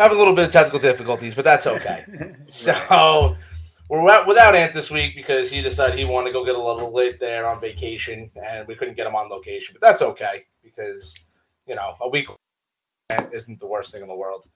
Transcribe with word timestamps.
having 0.00 0.16
a 0.16 0.18
little 0.18 0.34
bit 0.34 0.46
of 0.46 0.50
technical 0.50 0.78
difficulties, 0.78 1.34
but 1.34 1.44
that's 1.44 1.66
okay. 1.66 2.06
so 2.46 3.36
we're 3.90 4.02
without, 4.02 4.26
without 4.26 4.54
Ant 4.54 4.72
this 4.72 4.90
week 4.90 5.14
because 5.14 5.50
he 5.50 5.60
decided 5.60 5.98
he 5.98 6.06
wanted 6.06 6.28
to 6.28 6.32
go 6.32 6.44
get 6.44 6.54
a 6.54 6.62
little 6.62 6.92
lit 6.92 7.20
there 7.20 7.46
on 7.46 7.60
vacation, 7.60 8.30
and 8.42 8.66
we 8.66 8.74
couldn't 8.74 8.96
get 8.96 9.06
him 9.06 9.14
on 9.14 9.28
location. 9.28 9.76
But 9.78 9.86
that's 9.86 10.02
okay 10.02 10.44
because 10.62 11.18
you 11.66 11.74
know 11.74 11.92
a 12.00 12.08
week 12.08 12.26
isn't 13.30 13.60
the 13.60 13.66
worst 13.66 13.92
thing 13.92 14.02
in 14.02 14.08
the 14.08 14.14
world. 14.14 14.46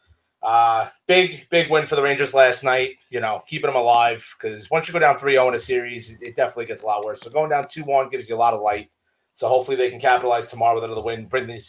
Uh, 0.43 0.89
big, 1.07 1.47
big 1.51 1.71
win 1.71 1.87
for 1.87 1.97
the 1.97 2.03
Rangers 2.03 2.35
last 2.35 2.65
night. 2.65 2.97
You 3.11 3.21
know, 3.21 3.41
keeping 3.47 3.69
them 3.69 3.77
alive 3.77 4.27
because 4.39 4.71
once 4.71 4.89
you 4.89 4.93
go 4.93 4.99
down 4.99 5.19
3 5.19 5.33
0 5.33 5.49
in 5.49 5.55
a 5.55 5.59
series, 5.59 6.17
it 6.21 6.37
definitely 6.37 6.67
gets 6.67 6.83
a 6.83 6.87
lot 6.87 7.05
worse. 7.05 7.21
So 7.21 7.31
going 7.31 7.51
down 7.51 7.65
2 7.69 7.83
1 7.83 8.09
gives 8.09 8.29
you 8.29 8.35
a 8.35 8.37
lot 8.37 8.55
of 8.55 8.61
light. 8.61 8.91
So 9.35 9.49
hopefully 9.49 9.77
they 9.77 9.91
can 9.91 10.01
capitalize 10.01 10.49
tomorrow 10.49 10.77
with 10.77 10.85
another 10.85 11.03
win, 11.03 11.27
bring 11.27 11.47
the 11.47 11.61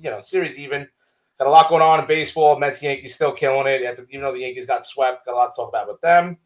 you 0.00 0.10
know 0.10 0.22
series 0.22 0.58
even. 0.58 0.88
Got 1.38 1.46
a 1.46 1.50
lot 1.50 1.68
going 1.68 1.82
on 1.82 2.00
in 2.00 2.06
baseball. 2.06 2.58
Mets 2.58 2.82
Yankees 2.82 3.14
still 3.14 3.32
killing 3.32 3.66
it. 3.66 3.84
After, 3.84 4.06
even 4.10 4.22
though 4.22 4.32
the 4.32 4.40
Yankees 4.40 4.66
got 4.66 4.84
swept, 4.84 5.24
got 5.24 5.34
a 5.34 5.36
lot 5.36 5.50
to 5.50 5.56
talk 5.56 5.68
about 5.68 5.86
with 5.86 6.00
them. 6.00 6.36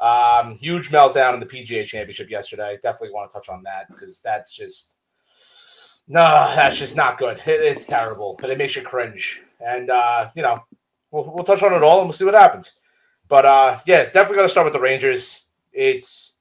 Um, 0.00 0.56
huge 0.56 0.90
meltdown 0.90 1.34
in 1.34 1.40
the 1.40 1.46
PGA 1.46 1.84
Championship 1.84 2.28
yesterday. 2.28 2.76
Definitely 2.82 3.14
want 3.14 3.30
to 3.30 3.34
touch 3.34 3.48
on 3.48 3.62
that 3.62 3.86
because 3.88 4.20
that's 4.20 4.52
just 4.52 4.96
no, 6.08 6.20
that's 6.54 6.76
just 6.76 6.96
not 6.96 7.18
good. 7.18 7.38
It, 7.46 7.60
it's 7.60 7.86
terrible, 7.86 8.36
but 8.40 8.50
it 8.50 8.58
makes 8.58 8.74
you 8.74 8.82
cringe. 8.82 9.42
And 9.64 9.90
uh, 9.90 10.28
you 10.34 10.42
know, 10.42 10.58
we'll, 11.12 11.32
we'll 11.32 11.44
touch 11.44 11.62
on 11.62 11.72
it 11.72 11.82
all 11.82 12.00
and 12.00 12.08
we'll 12.08 12.16
see 12.16 12.24
what 12.24 12.34
happens. 12.34 12.72
But 13.28 13.46
uh, 13.46 13.78
yeah, 13.86 14.04
definitely 14.04 14.36
got 14.36 14.42
to 14.42 14.48
start 14.48 14.64
with 14.64 14.74
the 14.74 14.80
Rangers. 14.80 15.44
It's 15.72 16.34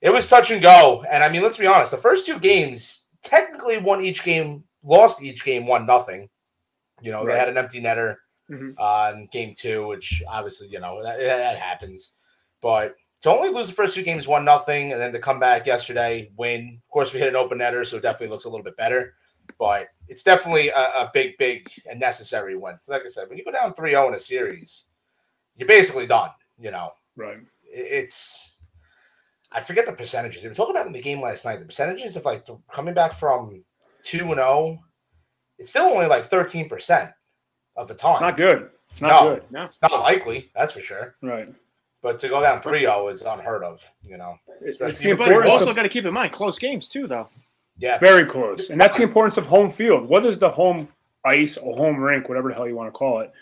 it 0.00 0.10
was 0.10 0.28
touch 0.28 0.50
and 0.50 0.62
go, 0.62 1.04
and 1.10 1.24
I 1.24 1.28
mean, 1.28 1.42
let's 1.42 1.56
be 1.56 1.66
honest. 1.66 1.90
The 1.90 1.96
first 1.96 2.26
two 2.26 2.38
games 2.38 3.08
technically 3.22 3.78
won 3.78 4.02
each 4.02 4.22
game, 4.22 4.64
lost 4.82 5.22
each 5.22 5.44
game, 5.44 5.66
one 5.66 5.86
nothing. 5.86 6.28
You 7.02 7.12
know, 7.12 7.24
right. 7.24 7.32
they 7.32 7.38
had 7.38 7.48
an 7.48 7.58
empty 7.58 7.80
netter 7.80 8.16
mm-hmm. 8.50 8.70
uh, 8.78 9.12
in 9.14 9.28
game 9.32 9.54
two, 9.56 9.86
which 9.86 10.22
obviously 10.28 10.68
you 10.68 10.80
know 10.80 11.02
that, 11.02 11.18
that 11.18 11.58
happens. 11.58 12.12
But 12.60 12.96
to 13.22 13.30
only 13.30 13.50
lose 13.50 13.68
the 13.68 13.74
first 13.74 13.94
two 13.94 14.02
games 14.02 14.26
one 14.26 14.44
nothing, 14.44 14.92
and 14.92 15.00
then 15.00 15.12
to 15.12 15.18
come 15.18 15.40
back 15.40 15.66
yesterday, 15.66 16.30
win. 16.36 16.80
Of 16.82 16.90
course, 16.90 17.12
we 17.12 17.20
hit 17.20 17.28
an 17.28 17.36
open 17.36 17.58
netter, 17.58 17.84
so 17.86 17.98
it 17.98 18.02
definitely 18.02 18.28
looks 18.28 18.44
a 18.44 18.50
little 18.50 18.64
bit 18.64 18.76
better. 18.76 19.14
But 19.58 19.88
it's 20.08 20.22
definitely 20.22 20.68
a, 20.68 20.80
a 20.80 21.10
big, 21.12 21.36
big 21.38 21.68
and 21.90 21.98
necessary 21.98 22.56
win. 22.56 22.78
Like 22.86 23.02
I 23.02 23.06
said, 23.06 23.28
when 23.28 23.36
you 23.36 23.44
go 23.44 23.50
down 23.50 23.74
3-0 23.74 24.08
in 24.08 24.14
a 24.14 24.18
series, 24.18 24.84
you're 25.56 25.68
basically 25.68 26.06
done. 26.06 26.30
You 26.58 26.70
know, 26.70 26.90
right? 27.16 27.38
It's 27.64 28.50
I 29.52 29.60
forget 29.60 29.86
the 29.86 29.92
percentages. 29.92 30.42
They 30.42 30.48
were 30.48 30.54
talking 30.54 30.76
about 30.76 30.86
in 30.86 30.92
the 30.92 31.00
game 31.00 31.20
last 31.20 31.44
night. 31.44 31.58
The 31.58 31.66
percentages 31.66 32.16
of 32.16 32.24
like 32.24 32.46
coming 32.72 32.94
back 32.94 33.14
from 33.14 33.64
two 34.02 34.24
and 34.26 34.34
zero, 34.34 34.46
oh, 34.46 34.78
it's 35.60 35.70
still 35.70 35.84
only 35.84 36.06
like 36.06 36.26
thirteen 36.26 36.68
percent 36.68 37.10
of 37.76 37.86
the 37.86 37.94
time. 37.94 38.14
It's 38.14 38.20
not 38.20 38.36
good. 38.36 38.70
It's 38.90 39.00
not 39.00 39.24
no, 39.24 39.34
good. 39.34 39.44
No, 39.50 39.64
it's 39.66 39.80
not 39.80 39.92
likely. 39.92 40.50
That's 40.54 40.72
for 40.72 40.80
sure. 40.80 41.14
Right. 41.22 41.48
But 42.02 42.18
to 42.20 42.28
go 42.28 42.40
down 42.40 42.62
3-0 42.62 43.10
is 43.10 43.22
unheard 43.22 43.62
of, 43.62 43.84
you 44.02 44.16
know. 44.16 44.38
It's 44.62 44.98
the 45.00 45.10
importance 45.10 45.52
also 45.52 45.68
of, 45.68 45.76
got 45.76 45.82
to 45.82 45.88
keep 45.88 46.06
in 46.06 46.14
mind 46.14 46.32
close 46.32 46.58
games 46.58 46.88
too, 46.88 47.06
though. 47.06 47.28
Yeah, 47.76 47.98
very 47.98 48.24
close, 48.24 48.70
and 48.70 48.80
that's 48.80 48.96
the 48.96 49.02
importance 49.02 49.36
of 49.36 49.46
home 49.46 49.70
field. 49.70 50.08
What 50.08 50.26
is 50.26 50.38
the 50.38 50.48
home 50.48 50.88
ice 51.24 51.56
or 51.56 51.76
home 51.76 51.96
rink, 51.96 52.28
whatever 52.28 52.48
the 52.48 52.54
hell 52.54 52.68
you 52.68 52.74
want 52.74 52.88
to 52.88 52.92
call 52.92 53.20
it? 53.20 53.32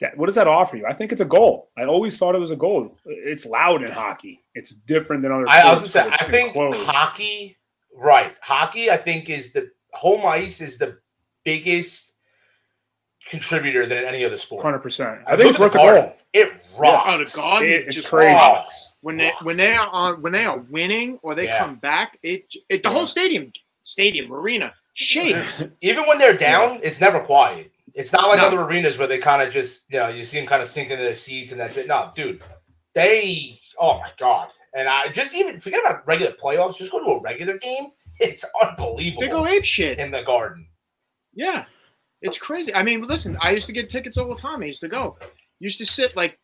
That, 0.00 0.16
what 0.16 0.26
does 0.26 0.34
that 0.34 0.46
offer 0.46 0.76
you? 0.76 0.86
I 0.86 0.92
think 0.92 1.12
it's 1.12 1.20
a 1.20 1.24
goal. 1.24 1.70
I 1.76 1.84
always 1.84 2.18
thought 2.18 2.34
it 2.34 2.40
was 2.40 2.50
a 2.50 2.56
goal. 2.56 2.96
It's 3.04 3.46
loud 3.46 3.82
in 3.82 3.90
hockey. 3.90 4.44
It's 4.54 4.70
different 4.70 5.22
than 5.22 5.32
other. 5.32 5.48
I, 5.48 5.60
I 5.60 5.72
was 5.72 5.80
gonna 5.80 5.88
say, 5.88 6.08
I 6.08 6.16
think 6.24 6.54
hockey, 6.54 7.56
right? 7.96 8.34
Hockey, 8.40 8.90
I 8.90 8.96
think 8.96 9.30
is 9.30 9.52
the 9.52 9.70
home 9.92 10.26
ice 10.26 10.60
is 10.60 10.78
the 10.78 10.98
biggest 11.44 12.12
contributor 13.26 13.86
than 13.86 14.04
any 14.04 14.24
other 14.24 14.36
sport. 14.36 14.62
Hundred 14.62 14.80
percent. 14.80 15.20
I 15.26 15.36
think 15.36 15.50
it's 15.50 15.58
worth 15.58 15.74
a 15.74 15.78
goal. 15.78 16.16
It 16.32 16.52
rocks. 16.76 17.06
Yeah, 17.06 17.16
the 17.16 17.32
garden 17.36 17.70
it, 17.70 17.88
it's 17.88 18.06
crazy. 18.06 18.32
Rocks. 18.32 18.92
When 19.00 19.16
they 19.16 19.32
when 19.42 19.56
they 19.56 19.74
are 19.74 19.88
on 19.88 20.22
when 20.22 20.32
they 20.32 20.44
are 20.44 20.58
winning 20.58 21.18
or 21.22 21.34
they 21.34 21.44
yeah. 21.44 21.58
come 21.58 21.76
back, 21.76 22.18
it 22.22 22.44
it 22.68 22.82
the 22.82 22.88
yeah. 22.88 22.94
whole 22.94 23.06
stadium 23.06 23.52
stadium 23.82 24.32
arena 24.32 24.72
shakes. 24.94 25.64
Even 25.80 26.04
when 26.06 26.18
they're 26.18 26.36
down, 26.36 26.80
it's 26.82 27.00
never 27.00 27.20
quiet. 27.20 27.70
It's 27.94 28.12
not 28.12 28.28
like 28.28 28.38
no. 28.38 28.48
other 28.48 28.60
arenas 28.60 28.98
where 28.98 29.06
they 29.06 29.18
kind 29.18 29.42
of 29.42 29.52
just 29.52 29.90
you 29.90 29.98
know 29.98 30.08
you 30.08 30.24
see 30.24 30.38
them 30.38 30.46
kind 30.46 30.60
of 30.60 30.68
sink 30.68 30.90
into 30.90 31.02
their 31.02 31.14
seats 31.14 31.52
and 31.52 31.60
that's 31.60 31.76
it. 31.76 31.86
No, 31.86 32.10
dude, 32.14 32.42
they 32.94 33.60
oh 33.78 33.98
my 33.98 34.10
god. 34.18 34.48
And 34.76 34.88
I 34.88 35.08
just 35.08 35.36
even 35.36 35.60
forget 35.60 35.80
about 35.80 36.06
regular 36.06 36.32
playoffs. 36.32 36.78
Just 36.78 36.90
go 36.90 36.98
to 36.98 37.10
a 37.12 37.20
regular 37.20 37.58
game. 37.58 37.90
It's 38.18 38.44
unbelievable. 38.60 39.20
They 39.20 39.28
go 39.28 39.46
ape 39.46 39.64
shit 39.64 40.00
in 40.00 40.10
the 40.10 40.22
garden. 40.22 40.66
Yeah. 41.34 41.64
It's 42.22 42.38
crazy. 42.38 42.74
I 42.74 42.82
mean, 42.82 43.06
listen, 43.06 43.36
I 43.40 43.50
used 43.50 43.66
to 43.66 43.72
get 43.72 43.90
tickets 43.90 44.16
all 44.16 44.28
the 44.28 44.40
time. 44.40 44.62
I 44.62 44.66
used 44.66 44.80
to 44.80 44.88
go. 44.88 45.18
Used 45.60 45.78
to 45.78 45.86
sit 45.86 46.16
like 46.16 46.38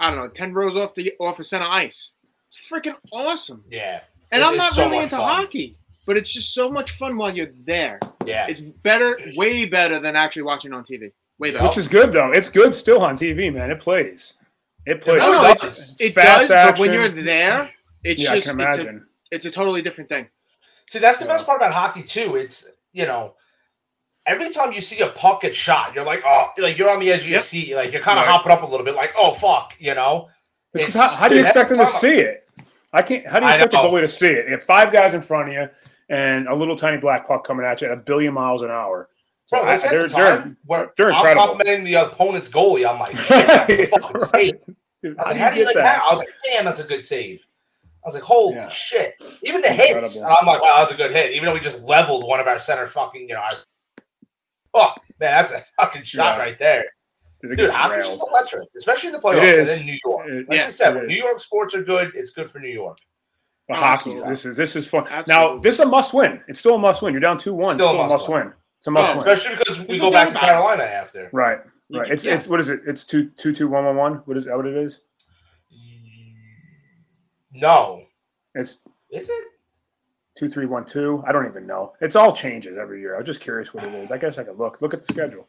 I 0.00 0.10
don't 0.10 0.18
know, 0.18 0.28
ten 0.28 0.52
rows 0.54 0.76
off 0.76 0.94
the 0.94 1.12
off 1.18 1.36
the 1.36 1.44
center 1.44 1.66
ice. 1.66 2.14
It's 2.48 2.60
freaking 2.70 2.96
awesome. 3.12 3.64
Yeah. 3.70 4.00
And 4.30 4.42
it, 4.42 4.46
I'm 4.46 4.56
not 4.56 4.72
so 4.72 4.84
really 4.84 4.98
into 4.98 5.16
fun. 5.16 5.20
hockey, 5.20 5.76
but 6.06 6.16
it's 6.16 6.32
just 6.32 6.54
so 6.54 6.70
much 6.70 6.92
fun 6.92 7.16
while 7.16 7.34
you're 7.34 7.52
there. 7.64 7.98
Yeah. 8.24 8.46
It's 8.48 8.60
better, 8.60 9.18
way 9.36 9.64
better 9.66 10.00
than 10.00 10.16
actually 10.16 10.42
watching 10.42 10.72
on 10.72 10.84
TV. 10.84 11.12
Way 11.38 11.50
better. 11.50 11.66
Which 11.66 11.78
is 11.78 11.88
good 11.88 12.12
though. 12.12 12.32
It's 12.32 12.48
good 12.48 12.74
still 12.74 13.02
on 13.02 13.16
TV, 13.16 13.52
man. 13.52 13.70
It 13.70 13.80
plays. 13.80 14.34
It 14.86 15.02
plays. 15.02 15.18
No, 15.18 15.32
no, 15.32 15.50
it 15.50 16.14
does, 16.14 16.48
but 16.48 16.78
when 16.78 16.92
you're 16.92 17.08
there, 17.08 17.70
it's 18.04 18.22
yeah, 18.22 18.36
just 18.36 18.48
it's 18.48 18.78
a, 18.78 19.00
it's 19.30 19.44
a 19.44 19.50
totally 19.50 19.82
different 19.82 20.08
thing. 20.08 20.26
See, 20.88 20.98
that's 20.98 21.18
the 21.18 21.26
yeah. 21.26 21.32
best 21.32 21.46
part 21.46 21.60
about 21.60 21.74
hockey 21.74 22.02
too. 22.02 22.36
It's 22.36 22.66
you 22.92 23.04
know 23.04 23.34
every 24.28 24.50
time 24.50 24.72
you 24.72 24.80
see 24.80 25.00
a 25.00 25.08
puck 25.08 25.40
get 25.40 25.54
shot, 25.54 25.94
you're 25.94 26.04
like, 26.04 26.22
oh, 26.24 26.50
like 26.58 26.78
you're 26.78 26.90
on 26.90 27.00
the 27.00 27.10
edge 27.10 27.22
of 27.22 27.28
your 27.28 27.36
yep. 27.36 27.44
seat, 27.44 27.74
like 27.74 27.92
you're 27.92 28.02
kind 28.02 28.18
of 28.18 28.26
right. 28.26 28.32
hopping 28.32 28.52
up 28.52 28.62
a 28.62 28.66
little 28.66 28.84
bit, 28.84 28.94
like, 28.94 29.12
oh 29.16 29.32
fuck, 29.32 29.74
you 29.78 29.94
know. 29.94 30.28
How, 30.92 31.08
how, 31.08 31.28
do 31.28 31.34
you 31.34 31.40
expect 31.40 31.70
them 31.70 31.78
to 31.78 31.86
see 31.86 32.18
it? 32.18 32.48
I 32.92 33.02
can't. 33.02 33.26
How 33.26 33.40
do 33.40 33.46
you 33.46 33.52
expect 33.52 33.72
the 33.72 33.78
goalie 33.78 34.02
to 34.02 34.08
see 34.08 34.28
it? 34.28 34.46
You 34.46 34.52
have 34.52 34.64
five 34.64 34.92
guys 34.92 35.14
in 35.14 35.22
front 35.22 35.48
of 35.48 35.54
you 35.54 35.68
and 36.08 36.46
a 36.46 36.54
little 36.54 36.76
tiny 36.76 36.98
black 36.98 37.26
puck 37.26 37.44
coming 37.44 37.64
at 37.64 37.80
you 37.80 37.88
at 37.88 37.92
a 37.92 37.96
billion 37.96 38.34
miles 38.34 38.62
an 38.62 38.70
hour. 38.70 39.08
So 39.46 39.58
Bro, 39.58 39.68
I, 39.68 39.78
they're, 39.78 40.08
the 40.08 40.14
they're, 40.14 40.56
they're, 40.68 40.92
they're 40.96 41.12
I'm 41.12 41.36
complimenting 41.36 41.84
the 41.84 41.94
opponent's 41.94 42.50
goalie. 42.50 42.88
I'm 42.88 42.98
like, 42.98 43.16
shit, 43.16 43.46
that's 43.46 43.70
a 43.70 43.86
fucking 43.86 44.10
right. 44.12 44.20
save. 44.20 44.54
Dude, 45.02 45.18
I 45.18 45.22
was 45.22 45.28
like, 45.28 45.36
how 45.36 45.50
do 45.50 45.58
you 45.58 45.64
like 45.64 45.74
that? 45.76 46.02
I 46.02 46.10
was 46.10 46.18
like, 46.18 46.28
damn, 46.44 46.64
that's 46.64 46.80
a 46.80 46.84
good 46.84 47.02
save. 47.02 47.44
I 48.04 48.08
was 48.08 48.14
like, 48.14 48.24
holy 48.24 48.56
yeah. 48.56 48.68
shit. 48.68 49.14
Even 49.42 49.60
the 49.60 49.70
Incredible. 49.70 50.02
hits. 50.02 50.16
I'm 50.18 50.46
like, 50.46 50.60
wow, 50.60 50.76
that 50.76 50.80
was 50.80 50.92
a 50.92 50.96
good 50.96 51.12
hit. 51.12 51.32
Even 51.32 51.46
though 51.46 51.54
we 51.54 51.60
just 51.60 51.82
leveled 51.82 52.26
one 52.26 52.40
of 52.40 52.46
our 52.46 52.58
center 52.58 52.86
fucking, 52.86 53.28
you 53.28 53.34
know, 53.34 53.40
our 53.40 53.50
Oh 54.78 54.94
man, 55.18 55.30
that's 55.30 55.52
a 55.52 55.64
fucking 55.76 56.04
shot 56.04 56.36
yeah. 56.36 56.42
right 56.42 56.58
there. 56.58 56.84
Dude, 57.42 57.70
hockey's 57.70 58.06
just 58.06 58.22
electric, 58.28 58.68
especially 58.76 59.08
in 59.08 59.12
the 59.12 59.20
playoffs 59.20 59.70
and 59.70 59.80
in 59.80 59.86
New 59.86 59.98
York. 60.04 60.26
Like 60.48 60.56
yeah, 60.56 60.66
I 60.66 60.70
said, 60.70 60.94
when 60.94 61.06
New 61.06 61.16
York 61.16 61.38
sports 61.38 61.74
are 61.74 61.82
good, 61.82 62.12
it's 62.14 62.30
good 62.30 62.50
for 62.50 62.58
New 62.58 62.68
York. 62.68 62.98
But 63.68 63.76
hockey, 63.78 64.14
this 64.14 64.44
is 64.44 64.56
this 64.56 64.76
is 64.76 64.88
fun. 64.88 65.02
Absolutely. 65.02 65.34
Now, 65.34 65.58
this 65.58 65.74
is 65.76 65.80
a 65.80 65.86
must 65.86 66.14
win. 66.14 66.40
It's 66.48 66.58
still 66.58 66.76
a 66.76 66.78
must 66.78 67.02
win. 67.02 67.12
You're 67.12 67.20
down 67.20 67.38
two 67.38 67.54
one. 67.54 67.74
Still, 67.74 67.88
still, 67.88 68.00
a 68.00 68.08
must 68.08 68.28
win. 68.28 68.46
win. 68.46 68.52
It's 68.78 68.86
a 68.86 68.90
must 68.90 69.10
oh, 69.10 69.18
win, 69.18 69.28
especially 69.28 69.56
because 69.56 69.86
we 69.86 69.98
go 69.98 70.10
back 70.10 70.28
to 70.28 70.34
Carolina 70.34 70.84
after. 70.84 71.28
Right, 71.32 71.58
right. 71.92 72.10
It's 72.10 72.24
yeah. 72.24 72.34
it's 72.34 72.48
what 72.48 72.60
is 72.60 72.68
it? 72.68 72.80
It's 72.86 73.04
two 73.04 73.30
two 73.36 73.52
two 73.52 73.68
one 73.68 73.84
one 73.84 73.96
one. 73.96 74.14
What 74.24 74.36
is 74.36 74.46
that? 74.46 74.56
What 74.56 74.66
it 74.66 74.76
is? 74.76 75.00
No, 77.52 78.04
it's 78.54 78.78
is 79.10 79.28
it 79.28 79.44
two 80.38 80.48
three 80.48 80.66
one 80.66 80.84
two. 80.84 81.22
I 81.26 81.32
don't 81.32 81.46
even 81.46 81.66
know. 81.66 81.94
It's 82.00 82.14
all 82.14 82.32
changes 82.32 82.78
every 82.78 83.00
year. 83.00 83.16
I 83.16 83.18
was 83.18 83.26
just 83.26 83.40
curious 83.40 83.74
what 83.74 83.82
it 83.82 83.92
is. 83.94 84.12
I 84.12 84.18
guess 84.18 84.38
I 84.38 84.44
could 84.44 84.56
look. 84.56 84.80
Look 84.80 84.94
at 84.94 85.00
the 85.04 85.12
schedule. 85.12 85.48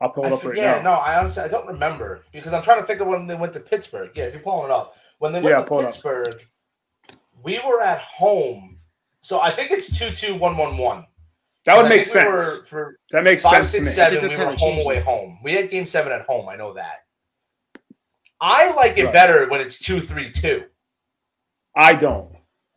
I'll 0.00 0.10
pull 0.10 0.26
it 0.26 0.32
I 0.32 0.34
up 0.34 0.44
right 0.44 0.56
yeah, 0.56 0.62
now. 0.62 0.76
Yeah, 0.76 0.82
no, 0.82 0.92
I 0.92 1.18
honestly 1.18 1.42
I 1.42 1.48
don't 1.48 1.66
remember 1.66 2.22
because 2.30 2.52
I'm 2.52 2.62
trying 2.62 2.80
to 2.80 2.86
think 2.86 3.00
of 3.00 3.06
when 3.06 3.26
they 3.26 3.34
went 3.34 3.54
to 3.54 3.60
Pittsburgh. 3.60 4.10
Yeah, 4.14 4.24
if 4.24 4.34
you're 4.34 4.42
pulling 4.42 4.66
it 4.66 4.70
up, 4.70 4.96
when 5.20 5.32
they 5.32 5.40
went 5.40 5.56
yeah, 5.56 5.64
to 5.64 5.84
Pittsburgh, 5.84 6.44
we 7.42 7.58
were 7.66 7.80
at 7.80 8.00
home. 8.00 8.76
So 9.22 9.40
I 9.40 9.50
think 9.50 9.70
it's 9.70 9.98
two 9.98 10.10
two 10.10 10.34
one 10.34 10.58
one 10.58 10.76
one. 10.76 11.06
That 11.64 11.78
would 11.78 11.88
make 11.88 12.04
sense. 12.04 12.60
We 12.60 12.68
for 12.68 12.98
that 13.10 13.24
makes 13.24 13.42
five, 13.42 13.66
sense. 13.66 13.86
Six, 13.86 13.94
seven, 13.94 14.28
we 14.28 14.36
were 14.36 14.54
home 14.54 14.80
away 14.80 15.00
home. 15.00 15.38
We 15.42 15.54
had 15.54 15.70
game 15.70 15.86
seven 15.86 16.12
at 16.12 16.22
home. 16.22 16.46
I 16.46 16.56
know 16.56 16.74
that. 16.74 17.06
I 18.38 18.74
like 18.74 18.98
it 18.98 19.04
right. 19.04 19.12
better 19.14 19.48
when 19.48 19.62
it's 19.62 19.78
two 19.78 20.02
three 20.02 20.30
two. 20.30 20.64
I 21.74 21.94
don't. 21.94 22.33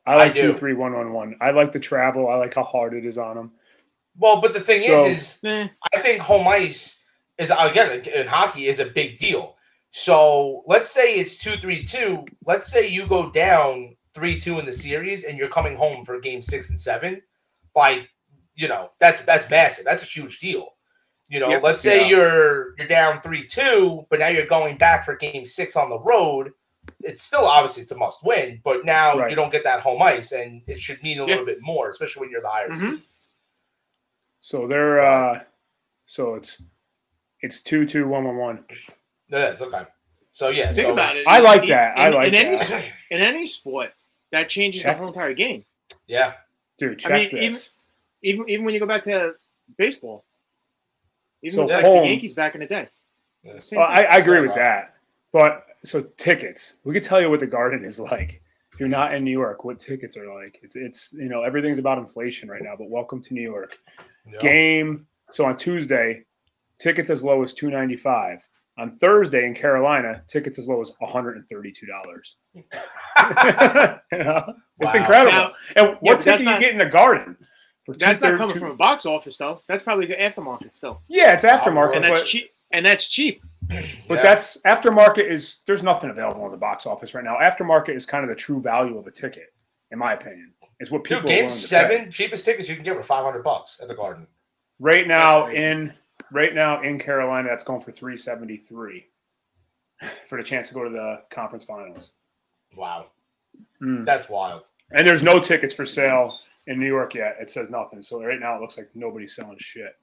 I 0.08 0.16
like 0.16 0.32
I 0.32 0.42
two, 0.42 0.54
three, 0.54 0.74
one, 0.74 0.94
one, 0.94 1.12
one. 1.12 1.36
I 1.42 1.52
like 1.52 1.74
the 1.74 1.80
travel. 1.80 2.30
I 2.30 2.36
like 2.36 2.56
how 2.56 2.64
hard 2.64 2.94
it 2.94 3.06
is 3.06 3.18
on 3.18 3.36
them. 3.36 3.52
Well, 4.18 4.40
but 4.40 4.54
the 4.54 4.60
thing 4.62 4.88
so, 4.88 5.06
is, 5.06 5.18
is 5.18 5.40
eh. 5.44 5.68
I 5.94 6.00
think 6.00 6.22
home 6.22 6.48
ice 6.48 7.04
is 7.38 7.52
again 7.58 8.02
in 8.02 8.26
hockey 8.26 8.68
is 8.68 8.80
a 8.80 8.86
big 8.86 9.18
deal. 9.18 9.56
So 9.92 10.64
let's 10.66 10.90
say 10.90 11.16
it's 11.16 11.38
two, 11.38 11.58
three, 11.58 11.84
two. 11.84 12.26
Let's 12.46 12.72
say 12.72 12.88
you 12.88 13.06
go 13.06 13.30
down 13.30 13.98
three, 14.14 14.40
two 14.40 14.60
in 14.60 14.66
the 14.66 14.74
series, 14.74 15.26
and 15.26 15.38
you're 15.38 15.50
coming 15.50 15.76
home 15.76 16.06
for 16.06 16.20
game 16.20 16.42
six 16.42 16.70
and 16.70 16.80
seven. 16.80 17.22
Like, 17.76 18.10
you 18.56 18.70
know, 18.70 18.90
that's 19.00 19.22
that's 19.22 19.50
massive. 19.50 19.84
That's 19.84 20.04
a 20.04 20.08
huge 20.08 20.40
deal. 20.40 20.70
You 21.28 21.42
know, 21.42 21.50
yep. 21.50 21.64
let's 21.64 21.82
say 21.82 22.02
yeah. 22.02 22.08
you're 22.08 22.76
you're 22.78 22.88
down 22.88 23.22
three, 23.22 23.46
two, 23.46 24.06
but 24.10 24.20
now 24.20 24.30
you're 24.30 24.48
going 24.48 24.78
back 24.78 25.04
for 25.04 25.18
game 25.18 25.46
six 25.46 25.76
on 25.76 25.90
the 25.90 26.00
road 26.00 26.54
it's 27.02 27.24
still 27.24 27.46
obviously 27.46 27.84
it's 27.84 27.92
a 27.92 27.98
must 27.98 28.24
win, 28.24 28.60
but 28.64 28.86
now 28.86 29.18
right. 29.18 29.30
you 29.30 29.36
don't 29.36 29.52
get 29.52 29.64
that 29.64 29.82
home 29.82 30.02
ice, 30.02 30.32
and 30.32 30.62
it 30.68 30.80
should 30.80 31.02
mean 31.04 31.20
a 31.20 31.22
yeah. 31.22 31.28
little 31.28 31.46
bit 31.46 31.60
more, 31.62 31.90
especially 31.90 32.22
when 32.22 32.30
you're 32.30 32.42
the 32.42 32.50
higher 32.50 32.70
mm-hmm. 32.70 32.96
seed. 32.96 33.04
So 34.40 34.68
they're 34.68 35.02
uh, 35.02 35.42
so 36.06 36.36
it's 36.36 36.62
it's 37.42 37.62
two 37.62 37.86
two 37.86 38.08
one 38.08 38.24
one 38.24 38.38
one. 38.38 38.64
It 39.30 39.38
is 39.38 39.62
okay. 39.62 39.84
So 40.32 40.50
yeah, 40.50 40.72
Think 40.72 40.88
so 40.88 40.94
about 40.94 41.16
it. 41.16 41.28
I 41.28 41.40
like 41.40 41.64
In- 41.64 41.70
that. 41.70 41.98
I 41.98 42.10
like 42.10 42.28
in 42.30 42.36
any 42.36 42.58
that. 42.58 42.86
in 43.12 43.22
any 43.22 43.46
sport, 43.46 43.92
that 44.32 44.50
changes 44.50 44.84
Check. 44.84 44.96
the 44.96 45.00
whole 45.00 45.08
entire 45.08 45.34
game. 45.34 45.66
Yeah, 46.08 46.34
Dude, 46.78 47.00
check 47.00 47.12
I 47.12 47.16
mean, 47.16 47.28
even- 47.38 47.54
this. 47.54 47.70
Even 48.24 48.50
even 48.50 48.66
when 48.66 48.74
you 48.74 48.80
go 48.80 48.88
back 48.88 49.04
to 49.04 49.36
baseball, 49.78 50.26
even 51.44 51.56
So 51.56 51.64
with, 51.66 51.74
like 51.74 51.86
home- 51.86 52.04
the 52.04 52.10
Yankees 52.10 52.34
back 52.34 52.56
in 52.56 52.62
the 52.62 52.68
day. 52.68 52.88
Yeah. 53.44 53.60
Well, 53.74 53.88
I. 53.88 54.04
I 54.04 54.18
agree 54.18 54.42
with 54.42 54.56
that. 54.56 54.96
But 55.32 55.67
so 55.84 56.02
tickets, 56.18 56.74
we 56.84 56.94
could 56.94 57.04
tell 57.04 57.22
you 57.22 57.30
what 57.30 57.40
the 57.40 57.48
garden 57.48 57.86
is 57.86 58.00
like. 58.00 58.42
If 58.74 58.80
you're 58.80 58.90
not 58.90 59.14
in 59.16 59.24
New 59.24 59.32
York, 59.32 59.64
what 59.64 59.80
tickets 59.80 60.16
are 60.18 60.32
like. 60.40 60.60
It's 60.62 60.76
it's 60.76 61.12
you 61.14 61.30
know 61.30 61.44
everything's 61.44 61.80
about 61.80 61.98
inflation 61.98 62.50
right 62.50 62.62
now. 62.62 62.76
But 62.78 62.90
welcome 62.90 63.22
to 63.24 63.34
New 63.34 63.42
York. 63.42 63.78
Yeah. 64.32 64.40
Game. 64.40 65.08
So 65.32 65.46
on 65.46 65.58
Tuesday, 65.58 66.24
tickets 66.80 67.10
as 67.10 67.24
low 67.24 67.42
as 67.44 67.54
two 67.54 67.70
ninety 67.70 67.96
five. 67.98 68.48
On 68.80 68.92
Thursday 68.92 69.48
in 69.48 69.56
Carolina, 69.56 70.22
tickets 70.28 70.60
as 70.60 70.68
low 70.68 70.80
as 70.82 70.92
one 71.00 71.12
hundred 71.12 71.38
and 71.38 71.48
thirty 71.50 71.72
two 71.72 71.88
dollars. 71.88 72.36
It's 74.80 74.94
Wow. 74.94 75.02
incredible. 75.02 75.32
Now- 75.32 75.54
and 75.76 75.88
what 75.88 76.00
but 76.02 76.10
that's 76.20 76.24
ticket 76.26 76.40
you 76.42 76.46
not- 76.46 76.60
get 76.60 76.72
in 76.72 76.78
the 76.78 76.86
garden? 76.86 77.36
For 77.86 77.94
That's 77.96 78.22
not 78.22 78.32
230 78.32 78.38
coming 78.38 78.60
from 78.60 78.72
a 78.74 78.76
box 78.78 79.06
office 79.06 79.38
though. 79.38 79.62
That's 79.68 79.82
probably 79.82 80.06
the 80.08 80.16
aftermarket 80.16 80.76
still, 80.76 81.02
Yeah, 81.08 81.34
it's 81.34 81.46
aftermarket, 81.46 81.96
and 81.96 82.04
that's 82.04 82.20
but 82.20 82.28
cheap. 82.28 82.52
And 82.72 82.86
that's 82.86 83.08
cheap. 83.08 83.42
But 83.70 84.16
Yeah. 84.16 84.22
that's 84.22 84.58
aftermarket 84.62 85.30
is 85.30 85.62
there's 85.68 85.84
nothing 85.84 86.10
available 86.10 86.46
in 86.46 86.52
the 86.52 86.58
box 86.58 86.86
office 86.86 87.14
right 87.14 87.24
now. 87.24 87.38
Aftermarket 87.38 87.90
is 87.96 88.06
kind 88.06 88.24
of 88.24 88.30
the 88.30 88.36
true 88.36 88.62
value 88.62 88.98
of 88.98 89.08
a 89.08 89.12
ticket, 89.12 89.54
in 89.92 90.00
my 90.00 90.14
opinion. 90.14 90.54
Is 90.80 90.92
what 90.92 91.04
people 91.04 91.22
Dude, 91.22 91.26
are 91.26 91.34
game 91.34 91.46
willing 91.46 91.50
to 91.50 91.62
pay. 91.64 91.68
seven, 91.68 92.12
cheapest 92.12 92.46
tickets 92.46 92.70
you 92.70 92.76
can 92.76 92.84
get 92.86 92.96
were 92.96 93.04
five 93.04 93.24
hundred 93.26 93.44
bucks 93.44 93.80
at 93.82 93.88
the 93.88 93.96
Garden. 93.96 94.28
right 94.80 95.08
now 95.08 95.48
in 95.48 95.94
right 96.32 96.54
now 96.54 96.82
in 96.84 97.00
Carolina. 97.00 97.50
That's 97.50 97.64
going 97.64 97.82
for 97.82 97.92
three 97.92 98.16
seventy 98.16 98.58
three 98.58 99.08
for 100.30 100.38
the 100.38 100.44
chance 100.44 100.68
to 100.70 100.74
go 100.76 100.84
to 100.84 100.90
the 100.90 101.22
conference 101.32 101.66
finals. 101.66 102.14
Wow, 102.76 103.08
Mm. 103.82 104.04
that's 104.06 104.30
wild. 104.30 104.64
And 104.92 105.06
there's 105.06 105.24
no 105.24 105.40
tickets 105.40 105.74
for 105.74 105.86
sale 105.86 106.32
in 106.68 106.78
New 106.78 106.86
York 106.88 107.16
yet. 107.16 107.38
It 107.42 107.50
says 107.50 107.70
nothing. 107.70 108.04
So 108.04 108.24
right 108.24 108.40
now 108.40 108.56
it 108.56 108.62
looks 108.62 108.78
like 108.78 108.90
nobody's 108.94 109.36
selling 109.36 109.58
shit. 109.58 109.96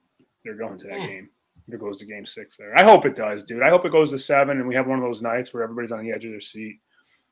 They're 0.43 0.55
going 0.55 0.77
to 0.79 0.87
that 0.87 0.99
Hmm. 0.99 1.05
game. 1.05 1.29
If 1.67 1.73
it 1.73 1.79
goes 1.79 1.97
to 1.97 2.05
game 2.05 2.25
six 2.25 2.57
there. 2.57 2.77
I 2.77 2.83
hope 2.83 3.05
it 3.05 3.15
does, 3.15 3.43
dude. 3.43 3.63
I 3.63 3.69
hope 3.69 3.85
it 3.85 3.91
goes 3.91 4.11
to 4.11 4.19
seven 4.19 4.59
and 4.59 4.67
we 4.67 4.75
have 4.75 4.85
one 4.87 4.99
of 4.99 5.03
those 5.03 5.21
nights 5.21 5.53
where 5.53 5.63
everybody's 5.63 5.91
on 5.91 6.03
the 6.03 6.11
edge 6.11 6.23
of 6.25 6.31
their 6.31 6.39
seat. 6.39 6.79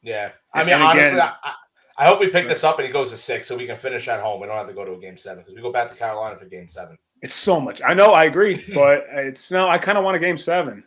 Yeah, 0.01 0.31
I 0.53 0.61
And 0.61 0.69
mean, 0.71 0.81
honestly, 0.81 1.07
again- 1.09 1.19
I, 1.19 1.53
I- 1.99 2.05
hope 2.07 2.19
we 2.19 2.27
pick 2.29 2.47
this 2.47 2.63
up 2.63 2.79
and 2.79 2.87
it 2.87 2.91
goes 2.91 3.11
to 3.11 3.17
six, 3.17 3.47
so 3.47 3.55
we 3.55 3.67
can 3.67 3.77
finish 3.77 4.07
at 4.07 4.19
home. 4.21 4.41
We 4.41 4.47
don't 4.47 4.57
have 4.57 4.67
to 4.67 4.73
go 4.73 4.83
to 4.83 4.93
a 4.93 4.97
game 4.99 5.17
seven 5.17 5.39
because 5.43 5.53
we 5.55 5.61
go 5.61 5.71
back 5.71 5.89
to 5.89 5.95
Carolina 5.95 6.35
for 6.37 6.45
game 6.45 6.67
seven. 6.67 6.97
It's 7.21 7.35
so 7.35 7.61
much. 7.61 7.81
I 7.85 7.93
know, 7.93 8.11
I 8.13 8.23
agree, 8.25 8.55
but 8.73 9.05
it's 9.11 9.51
no. 9.51 9.69
I 9.69 9.77
kind 9.77 9.97
of 9.97 10.03
want 10.03 10.17
a 10.17 10.19
game 10.19 10.37
seven. 10.37 10.83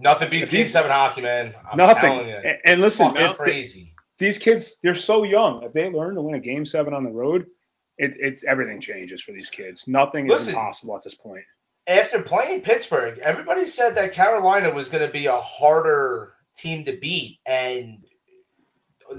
Nothing 0.00 0.28
beats 0.30 0.50
game 0.50 0.66
seven 0.66 0.90
hockey, 0.90 1.20
man. 1.22 1.54
I'm 1.70 1.76
Nothing. 1.78 2.30
And, 2.30 2.44
and 2.44 2.58
It's 2.64 2.82
listen, 2.82 3.16
if 3.16 3.30
the- 3.38 3.44
crazy. 3.44 3.94
these 4.18 4.36
kids, 4.38 4.76
they're 4.82 4.94
so 4.96 5.22
young. 5.22 5.62
If 5.62 5.72
they 5.72 5.88
learn 5.90 6.16
to 6.16 6.22
win 6.22 6.34
a 6.34 6.40
game 6.40 6.66
seven 6.66 6.92
on 6.92 7.04
the 7.04 7.10
road, 7.10 7.46
it, 7.96 8.14
it's 8.18 8.44
everything 8.44 8.80
changes 8.80 9.22
for 9.22 9.32
these 9.32 9.48
kids. 9.50 9.84
Nothing 9.86 10.30
is 10.30 10.48
impossible 10.48 10.96
at 10.96 11.02
this 11.04 11.14
point. 11.14 11.44
After 11.88 12.22
playing 12.22 12.60
Pittsburgh, 12.60 13.18
everybody 13.20 13.64
said 13.64 13.94
that 13.94 14.12
Carolina 14.12 14.70
was 14.70 14.90
going 14.90 15.06
to 15.06 15.12
be 15.12 15.26
a 15.26 15.38
harder 15.38 16.34
team 16.54 16.84
to 16.84 16.92
beat, 16.92 17.38
and 17.46 18.04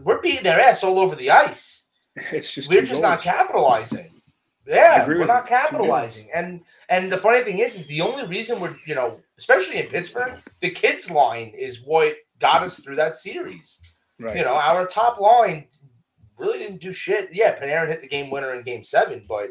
we're 0.03 0.21
beating 0.21 0.43
their 0.43 0.59
ass 0.59 0.83
all 0.83 0.99
over 0.99 1.15
the 1.15 1.31
ice. 1.31 1.87
It's 2.15 2.53
just 2.53 2.69
we're 2.69 2.83
just 2.83 3.01
not 3.01 3.21
capitalizing. 3.21 4.21
Yeah, 4.67 5.07
we're 5.07 5.25
not 5.25 5.47
capitalizing. 5.47 6.29
And 6.33 6.61
and 6.89 7.11
the 7.11 7.17
funny 7.17 7.43
thing 7.43 7.59
is, 7.59 7.75
is 7.75 7.87
the 7.87 8.01
only 8.01 8.27
reason 8.27 8.59
we're 8.59 8.75
you 8.85 8.93
know, 8.93 9.19
especially 9.37 9.77
in 9.77 9.87
Pittsburgh, 9.87 10.33
the 10.59 10.69
kids 10.69 11.09
line 11.09 11.53
is 11.57 11.81
what 11.81 12.13
got 12.39 12.61
us 12.61 12.79
through 12.79 12.97
that 12.97 13.15
series. 13.15 13.79
right. 14.19 14.35
You 14.35 14.43
know, 14.43 14.55
our 14.55 14.85
top 14.85 15.19
line 15.19 15.65
really 16.37 16.59
didn't 16.59 16.81
do 16.81 16.91
shit. 16.91 17.29
Yeah, 17.31 17.57
Panarin 17.59 17.87
hit 17.87 18.01
the 18.01 18.07
game 18.07 18.29
winner 18.29 18.53
in 18.53 18.63
game 18.63 18.83
seven, 18.83 19.25
but 19.27 19.49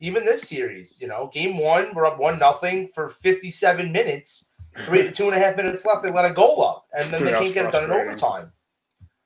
even 0.00 0.24
this 0.24 0.42
series, 0.42 1.00
you 1.00 1.06
know, 1.08 1.30
game 1.32 1.58
one, 1.58 1.94
we're 1.94 2.06
up 2.06 2.18
one 2.18 2.38
nothing 2.38 2.86
for 2.86 3.08
57 3.08 3.92
minutes. 3.92 4.50
Three 4.84 5.10
two 5.12 5.26
and 5.26 5.34
a 5.34 5.38
half 5.38 5.56
minutes 5.56 5.84
left, 5.84 6.02
they 6.02 6.10
let 6.10 6.24
a 6.30 6.32
goal 6.34 6.64
up, 6.64 6.86
and 6.96 7.12
then 7.12 7.20
Dude, 7.22 7.28
they 7.28 7.38
can't 7.38 7.54
get 7.54 7.66
it 7.66 7.72
done 7.72 7.84
in 7.84 7.90
overtime. 7.90 8.52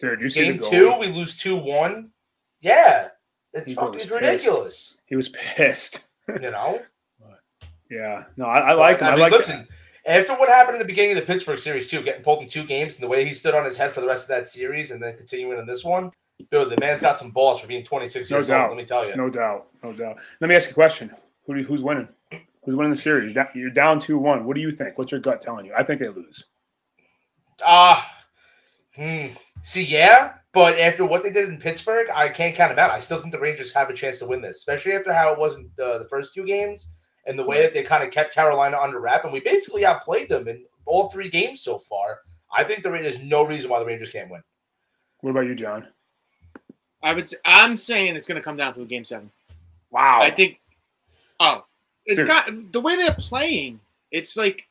dude, 0.01 0.21
you 0.21 0.29
see 0.29 0.45
Game 0.45 0.59
two, 0.59 0.97
we 0.99 1.09
lose 1.09 1.39
two 1.39 1.57
one. 1.57 2.11
Yeah, 2.61 3.09
it's 3.53 3.69
He 3.69 3.75
fucking 3.75 3.95
it's 3.95 4.05
pissed. 4.05 4.15
ridiculous. 4.21 4.99
He 5.07 5.17
was 5.17 5.29
pissed. 5.31 6.09
You 6.41 6.51
know, 6.51 6.81
Yeah, 7.91 8.25
no, 8.39 8.47
I, 8.47 8.71
I 8.71 8.73
like 8.73 9.01
him. 9.01 9.09
I 9.09 9.11
I, 9.11 9.13
mean, 9.13 9.21
like. 9.21 9.33
listen. 9.33 9.69
After 10.07 10.35
what 10.35 10.49
happened 10.51 10.77
in 10.77 10.79
the 10.81 10.87
beginning 10.87 11.13
of 11.13 11.17
the 11.17 11.27
Pittsburgh 11.33 11.59
series, 11.59 11.89
too, 11.91 12.03
getting 12.03 12.23
pulled 12.23 12.43
in 12.43 12.49
two 12.49 12.65
games, 12.65 12.95
and 12.97 13.03
the 13.05 13.09
way 13.09 13.25
he 13.27 13.33
stood 13.35 13.55
on 13.55 13.65
his 13.65 13.77
head 13.77 13.93
for 13.95 14.01
the 14.03 14.07
rest 14.07 14.25
of 14.25 14.29
that 14.29 14.47
series, 14.47 14.91
and 14.91 15.03
then 15.03 15.17
continuing 15.17 15.59
in 15.59 15.67
this 15.67 15.85
one, 15.85 16.11
dude, 16.51 16.71
the 16.71 16.81
man's 16.81 17.01
got 17.01 17.17
some 17.17 17.31
balls 17.31 17.61
for 17.61 17.67
being 17.67 17.85
26 17.85 18.31
No 18.31 18.37
years 18.37 18.49
doubt. 18.49 18.69
old. 18.69 18.77
Let 18.77 18.83
me 18.83 18.87
tell 18.87 19.07
you. 19.09 19.17
No 19.17 19.31
doubt, 19.31 19.67
no 19.83 19.93
doubt. 19.93 20.19
Let 20.41 20.49
me 20.49 20.57
ask 20.57 20.67
you 20.67 20.73
a 20.73 20.75
question: 20.75 21.11
Who 21.47 21.63
who's 21.63 21.83
winning? 21.83 22.09
Who's 22.65 22.75
winning 22.75 22.93
the 22.93 22.99
series? 22.99 23.35
You're 23.35 23.71
down- 23.71 23.95
You're 23.95 24.01
two 24.01 24.19
one. 24.19 24.45
What 24.45 24.55
do 24.55 24.61
you 24.61 24.73
think? 24.73 24.97
What's 24.99 25.13
your 25.13 25.21
gut 25.21 25.43
telling 25.43 25.67
you? 25.67 25.75
I 25.77 25.83
think 25.83 26.01
they 26.01 26.09
lose. 26.09 26.45
Ah, 27.65 28.11
hmm. 28.97 29.27
See, 29.63 29.83
yeah, 29.85 30.35
but 30.53 30.79
after 30.79 31.05
what 31.05 31.23
they 31.23 31.31
did 31.31 31.49
in 31.49 31.59
Pittsburgh, 31.59 32.09
I 32.15 32.29
can't 32.29 32.55
count 32.55 32.71
them 32.71 32.79
out. 32.79 32.91
I 32.91 32.99
still 32.99 33.21
think 33.21 33.33
the 33.33 33.41
Rangers 33.41 33.73
have 33.73 33.91
a 33.91 33.95
chance 33.95 34.19
to 34.19 34.27
win 34.27 34.41
this, 34.43 34.57
especially 34.59 34.93
after 34.93 35.13
how 35.13 35.33
it 35.33 35.39
wasn't 35.39 35.69
uh, 35.81 35.99
the 35.99 36.09
first 36.09 36.35
two 36.35 36.45
games 36.45 36.95
and 37.27 37.39
the 37.39 37.45
way 37.47 37.63
that 37.63 37.73
they 37.73 37.83
kind 37.83 38.03
of 38.05 38.11
kept 38.11 38.35
Carolina 38.35 38.79
under 38.81 39.01
wrap, 39.01 39.25
and 39.25 39.33
we 39.33 39.41
basically 39.41 39.85
outplayed 39.87 40.29
them 40.29 40.49
in 40.49 40.65
all 40.85 41.09
three 41.09 41.29
games 41.31 41.63
so 41.63 41.79
far. 41.79 42.19
I 42.57 42.65
think 42.65 42.83
the 42.83 42.91
Rangers 42.91 43.21
no 43.23 43.43
reason 43.45 43.71
why 43.71 43.79
the 43.79 43.87
Rangers 43.87 44.11
can't 44.11 44.31
win. 44.31 44.43
What 45.21 45.31
about 45.31 45.47
you, 45.47 45.55
John? 45.55 45.89
I 47.05 47.13
would. 47.13 47.29
Say, 47.29 47.37
I'm 47.45 47.77
saying 47.77 48.17
it's 48.17 48.27
going 48.27 48.41
to 48.41 48.45
come 48.45 48.57
down 48.57 48.75
to 48.75 48.83
a 48.83 48.87
game 48.87 49.05
seven. 49.05 49.31
Wow. 49.91 50.21
I 50.23 50.31
think. 50.31 50.59
Oh, 51.39 51.65
it's 52.07 52.19
Dude. 52.19 52.27
got 52.27 52.51
the 52.73 52.81
way 52.81 52.97
they're 52.97 53.15
playing. 53.15 53.79
It's 54.11 54.37
like 54.37 54.67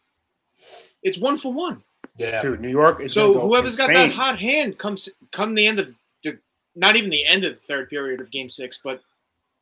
it's 1.03 1.17
one 1.17 1.37
for 1.37 1.53
one. 1.53 1.83
Yeah, 2.17 2.41
Dude, 2.41 2.61
New 2.61 2.69
York 2.69 3.01
is 3.01 3.13
So 3.13 3.33
go 3.33 3.41
whoever's 3.41 3.75
got 3.75 3.87
that 3.87 4.11
hot 4.11 4.39
hand 4.39 4.77
comes 4.77 5.09
come 5.31 5.55
the 5.55 5.65
end 5.65 5.79
of 5.79 5.87
the 5.87 5.93
not 6.75 6.95
even 6.95 7.09
the 7.09 7.25
end 7.25 7.45
of 7.45 7.53
the 7.53 7.61
third 7.61 7.89
period 7.89 8.21
of 8.21 8.31
game 8.31 8.49
six, 8.49 8.79
but 8.83 9.01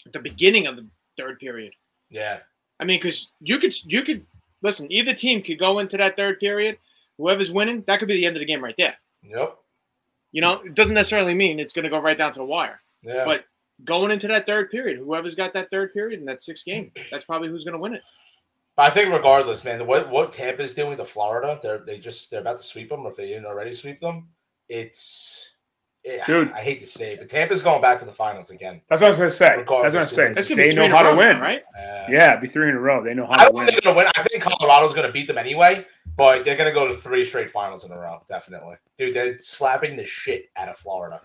at 0.06 0.13
the 0.13 0.19
beginning 0.19 0.67
of 0.67 0.75
the 0.75 0.85
third 1.17 1.39
period. 1.39 1.74
yeah, 2.09 2.39
I 2.79 2.85
mean, 2.85 3.00
because 3.00 3.31
you 3.41 3.57
could 3.57 3.74
you 3.85 4.01
could 4.01 4.25
listen. 4.62 4.91
Either 4.91 5.13
team 5.13 5.41
could 5.41 5.59
go 5.59 5.79
into 5.79 5.97
that 5.97 6.15
third 6.15 6.39
period. 6.39 6.77
Whoever's 7.17 7.51
winning, 7.51 7.83
that 7.88 8.00
could 8.00 8.07
be 8.07 8.15
the 8.15 8.25
end 8.25 8.35
of 8.35 8.39
the 8.39 8.45
game 8.45 8.63
right 8.63 8.75
there. 8.77 8.95
yep, 9.24 9.57
You 10.31 10.41
know, 10.41 10.61
it 10.65 10.75
doesn't 10.75 10.93
necessarily 10.93 11.33
mean 11.33 11.59
it's 11.59 11.73
going 11.73 11.83
to 11.83 11.89
go 11.89 12.01
right 12.01 12.17
down 12.17 12.31
to 12.33 12.39
the 12.39 12.45
wire. 12.45 12.81
yeah. 13.03 13.25
But 13.25 13.45
going 13.83 14.11
into 14.11 14.27
that 14.27 14.45
third 14.45 14.69
period, 14.71 14.97
whoever's 15.00 15.35
got 15.35 15.53
that 15.53 15.69
third 15.71 15.93
period 15.93 16.19
in 16.19 16.25
that 16.27 16.41
sixth 16.41 16.65
game, 16.65 16.91
that's 17.09 17.25
probably 17.25 17.50
who's 17.50 17.63
going 17.65 17.73
to 17.73 17.79
win 17.79 17.95
it. 17.95 18.01
But 18.77 18.83
I 18.83 18.89
think 18.91 19.11
regardless, 19.13 19.65
man, 19.65 19.85
what 19.85 20.09
what 20.09 20.31
Tampa's 20.31 20.73
doing 20.73 20.95
to 20.97 21.03
Florida, 21.05 21.59
they're 21.61 21.79
they 21.79 21.97
just 21.97 22.31
they're 22.31 22.39
about 22.39 22.59
to 22.59 22.63
sweep 22.63 22.89
them. 22.89 23.05
If 23.05 23.17
they 23.17 23.27
didn't 23.27 23.45
already 23.45 23.73
sweep 23.73 24.00
them, 24.00 24.29
it's 24.69 25.50
yeah, 26.05 26.25
Dude. 26.25 26.51
I 26.53 26.61
hate 26.61 26.79
to 26.79 26.88
say 26.88 27.13
it, 27.13 27.19
but 27.19 27.29
Tampa's 27.29 27.61
going 27.61 27.81
back 27.81 28.00
to 28.00 28.05
the 28.05 28.13
finals 28.13 28.50
again. 28.50 28.81
That's 28.89 29.01
what 29.01 29.07
I 29.07 29.09
was 29.09 29.17
gonna 29.19 29.29
say. 29.29 29.57
That's 29.57 29.69
what 29.69 29.95
I'm 29.97 30.05
saying. 30.07 30.33
wins. 30.35 30.47
Going 30.47 30.57
to 30.57 30.63
They 30.63 30.67
know 30.69 30.73
three 30.75 30.85
in 30.85 30.91
how 30.91 31.11
to 31.11 31.15
win. 31.17 31.39
right? 31.39 31.61
Uh, 31.77 32.07
Yeah, 32.09 32.38
be 32.38 32.47
three 32.47 32.69
in 32.69 32.75
a 32.75 32.79
row. 32.79 33.03
They 33.03 33.13
know 33.13 33.25
how 33.27 33.33
I 33.33 33.38
to 33.38 33.43
don't 33.45 33.55
win. 33.55 33.65
think 33.67 33.83
they're 33.83 33.93
gonna 33.93 34.05
win. 34.05 34.11
I 34.15 34.23
think 34.23 34.41
Colorado's 34.41 34.93
gonna 34.95 35.11
beat 35.11 35.27
them 35.27 35.38
anyway, 35.38 35.85
but 36.21 36.45
they're 36.45 36.55
gonna 36.55 36.71
go 36.71 36.85
to 36.87 36.93
three 36.93 37.23
straight 37.23 37.49
finals 37.49 37.83
in 37.83 37.91
a 37.91 37.97
row, 37.97 38.21
definitely. 38.27 38.75
Dude, 38.97 39.15
they're 39.15 39.39
slapping 39.39 39.97
the 39.97 40.05
shit 40.05 40.45
out 40.55 40.69
of 40.69 40.77
Florida. 40.77 41.19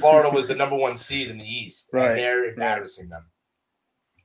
Florida 0.00 0.28
was 0.28 0.48
the 0.48 0.56
number 0.56 0.74
one 0.74 0.96
seed 0.96 1.30
in 1.30 1.38
the 1.38 1.44
East, 1.44 1.90
Right, 1.92 2.10
and 2.10 2.18
they're 2.18 2.44
embarrassing 2.46 3.08
them. 3.08 3.24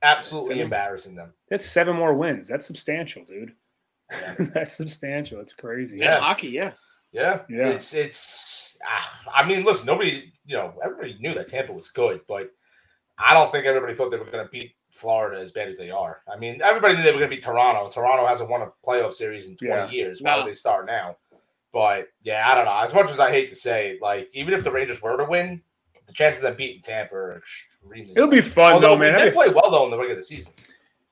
Absolutely 0.02 0.54
Seven- 0.56 0.62
embarrassing 0.64 1.14
them. 1.14 1.32
That's 1.48 1.64
seven 1.64 1.94
more 1.96 2.12
wins. 2.14 2.48
That's 2.48 2.66
substantial, 2.66 3.24
dude. 3.24 3.54
Yeah. 4.10 4.34
That's 4.54 4.76
substantial. 4.76 5.40
It's 5.40 5.52
crazy. 5.52 5.98
Yeah. 5.98 6.16
In 6.16 6.22
hockey, 6.22 6.48
yeah. 6.48 6.72
Yeah, 7.12 7.42
Yeah. 7.48 7.68
It's 7.68 7.94
it's. 7.94 8.76
ah, 8.84 9.22
I 9.32 9.46
mean, 9.48 9.64
listen, 9.64 9.86
nobody, 9.86 10.32
you 10.44 10.56
know, 10.56 10.74
everybody 10.84 11.16
knew 11.20 11.34
that 11.34 11.46
Tampa 11.46 11.72
was 11.72 11.90
good, 11.90 12.20
but 12.28 12.50
I 13.18 13.32
don't 13.32 13.50
think 13.50 13.64
everybody 13.64 13.94
thought 13.94 14.10
they 14.10 14.18
were 14.18 14.30
going 14.30 14.44
to 14.44 14.50
beat 14.50 14.74
Florida 14.96 15.40
as 15.40 15.52
bad 15.52 15.68
as 15.68 15.78
they 15.78 15.90
are. 15.90 16.22
I 16.32 16.36
mean, 16.36 16.60
everybody 16.62 16.94
knew 16.96 17.02
they 17.02 17.12
were 17.12 17.18
going 17.18 17.30
to 17.30 17.36
be 17.36 17.42
Toronto. 17.42 17.88
Toronto 17.90 18.26
hasn't 18.26 18.48
won 18.50 18.62
a 18.62 18.68
playoff 18.86 19.12
series 19.14 19.46
in 19.46 19.56
20 19.56 19.72
Yeah. 19.72 19.90
years. 19.90 20.22
Why 20.22 20.32
No. 20.32 20.38
would 20.42 20.48
they 20.48 20.54
start 20.54 20.86
now? 20.86 21.16
But 21.72 22.08
yeah, 22.22 22.50
I 22.50 22.54
don't 22.54 22.64
know. 22.64 22.78
As 22.78 22.94
much 22.94 23.10
as 23.10 23.20
I 23.20 23.30
hate 23.30 23.48
to 23.50 23.54
say, 23.54 23.90
it, 23.90 24.02
like, 24.02 24.28
even 24.32 24.54
if 24.54 24.64
the 24.64 24.70
Rangers 24.70 25.02
were 25.02 25.16
to 25.16 25.24
win, 25.24 25.62
the 26.06 26.12
chances 26.12 26.42
of 26.42 26.50
them 26.50 26.56
beating 26.56 26.80
Tampa 26.80 27.14
are 27.14 27.36
extremely. 27.38 28.12
It'll 28.12 28.28
be 28.28 28.40
fun 28.40 28.74
Although 28.74 28.88
though, 28.90 28.96
man. 28.96 29.12
did 29.12 29.18
That'd 29.18 29.32
be- 29.32 29.36
play 29.36 29.48
well 29.50 29.70
though 29.70 29.84
in 29.84 29.90
the 29.90 29.98
regular 29.98 30.22
season. 30.22 30.52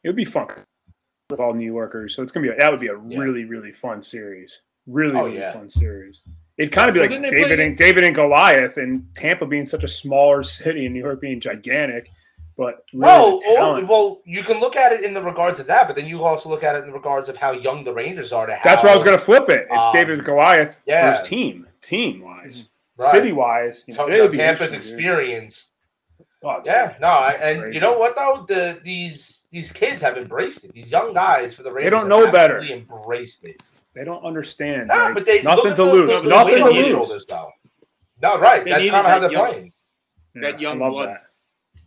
It 0.03 0.09
would 0.09 0.17
be 0.17 0.25
fun 0.25 0.49
with 1.31 1.41
all 1.41 1.53
New 1.55 1.71
Yorkers. 1.71 2.15
So 2.15 2.23
it's 2.23 2.33
gonna 2.33 2.47
be 2.47 2.53
a, 2.53 2.57
that 2.57 2.71
would 2.71 2.81
be 2.81 2.87
a 2.89 2.95
Yeah. 3.09 3.19
really 3.19 3.45
really 3.45 3.73
fun 3.73 4.03
series. 4.03 4.63
Really 4.87 5.17
Oh, 5.19 5.25
really 5.27 5.39
yeah. 5.39 5.53
fun 5.53 5.69
series. 5.71 6.23
It'd 6.57 6.71
kind 6.73 6.89
of 6.89 6.95
be 6.95 7.01
Well, 7.01 7.11
like 7.11 7.31
David 7.31 7.57
play- 7.57 7.67
and 7.67 7.77
David 7.77 8.05
and 8.05 8.15
Goliath, 8.15 8.77
and 8.77 9.07
Tampa 9.17 9.45
being 9.47 9.67
such 9.67 9.83
a 9.85 9.89
smaller 9.89 10.43
city, 10.43 10.85
and 10.87 10.95
New 10.95 11.01
York 11.01 11.21
being 11.21 11.41
gigantic. 11.41 12.11
But 12.57 12.85
really 12.93 13.05
Well, 13.07 13.39
the 13.41 13.45
oh, 13.49 13.55
talent- 13.57 13.89
well, 13.89 14.21
you 14.25 14.43
can 14.43 14.61
look 14.61 14.77
at 14.77 14.93
it 14.93 15.03
in 15.05 15.13
the 15.13 15.23
regards 15.23 15.59
of 15.61 15.67
that, 15.67 15.87
but 15.87 15.97
then 15.97 16.07
you 16.07 16.23
also 16.25 16.49
look 16.49 16.63
at 16.63 16.77
it 16.77 16.85
in 16.85 16.93
regards 16.93 17.29
of 17.29 17.37
how 17.37 17.53
young 17.53 17.83
the 17.85 17.93
Rangers 17.93 18.33
are. 18.33 18.47
To 18.47 18.55
how, 18.55 18.61
that's 18.65 18.83
where 18.83 18.93
I 18.93 18.95
was 18.95 19.05
going 19.05 19.19
to 19.19 19.25
flip 19.25 19.49
it. 19.49 19.67
It's 19.71 19.85
um, 19.85 19.93
David 19.93 20.25
Goliath 20.25 20.81
yeah. 20.87 21.13
for 21.15 21.19
his 21.21 21.29
team, 21.29 21.67
team 21.83 22.23
wise, 22.23 22.69
Right. 22.97 23.11
city 23.11 23.33
wise. 23.33 23.83
You 23.87 23.95
know, 23.95 24.07
So, 24.07 24.11
it'd 24.13 24.31
be 24.31 24.37
Tampa's 24.37 24.73
interesting, 24.73 24.97
dude. 24.97 25.07
experience. 25.07 25.73
Oh. 26.47 26.61
Yeah, 26.65 26.95
no, 27.01 27.07
I, 27.09 27.33
and 27.41 27.61
Crazy. 27.61 27.75
you 27.75 27.81
know 27.81 27.99
what 27.99 28.15
though? 28.17 28.45
The 28.47 28.79
these 28.85 29.49
these 29.51 29.73
kids 29.73 30.03
have 30.03 30.19
embraced 30.19 30.63
it. 30.65 30.73
These 30.75 30.93
young 30.93 31.15
guys 31.15 31.55
for 31.55 31.63
the 31.63 31.73
Rangers 31.73 31.85
they 31.85 31.91
don't 31.91 32.01
have 32.01 32.09
know 32.11 32.31
better. 32.31 32.59
absolutely 32.59 32.87
Embraced 32.95 33.45
it. 33.45 33.63
They 33.95 34.05
don't 34.05 34.23
understand. 34.25 34.89
No, 34.89 34.95
like, 34.95 35.15
but 35.15 35.25
they 35.27 35.43
nothing 35.43 35.71
to 35.71 35.75
the, 35.77 35.85
lose. 35.85 36.11
The, 36.11 36.21
the 36.21 36.29
nothing 36.29 36.57
to 36.57 36.63
on 36.65 36.73
their 36.75 36.83
lose. 36.83 36.91
shoulders, 36.91 37.27
though. 37.27 37.51
No, 38.23 38.39
right. 38.39 38.63
They 38.63 38.71
That's 38.71 38.81
needed 38.81 38.93
kind 38.93 39.07
of 39.07 39.13
how 39.13 39.19
they're 39.21 39.33
young- 39.33 39.51
playing. 39.51 39.73
that 40.35 40.61
young 40.61 40.83
I 40.83 40.89
blood. 40.91 41.09
that. 41.09 41.23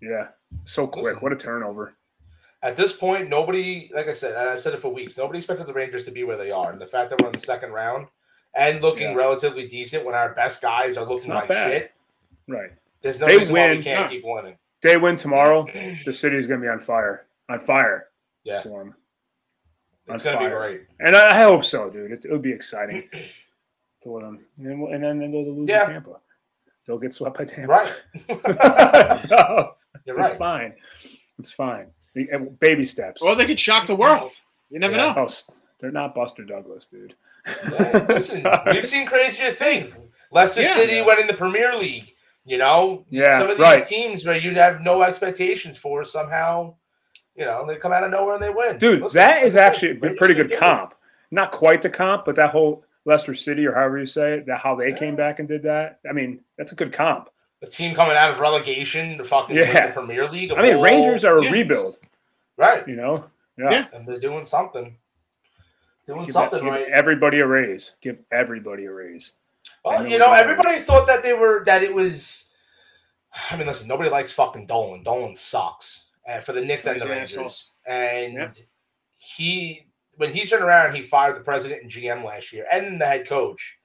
Yeah, 0.01 0.27
so 0.67 0.85
quick. 0.87 1.05
Listen. 1.05 1.19
What 1.21 1.33
a 1.33 1.35
turnover. 1.35 1.93
At 2.63 2.75
this 2.75 2.91
point, 2.93 3.29
nobody, 3.29 3.89
like 3.93 4.07
I 4.07 4.11
said, 4.11 4.33
and 4.35 4.49
I've 4.49 4.61
said 4.61 4.73
it 4.73 4.79
for 4.79 4.91
weeks, 4.91 5.17
nobody 5.17 5.37
expected 5.37 5.67
the 5.67 5.73
Rangers 5.73 6.05
to 6.05 6.11
be 6.11 6.23
where 6.23 6.37
they 6.37 6.51
are. 6.51 6.71
And 6.71 6.81
the 6.81 6.85
fact 6.87 7.09
that 7.11 7.21
we're 7.21 7.27
in 7.27 7.33
the 7.33 7.39
second 7.39 7.71
round 7.71 8.07
and 8.55 8.81
looking 8.81 9.11
Yeah. 9.11 9.15
relatively 9.15 9.67
decent 9.67 10.03
when 10.05 10.15
our 10.15 10.33
best 10.33 10.61
guys 10.61 10.97
are 10.97 11.05
looking 11.05 11.33
like 11.33 11.47
bad. 11.49 11.71
shit, 11.71 11.91
Right. 12.47 12.71
there's 13.01 13.19
no 13.19 13.27
They 13.27 13.37
reason 13.37 13.53
why 13.53 13.69
we 13.71 13.83
can't 13.83 14.09
keep 14.09 14.23
winning. 14.25 14.57
They 14.81 14.97
win 14.97 15.17
tomorrow. 15.17 15.65
The 16.05 16.13
city's 16.13 16.47
going 16.47 16.59
to 16.61 16.65
be 16.65 16.69
on 16.69 16.79
fire. 16.79 17.27
On 17.49 17.59
fire. 17.59 18.07
Yeah. 18.43 18.61
'em. 18.65 18.95
It's 20.07 20.23
going 20.23 20.37
to 20.39 20.43
be 20.45 20.49
great. 20.49 20.81
And 20.99 21.15
I, 21.15 21.39
I 21.39 21.43
hope 21.43 21.63
so, 21.65 21.89
dude. 21.89 22.11
It's, 22.11 22.25
it'll 22.25 22.39
be 22.39 22.51
exciting 22.53 23.07
to 24.01 24.09
let 24.09 24.21
them. 24.23 24.39
And 24.57 24.65
then, 24.65 24.79
we'll- 24.79 24.93
and 24.93 25.03
then 25.03 25.19
they'll 25.19 25.53
lose 25.53 25.69
Yeah. 25.69 25.85
Tampa. 25.85 26.19
They'll 26.87 26.97
get 26.97 27.13
swept 27.13 27.37
by 27.37 27.45
Tampa. 27.45 27.67
Right. 28.29 29.17
so, 29.27 29.75
You're 30.05 30.19
It's 30.21 30.31
right. 30.33 30.39
fine. 30.39 30.73
It's 31.39 31.51
fine. 31.51 31.87
Uh, 32.33 32.39
baby 32.59 32.85
steps. 32.85 33.21
Or 33.21 33.35
they 33.35 33.45
could 33.45 33.59
shock 33.59 33.87
the 33.87 33.95
world. 33.95 34.39
You 34.69 34.79
never 34.79 34.95
Yeah. 34.95 35.13
know. 35.13 35.27
Oh, 35.29 35.33
they're 35.79 35.91
not 35.91 36.15
Buster 36.15 36.43
Douglas, 36.43 36.85
dude. 36.85 37.13
Yeah, 37.71 38.05
listen, 38.09 38.45
we've 38.71 38.87
seen 38.87 39.05
crazier 39.05 39.51
things. 39.51 39.97
Leicester 40.31 40.61
Yeah. 40.61 40.73
City 40.73 40.93
Yeah. 40.95 41.05
went 41.05 41.19
in 41.19 41.27
the 41.27 41.33
Premier 41.33 41.75
League. 41.75 42.13
You 42.43 42.57
know, 42.57 43.05
Yeah, 43.09 43.39
some 43.39 43.49
of 43.49 43.57
these 43.57 43.63
right. 43.63 43.85
teams 43.87 44.25
where 44.25 44.37
you'd 44.37 44.55
have 44.57 44.81
no 44.81 45.03
expectations 45.03 45.77
for 45.77 46.03
somehow, 46.05 46.75
you 47.35 47.43
know, 47.45 47.65
they 47.67 47.75
come 47.75 47.91
out 47.91 48.03
of 48.03 48.09
nowhere 48.11 48.35
and 48.35 48.43
they 48.43 48.49
win. 48.49 48.77
Dude, 48.77 49.01
Listen, 49.01 49.17
that 49.17 49.35
like 49.37 49.45
is 49.45 49.55
I 49.55 49.59
said, 49.59 49.67
actually 49.73 50.09
a 50.09 50.13
pretty 50.15 50.33
good 50.33 50.47
get 50.49 50.55
it. 50.57 50.59
comp. 50.59 50.93
Not 51.29 51.51
quite 51.51 51.81
the 51.81 51.89
comp, 51.89 52.23
but 52.25 52.37
that 52.37 52.49
whole 52.51 52.85
Leicester 53.05 53.33
City 53.33 53.65
or 53.67 53.73
however 53.73 53.99
you 53.99 54.05
say 54.05 54.35
it, 54.35 54.45
that 54.47 54.59
how 54.59 54.75
they 54.75 54.89
Yeah. 54.89 54.95
came 54.97 55.15
back 55.17 55.39
and 55.39 55.47
did 55.47 55.63
that. 55.63 55.99
I 56.09 56.13
mean, 56.13 56.39
that's 56.57 56.71
a 56.71 56.75
good 56.75 56.93
comp. 56.93 57.29
A 57.63 57.67
team 57.67 57.95
coming 57.95 58.15
out 58.15 58.29
of 58.29 58.39
relegation 58.39 59.17
to 59.17 59.23
fucking 59.23 59.55
Yeah. 59.55 59.87
the 59.87 59.93
Premier 59.93 60.27
League. 60.29 60.51
I 60.53 60.61
mean, 60.61 60.75
all- 60.75 60.83
Rangers 60.83 61.25
are 61.25 61.39
a 61.39 61.43
yeah. 61.43 61.49
rebuild, 61.51 61.97
right, 62.57 62.87
you 62.87 62.95
know? 62.95 63.25
Yeah. 63.57 63.71
Yeah. 63.71 63.85
and 63.93 64.07
they're 64.07 64.19
doing 64.19 64.45
something. 64.45 64.95
Doing 66.05 66.25
Give, 66.25 66.33
something 66.33 66.63
give 66.63 66.71
right. 66.71 66.87
everybody 66.89 67.39
a 67.39 67.47
raise. 67.47 67.95
Give 68.01 68.19
everybody 68.31 68.85
a 68.85 68.93
raise. 68.93 69.33
Well, 69.83 70.03
know 70.03 70.09
you 70.09 70.19
know, 70.19 70.27
what- 70.29 70.39
everybody 70.39 70.79
thought 70.79 71.07
that 71.07 71.23
they 71.23 71.33
were 71.33 71.65
that 71.65 71.81
it 71.83 71.93
was. 71.93 72.51
I 73.51 73.57
mean, 73.57 73.67
listen, 73.67 73.87
nobody 73.87 74.09
likes 74.09 74.31
fucking 74.31 74.67
Dolan. 74.67 75.03
Dolan 75.03 75.35
sucks, 75.35 76.05
and 76.25 76.41
for 76.43 76.53
the 76.53 76.61
Knicks 76.63 76.85
and 76.85 76.99
the 77.01 77.05
an 77.11 77.17
asshole. 77.17 77.43
Rangers. 77.43 77.71
And 77.85 78.33
Yep. 78.33 78.55
he, 79.17 79.87
when 80.15 80.31
he 80.31 80.45
turned 80.45 80.63
around, 80.63 80.95
he 80.95 81.01
fired 81.01 81.35
the 81.35 81.41
president 81.41 81.81
and 81.81 81.91
GM 81.91 82.23
last 82.23 82.53
year, 82.53 82.65
and 82.71 83.01
the 83.01 83.05
head 83.05 83.27
coach. 83.27 83.77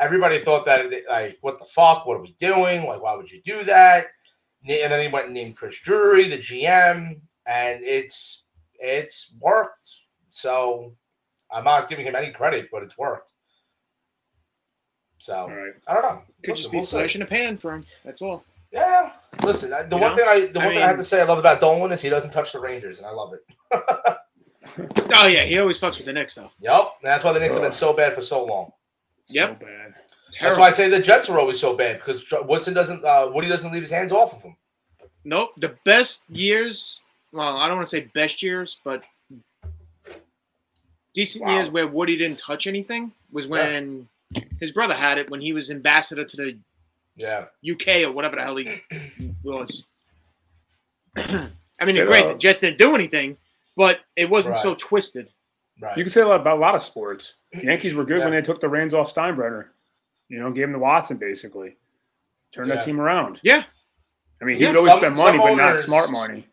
Everybody 0.00 0.38
thought 0.38 0.64
that, 0.66 0.86
like, 1.08 1.38
what 1.40 1.58
the 1.58 1.64
fuck? 1.64 2.06
What 2.06 2.16
are 2.16 2.22
we 2.22 2.34
doing? 2.38 2.86
Like, 2.86 3.02
why 3.02 3.14
would 3.16 3.30
you 3.30 3.40
do 3.42 3.64
that? 3.64 4.04
And 4.68 4.92
then 4.92 5.00
he 5.00 5.08
went 5.08 5.26
and 5.26 5.34
named 5.34 5.56
Chris 5.56 5.78
Drury, 5.80 6.28
the 6.28 6.38
GM, 6.38 7.20
and 7.46 7.80
it's 7.84 8.44
it's 8.74 9.32
worked. 9.40 9.88
So 10.30 10.94
I'm 11.50 11.64
not 11.64 11.88
giving 11.88 12.06
him 12.06 12.14
any 12.14 12.30
credit, 12.32 12.68
but 12.70 12.82
it's 12.82 12.98
worked. 12.98 13.32
So 15.18 15.34
All 15.34 15.48
right. 15.48 15.72
I 15.86 15.94
don't 15.94 16.02
know. 16.02 16.22
Could 16.42 16.50
Listen, 16.50 16.56
just 16.62 16.70
be 16.70 16.76
we'll 16.78 16.86
see. 16.86 16.96
flash 16.96 17.16
in 17.16 17.22
a 17.22 17.26
pan 17.26 17.56
for 17.56 17.74
him. 17.74 17.82
That's 18.04 18.22
all. 18.22 18.44
Yeah. 18.72 19.12
Listen, 19.42 19.70
the 19.70 19.96
You 19.96 20.02
one 20.02 20.10
know? 20.12 20.16
thing 20.16 20.24
I 20.28 20.46
the 20.52 20.60
I 20.60 20.64
one 20.66 20.74
thing 20.74 20.82
I 20.82 20.86
have 20.86 20.96
to 20.98 21.04
say 21.04 21.20
I 21.20 21.24
love 21.24 21.38
about 21.38 21.60
Dolan 21.60 21.90
is 21.92 22.00
he 22.02 22.08
doesn't 22.08 22.30
touch 22.30 22.52
the 22.52 22.60
Rangers, 22.60 22.98
and 22.98 23.06
I 23.06 23.10
love 23.10 23.32
it. 23.34 23.42
Oh 25.14 25.26
yeah, 25.26 25.44
he 25.44 25.58
always 25.58 25.80
fucks 25.80 25.96
with 25.96 26.04
the 26.04 26.12
Knicks 26.12 26.34
though. 26.34 26.50
Yep. 26.60 26.80
And 27.02 27.10
that's 27.10 27.24
why 27.24 27.32
the 27.32 27.40
Knicks 27.40 27.54
have 27.54 27.62
been 27.62 27.72
so 27.72 27.94
bad 27.94 28.14
for 28.14 28.20
so 28.20 28.44
long. 28.44 28.70
Yep. 29.28 29.60
So 29.60 29.66
bad. 29.66 29.94
That's 30.40 30.58
why 30.58 30.66
I 30.66 30.70
say 30.70 30.88
the 30.88 31.00
Jets 31.00 31.28
are 31.30 31.38
always 31.38 31.58
so 31.58 31.74
bad 31.74 31.98
because 31.98 32.32
Woodson 32.44 32.74
doesn't 32.74 33.04
uh, 33.04 33.30
Woody 33.32 33.48
doesn't 33.48 33.72
leave 33.72 33.82
his 33.82 33.90
hands 33.90 34.12
off 34.12 34.34
of 34.34 34.42
them. 34.42 34.56
Nope. 35.24 35.50
The 35.58 35.74
best 35.84 36.22
years. 36.30 37.00
Well, 37.32 37.56
I 37.56 37.66
don't 37.66 37.76
want 37.76 37.88
to 37.88 37.90
say 37.96 38.08
best 38.14 38.42
years, 38.42 38.78
but 38.84 39.04
decent 41.14 41.44
Wow. 41.44 41.56
years 41.56 41.70
where 41.70 41.86
Woody 41.86 42.16
didn't 42.16 42.38
touch 42.38 42.66
anything 42.66 43.12
was 43.32 43.46
when 43.46 44.08
his 44.60 44.72
brother 44.72 44.94
had 44.94 45.18
it 45.18 45.30
when 45.30 45.40
he 45.40 45.52
was 45.52 45.70
ambassador 45.70 46.24
to 46.24 46.36
the 46.36 46.58
Yeah. 47.16 47.46
UK 47.68 48.04
or 48.04 48.12
whatever 48.12 48.36
the 48.36 48.42
hell 48.42 48.56
he 48.56 48.80
was. 49.42 49.84
I 51.16 51.50
mean, 51.84 51.96
Say 51.96 52.04
great. 52.06 52.26
that. 52.26 52.32
The 52.34 52.38
Jets 52.38 52.60
didn't 52.60 52.78
do 52.78 52.94
anything, 52.94 53.36
but 53.76 54.00
it 54.16 54.28
wasn't 54.28 54.56
so 54.58 54.74
twisted. 54.74 55.28
Right. 55.80 55.96
You 55.96 56.04
can 56.04 56.12
say 56.12 56.22
a 56.22 56.26
lot 56.26 56.40
about 56.40 56.56
a 56.56 56.60
lot 56.60 56.74
of 56.74 56.82
sports. 56.82 57.34
Yankees 57.52 57.94
were 57.94 58.04
good 58.04 58.20
when 58.22 58.32
they 58.32 58.42
took 58.42 58.60
the 58.60 58.68
reins 58.68 58.94
off 58.94 59.14
Steinbrenner. 59.14 59.68
You 60.28 60.38
know, 60.40 60.50
gave 60.50 60.64
him 60.64 60.72
to 60.72 60.78
Watson 60.78 61.16
basically. 61.16 61.76
Turned 62.52 62.68
Yeah. 62.68 62.76
that 62.76 62.84
team 62.84 63.00
around. 63.00 63.40
Yeah. 63.42 63.64
I 64.40 64.44
mean, 64.44 64.56
he 64.56 64.62
Yeah, 64.62 64.70
would 64.70 64.78
always 64.78 64.92
some- 64.92 65.00
spend 65.00 65.16
money, 65.16 65.38
some 65.38 65.46
but 65.46 65.54
not 65.56 65.78
smart 65.78 66.10
money. 66.10 66.46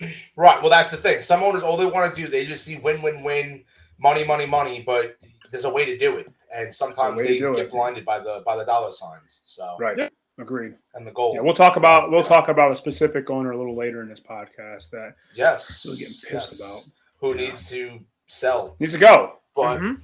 right. 0.36 0.60
Well, 0.60 0.70
that's 0.70 0.90
the 0.90 0.96
thing. 0.96 1.22
Some 1.22 1.42
owners 1.42 1.62
all 1.62 1.76
they 1.76 1.86
want 1.86 2.14
to 2.14 2.20
do 2.22 2.28
they 2.28 2.46
just 2.46 2.64
see 2.64 2.78
win 2.78 3.02
win 3.02 3.22
win 3.22 3.64
money 3.98 4.24
money 4.24 4.46
money, 4.46 4.82
but 4.84 5.16
there's 5.50 5.64
a 5.64 5.70
way 5.70 5.84
to 5.84 5.98
do 5.98 6.16
it, 6.16 6.32
and 6.54 6.72
sometimes 6.72 7.22
they 7.22 7.38
get 7.38 7.50
it. 7.58 7.70
blinded 7.70 8.04
by 8.04 8.18
the 8.20 8.42
by 8.46 8.56
the 8.56 8.64
dollar 8.64 8.92
signs. 8.92 9.40
So 9.44 9.76
Right. 9.78 9.96
Yeah. 9.98 10.08
Agreed. 10.38 10.74
and 10.94 11.06
the 11.06 11.10
goal. 11.10 11.34
Yeah, 11.34 11.40
we'll 11.42 11.52
talk 11.52 11.76
about 11.76 12.10
we'll 12.10 12.24
talk 12.24 12.48
about 12.48 12.72
a 12.72 12.76
specific 12.76 13.28
owner 13.28 13.50
a 13.50 13.58
little 13.58 13.76
later 13.76 14.00
in 14.00 14.08
this 14.08 14.20
podcast 14.20 14.88
that 14.90 15.14
yes. 15.34 15.84
we're 15.86 15.96
getting 15.96 16.14
pissed 16.14 16.52
yes. 16.52 16.58
about. 16.60 16.82
Who 17.18 17.28
Yeah. 17.36 17.48
needs 17.48 17.68
to 17.68 18.00
sell? 18.30 18.76
Needs 18.78 18.92
to 18.92 18.98
go. 18.98 19.36
But 19.54 19.78
Mhm. 19.78 20.00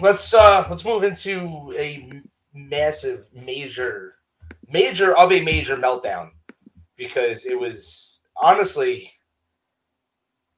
let's 0.00 0.32
uh 0.34 0.66
let's 0.70 0.84
move 0.84 1.02
into 1.04 1.72
a 1.76 2.22
massive 2.52 3.26
major 3.32 4.16
major 4.68 5.16
of 5.16 5.32
a 5.32 5.40
major 5.40 5.76
meltdown 5.76 6.30
because 6.96 7.46
it 7.46 7.58
was 7.58 8.20
honestly 8.36 9.10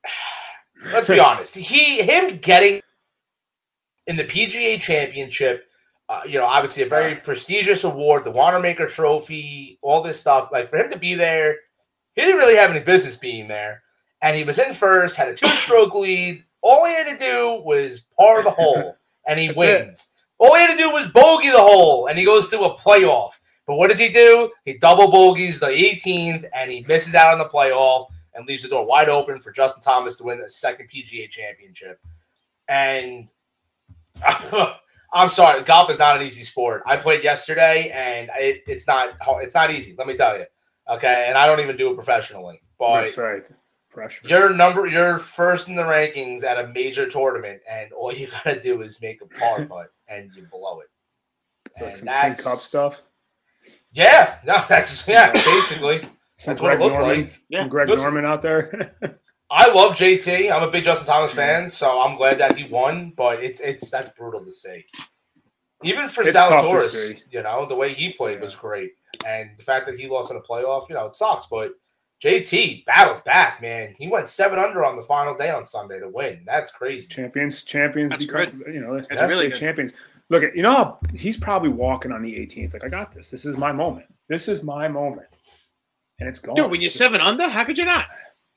let's 0.93 1.09
be 1.09 1.19
honest 1.31 1.55
he 1.55 2.03
him 2.03 2.39
getting 2.39 2.81
in 4.07 4.17
the 4.17 4.25
PGA 4.25 4.79
championship 4.81 5.65
uh, 6.09 6.23
you 6.27 6.39
know 6.39 6.45
obviously 6.45 6.83
a 6.83 6.89
very 6.89 7.17
prestigious 7.17 7.85
award 7.85 8.25
the 8.25 8.31
Wanamaker 8.31 8.87
trophy 8.87 9.79
all 9.83 10.03
this 10.03 10.21
stuff 10.21 10.51
like 10.53 10.69
for 10.69 10.77
him 10.79 10.91
to 10.91 10.99
be 10.99 11.15
there 11.15 11.57
he 12.15 12.23
didn't 12.23 12.39
really 12.39 12.57
have 12.57 12.71
any 12.71 12.81
business 12.81 13.17
being 13.17 13.49
there 13.49 13.83
and 14.21 14.37
he 14.37 14.45
was 14.45 14.59
in 14.59 14.75
first 14.75 15.17
had 15.17 15.29
a 15.29 15.35
two 15.35 15.47
stroke 15.49 15.95
lead 15.95 16.45
all 16.67 16.85
he 16.87 16.95
had 16.95 17.17
to 17.17 17.19
do 17.19 17.63
was 17.65 18.01
par 18.19 18.43
the 18.43 18.51
hole 18.51 18.97
and 19.27 19.39
he 19.39 19.51
wins 19.53 20.09
all 20.39 20.55
he 20.55 20.61
had 20.61 20.73
to 20.73 20.77
do 20.77 20.91
was 20.91 21.07
bogey 21.09 21.51
the 21.51 21.59
hole, 21.59 22.07
and 22.07 22.19
he 22.19 22.25
goes 22.25 22.49
to 22.49 22.61
a 22.61 22.77
playoff. 22.77 23.33
But 23.67 23.77
what 23.77 23.91
does 23.91 23.99
he 23.99 24.13
do? 24.13 24.51
He 24.65 24.75
double 24.79 25.11
bogeys 25.11 25.59
the 25.59 25.67
18th, 25.67 26.47
and 26.55 26.71
he 26.71 26.85
misses 26.87 27.15
out 27.15 27.33
on 27.33 27.39
the 27.39 27.49
playoff 27.49 28.09
and 28.35 28.47
leaves 28.47 28.63
the 28.63 28.69
door 28.69 28.85
wide 28.87 29.09
open 29.09 29.41
for 29.41 29.51
Justin 29.51 29.83
Thomas 29.83 30.17
to 30.19 30.25
win 30.25 30.39
the 30.39 30.49
second 30.49 30.89
PGA 30.91 31.29
championship. 31.29 31.99
And 32.69 33.29
I'm 35.13 35.31
sorry, 35.31 35.63
golf 35.63 35.91
is 35.91 35.99
not 35.99 36.17
an 36.17 36.23
easy 36.23 36.43
sport. 36.43 36.83
I 36.87 36.97
played 36.97 37.25
yesterday, 37.25 37.91
and 37.95 38.31
it, 38.39 38.63
it's 38.67 38.87
not 38.87 39.17
it's 39.41 39.55
not 39.55 39.71
easy. 39.71 39.95
Let 39.97 40.07
me 40.07 40.15
tell 40.15 40.37
you. 40.39 40.45
Okay, 40.89 41.25
and 41.29 41.37
I 41.37 41.47
don't 41.47 41.61
even 41.61 41.77
do 41.77 41.91
it 41.91 41.95
professionally, 41.95 42.61
but 42.79 43.03
That's 43.03 43.19
right. 43.19 43.45
Pressure. 43.97 44.29
you're 44.29 44.51
number 44.53 44.87
you're 44.87 45.19
first 45.19 45.69
in 45.69 45.75
the 45.75 45.83
rankings 45.83 46.45
at 46.45 46.63
a 46.63 46.69
major 46.69 47.09
tournament, 47.09 47.61
and 47.71 47.93
all 47.93 48.13
you 48.13 48.29
gotta 48.45 48.61
do 48.61 48.83
is 48.83 49.01
make 49.01 49.23
a 49.23 49.27
par 49.27 49.65
putt 49.71 49.89
and 50.09 50.31
you 50.37 50.47
blow 50.53 50.81
it. 50.81 50.89
It's 51.67 51.81
like 51.81 51.97
some 51.97 52.07
tin 52.07 52.15
that's- 52.15 52.43
cup 52.45 52.59
stuff. 52.59 53.03
Yeah, 53.93 54.39
no, 54.45 54.63
that's 54.69 55.09
yeah, 55.09 55.33
basically. 55.33 56.01
Some 56.39 56.53
That's 56.53 56.61
what 56.61 56.73
it 56.75 56.77
Greg 56.77 56.81
looked 56.81 56.93
Norman. 57.01 57.21
like. 57.23 57.41
Yeah. 57.49 57.61
Some 57.61 57.69
Greg 57.71 57.89
Listen. 57.89 58.03
Norman 58.05 58.27
out 58.27 58.43
there. 58.43 58.95
I 59.51 59.73
love 59.73 59.93
JT. 59.97 60.53
I'm 60.53 60.63
a 60.63 60.71
big 60.71 60.85
Justin 60.85 61.07
Thomas 61.07 61.33
fan, 61.33 61.71
so 61.71 62.03
I'm 62.03 62.17
glad 62.17 62.37
that 62.39 62.55
he 62.57 62.65
won. 62.69 63.15
But 63.17 63.43
it's 63.43 63.61
it's 63.61 63.91
that's 63.91 64.11
brutal 64.11 64.45
to 64.45 64.53
see. 64.53 64.85
Even 65.83 66.09
for 66.09 66.23
It's 66.23 66.35
tough 66.35 66.93
to 66.93 67.17
you 67.31 67.43
know, 67.43 67.65
the 67.67 67.75
way 67.75 67.95
he 67.95 68.13
played 68.13 68.41
was 68.43 68.55
great, 68.55 68.91
and 69.27 69.51
the 69.57 69.63
fact 69.65 69.87
that 69.87 69.99
he 69.99 70.09
lost 70.09 70.31
in 70.31 70.37
a 70.37 70.41
playoff, 70.41 70.89
you 70.91 70.95
know, 70.95 71.07
it 71.07 71.15
sucks. 71.15 71.47
But 71.47 71.73
JT 72.25 72.85
battled 72.87 73.25
back, 73.25 73.61
man. 73.61 73.95
He 73.99 74.09
went 74.09 74.27
seven 74.29 74.59
under 74.59 74.85
on 74.85 74.97
the 74.97 75.03
final 75.03 75.37
day 75.37 75.51
on 75.51 75.65
Sunday 75.67 76.01
to 76.01 76.09
win. 76.09 76.43
That's 76.47 76.73
crazy. 76.73 77.09
champions, 77.09 77.63
champions, 77.63 78.11
That's 78.11 78.27
become, 78.27 78.63
you 78.73 78.81
know, 78.81 78.95
that's, 78.95 79.09
That's 79.09 79.31
really 79.31 79.49
good. 79.51 79.59
champions. 79.59 79.93
Look 80.29 80.43
at 80.43 80.57
you 80.57 80.63
know 80.63 80.99
he's 81.15 81.37
probably 81.37 81.69
walking 81.69 82.11
on 82.13 82.23
the 82.23 82.33
18th. 82.33 82.73
Like 82.73 82.85
I 82.85 82.89
got 82.89 83.13
this. 83.13 83.31
This 83.31 83.45
is 83.45 83.59
my 83.59 83.71
moment. 83.71 84.07
This 84.29 84.49
is 84.49 84.63
my 84.63 84.89
moment. 84.89 85.29
and 86.19 86.29
it's 86.29 86.39
gone. 86.41 86.55
Dude, 86.57 86.71
when 86.71 86.81
you're 86.81 86.89
Just- 86.89 86.97
seven 86.99 87.21
under, 87.21 87.49
how 87.49 87.65
could 87.65 87.79
you 87.79 87.85
not? 87.85 88.07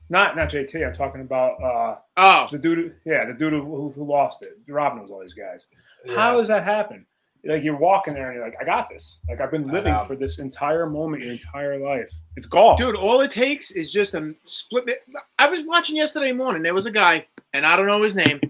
not 0.09 0.35
not 0.35 0.49
JT. 0.49 0.83
I'm 0.87 0.93
talking 0.93 1.21
about 1.21 1.61
uh 1.61 1.95
Oh, 2.17 2.47
the 2.51 2.57
dude. 2.57 2.95
Yeah, 3.05 3.25
the 3.25 3.33
dude 3.33 3.53
who, 3.53 3.91
who 3.91 4.03
lost 4.03 4.41
it. 4.41 4.53
Rob 4.67 4.97
knows 4.97 5.11
all 5.11 5.19
these 5.21 5.35
guys. 5.35 5.67
Yeah. 6.05 6.15
How 6.15 6.37
does 6.37 6.47
that 6.47 6.63
happen? 6.63 7.05
Like 7.45 7.63
you're 7.63 7.77
walking 7.77 8.13
there 8.13 8.27
and 8.31 8.35
you're 8.35 8.43
like, 8.45 8.57
I 8.61 8.65
got 8.65 8.89
this. 8.89 9.19
Like 9.29 9.39
I've 9.39 9.51
been 9.51 9.63
living 9.63 9.95
for 10.07 10.15
this 10.15 10.39
entire 10.39 10.85
moment 10.87 11.23
your 11.23 11.31
entire 11.31 11.77
life. 11.79 12.11
It's 12.35 12.45
golf. 12.47 12.77
dude, 12.77 12.95
all 12.95 13.21
it 13.21 13.31
takes 13.31 13.71
is 13.71 13.91
just 13.91 14.13
a 14.13 14.33
split. 14.45 14.85
bit- 14.85 15.05
I 15.37 15.47
was 15.49 15.61
watching 15.65 15.95
yesterday 15.95 16.31
morning. 16.33 16.61
There 16.63 16.73
was 16.73 16.85
a 16.85 16.91
guy, 16.91 17.25
and 17.53 17.65
I 17.65 17.75
don't 17.77 17.87
know 17.87 18.01
his 18.03 18.15
name. 18.15 18.41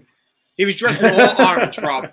He 0.56 0.64
was 0.64 0.74
dressed 0.76 1.02
in 1.02 1.18
all 1.18 1.46
orange, 1.46 1.78
Rob. 1.82 2.12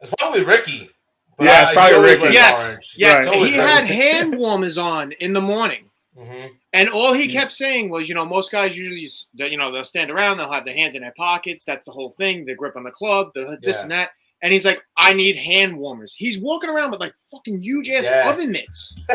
It's 0.00 0.14
probably 0.18 0.44
Ricky. 0.44 0.90
But 1.36 1.44
Yeah, 1.44 1.62
it's 1.64 1.72
probably 1.72 1.90
he 1.90 1.96
always 1.96 2.10
Ricky. 2.12 2.22
wears 2.22 2.34
Yes, 2.34 2.68
orange. 2.70 2.94
yeah. 2.96 3.14
Right. 3.18 3.34
He 3.46 3.52
had 3.52 3.84
hand 3.84 4.36
warmers 4.38 4.78
on 4.78 5.12
in 5.12 5.32
the 5.32 5.40
morning. 5.40 5.84
Mhm. 6.18 6.50
And 6.72 6.88
all 6.88 7.12
he 7.12 7.28
kept 7.28 7.52
saying 7.52 7.90
was, 7.90 8.08
you 8.08 8.14
know, 8.14 8.24
most 8.26 8.50
guys 8.50 8.76
usually, 8.76 9.02
just, 9.02 9.28
you 9.34 9.56
know, 9.56 9.70
they'll 9.70 9.84
stand 9.84 10.10
around, 10.10 10.38
they'll 10.38 10.50
have 10.52 10.64
their 10.64 10.74
hands 10.74 10.96
in 10.96 11.02
their 11.02 11.14
pockets. 11.16 11.64
That's 11.64 11.84
the 11.84 11.92
whole 11.92 12.10
thing. 12.10 12.44
The 12.44 12.54
grip 12.54 12.76
on 12.76 12.82
the 12.82 12.90
club, 12.90 13.30
the 13.34 13.56
this 13.62 13.76
Yeah. 13.76 13.82
and 13.82 13.90
that. 13.92 14.10
And 14.42 14.52
he's 14.52 14.64
like, 14.64 14.80
I 14.96 15.12
need 15.12 15.36
hand 15.36 15.76
warmers. 15.76 16.14
He's 16.16 16.38
walking 16.38 16.70
around 16.70 16.92
with 16.92 17.00
like 17.00 17.12
fucking 17.30 17.60
huge 17.60 17.88
ass 17.88 18.04
Yeah. 18.04 18.30
oven 18.30 18.52
mitts. 18.52 18.96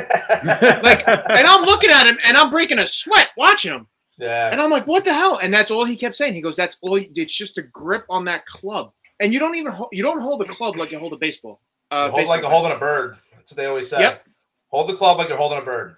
Like, 0.83 1.07
and 1.07 1.47
I'm 1.47 1.61
looking 1.63 1.89
at 1.89 2.05
him 2.07 2.17
and 2.25 2.35
I'm 2.35 2.49
breaking 2.49 2.79
a 2.79 2.87
sweat 2.87 3.29
watching 3.37 3.71
him. 3.71 3.87
yeah. 4.17 4.49
And 4.51 4.61
I'm 4.61 4.69
like, 4.69 4.85
what 4.87 5.05
the 5.05 5.13
hell? 5.13 5.37
And 5.37 5.53
that's 5.53 5.71
all 5.71 5.85
he 5.85 5.95
kept 5.95 6.15
saying. 6.15 6.33
He 6.33 6.41
goes, 6.41 6.55
that's 6.57 6.77
all. 6.81 6.97
It's 6.97 7.33
just 7.33 7.57
a 7.57 7.61
grip 7.61 8.05
on 8.09 8.25
that 8.25 8.45
club. 8.45 8.91
And 9.21 9.33
you 9.33 9.39
don't 9.39 9.55
even 9.55 9.71
hold, 9.71 9.89
you 9.93 10.03
don't 10.03 10.19
hold 10.19 10.41
a 10.41 10.45
club 10.45 10.75
like 10.75 10.91
you 10.91 10.99
hold 10.99 11.13
a 11.13 11.17
baseball. 11.17 11.61
Uh, 11.91 12.03
hold 12.09 12.15
baseball 12.15 12.35
like 12.35 12.41
you're 12.41 12.51
holding 12.51 12.71
a 12.73 12.77
bird. 12.79 13.17
That's 13.35 13.51
what 13.51 13.57
they 13.57 13.65
always 13.67 13.89
say. 13.89 13.99
Yep. 14.01 14.25
Hold 14.69 14.89
the 14.89 14.95
club 14.95 15.17
like 15.19 15.29
you're 15.29 15.37
holding 15.37 15.59
a 15.59 15.61
bird. 15.61 15.95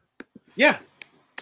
Yeah. 0.55 0.77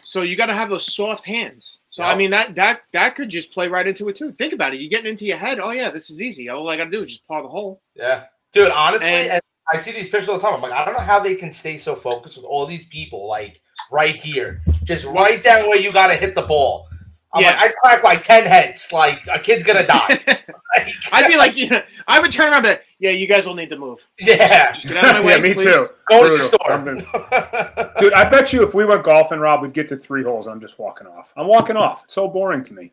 So 0.03 0.22
you 0.22 0.36
got 0.36 0.48
to 0.48 0.53
have 0.53 0.69
those 0.69 0.93
soft 0.93 1.25
hands. 1.25 1.79
So 1.89 2.03
I 2.03 2.15
mean 2.15 2.31
that 2.31 2.55
that 2.55 2.81
that 2.91 3.15
could 3.15 3.29
just 3.29 3.51
play 3.53 3.67
right 3.67 3.88
into 3.88 4.10
it 4.10 4.15
too. 4.15 4.31
Think 4.33 4.53
about 4.53 4.74
it. 4.74 4.81
You're 4.81 4.89
getting 4.89 5.10
into 5.12 5.25
your 5.25 5.38
head. 5.38 5.60
Oh 5.60 5.72
yeah, 5.72 5.89
this 5.89 6.10
is 6.10 6.22
easy. 6.22 6.50
All 6.50 6.67
I 6.69 6.77
got 6.77 6.86
to 6.86 6.89
do 6.91 7.03
is 7.03 7.12
just 7.12 7.27
paw 7.27 7.41
the 7.41 7.48
hole. 7.48 7.81
Yeah. 7.95 8.25
Dude, 8.51 8.72
honestly, 8.72 9.07
And- 9.07 9.31
and 9.31 9.41
I 9.74 9.77
see 9.77 9.91
these 9.91 10.10
pictures 10.10 10.27
all 10.29 10.36
the 10.38 10.41
time. 10.41 10.55
I'm 10.55 10.62
like, 10.62 10.74
I 10.74 10.83
don't 10.83 10.93
know 10.93 11.00
how 11.00 11.19
they 11.19 11.36
can 11.36 11.51
stay 11.51 11.77
so 11.77 11.95
focused 11.95 12.36
with 12.36 12.45
all 12.45 12.65
these 12.65 12.86
people, 12.86 13.27
like 13.27 13.62
right 13.91 14.15
here, 14.15 14.62
just 14.83 15.05
right 15.05 15.41
down 15.41 15.67
where 15.67 15.79
you 15.79 15.93
got 15.93 16.07
to 16.07 16.15
hit 16.15 16.36
the 16.36 16.41
ball. 16.41 16.88
I'm 17.34 17.42
Yeah. 17.44 17.50
like, 17.52 17.60
I 17.60 17.74
crack 17.82 18.04
like 18.04 18.22
10 18.24 18.46
heads. 18.46 18.92
Like, 18.92 19.24
a 19.34 19.40
kid's 19.40 19.63
going 19.63 19.80
to 19.80 19.86
die. 19.88 20.20
Like, 20.75 20.88
I'd 21.12 21.28
be 21.28 21.38
like, 21.38 21.56
yeah, 21.56 21.86
I 22.08 22.20
would 22.20 22.32
turn 22.32 22.52
around, 22.52 22.66
and 22.66 22.80
be 22.80 23.06
yeah, 23.06 23.12
you 23.12 23.28
guys 23.28 23.46
will 23.46 23.54
need 23.54 23.70
to 23.70 23.78
move. 23.78 24.00
yeah. 24.20 24.72
Just 24.72 24.88
get 24.88 24.98
out 24.98 25.18
of 25.18 25.24
my 25.24 25.28
way, 25.28 25.36
yeah, 25.36 25.42
me 25.44 25.54
please. 25.54 25.66
too. 25.66 25.86
Go 26.10 26.24
to 26.24 26.30
the 26.32 26.58
Brutal. 26.58 26.60
I'm 26.68 26.84
gonna- 26.84 27.06
store. 27.06 27.94
Dude, 28.00 28.13
I 28.13 28.28
bet 28.28 28.52
you 28.54 28.63
if 28.63 28.74
we 28.74 28.84
went 28.84 29.04
golfing, 29.04 29.38
Rob, 29.38 29.62
we'd 29.62 29.74
get 29.74 29.88
to 29.90 29.98
three 29.98 30.24
holes. 30.24 30.48
I'm 30.48 30.60
just 30.60 30.80
walking 30.80 31.06
off. 31.06 31.32
I'm 31.38 31.46
walking 31.46 31.78
off. 31.78 32.06
It's 32.06 32.16
so 32.16 32.28
boring 32.28 32.63
to 32.63 32.74
me. 32.74 32.92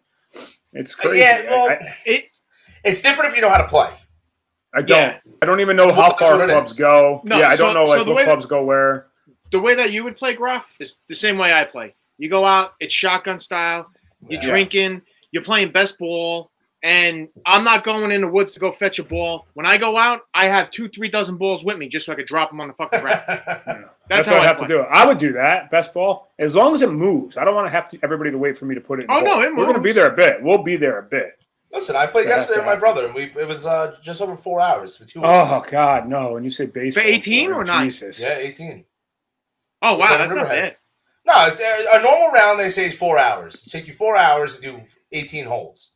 It's 0.75 0.94
crazy. 0.94 1.20
Yeah, 1.20 1.44
well, 1.49 1.70
I, 1.70 1.73
I, 1.73 1.97
It, 2.04 2.25
it's 2.85 3.00
different 3.00 3.30
if 3.30 3.37
you 3.37 3.40
know 3.40 3.49
how 3.49 3.62
to 3.62 3.66
play. 3.68 3.88
I 4.75 4.82
don't. 4.82 4.99
Yeah. 4.99 5.16
I 5.40 5.47
don't 5.47 5.61
even 5.61 5.75
know 5.75 5.87
Well, 5.87 5.94
how 5.94 6.12
far 6.12 6.44
clubs 6.44 6.75
go. 6.75 7.23
No, 7.25 7.38
yeah, 7.38 7.49
I 7.49 7.56
so- 7.56 7.64
don't 7.64 7.73
know 7.75 7.87
so 7.87 7.92
like 7.92 8.04
the 8.04 8.11
what 8.11 8.16
way- 8.16 8.25
clubs 8.25 8.44
go 8.44 8.62
where. 8.62 9.06
the 9.52 9.61
way 9.61 9.75
that 9.75 9.90
you 9.90 10.04
would 10.04 10.18
play 10.18 10.35
Gruff 10.35 10.76
is 10.80 10.97
the 11.09 11.14
same 11.14 11.38
way 11.38 11.54
I 11.54 11.64
play. 11.64 11.94
You 12.18 12.28
go 12.28 12.44
out, 12.44 12.73
it's 12.78 12.92
shotgun 12.92 13.40
style. 13.40 13.90
You're 14.28 14.40
Yeah. 14.42 14.48
drinking. 14.48 15.02
You're 15.32 15.44
playing 15.44 15.72
best 15.72 15.98
ball. 15.98 16.50
And 16.82 17.28
I'm 17.44 17.62
not 17.62 17.84
going 17.84 18.10
in 18.10 18.22
the 18.22 18.26
woods 18.26 18.54
to 18.54 18.60
go 18.60 18.72
fetch 18.72 18.98
a 18.98 19.04
ball. 19.04 19.46
When 19.52 19.66
I 19.66 19.76
go 19.76 19.98
out, 19.98 20.22
I 20.32 20.46
have 20.46 20.70
two, 20.70 20.88
three 20.88 21.10
dozen 21.10 21.36
balls 21.36 21.62
with 21.62 21.76
me 21.76 21.88
just 21.88 22.06
so 22.06 22.12
I 22.12 22.16
could 22.16 22.26
drop 22.26 22.50
them 22.50 22.58
on 22.60 22.68
the 22.68 22.74
fucking 22.74 23.00
ground. 23.00 23.22
That's 23.26 23.86
That's, 24.08 24.26
how 24.28 24.32
what 24.34 24.40
I 24.40 24.44
I 24.44 24.46
have 24.48 24.56
play. 24.56 24.66
to 24.68 24.74
do. 24.74 24.80
it. 24.80 24.86
I 24.90 25.04
would 25.06 25.18
do 25.18 25.32
that. 25.34 25.70
Best 25.70 25.92
ball, 25.92 26.32
as 26.38 26.54
long 26.54 26.74
as 26.74 26.80
it 26.80 26.90
moves. 26.90 27.36
I 27.36 27.44
don't 27.44 27.54
want 27.54 27.66
to 27.66 27.70
have 27.70 27.90
to 27.90 27.98
everybody 28.02 28.30
to 28.30 28.38
wait 28.38 28.56
for 28.56 28.64
me 28.64 28.74
to 28.74 28.80
put 28.80 28.98
it. 28.98 29.02
In 29.04 29.10
Oh, 29.10 29.18
the 29.20 29.24
no, 29.26 29.32
hole. 29.34 29.42
it 29.42 29.54
We're 29.54 29.64
going 29.64 29.74
to 29.74 29.80
be 29.82 29.92
there 29.92 30.06
a 30.10 30.16
bit. 30.16 30.42
We'll 30.42 30.62
be 30.62 30.76
there 30.76 30.98
a 30.98 31.02
bit. 31.02 31.32
Listen, 31.70 31.96
I 31.96 32.06
played 32.06 32.26
yesterday 32.28 32.60
with 32.60 32.66
my 32.66 32.76
brother, 32.76 33.04
and 33.04 33.14
we 33.14 33.24
it 33.24 33.46
was 33.46 33.66
uh, 33.66 33.94
just 34.02 34.22
over 34.22 34.34
four 34.34 34.60
hours 34.62 34.96
for 34.96 35.04
two 35.04 35.20
Oh 35.22 35.28
hours. 35.28 35.70
God, 35.70 36.08
no! 36.08 36.36
And 36.36 36.44
you 36.46 36.50
say 36.50 36.64
baseball 36.66 37.04
18 37.06 37.52
or 37.52 37.62
not? 37.62 37.84
Jesus. 37.84 38.18
Yeah, 38.18 38.36
18. 38.38 38.84
Oh, 39.82 39.95
wow. 39.97 40.08
that 40.08 40.18
That's 40.18 40.34
not 40.34 40.49
bad. 40.49 40.76
No, 41.30 41.36
uh, 41.36 41.99
a 41.99 42.02
normal 42.02 42.32
round 42.32 42.58
they 42.58 42.71
say 42.71 42.86
is 42.86 42.97
four 42.97 43.16
hours. 43.16 43.54
It 43.64 43.71
take 43.71 43.86
you 43.86 43.93
four 43.93 44.16
hours 44.16 44.56
to 44.56 44.62
do 44.62 44.80
18 45.12 45.45
holes. 45.45 45.93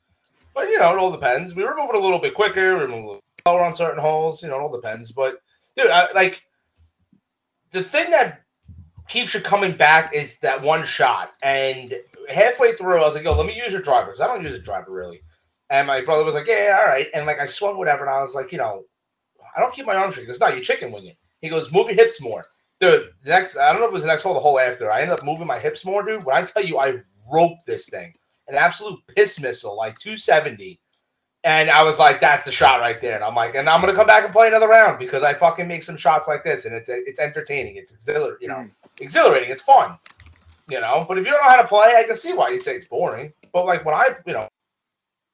But, 0.54 0.68
you 0.68 0.78
know, 0.78 0.92
it 0.92 0.98
all 0.98 1.10
depends. 1.10 1.56
We 1.56 1.64
were 1.64 1.74
moving 1.76 1.96
a 1.96 2.04
little 2.04 2.20
bit 2.20 2.34
quicker. 2.34 2.74
We 2.74 2.80
were 2.82 2.86
moving 2.86 3.04
a 3.04 3.06
little 3.06 3.20
slower 3.44 3.64
on 3.64 3.74
certain 3.74 4.00
holes. 4.00 4.44
You 4.44 4.50
know, 4.50 4.58
it 4.58 4.62
all 4.62 4.72
depends. 4.72 5.10
But, 5.10 5.38
dude, 5.76 5.90
I, 5.90 6.12
like, 6.12 6.40
the 7.72 7.82
thing 7.82 8.10
that 8.10 8.42
keeps 9.08 9.34
you 9.34 9.40
coming 9.40 9.72
back 9.72 10.14
is 10.14 10.38
that 10.38 10.62
one 10.62 10.84
shot. 10.84 11.34
And 11.42 11.92
halfway 12.32 12.76
through, 12.76 13.02
I 13.02 13.04
was 13.04 13.16
like, 13.16 13.24
yo, 13.24 13.34
let 13.34 13.46
me 13.46 13.56
use 13.56 13.72
your 13.72 13.82
driver 13.82 14.06
because 14.06 14.20
I 14.20 14.28
don't 14.28 14.44
use 14.44 14.54
a 14.54 14.60
driver 14.60 14.92
really. 14.92 15.22
And 15.68 15.88
my 15.88 16.00
brother 16.00 16.22
was 16.22 16.36
like, 16.36 16.46
yeah, 16.46 16.78
all 16.78 16.86
right. 16.86 17.08
And, 17.12 17.26
like, 17.26 17.40
I 17.40 17.46
swung 17.46 17.76
whatever. 17.76 18.04
And 18.04 18.14
I 18.14 18.20
was 18.20 18.36
like, 18.36 18.52
you 18.52 18.58
know, 18.58 18.84
I 19.56 19.60
don't 19.60 19.74
keep 19.74 19.86
my 19.86 19.96
arms 19.96 20.14
straight. 20.14 20.26
He 20.26 20.28
goes, 20.28 20.38
no, 20.38 20.46
you 20.46 20.60
chicken 20.60 20.92
wing 20.92 21.06
it. 21.06 21.16
He 21.40 21.48
goes, 21.48 21.72
move 21.72 21.88
your 21.88 21.96
hips 21.96 22.20
more. 22.20 22.44
Dude, 22.80 23.10
the 23.22 23.30
next 23.30 23.56
I 23.56 23.72
don't 23.72 23.80
know 23.80 23.86
if 23.86 23.92
it 23.92 23.94
was 23.94 24.04
the 24.04 24.08
next 24.08 24.22
hole, 24.22 24.34
the 24.34 24.40
hole 24.40 24.58
after. 24.58 24.90
I 24.90 25.00
ended 25.00 25.18
up 25.18 25.24
moving 25.24 25.46
my 25.46 25.58
hips 25.58 25.84
more, 25.84 26.02
dude. 26.02 26.24
When 26.24 26.36
I 26.36 26.42
tell 26.42 26.64
you, 26.64 26.78
I 26.78 26.94
roped 27.30 27.66
this 27.66 27.88
thing, 27.88 28.12
an 28.48 28.56
absolute 28.56 29.00
piss 29.14 29.40
missile, 29.40 29.76
like 29.76 29.98
270. 29.98 30.80
And 31.44 31.70
I 31.70 31.82
was 31.82 31.98
like, 31.98 32.20
that's 32.20 32.42
the 32.42 32.50
shot 32.50 32.80
right 32.80 33.00
there. 33.00 33.16
And 33.16 33.22
I'm 33.22 33.34
like, 33.34 33.54
and 33.54 33.68
I'm 33.68 33.80
gonna 33.80 33.94
come 33.94 34.06
back 34.06 34.24
and 34.24 34.32
play 34.32 34.48
another 34.48 34.68
round 34.68 34.98
because 34.98 35.22
I 35.22 35.34
fucking 35.34 35.68
make 35.68 35.82
some 35.82 35.96
shots 35.96 36.26
like 36.26 36.42
this, 36.42 36.64
and 36.64 36.74
it's 36.74 36.88
it's 36.88 37.20
entertaining, 37.20 37.76
it's 37.76 37.92
exhilarating, 37.92 38.38
you 38.40 38.48
know, 38.48 38.62
hmm. 38.62 38.68
exhilarating, 39.00 39.50
it's 39.50 39.62
fun, 39.62 39.98
you 40.68 40.80
know. 40.80 41.04
But 41.06 41.18
if 41.18 41.24
you 41.24 41.30
don't 41.30 41.42
know 41.42 41.50
how 41.50 41.62
to 41.62 41.68
play, 41.68 41.94
I 41.98 42.04
can 42.04 42.16
see 42.16 42.32
why 42.32 42.48
you 42.50 42.60
say 42.60 42.76
it's 42.76 42.88
boring. 42.88 43.32
But 43.52 43.66
like 43.66 43.84
when 43.84 43.94
I, 43.94 44.10
you 44.26 44.32
know, 44.32 44.48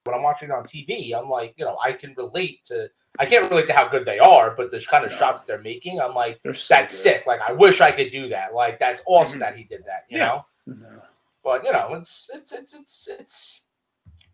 when 0.05 0.15
I'm 0.17 0.23
watching 0.23 0.51
it 0.51 0.55
on 0.55 0.65
TV, 0.65 1.15
I'm 1.15 1.31
like, 1.31 1.55
you 1.57 1.65
know, 1.65 1.79
I 1.83 1.93
can 1.93 2.15
relate 2.17 2.65
to. 2.67 2.91
I 3.19 3.27
can't 3.27 3.51
relate 3.51 3.67
to 3.67 3.73
how 3.73 3.89
good 3.89 4.05
they 4.07 4.19
are, 4.19 4.53
but 4.57 4.71
the 4.71 4.81
kind 4.89 5.05
of 5.05 5.11
No. 5.11 5.17
shots 5.19 5.43
they're 5.43 5.59
making, 5.59 6.01
I'm 6.01 6.15
like 6.15 6.41
so 6.43 6.53
that's 6.69 6.93
good. 6.93 6.99
sick. 7.03 7.27
Like 7.27 7.41
I 7.41 7.53
wish 7.53 7.81
I 7.81 7.91
could 7.91 8.11
do 8.11 8.29
that. 8.29 8.55
Like 8.55 8.79
that's 8.79 9.03
awesome 9.07 9.39
Mhm. 9.39 9.41
that 9.43 9.57
he 9.57 9.65
did 9.65 9.85
that. 9.87 10.05
You 10.09 10.19
Yeah. 10.19 10.27
know, 10.27 10.47
No. 10.67 11.03
but 11.45 11.65
you 11.65 11.73
know, 11.73 11.95
it's 11.95 12.31
it's 12.33 12.53
it's 12.53 12.75
it's 12.75 13.09
it's. 13.19 13.63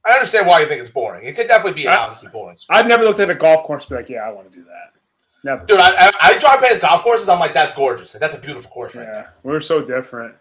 I 0.05 0.13
understand 0.13 0.47
why 0.47 0.61
you 0.61 0.67
think 0.67 0.81
it's 0.81 0.91
boring. 0.91 1.25
It 1.27 1.35
could 1.35 1.49
definitely 1.49 1.73
be 1.83 1.87
an 1.87 1.93
I- 1.95 1.97
obviously 1.97 2.29
boring. 2.29 2.57
Sport. 2.57 2.79
I've 2.79 2.87
never 2.87 3.03
looked 3.05 3.19
at 3.19 3.29
a 3.31 3.35
golf 3.35 3.65
course 3.65 3.85
and 3.85 3.91
be 3.91 3.97
like, 3.97 4.09
yeah, 4.09 4.21
I 4.29 4.31
want 4.31 4.51
to 4.53 4.57
do 4.57 4.65
that. 4.65 4.93
Never. 5.43 5.65
Dude, 5.65 5.81
I, 5.81 6.09
I 6.09 6.13
I 6.21 6.39
drive 6.39 6.61
past 6.61 6.83
golf 6.83 7.03
courses. 7.03 7.29
I'm 7.29 7.41
like, 7.41 7.53
that's 7.55 7.73
gorgeous. 7.73 8.13
That's 8.13 8.35
a 8.37 8.39
beautiful 8.39 8.71
course 8.71 8.95
right 8.95 9.05
yeah, 9.05 9.13
there. 9.13 9.35
we're 9.43 9.61
so 9.61 9.81
different. 9.81 10.35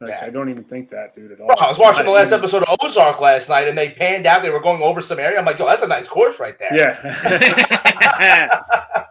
Like, 0.00 0.10
Yeah. 0.10 0.24
I 0.24 0.30
don't 0.30 0.48
even 0.48 0.62
think 0.64 0.90
that, 0.90 1.14
dude, 1.14 1.32
at 1.32 1.40
all. 1.40 1.48
Bro, 1.48 1.56
I 1.56 1.68
was 1.68 1.78
watching 1.78 2.04
the 2.04 2.12
last 2.12 2.30
episode 2.32 2.62
of 2.62 2.76
Ozark 2.80 3.20
last 3.20 3.48
night, 3.48 3.66
and 3.68 3.76
they 3.76 3.90
panned 3.90 4.26
out. 4.26 4.42
They 4.42 4.50
were 4.50 4.60
going 4.60 4.80
over 4.82 5.00
some 5.02 5.18
area. 5.18 5.38
I'm 5.38 5.44
like, 5.44 5.58
yo, 5.58 5.66
that's 5.66 5.82
a 5.82 5.88
nice 5.88 6.06
course 6.06 6.38
right 6.38 6.56
there. 6.58 6.74
Yeah. 6.76 6.98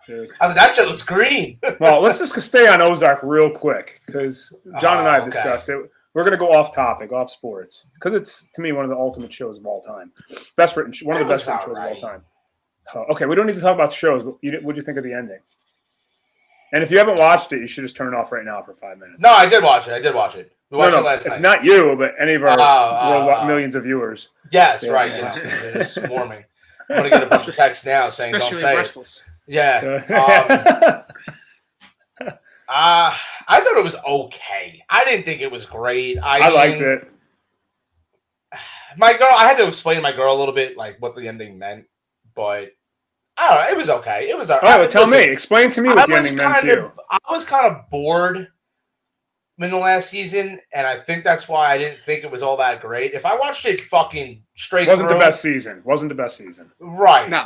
I 0.10 0.18
was 0.18 0.30
like, 0.40 0.56
that 0.56 0.74
shit 0.76 0.88
looks 0.88 1.02
green. 1.04 1.60
Well, 1.80 2.02
let's 2.02 2.18
just 2.20 2.40
stay 2.42 2.68
on 2.68 2.82
Ozark 2.82 3.20
real 3.24 3.52
quick 3.52 4.02
because 4.06 4.56
John 4.82 5.00
and 5.00 5.08
I 5.08 5.12
Oh, 5.18 5.20
have 5.20 5.22
okay. 5.24 5.32
discussed 5.32 5.70
it. 5.70 5.78
We're 6.14 6.24
going 6.24 6.32
to 6.32 6.38
go 6.38 6.52
off 6.52 6.74
topic, 6.74 7.12
off 7.12 7.30
sports, 7.30 7.86
because 7.94 8.14
it's 8.16 8.50
to 8.54 8.62
me 8.62 8.72
one 8.72 8.84
of 8.86 8.90
the 8.90 8.96
ultimate 8.96 9.32
shows 9.32 9.58
of 9.58 9.66
all 9.68 9.82
time. 9.84 10.12
Best 10.56 10.76
written, 10.76 10.94
one 11.06 11.22
of 11.22 11.28
the 11.28 11.32
best 11.34 11.46
written 11.46 11.62
shows 11.62 11.78
alright. 11.78 11.98
of 11.98 12.04
all 12.04 12.10
time. 12.10 12.22
Oh, 12.96 13.06
okay, 13.12 13.26
we 13.26 13.36
don't 13.36 13.46
need 13.46 13.56
to 13.56 13.62
talk 13.62 13.76
about 13.76 13.94
shows. 13.94 14.24
But 14.24 14.36
you, 14.42 14.58
what 14.64 14.74
do 14.74 14.80
you 14.80 14.86
think 14.86 14.98
of 14.98 15.04
the 15.04 15.14
ending? 15.14 15.40
And 16.74 16.82
if 16.84 16.90
you 16.90 16.98
haven't 16.98 17.20
watched 17.20 17.54
it, 17.54 17.60
you 17.60 17.68
should 17.68 17.84
just 17.84 17.96
turn 17.96 18.14
it 18.14 18.18
off 18.18 18.32
right 18.32 18.44
now 18.46 18.62
for 18.64 18.74
five 18.74 18.98
minutes. 18.98 19.20
no, 19.22 19.30
I 19.30 19.48
did 19.48 19.64
watch 19.64 19.88
it. 19.88 19.94
I 19.94 20.00
did 20.00 20.16
watch 20.16 20.36
it. 20.36 20.52
We 20.70 20.78
watched 20.78 20.92
no, 20.92 20.98
it 20.98 21.02
no, 21.02 21.06
last 21.08 21.26
if 21.26 21.32
night. 21.34 21.42
not 21.42 21.64
you, 21.64 21.96
but 21.98 22.14
any 22.20 22.34
of 22.34 22.44
our 22.44 22.58
worldwide 22.58 23.44
oh. 23.44 23.46
millions 23.48 23.76
of 23.76 23.84
viewers. 23.84 24.30
yes, 24.52 24.84
Yeah, 24.84 24.92
right. 24.92 25.12
yeah. 25.12 25.18
Yes, 25.36 25.62
they're 25.62 25.74
just 25.74 25.94
swarming. 26.08 26.44
I'm 26.90 26.98
gonna 26.98 27.10
get 27.10 27.24
a 27.24 27.28
bunch 27.28 27.48
of 27.48 27.56
texts 27.56 27.86
now 27.86 28.10
saying, 28.10 28.34
"Don't 28.34 28.42
Especially 28.42 28.62
say 28.62 28.74
it." 28.74 28.78
restless. 28.78 29.24
Yeah. 29.48 30.94
Um, 32.20 32.28
Uh, 32.70 33.16
I 33.48 33.62
thought 33.62 33.78
it 33.78 33.84
was 33.84 33.96
okay. 33.96 34.84
I 34.90 35.06
didn't 35.06 35.24
think 35.24 35.40
it 35.42 35.50
was 35.50 35.66
great. 35.66 36.18
I, 36.18 36.48
I 36.48 36.50
liked 36.50 36.82
it. 36.82 37.10
My 38.98 39.18
girl, 39.18 39.30
I 39.32 39.46
had 39.48 39.58
to 39.58 39.68
explain 39.68 39.96
to 39.98 40.02
my 40.02 40.12
girl 40.12 40.36
a 40.36 40.38
little 40.40 40.54
bit 40.54 40.76
like 40.76 40.98
what 41.00 41.16
the 41.16 41.28
ending 41.28 41.58
meant, 41.58 41.86
but 42.36 42.72
I 43.38 43.50
don't 43.50 43.64
know. 43.64 43.72
It 43.72 43.78
was 43.78 43.90
okay. 43.90 44.28
It 44.30 44.38
was 44.38 44.50
all 44.50 44.58
All 44.60 44.70
right, 44.70 44.80
well, 44.80 44.90
tell 44.90 45.04
listen, 45.08 45.20
me. 45.20 45.34
Explain 45.34 45.70
to 45.72 45.82
me 45.82 45.90
I 45.90 45.94
what 45.96 46.08
the 46.08 46.14
was 46.14 46.32
ending 46.32 46.38
meant 46.38 46.54
kind 46.54 46.66
to 46.68 46.74
you. 46.74 46.92
I 47.10 47.20
was 47.32 47.46
kind 47.46 47.68
of 47.68 47.90
bored 47.92 48.48
in 49.60 49.72
the 49.72 49.78
last 49.78 50.10
season, 50.10 50.60
and 50.74 50.86
I 50.86 50.98
think 50.98 51.24
that's 51.24 51.48
why 51.50 51.72
I 51.74 51.78
didn't 51.78 52.00
think 52.02 52.24
it 52.24 52.30
was 52.32 52.44
all 52.44 52.58
that 52.58 52.80
great. 52.82 53.14
If 53.14 53.26
I 53.26 53.36
watched 53.36 53.66
it 53.66 53.82
fucking 53.82 54.44
straight, 54.56 54.88
Wasn't 54.88 55.10
the 55.10 55.16
best 55.16 55.42
season. 55.42 55.82
Wasn't 55.84 56.10
the 56.10 56.16
best 56.16 56.38
season. 56.38 56.72
right? 56.80 57.28
No. 57.30 57.46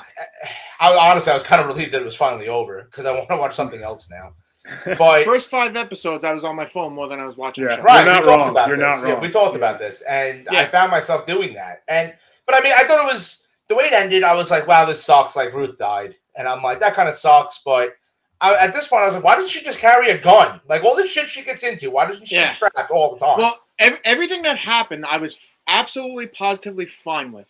I 0.79 0.93
honestly, 0.93 1.31
I 1.31 1.35
was 1.35 1.43
kind 1.43 1.61
of 1.61 1.67
relieved 1.67 1.93
that 1.93 2.01
it 2.01 2.05
was 2.05 2.15
finally 2.15 2.47
over 2.49 2.83
because 2.83 3.05
I 3.05 3.11
want 3.11 3.29
to 3.29 3.37
watch 3.37 3.55
something 3.55 3.81
else 3.81 4.09
now. 4.09 4.33
But 4.97 5.25
First 5.25 5.49
five 5.49 5.75
episodes, 5.75 6.23
I 6.23 6.33
was 6.33 6.43
on 6.43 6.55
my 6.55 6.65
phone 6.67 6.93
more 6.93 7.07
than 7.07 7.19
I 7.19 7.25
was 7.25 7.37
watching 7.37 7.63
Yeah. 7.63 7.69
the 7.71 7.75
show. 7.77 7.81
Right, 7.83 8.05
You're 8.05 8.13
not 8.13 8.21
we 8.21 8.25
talked 8.27 8.39
wrong. 8.41 8.49
about 8.49 8.67
You're 8.67 8.77
this. 8.77 8.83
not 8.83 9.07
Yeah, 9.07 9.13
wrong. 9.13 9.21
we 9.21 9.29
talked 9.29 9.53
Yeah. 9.53 9.57
about 9.57 9.79
this, 9.79 10.01
and 10.01 10.47
I 10.49 10.65
found 10.65 10.91
myself 10.91 11.25
doing 11.25 11.53
that. 11.53 11.81
And 11.87 12.13
but 12.45 12.55
I 12.55 12.61
mean, 12.61 12.73
I 12.77 12.83
thought 12.83 13.07
it 13.07 13.11
was 13.11 13.45
the 13.69 13.75
way 13.75 13.85
it 13.85 13.93
ended. 13.93 14.23
I 14.23 14.35
was 14.35 14.51
like, 14.51 14.67
wow, 14.67 14.83
this 14.85 15.01
sucks. 15.03 15.35
Like 15.35 15.53
Ruth 15.53 15.77
died, 15.77 16.15
and 16.35 16.47
I'm 16.47 16.61
like, 16.61 16.79
that 16.81 16.93
kind 16.93 17.07
of 17.09 17.15
sucks. 17.15 17.61
But 17.65 17.95
I, 18.41 18.55
at 18.65 18.73
this 18.73 18.87
point, 18.87 19.03
I 19.03 19.05
was 19.05 19.15
like, 19.15 19.23
why 19.23 19.35
doesn't 19.35 19.49
she 19.51 19.63
just 19.63 19.79
carry 19.79 20.09
a 20.09 20.17
gun? 20.17 20.59
Like 20.67 20.83
all 20.83 20.95
this 20.95 21.09
shit 21.11 21.29
she 21.29 21.43
gets 21.43 21.63
into, 21.63 21.91
why 21.91 22.07
doesn't 22.07 22.25
she 22.27 22.35
Yeah. 22.35 22.51
strap 22.51 22.73
all 22.91 23.13
the 23.13 23.19
time? 23.19 23.37
Well, 23.37 23.59
ev- 23.79 23.99
everything 24.03 24.41
that 24.43 24.57
happened, 24.57 25.05
I 25.05 25.17
was 25.17 25.39
absolutely 25.67 26.27
positively 26.27 26.87
fine 27.03 27.31
with, 27.31 27.47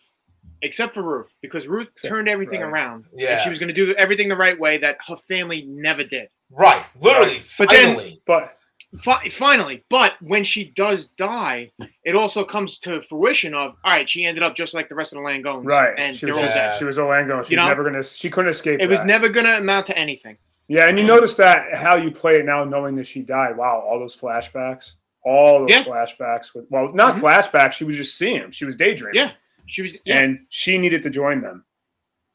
except 0.60 0.92
for 0.94 1.02
Ruth, 1.02 1.30
because 1.40 1.66
Ruth 1.66 1.88
Except- 1.92 2.10
turned 2.12 2.28
everything 2.28 2.60
right. 2.60 2.68
around. 2.70 3.06
Yeah. 3.14 3.32
And 3.32 3.40
she 3.40 3.48
was 3.48 3.58
going 3.58 3.68
to 3.68 3.74
do 3.74 3.94
everything 3.94 4.28
the 4.28 4.36
right 4.36 4.58
way 4.58 4.76
that 4.78 4.98
her 5.08 5.16
family 5.28 5.62
never 5.66 6.04
did. 6.04 6.28
right, 6.50 6.84
literally, 7.00 7.42
But 7.58 7.70
then- 7.70 7.94
finally. 7.96 8.20
But 8.26 8.58
Fi- 9.00 9.30
finally, 9.30 9.82
but 9.88 10.20
when 10.20 10.44
she 10.44 10.66
does 10.76 11.06
die, 11.16 11.70
it 12.04 12.14
also 12.14 12.44
comes 12.44 12.78
to 12.80 13.00
fruition 13.08 13.54
of 13.54 13.74
all 13.82 13.90
right. 13.90 14.06
She 14.06 14.26
ended 14.26 14.42
up 14.42 14.54
just 14.54 14.74
like 14.74 14.90
the 14.90 14.94
rest 14.94 15.14
of 15.14 15.16
the 15.16 15.22
Langmores, 15.22 15.64
right, 15.64 15.94
And 15.98 16.14
she 16.14 16.26
was 16.26 16.36
all 16.36 16.42
Yeah. 16.42 16.54
dead. 16.54 16.78
she 16.78 16.84
was 16.84 16.98
a 16.98 17.04
Langmore. 17.06 17.42
She's 17.44 17.52
You 17.52 17.56
know? 17.56 17.68
never 17.68 17.84
gonna. 17.84 18.02
She 18.04 18.28
couldn't 18.28 18.50
escape. 18.50 18.80
It 18.82 18.90
was 18.90 19.02
never 19.06 19.30
going 19.30 19.46
to 19.46 19.56
amount 19.56 19.86
to 19.86 19.96
anything. 19.96 20.36
Yeah, 20.68 20.86
and 20.88 20.98
you 20.98 21.04
notice 21.04 21.34
that 21.34 21.74
how 21.74 21.96
you 21.96 22.10
play 22.10 22.36
it 22.36 22.44
now, 22.44 22.64
knowing 22.64 22.96
that 22.96 23.06
she 23.06 23.20
died. 23.22 23.56
Wow, 23.56 23.80
all 23.86 23.98
those 23.98 24.16
flashbacks, 24.16 24.92
all 25.24 25.60
those 25.60 25.70
Yeah. 25.70 25.84
flashbacks. 25.84 26.54
With 26.54 26.66
well, 26.70 26.92
not 26.94 27.14
Mhm. 27.16 27.20
flashbacks. 27.20 27.72
She 27.72 27.84
was 27.84 27.96
just 27.96 28.16
seeing 28.16 28.40
them. 28.40 28.50
She 28.52 28.64
was 28.64 28.76
daydreaming. 28.76 29.14
Yeah. 29.16 29.32
She 29.66 29.82
was, 29.82 29.94
yeah. 30.04 30.20
and 30.20 30.46
she 30.48 30.78
needed 30.78 31.02
to 31.02 31.10
join 31.10 31.40
them. 31.40 31.64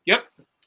Yep. 0.06 0.24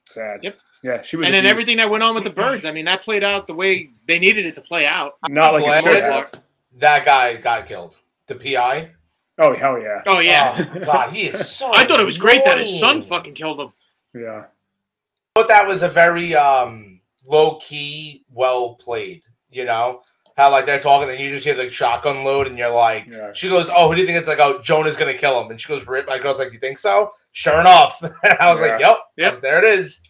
Sad. 0.07 0.41
Yep. 0.43 0.57
Yeah, 0.83 1.03
she 1.03 1.17
was. 1.19 1.27
and 1.27 1.35
then 1.35 1.45
everything 1.47 1.77
that 1.77 1.91
went 1.91 2.03
on 2.03 2.15
with 2.15 2.25
the 2.25 2.31
Byrdes. 2.31 2.65
I 2.65 2.73
mean, 2.73 2.87
that 2.87 3.03
played 3.03 3.23
out 3.23 3.47
the 3.47 3.55
way 3.55 3.91
they 4.07 4.19
needed 4.19 4.47
it 4.47 4.55
to 4.55 4.63
play 4.63 4.87
out. 4.87 5.17
Not 5.29 5.53
like 5.53 5.65
it 5.65 5.83
should 5.85 6.03
that- 6.03 6.13
have. 6.13 6.43
that 6.79 7.05
guy 7.05 7.37
got 7.37 7.67
killed. 7.67 7.97
The 8.27 8.35
PI. 8.35 8.91
Oh 9.39 9.55
hell 9.55 9.79
yeah, 9.81 10.03
Oh 10.07 10.19
yeah, 10.21 10.55
Oh, 10.75 10.81
God, 10.81 11.13
he 11.13 11.23
is 11.25 11.49
so. 11.57 11.71
I 11.73 11.85
thought 11.85 12.01
it 12.01 12.05
was 12.05 12.19
great 12.19 12.45
that 12.45 12.59
his 12.59 12.79
son 12.81 13.01
fucking 13.03 13.35
killed 13.35 13.61
him. 13.61 13.73
yeah. 14.15 14.45
thought 15.35 15.49
that 15.49 15.67
was 15.69 15.83
a 15.83 15.89
very 15.89 16.35
um 16.35 16.90
low 17.27 17.57
key, 17.57 18.25
well 18.31 18.75
played. 18.75 19.23
You 19.51 19.65
know 19.65 20.03
how 20.37 20.51
like 20.51 20.65
they're 20.65 20.79
talking, 20.81 21.11
and 21.11 21.19
you 21.21 21.29
just 21.29 21.45
hear 21.45 21.55
the 21.55 21.69
shotgun 21.69 22.25
load, 22.25 22.47
and 22.47 22.57
you're 22.57 22.71
like, 22.71 23.07
Yeah. 23.07 23.33
she 23.33 23.49
goes, 23.49 23.69
"Oh, 23.75 23.89
who 23.89 23.95
do 23.95 24.01
you 24.01 24.07
think 24.07 24.17
it's 24.19 24.29
like? 24.29 24.39
Oh, 24.39 24.61
Jonah's 24.63 24.97
gonna 24.97 25.15
kill 25.15 25.41
him." 25.43 25.51
And 25.51 25.61
she 25.61 25.69
goes, 25.69 25.87
"Rip." 25.87 26.07
My 26.07 26.19
girl's 26.19 26.39
like, 26.39 26.53
"You 26.53 26.59
think 26.59 26.79
so?" 26.79 27.13
Sure 27.33 27.61
enough, 27.61 28.01
and 28.03 28.15
I 28.41 28.51
was 28.51 28.61
like, 28.61 28.79
"Yep, 28.81 28.81
Yep. 28.81 28.99
yes, 29.17 29.39
there 29.39 29.59
it 29.59 29.79
is." 29.79 30.01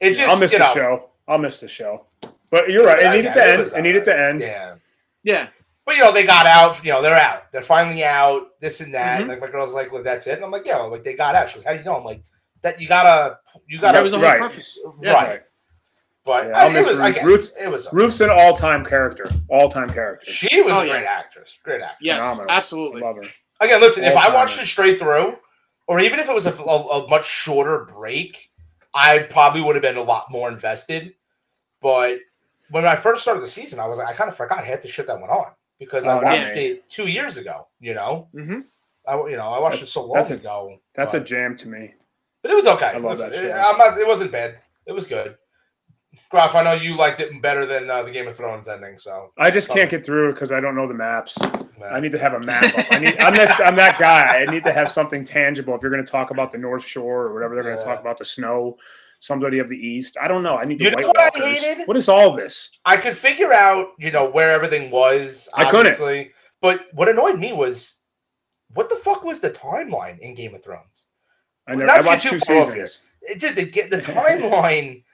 It's 0.00 0.18
just 0.18 0.28
I'll 0.32 0.38
miss 0.40 0.52
you 0.52 0.58
the 0.58 0.64
know, 0.64 0.74
show. 0.74 1.10
I'll 1.28 1.38
miss 1.38 1.60
the 1.60 1.68
show. 1.68 2.06
But 2.50 2.70
you're 2.70 2.84
right. 2.84 2.98
It 2.98 3.04
Yeah, 3.04 3.12
needed 3.12 3.24
yeah, 3.26 3.34
to 3.34 3.40
it 3.42 3.48
end. 3.50 3.58
was 3.60 3.72
It 3.72 3.82
needed 3.82 4.04
to 4.04 4.18
end. 4.18 4.40
yeah. 4.40 4.74
Yeah, 5.22 5.48
But 5.86 5.94
you 5.96 6.02
know, 6.02 6.12
they 6.12 6.24
got 6.24 6.46
out. 6.46 6.84
You 6.84 6.92
know, 6.92 7.00
they're 7.00 7.14
out. 7.16 7.52
They're 7.52 7.62
finally 7.62 8.02
out. 8.04 8.58
This 8.60 8.80
and 8.80 8.92
that. 8.94 9.20
Mhm. 9.22 9.28
Like 9.28 9.40
my 9.40 9.46
girl's 9.48 9.72
like, 9.74 9.92
"Well, 9.92 10.02
that's 10.02 10.26
it." 10.26 10.34
And 10.36 10.44
I'm 10.44 10.50
like, 10.50 10.66
"Yeah." 10.66 10.78
Like 10.78 11.04
they 11.04 11.14
got 11.14 11.34
out. 11.36 11.48
She 11.48 11.54
goes, 11.56 11.64
"How 11.64 11.72
do 11.72 11.78
you 11.78 11.84
know?" 11.84 11.96
I'm 11.96 12.04
like, 12.04 12.22
"That 12.62 12.80
you 12.80 12.88
gotta, 12.88 13.38
you 13.68 13.80
gotta." 13.80 13.98
that 13.98 14.02
was 14.02 14.12
the 14.12 14.18
whole 14.18 14.26
right. 14.26 14.40
purpose. 14.40 14.78
Yeah. 15.00 15.12
Right. 15.12 15.42
Right. 16.26 16.44
But 16.44 16.48
Yeah, 16.50 16.58
I'll 16.58 16.66
I, 16.66 16.70
it 16.70 16.72
miss 16.74 16.88
was, 16.88 16.98
I 16.98 17.06
Ruth. 17.06 17.14
guess 17.16 17.24
Ruth- 17.24 17.52
it 17.60 17.70
was. 17.70 17.92
Ruth's 17.92 18.20
an 18.20 18.30
all-time 18.30 18.84
character. 18.84 19.30
All-time 19.48 19.92
character. 19.92 20.30
She 20.30 20.62
was 20.62 20.72
Oh, 20.72 20.80
a 20.80 20.86
yeah. 20.86 20.92
great 20.92 21.06
actress. 21.06 21.58
Great 21.62 21.80
actress. 21.82 21.98
Yes, 22.00 22.18
Phenomenal. 22.18 22.50
I 22.50 22.56
absolutely. 22.56 23.00
love 23.02 23.16
her. 23.16 23.22
Again, 23.60 23.80
listen, 23.80 24.04
if 24.04 24.16
I 24.16 24.32
watched 24.32 24.60
it 24.60 24.66
straight 24.66 24.98
through, 24.98 25.36
or 25.86 26.00
even 26.00 26.18
if 26.20 26.28
it 26.28 26.34
was 26.34 26.46
a, 26.46 26.52
a, 26.52 27.02
a 27.04 27.08
much 27.08 27.26
shorter 27.26 27.84
break, 27.84 28.50
I 28.94 29.20
probably 29.20 29.62
would 29.62 29.76
have 29.76 29.82
been 29.82 29.96
a 29.96 30.02
lot 30.02 30.30
more 30.30 30.48
invested. 30.48 31.14
But 31.80 32.18
when 32.70 32.86
I 32.86 32.96
first 32.96 33.22
started 33.22 33.40
the 33.40 33.48
season, 33.48 33.78
I 33.80 33.86
was 33.86 33.98
like, 33.98 34.08
I 34.08 34.12
kind 34.12 34.28
of 34.30 34.36
forgot 34.36 34.64
half 34.64 34.82
the 34.82 34.88
shit 34.88 35.06
that 35.06 35.18
went 35.20 35.30
on 35.32 35.46
because 35.78 36.06
I 36.06 36.12
Oh, 36.18 36.22
watched 36.22 36.54
yeah. 36.56 36.62
it 36.62 36.88
two 36.88 37.08
years 37.08 37.36
ago. 37.36 37.66
You 37.80 37.94
know, 37.94 38.28
hmm 38.32 38.60
I 39.06 39.16
you 39.28 39.36
know 39.36 39.48
I 39.48 39.58
watched 39.58 39.82
it 39.82 39.86
so 39.86 40.04
long 40.04 40.14
That's 40.14 40.30
a- 40.30 40.34
ago. 40.34 40.78
That's 40.94 41.14
a 41.14 41.20
jam 41.20 41.56
to 41.58 41.68
me. 41.68 41.94
but 42.42 42.50
it 42.52 42.54
was 42.54 42.66
okay. 42.68 42.86
I 42.86 42.92
love 42.98 43.18
Listen, 43.18 43.30
that 43.30 43.44
it, 43.44 43.50
show. 43.50 43.58
I'm 43.58 43.78
not, 43.78 43.98
it 43.98 44.06
wasn't 44.06 44.30
bad. 44.32 44.58
It 44.86 44.92
was 44.92 45.06
good. 45.06 45.36
Graf, 46.28 46.54
I 46.54 46.62
know 46.62 46.72
you 46.74 46.94
liked 46.94 47.20
it 47.20 47.40
better 47.40 47.64
than 47.64 47.88
uh, 47.90 48.02
the 48.02 48.10
Game 48.10 48.28
of 48.28 48.36
Thrones 48.36 48.68
ending. 48.68 48.98
So 48.98 49.30
I 49.38 49.50
just 49.50 49.70
can't 49.70 49.90
get 49.90 50.04
through 50.04 50.30
it 50.30 50.32
because 50.34 50.52
I 50.52 50.60
don't 50.60 50.74
know 50.74 50.86
the 50.86 50.94
maps. 50.94 51.38
I 51.90 52.00
need 52.00 52.12
to 52.12 52.18
have 52.18 52.34
a 52.34 52.40
map. 52.40 52.78
Up. 52.78 52.86
I 52.90 52.98
need. 52.98 53.18
I'm 53.18 53.34
this. 53.34 53.58
I'm 53.60 53.76
that 53.76 53.98
guy. 53.98 54.44
I 54.46 54.50
need 54.50 54.62
to 54.64 54.72
have 54.72 54.90
something 54.90 55.24
tangible. 55.24 55.74
If 55.74 55.82
you're 55.82 55.90
going 55.90 56.04
to 56.04 56.10
talk 56.10 56.30
about 56.30 56.52
the 56.52 56.58
North 56.58 56.84
Shore 56.84 57.22
or 57.24 57.34
whatever 57.34 57.54
they're 57.54 57.64
going 57.64 57.76
to 57.76 57.82
Yeah. 57.82 57.88
talk 57.88 58.00
about 58.00 58.18
the 58.18 58.24
snow, 58.26 58.76
somebody 59.20 59.58
of 59.58 59.68
the 59.68 59.76
East. 59.76 60.18
I 60.20 60.28
don't 60.28 60.42
know. 60.42 60.56
I 60.56 60.64
need 60.64 60.78
to. 60.78 60.84
You 60.84 60.90
know 60.90 61.06
what 61.08 61.18
I 61.18 61.30
hated? 61.38 61.88
What 61.88 61.96
is 61.96 62.08
all 62.08 62.36
this? 62.36 62.78
I 62.84 62.98
could 62.98 63.16
figure 63.16 63.52
out, 63.52 63.88
you 63.98 64.10
know, 64.10 64.28
where 64.28 64.50
everything 64.50 64.90
was. 64.90 65.48
I 65.54 65.70
couldn't. 65.70 66.28
But 66.60 66.86
what 66.92 67.08
annoyed 67.08 67.38
me 67.38 67.52
was, 67.52 68.00
what 68.74 68.88
the 68.88 68.96
fuck 68.96 69.24
was 69.24 69.40
the 69.40 69.50
timeline 69.50 70.18
in 70.20 70.34
Game 70.34 70.54
of 70.54 70.62
Thrones? 70.62 71.06
I 71.66 71.74
never. 71.74 71.90
I 71.90 71.96
not 71.96 72.02
to 72.02 72.06
watched 72.06 72.22
two 72.24 72.30
too 72.30 72.38
far 72.40 72.56
off 72.58 72.72
seasons. 72.72 73.00
Did 73.38 73.56
the 73.56 73.64
get 73.64 73.90
the 73.90 73.98
timeline. 73.98 75.04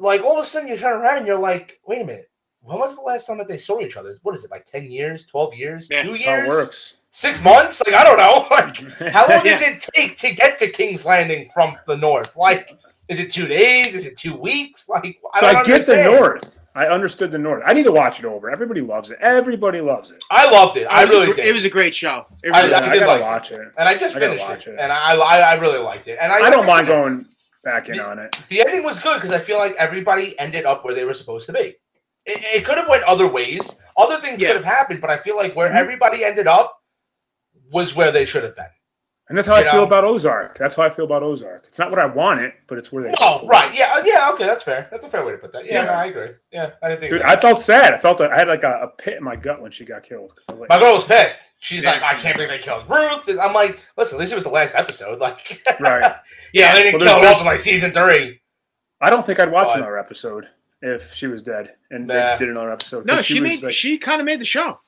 like 0.00 0.22
all 0.22 0.38
of 0.38 0.42
a 0.42 0.46
sudden, 0.46 0.68
you 0.68 0.76
turn 0.76 1.00
around 1.00 1.18
and 1.18 1.26
you're 1.26 1.38
like, 1.38 1.78
wait 1.86 2.02
a 2.02 2.04
minute, 2.04 2.30
when 2.62 2.78
was 2.78 2.96
the 2.96 3.02
last 3.02 3.26
time 3.26 3.38
that 3.38 3.48
they 3.48 3.56
saw 3.58 3.80
each 3.80 3.96
other? 3.96 4.16
What 4.22 4.34
is 4.34 4.44
it 4.44 4.50
like? 4.50 4.64
Ten 4.66 4.90
years? 4.90 5.26
Twelve 5.26 5.54
years? 5.54 5.88
Yeah, 5.90 6.02
Two 6.02 6.10
That's 6.12 6.22
it 6.22 6.26
years? 6.26 6.48
works. 6.48 6.94
Six 7.12 7.42
months? 7.42 7.82
Like 7.86 7.94
I 7.94 8.04
don't 8.04 8.18
know. 8.18 8.46
Like 8.50 8.76
how 9.12 9.28
long 9.28 9.44
Yeah. 9.44 9.58
does 9.58 9.62
it 9.68 9.86
take 9.94 10.16
to 10.18 10.34
get 10.34 10.58
to 10.60 10.68
King's 10.68 11.04
Landing 11.04 11.48
from 11.54 11.76
the 11.86 11.96
north? 11.96 12.36
Like, 12.36 12.76
is 13.08 13.18
it 13.20 13.30
two 13.30 13.46
days? 13.48 13.94
Is 13.94 14.06
it 14.06 14.16
two 14.16 14.34
weeks? 14.34 14.88
Like 14.88 15.20
I 15.34 15.40
so 15.40 15.46
don't 15.52 15.56
I 15.56 15.64
get 15.64 15.86
the. 15.86 16.04
North. 16.04 16.56
I 16.72 16.86
understood 16.86 17.32
the 17.32 17.38
North. 17.38 17.64
I 17.66 17.72
need 17.72 17.82
to 17.82 17.90
watch 17.92 18.20
it 18.20 18.24
over. 18.24 18.48
Everybody 18.48 18.80
loves 18.80 19.10
it. 19.10 19.18
Everybody 19.20 19.80
loves 19.80 20.12
it. 20.12 20.22
I 20.30 20.48
loved 20.48 20.76
it. 20.76 20.84
I 20.88 21.02
It 21.02 21.06
was 21.06 21.14
a 21.14 21.20
really 21.20 21.32
did. 21.34 21.46
It 21.46 21.52
was 21.52 21.64
a 21.64 21.68
great 21.68 21.92
show. 21.94 22.26
It 22.44 22.52
I- 22.54 22.58
really 22.60 22.70
Yeah, 22.70 22.76
I 22.78 22.80
I, 22.84 22.92
did 22.92 23.00
gotta 23.00 23.12
like 23.12 23.22
watch 23.22 23.50
it. 23.50 23.60
and 23.76 23.88
I 23.88 23.96
just 23.96 24.14
I 24.16 24.20
finished 24.20 24.48
watch 24.48 24.68
it, 24.68 24.74
it. 24.74 24.78
and 24.78 24.92
I, 24.92 25.16
I 25.16 25.38
I 25.40 25.54
really 25.54 25.80
liked 25.80 26.06
it. 26.06 26.16
And 26.20 26.30
I, 26.32 26.36
I 26.46 26.50
don't 26.50 26.66
mind 26.66 26.86
said, 26.86 26.92
going 26.94 27.26
back 27.64 27.88
in 27.88 28.00
on 28.00 28.18
it. 28.18 28.38
The 28.48 28.60
ending 28.60 28.82
was 28.84 28.98
good 28.98 29.16
because 29.16 29.32
I 29.32 29.38
feel 29.38 29.58
like 29.58 29.74
everybody 29.78 30.38
ended 30.38 30.64
up 30.66 30.84
where 30.84 30.94
they 30.94 31.04
were 31.04 31.14
supposed 31.14 31.46
to 31.46 31.52
be. 31.52 31.74
It, 32.26 32.60
it 32.60 32.64
could 32.64 32.78
have 32.78 32.88
went 32.88 33.02
other 33.04 33.26
ways. 33.26 33.80
Other 33.96 34.18
things 34.18 34.40
Yeah. 34.40 34.48
could 34.48 34.56
have 34.56 34.64
happened, 34.64 35.00
but 35.00 35.10
I 35.10 35.16
feel 35.16 35.36
like 35.36 35.54
where 35.54 35.70
Mhm. 35.70 35.76
everybody 35.76 36.24
ended 36.24 36.46
up 36.46 36.76
was 37.70 37.94
where 37.94 38.10
they 38.12 38.24
should 38.24 38.42
have 38.44 38.56
been. 38.56 38.66
And 39.30 39.38
that's 39.38 39.46
how 39.46 39.56
You 39.58 39.66
I 39.68 39.70
feel 39.70 39.84
about 39.84 40.04
Ozark. 40.04 40.58
That's 40.58 40.74
how 40.74 40.82
I 40.82 40.90
feel 40.90 41.04
about 41.06 41.22
Ozark. 41.22 41.64
It's 41.68 41.78
not 41.78 41.88
what 41.90 41.98
I 42.00 42.04
wanted, 42.06 42.52
but 42.66 42.76
it's 42.78 42.90
where 42.92 43.04
they. 43.04 43.12
Oh, 43.20 43.46
right. 43.46 43.72
Yeah. 43.72 43.94
uh, 43.96 44.02
Yeah. 44.04 44.30
Okay. 44.34 44.44
That's 44.44 44.62
fair. 44.64 44.88
That's 44.90 45.04
a 45.04 45.08
fair 45.08 45.24
way 45.24 45.30
to 45.32 45.38
put 45.38 45.52
that. 45.52 45.64
Yeah. 45.64 45.74
Yeah. 45.74 45.84
No, 45.84 45.92
I 45.92 46.04
agree. 46.06 46.30
Yeah. 46.52 46.70
I 46.82 46.88
didn't 46.88 47.00
think. 47.00 47.12
Dude, 47.12 47.22
of 47.22 47.28
I 47.28 47.36
felt 47.36 47.60
sad. 47.60 47.94
I 47.94 47.98
felt 47.98 48.18
like 48.20 48.30
I 48.32 48.36
had 48.36 48.48
like 48.48 48.64
a, 48.64 48.80
a 48.82 48.88
pit 48.88 49.14
in 49.16 49.22
my 49.22 49.36
gut 49.36 49.62
when 49.62 49.70
she 49.70 49.84
got 49.84 50.02
killed. 50.02 50.34
'cause 50.34 50.44
I 50.48 50.52
like, 50.54 50.68
My 50.68 50.78
girl 50.80 50.94
was 50.94 51.04
pissed. 51.04 51.48
She's 51.60 51.84
Yeah. 51.84 51.92
like, 51.92 52.02
I 52.02 52.14
can't 52.16 52.34
believe 52.34 52.50
they 52.50 52.58
killed 52.58 52.90
Ruth. 52.90 53.28
And 53.28 53.38
I'm 53.40 53.54
like, 53.54 53.80
listen, 53.96 54.16
at 54.16 54.20
least 54.20 54.32
it 54.32 54.34
was 54.34 54.44
the 54.44 54.50
last 54.50 54.74
episode. 54.74 55.18
Like, 55.20 55.62
right. 55.80 56.12
yeah, 56.52 56.74
they 56.74 56.82
didn't 56.82 57.00
Well, 57.00 57.08
kill 57.20 57.22
her 57.22 57.34
off 57.34 57.40
in 57.40 57.46
like 57.46 57.60
season 57.60 57.92
three. 57.92 58.40
I 59.00 59.10
don't 59.10 59.24
think 59.24 59.38
I'd 59.38 59.52
watch 59.52 59.68
But- 59.68 59.76
another 59.78 59.96
episode 59.96 60.46
if 60.82 61.14
she 61.14 61.28
was 61.28 61.42
dead 61.44 61.74
and 61.92 62.08
Nah. 62.08 62.14
they 62.32 62.38
did 62.40 62.48
another 62.48 62.72
episode. 62.72 63.06
No, 63.06 63.14
'Cause 63.16 63.26
she, 63.26 63.34
was, 63.40 63.42
made. 63.48 63.62
like- 63.62 63.72
she 63.72 63.96
kind 63.96 64.20
of 64.20 64.24
made 64.24 64.40
the 64.40 64.44
show. 64.44 64.80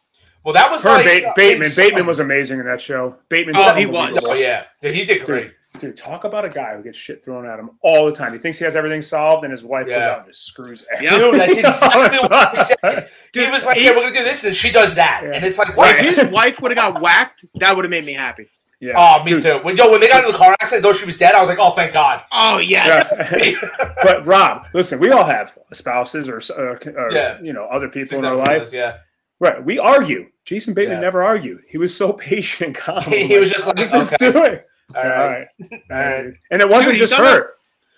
Well, 0.45 0.55
that 0.55 0.71
was 0.71 0.83
her 0.85 0.91
like 0.91 1.07
and 1.07 1.23
ba- 1.23 1.29
uh, 1.29 1.35
Bateman. 1.37 1.69
in 1.71 1.77
Bateman 1.77 2.07
was 2.07 2.19
amazing 2.19 2.59
in 2.61 2.67
that 2.67 2.81
show. 2.81 3.17
Bateman. 3.29 3.55
Oh, 3.59 3.75
he 3.75 3.87
was. 3.87 4.19
Oh 4.25 4.35
yeah, 4.35 4.65
Yeah, 4.83 4.91
he 4.91 5.05
did 5.05 5.25
great. 5.25 5.53
Dude, 5.75 5.81
dude, 5.81 5.97
talk 5.97 6.25
about 6.25 6.45
a 6.45 6.49
guy 6.51 6.77
who 6.77 6.83
gets 6.83 6.99
shit 6.99 7.25
thrown 7.25 7.47
at 7.49 7.59
him 7.59 7.71
all 7.83 8.07
the 8.07 8.13
time. 8.13 8.33
He 8.33 8.39
thinks 8.39 8.59
he 8.59 8.65
has 8.65 8.77
everything 8.77 9.01
solved, 9.03 9.45
and 9.45 9.53
his 9.53 9.65
wife 9.65 9.87
goes 9.87 9.97
out 9.97 10.19
and 10.19 10.27
just 10.29 10.45
screws. 10.47 10.85
Yeah. 11.01 11.17
Dude, 11.17 11.35
that's 11.41 11.57
exactly 11.59 12.19
what 12.19 12.33
I 12.33 12.45
not- 12.45 12.57
said. 12.57 13.11
he 13.33 13.51
was 13.51 13.65
like, 13.65 13.77
he- 13.79 13.85
"Yeah, 13.85 13.91
we're 13.97 14.03
gonna 14.03 14.15
do 14.19 14.25
this," 14.25 14.45
and 14.45 14.55
she 14.55 14.71
does 14.71 14.95
that, 14.97 15.23
Yeah. 15.25 15.31
and 15.35 15.45
it's 15.45 15.59
like, 15.59 15.71
If 15.71 15.77
"What?" 15.77 15.97
Right. 15.97 16.15
his 16.15 16.29
wife 16.31 16.61
would 16.61 16.77
have 16.77 16.95
got 16.95 17.01
whacked, 17.03 17.45
that 17.55 17.75
would 17.75 17.85
have 17.85 17.91
made 17.91 18.05
me 18.05 18.13
happy. 18.15 18.49
Yeah. 18.81 18.95
Oh, 18.97 19.23
me 19.23 19.31
Dude, 19.31 19.45
too. 19.45 19.59
When, 19.63 19.77
yo, 19.77 19.93
when 19.93 20.01
they 20.01 20.09
got 20.09 20.25
in 20.25 20.33
the 20.33 20.37
car 20.37 20.57
accident, 20.61 20.83
though 20.83 20.93
she 20.93 21.07
was 21.07 21.17
dead, 21.17 21.37
I 21.37 21.41
was 21.41 21.49
like, 21.49 21.59
"Oh, 21.61 21.71
thank 21.71 21.93
God." 21.93 22.23
Oh 22.33 22.59
yes. 22.59 23.15
Yeah. 23.33 23.55
but 24.03 24.27
Rob, 24.27 24.67
listen, 24.75 24.99
we 24.99 25.11
all 25.13 25.25
have 25.25 25.57
spouses 25.73 26.29
or, 26.29 26.43
or, 26.59 26.81
or 26.99 27.13
Yeah. 27.13 27.41
you 27.41 27.53
know 27.53 27.65
other 27.67 27.89
people 27.89 28.19
in 28.19 28.25
our 28.25 28.35
life. 28.35 28.73
Yeah, 28.73 28.97
Right. 29.43 29.65
We 29.65 29.79
argue. 29.79 30.29
Jason 30.45 30.73
Bateman 30.75 30.99
Yeah. 30.99 31.03
never 31.03 31.23
argued. 31.23 31.63
He 31.69 31.77
was 31.79 31.95
so 31.97 32.13
patient 32.31 32.69
and 32.69 32.75
calm. 32.77 33.03
He- 33.03 33.27
he 33.27 33.39
was 33.39 33.51
just 33.51 33.67
like, 33.67 33.79
"Let's 33.79 33.91
just 33.93 34.13
okay. 34.15 34.31
do 34.33 34.45
it. 34.45 34.67
all 34.97 35.03
All 35.03 35.09
right. 35.09 35.19
right. 35.29 35.47
All 35.73 35.79
Yeah, 35.91 36.11
right. 36.11 36.23
dude. 36.25 36.35
And 36.51 36.63
it 36.63 36.69
wasn't 36.69 36.93
Dude, 36.97 37.09
just 37.09 37.15
her. 37.21 37.51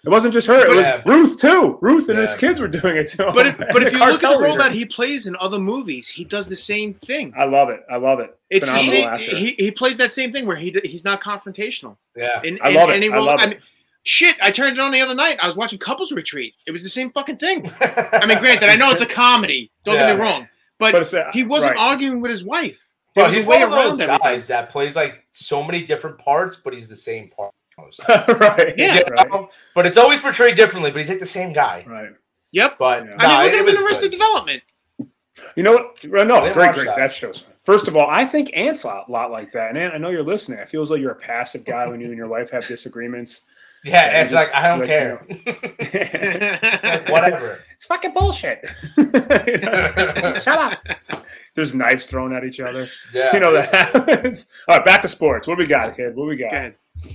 It 0.07 0.11
wasn't 0.11 0.35
just 0.35 0.47
her. 0.49 0.65
It 0.67 0.69
was 0.69 0.85
Yeah. 0.85 1.01
Ruth 1.07 1.41
too. 1.41 1.79
Ruth 1.81 2.09
and 2.11 2.19
his 2.19 2.35
kids 2.37 2.61
were 2.61 2.69
doing 2.69 2.97
it 2.97 3.09
too. 3.09 3.25
But 3.35 3.47
if, 3.47 3.59
but 3.59 3.83
if 3.83 3.93
you 3.95 3.99
look 4.01 4.23
at 4.23 4.31
the 4.33 4.39
role 4.39 4.51
leader. 4.53 4.59
that 4.59 4.73
he 4.73 4.85
plays 4.85 5.27
in 5.27 5.35
other 5.41 5.59
movies, 5.59 6.07
he 6.09 6.25
does 6.25 6.47
the 6.47 6.57
same 6.57 6.93
thing. 6.95 7.33
I 7.37 7.45
love 7.45 7.71
it. 7.71 7.81
I 7.91 7.97
love 7.97 8.21
it. 8.21 8.37
It's 8.51 8.67
the 8.67 8.73
Phenomenal 8.73 8.93
same. 8.95 9.09
actor. 9.09 9.37
He, 9.37 9.47
he 9.59 9.71
plays 9.71 9.97
that 9.97 10.13
same 10.13 10.31
thing 10.31 10.45
where 10.47 10.57
he 10.57 10.77
he's 10.85 11.05
not 11.05 11.23
confrontational. 11.23 11.97
Yeah, 12.17 12.41
In, 12.43 12.59
I 12.63 12.69
in 12.69 12.75
love 12.75 12.91
it. 12.91 12.95
any 12.95 13.11
I 13.11 13.19
love 13.19 13.41
it. 13.43 13.49
mean, 13.51 13.59
shit, 14.03 14.37
I 14.43 14.51
turned 14.51 14.77
it 14.77 14.81
on 14.81 14.93
the 14.93 15.01
other 15.01 15.15
night. 15.15 15.39
I 15.43 15.47
was 15.47 15.57
watching 15.57 15.79
Couples 15.79 16.13
Retreat. 16.13 16.55
It 16.67 16.71
was 16.71 16.83
the 16.83 16.91
same 16.91 17.11
fucking 17.11 17.39
thing. 17.39 17.71
I 17.81 18.27
mean, 18.27 18.39
granted, 18.41 18.69
I 18.69 18.77
know 18.77 18.91
it's 18.91 19.01
a 19.01 19.07
comedy. 19.07 19.71
Don't 19.85 19.95
get 19.97 20.15
me 20.15 20.21
wrong, 20.21 20.47
but, 20.79 20.93
But 20.93 21.15
uh, 21.15 21.31
he 21.33 21.45
wasn't 21.45 21.75
right. 21.75 21.81
arguing 21.91 22.21
with 22.21 22.31
his 22.31 22.45
wife. 22.45 22.91
Bro, 23.15 23.25
There 23.25 23.29
was 23.29 23.37
he's 23.37 23.47
way 23.47 23.61
one 23.61 23.69
of 23.69 23.71
those 23.71 24.07
guys 24.07 24.21
everything. 24.23 24.49
that 24.49 24.71
plays 24.71 24.97
like 24.97 25.25
so 25.33 25.63
many 25.63 25.83
different 25.85 26.19
parts, 26.19 26.57
but 26.57 26.75
he's 26.75 26.89
the 26.89 26.97
same 26.97 27.29
part. 27.31 27.53
right. 28.09 28.75
Yeah. 28.77 28.97
You 28.97 29.03
Right. 29.17 29.47
But 29.75 29.87
it's 29.87 29.97
always 29.97 30.21
portrayed 30.21 30.57
differently. 30.57 30.91
But 30.91 31.01
he's 31.01 31.09
like 31.09 31.19
the 31.21 31.27
same 31.27 31.53
guy. 31.53 31.85
Right. 31.87 32.11
Yep. 32.53 32.77
But 32.79 33.05
Yeah. 33.05 33.15
nah, 33.17 33.17
I 33.19 33.29
mean, 33.29 33.39
look 33.39 33.47
it 33.47 33.47
at 33.47 33.55
him 33.55 33.59
in 33.61 33.65
was 33.67 33.79
the 33.79 33.85
rest 33.85 34.01
good. 34.01 34.07
of 34.07 34.13
development. 34.13 34.63
You 35.57 35.63
know 35.65 35.73
what? 35.73 36.05
No, 36.27 36.53
great, 36.53 36.73
great. 36.75 36.87
that. 36.87 36.97
That. 36.97 37.13
shows. 37.13 37.45
First 37.65 37.89
of 37.89 37.97
all, 37.97 38.09
I 38.09 38.25
think 38.25 38.51
Ant's 38.55 38.85
a 38.85 38.89
lot, 38.89 39.11
lot 39.11 39.31
like 39.31 39.51
that. 39.53 39.71
And 39.71 39.79
Ant, 39.79 39.95
I 39.95 39.99
know 39.99 40.11
you're 40.11 40.23
listening. 40.23 40.59
It 40.59 40.69
feels 40.69 40.91
like 40.91 41.01
you're 41.01 41.13
a 41.13 41.17
passive 41.17 41.65
guy 41.65 41.87
when 41.87 42.01
you 42.01 42.09
and 42.09 42.17
your 42.17 42.29
wife 42.29 42.51
have 42.51 42.67
disagreements. 42.67 43.41
Yeah, 43.85 43.93
Yeah, 44.13 44.23
it's 44.23 44.33
just 44.33 44.53
like 44.53 44.63
I 44.65 44.69
don't 44.69 44.79
like, 44.81 44.89
care. 44.89 45.27
it's 45.29 46.65
It's 46.75 46.85
like, 46.85 47.09
whatever. 47.09 47.61
It's 47.75 47.85
fucking 47.87 48.13
bullshit. 48.15 48.65
Shut 50.43 50.49
up. 50.59 50.79
There's 51.55 51.75
knives 51.75 52.07
thrown 52.07 52.33
at 52.35 52.45
each 52.45 52.61
other. 52.61 52.89
Yeah. 53.13 53.33
You 53.35 53.41
know 53.41 53.53
that 53.53 53.71
happens. 53.71 54.49
All 54.69 54.77
right, 54.77 54.85
back 54.85 55.03
to 55.03 55.09
sports. 55.09 55.47
What 55.47 55.59
we 55.59 55.67
got, 55.67 55.95
kid? 55.97 56.17
What 56.17 56.27
we 56.27 56.37
got? 56.37 56.51
Go. 56.51 56.73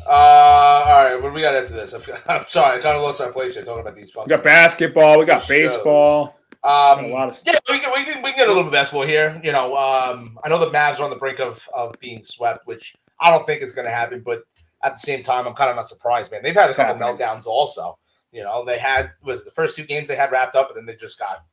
Uh, 0.07 0.11
all 0.11 1.03
right, 1.05 1.15
what 1.15 1.29
do 1.29 1.33
we 1.33 1.41
got 1.41 1.55
into 1.55 1.73
this? 1.73 1.93
I'm 2.27 2.45
sorry, 2.47 2.79
I 2.79 2.81
kind 2.81 2.97
of 2.97 3.01
lost 3.01 3.19
my 3.19 3.29
place 3.31 3.53
here 3.55 3.63
talking 3.63 3.81
about 3.81 3.95
these. 3.95 4.11
We 4.15 4.25
got 4.27 4.43
basketball. 4.43 5.19
We 5.19 5.25
got 5.25 5.39
Shows. 5.41 5.47
baseball. 5.47 6.37
um, 6.63 7.05
a 7.05 7.07
lot 7.07 7.29
of- 7.29 7.39
yeah, 7.45 7.57
we 7.69 7.79
can, 7.79 7.91
we 7.95 8.03
can 8.03 8.21
we 8.21 8.29
can 8.31 8.37
get 8.39 8.47
a 8.47 8.51
little 8.51 8.63
bit 8.63 8.67
of 8.67 8.73
basketball 8.73 9.05
here. 9.07 9.39
You 9.43 9.51
know, 9.53 9.75
um, 9.77 10.37
I 10.43 10.49
know 10.49 10.59
the 10.59 10.69
Mavs 10.71 10.99
are 10.99 11.03
on 11.03 11.09
the 11.09 11.15
brink 11.15 11.39
of 11.39 11.67
of 11.73 11.95
being 11.99 12.21
swept, 12.23 12.67
which 12.67 12.95
I 13.19 13.31
don't 13.31 13.45
think 13.45 13.61
is 13.61 13.71
going 13.73 13.85
to 13.85 13.91
happen. 13.93 14.21
But 14.25 14.43
at 14.83 14.93
the 14.93 14.99
same 14.99 15.23
time, 15.23 15.47
I'm 15.47 15.53
kind 15.53 15.69
of 15.69 15.75
not 15.75 15.87
surprised, 15.87 16.31
man. 16.31 16.41
They've 16.43 16.53
had 16.55 16.69
a 16.69 16.73
couple 16.73 16.95
happening. 16.95 17.17
meltdowns 17.17 17.45
also. 17.45 17.97
You 18.31 18.43
know, 18.43 18.63
they 18.63 18.77
had 18.77 19.11
was 19.23 19.43
the 19.43 19.51
first 19.51 19.75
two 19.75 19.83
games 19.85 20.07
they 20.07 20.15
had 20.15 20.31
wrapped 20.31 20.55
up, 20.55 20.69
and 20.69 20.77
then 20.77 20.85
they 20.85 20.95
just 20.95 21.17
got 21.19 21.43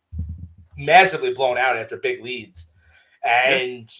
massively 0.77 1.33
blown 1.35 1.57
out 1.59 1.77
after 1.77 1.97
big 1.97 2.23
leads. 2.23 2.69
And 3.25 3.91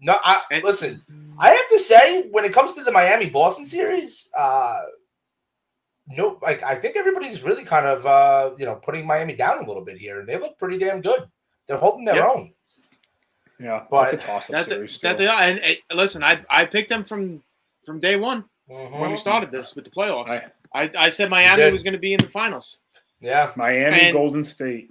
no, 0.00 0.18
I 0.22 0.42
And- 0.50 0.64
listen. 0.64 1.02
I 1.38 1.50
have 1.50 1.68
to 1.70 1.78
say, 1.78 2.28
when 2.30 2.44
it 2.44 2.52
comes 2.52 2.74
to 2.74 2.84
the 2.84 2.92
Miami 2.92 3.28
Boston 3.30 3.64
series, 3.66 4.28
uh, 4.36 4.80
no, 6.08 6.38
like 6.42 6.62
I 6.62 6.74
think 6.74 6.96
everybody's 6.96 7.42
really 7.42 7.64
kind 7.64 7.86
of 7.86 8.04
uh, 8.04 8.50
you 8.58 8.66
know 8.66 8.74
putting 8.76 9.06
Miami 9.06 9.34
down 9.34 9.64
a 9.64 9.66
little 9.66 9.84
bit 9.84 9.96
here, 9.98 10.20
and 10.20 10.28
they 10.28 10.38
look 10.38 10.58
pretty 10.58 10.78
damn 10.78 11.00
good. 11.00 11.28
They're 11.66 11.78
holding 11.78 12.04
their 12.04 12.16
Yep. 12.16 12.26
own. 12.28 12.54
Yeah, 13.58 13.84
But- 13.90 14.10
that's 14.10 14.24
a 14.24 14.26
toss-up 14.26 14.50
That, 14.50 14.64
series. 14.66 14.98
that 15.00 15.16
they 15.16 15.26
are. 15.28 15.40
And, 15.40 15.58
and 15.60 15.78
listen, 15.94 16.22
I 16.22 16.44
I 16.50 16.66
picked 16.66 16.88
them 16.90 17.04
from 17.04 17.42
from 17.86 18.00
day 18.00 18.16
one 18.16 18.44
Mm-hmm. 18.70 18.98
when 18.98 19.10
we 19.10 19.16
started 19.18 19.50
this 19.50 19.74
with 19.74 19.84
the 19.84 19.90
playoffs. 19.90 20.30
I- 20.30 20.44
I, 20.76 20.90
I 20.98 21.08
said 21.08 21.30
Miami 21.30 21.70
was 21.70 21.84
going 21.84 21.92
to 21.92 22.00
be 22.00 22.14
in 22.14 22.20
the 22.20 22.28
finals. 22.28 22.78
Yeah, 23.20 23.52
Miami, 23.54 24.00
And- 24.00 24.12
Golden 24.12 24.42
State. 24.42 24.90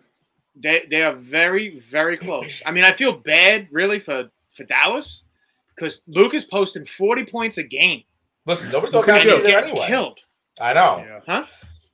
They 0.55 0.85
they 0.89 1.01
are 1.01 1.13
very 1.15 1.79
very 1.79 2.15
close. 2.15 2.61
I 2.65 2.71
mean, 2.71 2.83
I 2.85 2.91
feel 2.93 3.11
bad 3.11 3.67
really 3.71 3.99
for 3.99 4.29
for 4.55 4.63
Dallas 4.65 5.23
because 5.75 6.01
Luka's 6.07 6.45
posting 6.45 6.85
forty 6.85 7.25
points 7.25 7.57
a 7.57 7.63
game 7.63 8.03
listen, 8.45 8.71
nobody 8.71 8.95
What 8.95 9.05
thought 9.05 9.05
can 9.05 9.15
and 9.15 9.23
you 9.25 9.29
Miami 9.31 9.39
he's 9.39 9.47
do? 9.47 9.51
there 9.51 9.63
anyway. 9.65 9.87
killed. 9.87 10.19
I 10.61 10.73
know 10.73 11.05
Yeah. 11.27 11.45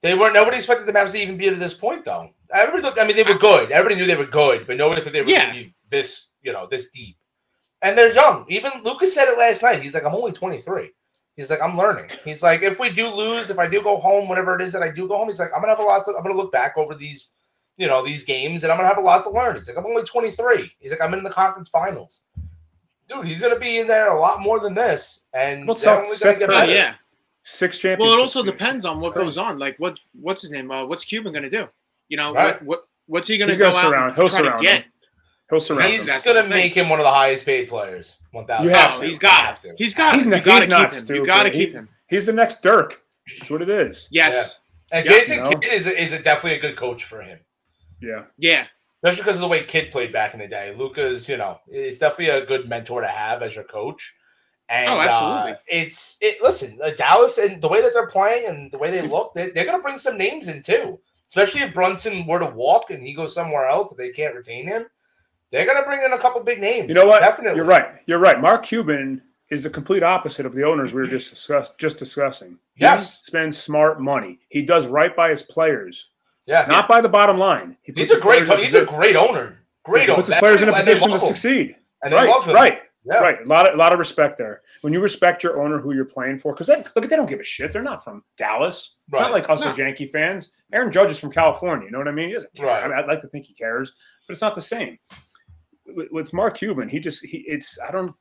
they 0.02 0.14
weren't. 0.14 0.34
Nobody 0.36 0.58
expected 0.58 0.86
the 0.86 0.92
Mavs 0.94 1.14
to 1.14 1.18
even 1.22 1.38
be 1.38 1.48
at 1.48 1.58
this 1.58 1.74
point, 1.74 2.04
though. 2.06 2.30
Everybody, 2.54 2.84
thought, 2.84 3.00
I 3.00 3.08
mean, 3.08 3.16
they 3.16 3.24
were 3.24 3.40
good. 3.40 3.72
Everybody 3.72 3.96
knew 4.00 4.06
they 4.06 4.16
were 4.18 4.26
good, 4.26 4.68
but 4.68 4.76
nobody 4.78 5.02
thought 5.02 5.14
they 5.14 5.22
were 5.22 5.30
Yeah. 5.30 5.46
going 5.52 5.56
to 5.58 5.64
be 5.70 5.74
this, 5.90 6.32
you 6.44 6.52
know, 6.52 6.68
this 6.70 6.90
deep. 6.92 7.16
And 7.82 7.98
they're 7.98 8.14
young. 8.14 8.46
Even 8.50 8.72
Luka's 8.84 9.14
said 9.14 9.30
it 9.30 9.38
last 9.38 9.64
night. 9.64 9.82
He's 9.82 9.94
like, 9.94 10.04
I'm 10.04 10.14
only 10.16 10.32
23. 10.34 10.92
He's 11.40 11.50
like, 11.50 11.62
I'm 11.62 11.78
learning. 11.78 12.10
He's 12.26 12.44
like, 12.44 12.64
if 12.64 12.80
we 12.80 12.90
do 12.90 13.08
lose, 13.14 13.50
if 13.50 13.58
I 13.60 13.66
do 13.68 13.82
go 13.82 13.98
home, 13.98 14.28
whatever 14.28 14.56
it 14.56 14.62
is 14.62 14.74
that 14.74 14.84
I 14.84 14.92
do 14.92 15.08
go 15.08 15.16
home, 15.18 15.28
he's 15.28 15.40
like, 15.40 15.52
I'm 15.56 15.62
gonna 15.62 15.72
have 15.74 15.80
a 15.80 15.84
lot. 15.88 16.04
To, 16.06 16.14
I'm 16.18 16.22
gonna 16.24 16.36
look 16.36 16.52
back 16.52 16.78
over 16.78 16.94
these, 16.94 17.30
you 17.78 17.88
know, 17.88 18.04
these 18.04 18.26
games, 18.26 18.64
and 18.64 18.72
I'm 18.74 18.78
gonna 18.78 18.90
have 18.90 18.98
a 18.98 19.02
lot 19.02 19.24
to 19.24 19.30
learn. 19.30 19.56
He's 19.56 19.68
like, 19.70 19.78
I'm 19.78 19.86
only 19.86 20.04
23. 20.04 20.70
He's 20.80 20.92
like, 20.92 21.00
I'm 21.02 21.14
in 21.14 21.24
the 21.24 21.30
conference 21.30 21.70
finals. 21.70 22.24
Dude, 23.08 23.26
he's 23.26 23.40
gonna 23.42 23.58
be 23.58 23.80
in 23.80 23.88
there 23.88 24.12
a 24.12 24.20
lot 24.20 24.42
more 24.42 24.60
than 24.60 24.74
this, 24.74 25.22
and 25.34 25.66
Well, 25.66 25.76
they're 25.76 25.96
Seth- 25.96 26.06
only 26.06 26.18
gonna 26.18 26.40
get 26.40 26.50
Curry- 26.50 26.58
better. 26.60 26.72
yeah. 26.74 26.94
Six 27.44 27.80
championships. 27.80 28.10
Well, 28.12 28.20
it 28.20 28.22
also 28.22 28.44
depends 28.44 28.84
on 28.86 29.00
what 29.00 29.16
goes 29.16 29.38
on. 29.38 29.58
Like 29.58 29.78
what 29.80 29.98
what's 30.20 30.42
his 30.42 30.52
name? 30.52 30.70
Uh, 30.70 30.86
what's 30.86 31.06
Cuban 31.06 31.32
going 31.32 31.44
to 31.44 31.50
do? 31.50 31.68
You 32.10 32.18
know 32.18 32.34
Right. 32.34 32.62
what 32.62 32.66
what 32.66 32.80
what's 33.08 33.28
he 33.30 33.38
going 33.40 33.48
to 33.48 33.56
He's 33.56 33.60
go 33.60 33.72
gonna 33.72 33.78
out 33.78 33.90
surround- 33.90 34.06
and 34.10 34.16
he'll 34.16 34.28
try 34.28 34.40
to 34.40 34.46
surround 34.46 34.62
get? 34.62 34.84
him. 34.84 34.92
He'll 35.50 35.60
surround 35.62 35.92
He's 35.92 36.08
him. 36.08 36.22
Gonna 36.26 36.48
make 36.48 36.76
him 36.76 36.90
one 36.90 37.00
of 37.00 37.06
the 37.06 37.12
highest 37.12 37.46
paid 37.46 37.70
players. 37.70 38.18
One 38.32 38.46
thousand. 38.46 38.66
You 38.68 38.76
have 38.76 38.96
Oh, 38.98 39.02
to. 39.02 39.08
he's 39.08 39.20
got 39.20 39.46
Have 39.46 39.62
to. 39.62 39.74
He's 39.78 39.96
got 39.96 40.16
He's 40.16 40.28
it. 40.28 40.30
not- 40.30 40.40
You 40.40 40.46
got 40.46 40.54
to 40.54 40.60
he's 40.60 40.64
keep 40.66 40.70
not 40.70 40.94
him. 41.10 41.16
You 41.16 41.26
got 41.26 41.44
to 41.44 41.50
He- 41.50 41.66
keep 41.66 41.74
him. 41.74 41.90
He's 42.08 42.26
the 42.26 42.34
next 42.34 42.62
Dirk. 42.62 43.02
That's 43.40 43.50
what 43.52 43.62
it 43.62 43.70
is. 43.70 44.08
Yes. 44.12 44.60
And 44.92 45.06
Yeah, 45.06 45.12
Jason 45.12 45.38
you 45.38 45.44
know? 45.44 45.50
Kidd 45.52 45.72
is 45.72 45.86
a, 45.88 46.02
is 46.02 46.14
a 46.14 46.20
definitely 46.22 46.58
a 46.58 46.62
good 46.62 46.76
coach 46.76 47.04
for 47.04 47.22
him, 47.22 47.40
Yeah. 48.02 48.24
Yeah. 48.38 48.66
especially 49.04 49.22
because 49.24 49.36
of 49.36 49.42
the 49.42 49.48
way 49.48 49.64
Kidd 49.64 49.92
played 49.92 50.12
back 50.12 50.34
in 50.34 50.40
the 50.40 50.48
day. 50.48 50.74
Luka's, 50.76 51.30
you 51.30 51.38
know, 51.38 51.60
it's 51.68 52.00
definitely 52.00 52.30
a 52.30 52.46
good 52.46 52.68
mentor 52.68 53.02
to 53.02 53.08
have 53.08 53.44
as 53.44 53.54
your 53.56 53.66
coach. 53.66 54.14
And 54.68 54.90
Oh, 54.90 55.00
absolutely. 55.00 55.52
uh, 55.54 55.56
it's 55.68 56.18
it. 56.22 56.42
Listen, 56.44 56.80
uh, 56.84 56.92
Dallas 56.92 57.38
and 57.40 57.60
the 57.62 57.68
way 57.68 57.82
that 57.82 57.94
they're 57.94 58.08
playing 58.08 58.48
and 58.48 58.72
the 58.72 58.78
way 58.80 58.90
they 58.92 59.02
look, 59.08 59.34
they, 59.34 59.50
they're 59.52 59.66
going 59.66 59.78
to 59.78 59.84
bring 59.84 59.98
some 60.00 60.18
names 60.18 60.48
in 60.48 60.62
too. 60.64 61.00
Especially 61.28 61.62
if 61.62 61.74
Brunson 61.76 62.26
were 62.26 62.40
to 62.40 62.48
walk 62.48 62.90
and 62.90 63.04
he 63.04 63.14
goes 63.14 63.34
somewhere 63.36 63.68
else, 63.68 63.94
they 63.98 64.10
can't 64.10 64.34
retain 64.36 64.66
him. 64.68 64.86
They're 65.52 65.66
going 65.66 65.78
to 65.78 65.84
bring 65.88 66.04
in 66.04 66.14
a 66.14 66.18
couple 66.20 66.42
big 66.42 66.60
names. 66.62 66.90
You 66.90 66.96
know 66.96 67.08
what? 67.08 67.20
Definitely. 67.22 67.58
You're 67.58 67.66
right. 67.66 67.96
You're 68.06 68.20
right. 68.20 68.40
Mark 68.40 68.64
Cuban 68.66 69.22
is 69.50 69.64
the 69.64 69.70
complete 69.70 70.04
opposite 70.04 70.46
of 70.46 70.54
the 70.54 70.64
owners 70.64 70.94
we 70.94 71.02
were 71.02 71.08
just 71.08 71.32
discuss, 71.32 71.72
just 71.80 71.98
discussing. 71.98 72.60
He 72.76 72.84
Yes. 72.84 73.20
spends 73.24 73.58
smart 73.58 74.00
money. 74.00 74.40
He 74.50 74.62
does 74.62 74.86
right 74.86 75.16
by 75.16 75.30
his 75.32 75.42
players, 75.42 76.10
Yeah, 76.46 76.66
not 76.68 76.88
by 76.88 77.02
the 77.02 77.10
bottom 77.10 77.38
line. 77.40 77.76
He 77.82 77.92
he's 77.94 78.12
a 78.12 78.20
great. 78.20 78.48
He's 78.60 78.76
a 78.76 78.86
great 78.86 79.16
owner. 79.16 79.58
Great 79.84 80.04
he 80.04 80.10
owner. 80.10 80.18
puts 80.18 80.30
his 80.30 80.38
players 80.38 80.62
in 80.62 80.70
a 80.70 80.74
position 80.74 81.10
to 81.10 81.20
succeed. 81.20 81.76
And 82.04 82.14
they 82.14 82.18
right, 82.18 82.30
love 82.30 82.46
him. 82.46 82.54
right, 82.54 82.80
Yeah. 83.06 83.18
right. 83.18 83.42
A 83.44 83.48
lot 83.48 83.68
of 83.68 83.74
a 83.74 83.78
lot 83.78 83.92
of 83.92 83.98
respect 83.98 84.38
there. 84.38 84.62
When 84.82 84.94
you 84.94 85.00
respect 85.02 85.42
your 85.44 85.60
owner, 85.62 85.80
who 85.80 85.94
you're 85.96 86.06
playing 86.06 86.38
for, 86.38 86.54
because 86.54 86.70
look, 86.70 86.94
they 87.10 87.16
don't 87.16 87.26
give 87.30 87.40
a 87.40 87.44
shit. 87.44 87.74
They're 87.74 87.82
not 87.82 88.04
from 88.04 88.24
Dallas. 88.38 88.98
It's 89.08 89.14
Right. 89.14 89.22
not 89.24 89.32
like 89.32 89.50
us 89.50 89.62
No. 89.62 89.70
as 89.72 89.78
Yankee 89.80 90.06
fans. 90.08 90.52
Aaron 90.72 90.92
Judge 90.92 91.10
is 91.12 91.20
from 91.20 91.32
California. 91.32 91.86
You 91.86 91.92
know 91.92 91.98
what 91.98 92.08
I 92.08 92.12
mean? 92.12 92.30
He 92.30 92.36
doesn't 92.36 92.54
care. 92.54 92.68
Right. 92.68 92.84
I 92.84 92.88
mean, 92.88 92.98
I'd 93.00 93.08
like 93.08 93.22
to 93.22 93.28
think 93.28 93.46
he 93.46 93.54
cares, 93.56 93.94
but 94.28 94.34
it's 94.34 94.42
not 94.42 94.54
the 94.56 94.62
same. 94.62 95.00
With, 95.96 96.12
with 96.12 96.34
Mark 96.34 96.58
Cuban, 96.58 96.90
he 96.90 97.00
just 97.00 97.24
he 97.26 97.40
it's 97.48 97.78
I 97.80 97.92
don't, 97.92 98.14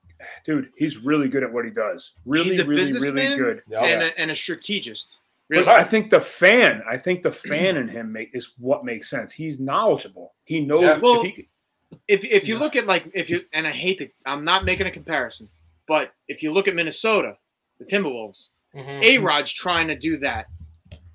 dude. 0.45 0.71
He's 0.77 0.99
really 0.99 1.29
good 1.29 1.43
at 1.43 1.53
what 1.53 1.65
he 1.65 1.71
does. 1.71 2.15
Really, 2.27 2.51
He's 2.51 2.59
a 2.59 2.65
really, 2.65 2.83
really 2.83 2.93
businessman 2.95 3.39
good. 3.39 3.63
Yeah. 3.69 3.85
and, 3.85 4.03
a, 4.03 4.19
and 4.21 4.31
a 4.31 4.37
strategist. 4.37 5.17
But 5.51 5.67
I 5.69 5.83
think 5.83 6.11
the 6.11 6.21
fan, 6.21 6.83
I 6.87 6.99
think 6.99 7.23
the 7.23 7.33
fan 7.33 7.79
in 7.79 7.89
him 7.89 8.13
make, 8.13 8.31
is 8.35 8.53
what 8.59 8.85
makes 8.85 9.09
sense. 9.09 9.33
He's 9.33 9.59
knowledgeable. 9.59 10.35
He 10.45 10.61
knows. 10.61 10.81
Yeah. 10.83 10.97
if 10.97 11.03
Well, 11.03 11.23
he- 11.23 11.49
If 12.07 12.23
if 12.25 12.47
you 12.47 12.55
Yeah. 12.55 12.61
look 12.61 12.77
at 12.77 12.85
like 12.87 13.11
if 13.15 13.31
you 13.31 13.41
and 13.55 13.67
I 13.67 13.71
hate 13.71 13.99
to 13.99 14.09
I'm 14.27 14.45
not 14.45 14.65
making 14.67 14.87
a 14.87 14.91
comparison, 14.91 15.49
but 15.87 16.13
if 16.29 16.43
you 16.43 16.53
look 16.53 16.69
at 16.69 16.75
Minnesota, 16.75 17.37
the 17.79 17.87
Timberwolves, 17.87 18.49
Mhm. 18.77 19.03
A 19.03 19.19
Rod's 19.19 19.51
trying 19.53 19.89
to 19.89 19.97
do 19.97 20.19
that. 20.19 20.49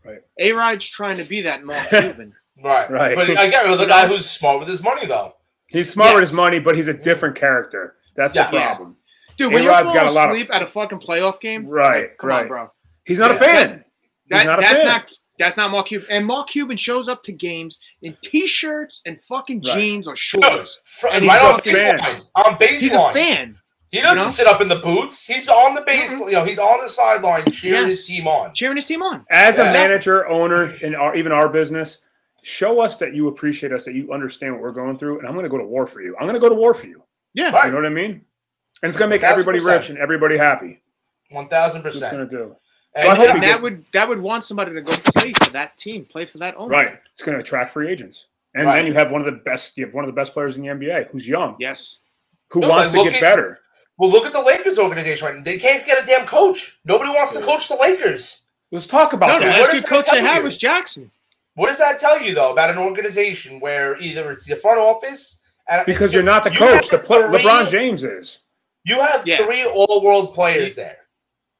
Right. 0.04 0.22
A 0.40 0.52
Rod's 0.52 0.88
trying 0.88 1.18
to 1.18 1.24
be 1.24 1.42
that 1.42 1.64
Mark 1.64 1.88
Cuban. 1.90 2.34
Right. 2.64 2.90
Right. 2.90 3.16
But 3.16 3.30
again, 3.30 3.78
the 3.78 3.86
guy 3.86 4.08
who's 4.08 4.28
smart 4.30 4.60
with 4.60 4.68
his 4.68 4.82
money, 4.82 5.06
though. 5.06 5.36
He's 5.74 5.92
smart 5.92 6.16
with 6.16 6.22
his 6.24 6.32
money, 6.34 6.60
but 6.60 6.76
he's 6.76 6.88
a 6.88 6.94
different 6.94 7.36
character. 7.36 7.96
That's 8.16 8.34
Yeah. 8.36 8.50
the 8.50 8.58
Yeah. 8.58 8.68
problem. 8.68 8.96
Dude, 9.36 9.52
when 9.52 9.64
you're 9.64 9.72
A-Rod's 9.72 9.88
falling 9.90 10.02
got 10.04 10.10
a 10.10 10.14
lot 10.14 10.30
of- 10.30 10.36
asleep 10.36 10.56
at 10.56 10.62
a 10.62 10.68
fucking 10.68 11.00
playoff 11.00 11.40
game, 11.42 11.66
Right, 11.68 12.02
like, 12.04 12.18
come 12.20 12.30
right. 12.30 12.42
on, 12.44 12.48
bro. 12.48 12.72
He's 13.06 13.20
not 13.20 13.32
a 13.32 13.34
fan. 13.34 13.84
He's 14.30 14.38
That, 14.38 14.46
not 14.46 14.60
a 14.60 14.62
that's 14.62 14.74
fan. 14.76 14.86
not 14.86 15.12
that's 15.40 15.58
not 15.58 15.72
Mark 15.72 15.88
Cuban. 15.88 16.08
And 16.12 16.26
Mark 16.28 16.48
Cuban 16.50 16.78
shows 16.78 17.10
up 17.10 17.24
to 17.24 17.32
games 17.32 17.80
in 18.04 18.16
t-shirts 18.24 19.02
and 19.08 19.20
fucking 19.24 19.64
Right. 19.66 19.74
jeans 19.76 20.08
or 20.08 20.16
shorts. 20.16 20.80
fr- 20.86 21.08
And 21.08 21.26
right 21.26 21.42
he's 21.42 21.50
on 21.50 21.56
a 21.60 21.62
fan. 21.76 21.98
baseline. 21.98 22.22
On 22.36 22.56
baseline. 22.56 22.70
He's 22.80 22.94
a 22.94 23.14
fan. 23.14 23.58
He 23.92 24.00
doesn't 24.02 24.18
you 24.20 24.24
know? 24.26 24.30
sit 24.30 24.48
up 24.48 24.62
in 24.62 24.68
the 24.68 24.76
boots. 24.78 25.26
He's 25.26 25.48
on 25.48 25.74
the 25.74 25.82
base. 25.82 26.14
Mm-mm. 26.14 26.28
You 26.28 26.32
know, 26.34 26.46
he's 26.46 26.60
on 26.60 26.82
the 26.82 26.90
sideline 26.90 27.46
cheering 27.52 27.82
Yes. 27.82 27.86
his 27.88 28.06
team 28.06 28.28
on. 28.28 28.54
Cheering 28.54 28.76
his 28.78 28.86
team 28.86 29.02
on. 29.02 29.26
As 29.32 29.58
a 29.58 29.66
manager, 29.66 30.28
owner, 30.28 30.76
in 30.82 30.94
our 30.96 31.16
even 31.16 31.32
our 31.32 31.50
business, 31.50 31.98
show 32.44 32.82
us 32.82 32.98
that 32.98 33.16
you 33.16 33.28
appreciate 33.30 33.72
us, 33.72 33.84
that 33.86 33.96
you 33.96 34.12
understand 34.14 34.54
what 34.54 34.62
we're 34.62 34.72
going 34.72 34.98
through, 34.98 35.20
and 35.20 35.28
I'm 35.28 35.34
going 35.34 35.44
to 35.46 35.50
go 35.50 35.58
to 35.58 35.64
war 35.66 35.88
for 35.88 36.02
you. 36.02 36.16
I'm 36.18 36.24
going 36.24 36.34
to 36.36 36.40
go 36.40 36.50
to 36.50 36.56
war 36.56 36.74
for 36.74 36.88
you. 36.88 37.02
Yeah. 37.34 37.52
Right. 37.52 37.66
You 37.66 37.72
know 37.72 37.78
what 37.78 37.86
I 37.86 37.90
mean? 37.90 38.22
And 38.82 38.90
it's 38.90 38.98
going 39.00 39.10
to 39.10 39.16
make 39.16 39.22
1000%. 39.22 39.32
everybody 39.32 39.60
rich 39.60 39.90
and 39.90 39.98
everybody 39.98 40.38
happy. 40.38 40.82
One 41.32 41.48
thousand 41.48 41.84
That's 41.84 41.96
what 41.96 42.04
it's 42.04 42.12
percent. 42.12 42.30
going 42.30 42.30
to 42.30 42.46
do. 42.48 42.56
And 42.96 43.06
So 43.06 43.10
I 43.10 43.14
And 43.14 43.22
he 43.36 43.40
that 43.40 43.42
gets- 43.54 43.62
would 43.64 43.86
that 43.94 44.10
would 44.10 44.20
want 44.20 44.44
somebody 44.44 44.74
to 44.74 44.82
go 44.82 44.94
play 44.94 45.34
for 45.34 45.50
that 45.52 45.78
team, 45.78 46.06
play 46.06 46.26
for 46.26 46.38
that 46.40 46.56
owner. 46.58 46.70
Right. 46.70 47.00
It's 47.14 47.24
going 47.24 47.36
to 47.38 47.42
attract 47.42 47.72
free 47.72 47.90
agents. 47.90 48.26
And 48.54 48.68
Right. 48.68 48.76
then 48.76 48.86
you 48.86 48.94
have 48.94 49.10
one 49.12 49.22
of 49.22 49.26
the 49.26 49.40
best. 49.42 49.76
You 49.78 49.86
have 49.86 49.96
one 49.96 50.04
of 50.04 50.08
the 50.10 50.16
best 50.16 50.32
players 50.34 50.56
in 50.58 50.62
the 50.62 50.68
NBA 50.68 51.10
who's 51.12 51.28
young, 51.28 51.56
Yes. 51.60 51.98
who 52.50 52.60
No, 52.60 52.70
wants 52.70 52.92
to 52.92 52.98
look 52.98 53.08
get 53.08 53.16
at- 53.16 53.22
better. 53.22 53.60
Well, 53.98 54.12
look 54.12 54.26
at 54.26 54.34
the 54.34 54.42
Lakers 54.42 54.78
organization 54.78 55.28
right. 55.28 55.44
They 55.46 55.58
can't 55.58 55.86
get 55.86 56.04
a 56.04 56.06
damn 56.06 56.26
coach. 56.28 56.80
Nobody 56.84 57.10
wants 57.12 57.34
to 57.34 57.42
coach 57.42 57.68
the 57.68 57.76
Lakers. 57.76 58.46
Let's 58.72 58.88
talk 58.88 59.14
about 59.14 59.28
No, 59.28 59.40
that. 59.40 59.60
What 59.60 59.70
last 59.70 59.72
does 59.72 59.82
good 59.84 59.84
that 59.84 59.90
coach 59.90 60.06
they 60.12 60.18
tell 60.20 60.28
had 60.28 60.38
you? 60.40 60.44
was 60.44 60.58
Jackson. 60.58 61.12
What 61.56 61.68
does 61.68 61.78
that 61.78 62.00
tell 62.00 62.20
you 62.22 62.34
though 62.34 62.52
about 62.52 62.70
an 62.70 62.78
organization 62.78 63.60
where 63.60 63.98
either 64.00 64.32
it's 64.32 64.46
the 64.46 64.56
front 64.56 64.80
office 64.80 65.42
and 65.70 65.86
because 65.86 66.14
you're 66.14 66.24
not 66.24 66.44
the 66.44 66.52
you 66.52 66.58
coach. 66.58 66.90
The 66.90 66.98
have 66.98 67.06
pl- 67.06 67.28
three- 67.30 67.40
LeBron 67.44 67.70
James 67.70 68.04
is. 68.04 68.40
You 68.86 69.00
have 69.02 69.26
Yeah. 69.26 69.38
three 69.38 69.64
all-world 69.66 70.34
players 70.34 70.76
there. 70.76 70.98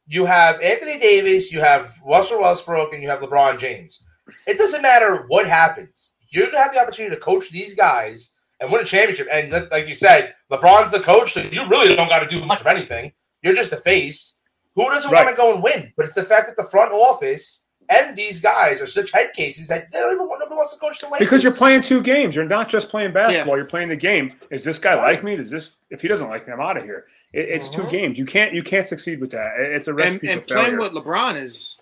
You 0.08 0.26
have 0.26 0.60
Anthony 0.62 1.00
Davis, 1.00 1.54
you 1.54 1.62
have 1.62 1.94
Russell 2.06 2.42
Westbrook, 2.42 2.94
and 2.94 3.02
you 3.02 3.10
have 3.10 3.22
LeBron 3.22 3.58
James. 3.58 4.04
It 4.46 4.58
doesn't 4.58 4.82
matter 4.82 5.24
what 5.30 5.48
happens. 5.48 6.16
You're 6.30 6.48
gonna 6.48 6.62
have 6.64 6.74
the 6.74 6.82
opportunity 6.82 7.16
to 7.16 7.22
coach 7.22 7.50
these 7.52 7.76
guys 7.76 8.32
and 8.60 8.72
win 8.72 8.82
a 8.82 8.86
championship. 8.86 9.28
And 9.32 9.52
like 9.72 9.88
you 9.88 9.96
said, 9.96 10.34
LeBron's 10.52 10.92
the 10.92 11.00
coach, 11.00 11.34
so 11.34 11.40
you 11.42 11.66
really 11.68 11.96
don't 11.96 12.10
got 12.10 12.20
to 12.20 12.28
do 12.28 12.44
much 12.44 12.60
of 12.62 12.68
anything. 12.68 13.14
You're 13.42 13.56
just 13.56 13.70
the 13.70 13.78
face. 13.78 14.40
Who 14.76 14.90
doesn't 14.90 15.12
Right. 15.12 15.24
want 15.26 15.36
to 15.36 15.42
go 15.42 15.54
and 15.54 15.64
win? 15.64 15.94
But 15.96 16.06
it's 16.08 16.16
the 16.16 16.26
fact 16.26 16.48
that 16.48 16.58
the 16.58 16.70
front 16.70 16.92
office 16.92 17.63
and 17.90 18.16
these 18.16 18.40
guys 18.40 18.82
are 18.82 18.86
such 18.88 19.12
head 19.12 19.34
cases 19.34 19.68
that 19.68 19.92
they 19.92 20.00
don't 20.00 20.14
even 20.14 20.28
want 20.28 20.40
nobody 20.40 20.56
wants 20.56 20.74
to 20.74 20.80
coach 20.80 21.00
the 21.00 21.08
Lakers. 21.08 21.20
Because 21.20 21.44
you're 21.44 21.54
playing 21.54 21.82
two 21.82 22.02
games. 22.02 22.36
You're 22.36 22.46
not 22.46 22.70
just 22.70 22.90
playing 22.90 23.14
basketball. 23.14 23.56
You're 23.58 23.66
playing 23.66 23.90
the 23.90 23.96
game. 23.96 24.34
Is 24.50 24.64
this 24.64 24.80
guy 24.80 24.96
like 24.96 25.24
me? 25.24 25.36
Does 25.36 25.50
this? 25.52 25.78
If 25.90 26.02
he 26.02 26.08
doesn't 26.08 26.30
like 26.30 26.48
me, 26.48 26.54
I'm 26.54 26.60
out 26.62 26.78
of 26.78 26.84
here. 26.84 27.06
It, 27.34 27.50
it's 27.50 27.70
two 27.70 27.82
Mhm. 27.84 27.92
games. 27.92 28.18
You 28.18 28.26
can't. 28.26 28.54
You 28.54 28.64
can't 28.64 28.86
succeed 28.88 29.20
with 29.20 29.32
that. 29.32 29.54
It's 29.58 29.88
a 29.88 29.92
And, 29.92 29.98
recipe 29.98 30.28
and 30.30 30.42
for 30.42 30.48
playing 30.56 30.78
with 30.78 30.92
LeBron 30.94 31.42
is 31.42 31.82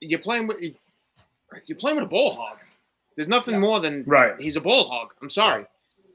you're 0.00 0.18
playing 0.18 0.46
with 0.46 0.58
you're 1.66 1.78
playing 1.78 1.96
with 1.96 2.04
a 2.06 2.08
ball 2.08 2.34
hog. 2.34 2.58
There's 3.16 3.28
nothing 3.28 3.54
Yeah. 3.54 3.60
more 3.60 3.80
than 3.80 4.04
Right. 4.06 4.34
he's 4.40 4.56
a 4.56 4.60
ball 4.60 4.88
hog. 4.88 5.12
I'm 5.20 5.28
sorry. 5.30 5.66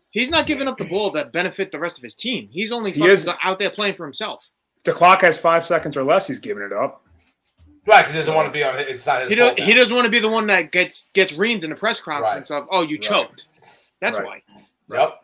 He's 0.09 0.29
not 0.31 0.47
giving 0.47 0.67
up 0.67 0.77
the 0.77 0.85
ball 0.85 1.11
that 1.11 1.31
benefit 1.31 1.71
the 1.71 1.77
rest 1.77 1.97
of 1.97 2.03
his 2.03 2.15
team. 2.15 2.49
He's 2.51 2.71
only 2.71 2.91
He 2.91 3.05
is- 3.07 3.27
out 3.43 3.59
there 3.59 3.69
playing 3.69 3.93
for 3.95 4.03
himself. 4.05 4.49
If 4.77 4.83
the 4.83 4.93
clock 4.93 5.21
has 5.21 5.37
five 5.37 5.63
seconds 5.65 5.95
or 5.95 6.03
less, 6.03 6.25
he's 6.27 6.39
giving 6.39 6.63
it 6.63 6.73
up. 6.73 7.03
Right, 7.87 7.99
because 8.01 8.13
he 8.13 8.19
doesn't 8.19 8.35
want 8.35 8.47
to 8.47 8.51
be 8.51 8.63
on. 8.63 8.75
It's 8.77 9.05
not 9.07 9.21
his. 9.21 9.29
He 9.29 9.35
fault 9.37 9.57
don't, 9.57 9.65
he 9.65 9.73
doesn't 9.73 9.95
want 9.95 10.05
to 10.05 10.11
be 10.11 10.19
the 10.19 10.27
one 10.29 10.45
that 10.47 10.71
gets 10.71 11.09
gets 11.13 11.33
reamed 11.33 11.63
in 11.63 11.69
the 11.69 11.75
press 11.75 11.99
conference 12.01 12.51
of, 12.51 12.67
"Oh, 12.69 12.81
you 12.81 12.97
Right. 12.97 13.01
choked." 13.01 13.45
That's 14.01 14.17
Right. 14.17 14.25
why. 14.89 14.97
Yep. 14.97 15.23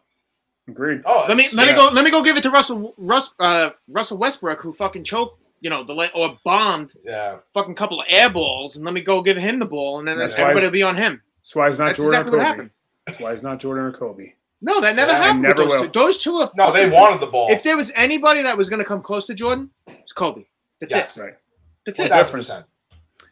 Agreed. 0.70 1.02
Oh, 1.06 1.26
Let 1.28 1.36
me 1.36 1.44
it's- 1.44 1.54
let 1.54 1.68
me 1.68 1.74
go 1.74 1.90
let 1.92 2.06
me 2.06 2.12
go 2.12 2.24
give 2.24 2.38
it 2.38 2.44
to 2.44 2.50
Russell 2.50 2.94
Russ, 2.98 3.34
uh, 3.40 3.72
Russell 3.90 4.18
Westbrook 4.18 4.62
who 4.62 4.72
fucking 4.72 5.04
choked, 5.04 5.42
you 5.60 5.70
know, 5.70 5.84
the 5.84 6.10
or 6.16 6.38
bombed 6.46 6.94
Yeah. 7.04 7.38
fucking 7.54 7.76
couple 7.76 8.00
of 8.00 8.08
air 8.10 8.30
balls, 8.30 8.78
and 8.78 8.86
let 8.86 8.94
me 8.94 9.02
go 9.02 9.22
give 9.22 9.36
him 9.36 9.60
the 9.60 9.66
ball, 9.66 10.00
and 10.00 10.08
then 10.08 10.18
That's 10.18 10.36
why 10.38 10.44
everybody 10.44 10.62
he's- 10.64 10.68
will 10.68 10.72
be 10.72 10.84
on 10.84 10.96
him. 10.96 11.22
That's 11.42 11.56
why 11.56 11.68
he's 11.70 11.78
not 11.80 11.88
That's 11.88 12.00
Jordan 12.00 12.22
exactly 12.22 12.40
or 12.40 12.56
Kobe. 12.56 12.70
That's 13.06 13.20
why 13.20 13.32
he's 13.34 13.44
not 13.44 13.60
Jordan 13.60 13.84
or 13.84 13.92
Kobe. 13.92 14.34
No, 14.62 14.80
that 14.80 14.96
never 14.96 15.12
Yeah, 15.12 15.22
happened. 15.24 15.42
never 15.42 15.62
with 15.64 15.70
those 15.72 15.80
will. 15.82 15.88
two. 15.90 16.00
Those 16.00 16.24
two 16.24 16.38
are 16.38 16.50
No, 16.56 16.72
they 16.72 16.90
wanted 16.90 17.20
the 17.20 17.28
ball. 17.28 17.52
If 17.52 17.64
there 17.64 17.76
was 17.76 17.92
anybody 17.98 18.42
that 18.44 18.58
was 18.58 18.70
going 18.70 18.80
to 18.80 18.86
come 18.86 19.02
close 19.02 19.26
to 19.26 19.34
Jordan, 19.34 19.70
it's 19.88 20.14
Kobe. 20.14 20.46
That's 20.80 20.94
Yes. 20.94 21.18
it. 21.18 21.22
Right. 21.22 21.34
That's 21.86 22.00
Well, 22.00 22.08
it. 22.08 22.10
that's- 22.10 22.64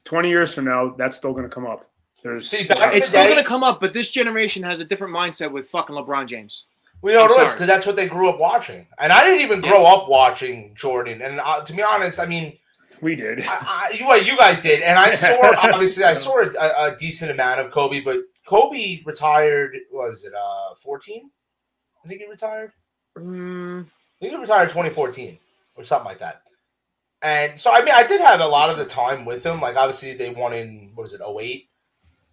Twenty 0.03 0.29
years 0.29 0.53
from 0.53 0.65
now, 0.65 0.95
that's 0.97 1.15
still 1.15 1.31
going 1.31 1.43
to 1.43 1.49
come 1.49 1.65
up. 1.67 1.89
There's 2.23 2.49
See, 2.49 2.63
back 2.65 2.95
It's 2.95 3.07
the 3.11 3.17
still 3.19 3.25
going 3.25 3.37
to 3.43 3.47
come 3.47 3.63
up, 3.63 3.79
but 3.79 3.93
this 3.93 4.09
generation 4.09 4.61
has 4.63 4.79
a 4.79 4.85
different 4.85 5.13
mindset 5.13 5.51
with 5.51 5.69
fucking 5.69 5.95
LeBron 5.95 6.27
James. 6.27 6.65
We 7.01 7.13
know 7.13 7.23
I'm 7.23 7.29
what 7.29 7.39
it 7.39 7.43
is 7.43 7.47
sorry. 7.49 7.55
because 7.55 7.67
that's 7.67 7.85
what 7.85 7.95
they 7.95 8.07
grew 8.07 8.29
up 8.29 8.39
watching, 8.39 8.85
and 8.99 9.11
I 9.11 9.23
didn't 9.23 9.41
even 9.41 9.61
grow 9.61 9.85
up 9.85 10.07
watching 10.09 10.73
Jordan. 10.75 11.21
And 11.21 11.39
uh, 11.39 11.61
to 11.63 11.73
be 11.73 11.81
honest, 11.81 12.19
I 12.19 12.25
mean, 12.27 12.57
we 13.01 13.15
did. 13.15 13.41
I, 13.43 13.57
I, 13.91 13.95
you, 13.97 14.05
well, 14.05 14.21
you 14.21 14.37
guys 14.37 14.61
did, 14.61 14.81
and 14.83 14.97
I 14.99 15.11
saw 15.11 15.35
obviously 15.57 16.03
I 16.03 16.13
saw 16.13 16.41
a, 16.43 16.91
a 16.91 16.95
decent 16.97 17.31
amount 17.31 17.59
of 17.59 17.71
Kobe, 17.71 18.01
but 18.01 18.17
Kobe 18.45 19.01
retired. 19.05 19.75
What 19.91 20.11
was 20.11 20.23
it? 20.23 20.33
Uh, 20.33 20.75
fourteen. 20.75 21.29
I 22.03 22.07
think 22.07 22.21
he 22.21 22.27
retired. 22.27 22.71
Mm, 23.17 23.83
I 23.85 24.19
think 24.19 24.33
he 24.33 24.37
retired 24.39 24.69
2014 24.69 25.37
or 25.75 25.83
something 25.83 26.05
like 26.05 26.19
that. 26.19 26.41
And 27.21 27.59
so, 27.59 27.71
I 27.71 27.83
mean, 27.83 27.93
I 27.93 28.05
did 28.05 28.19
have 28.21 28.39
a 28.41 28.47
lot 28.47 28.69
of 28.69 28.77
the 28.77 28.85
time 28.85 29.25
with 29.25 29.45
him. 29.45 29.61
Like, 29.61 29.75
obviously, 29.75 30.13
they 30.15 30.31
won 30.31 30.53
in, 30.53 30.91
what 30.95 31.03
was 31.03 31.13
it, 31.13 31.21
08? 31.21 31.69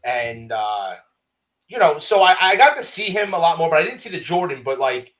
And, 0.03 0.51
uh, 0.53 0.95
you 1.67 1.79
know, 1.79 1.99
so 1.99 2.23
I, 2.23 2.37
I 2.41 2.57
got 2.57 2.77
to 2.79 2.85
see 2.85 3.11
him 3.11 3.35
a 3.35 3.39
lot 3.39 3.59
more, 3.59 3.69
but 3.69 3.79
I 3.79 3.85
didn't 3.85 3.99
see 3.99 4.09
the 4.09 4.21
Jordan. 4.21 4.63
But, 4.65 4.79
like, 4.79 5.15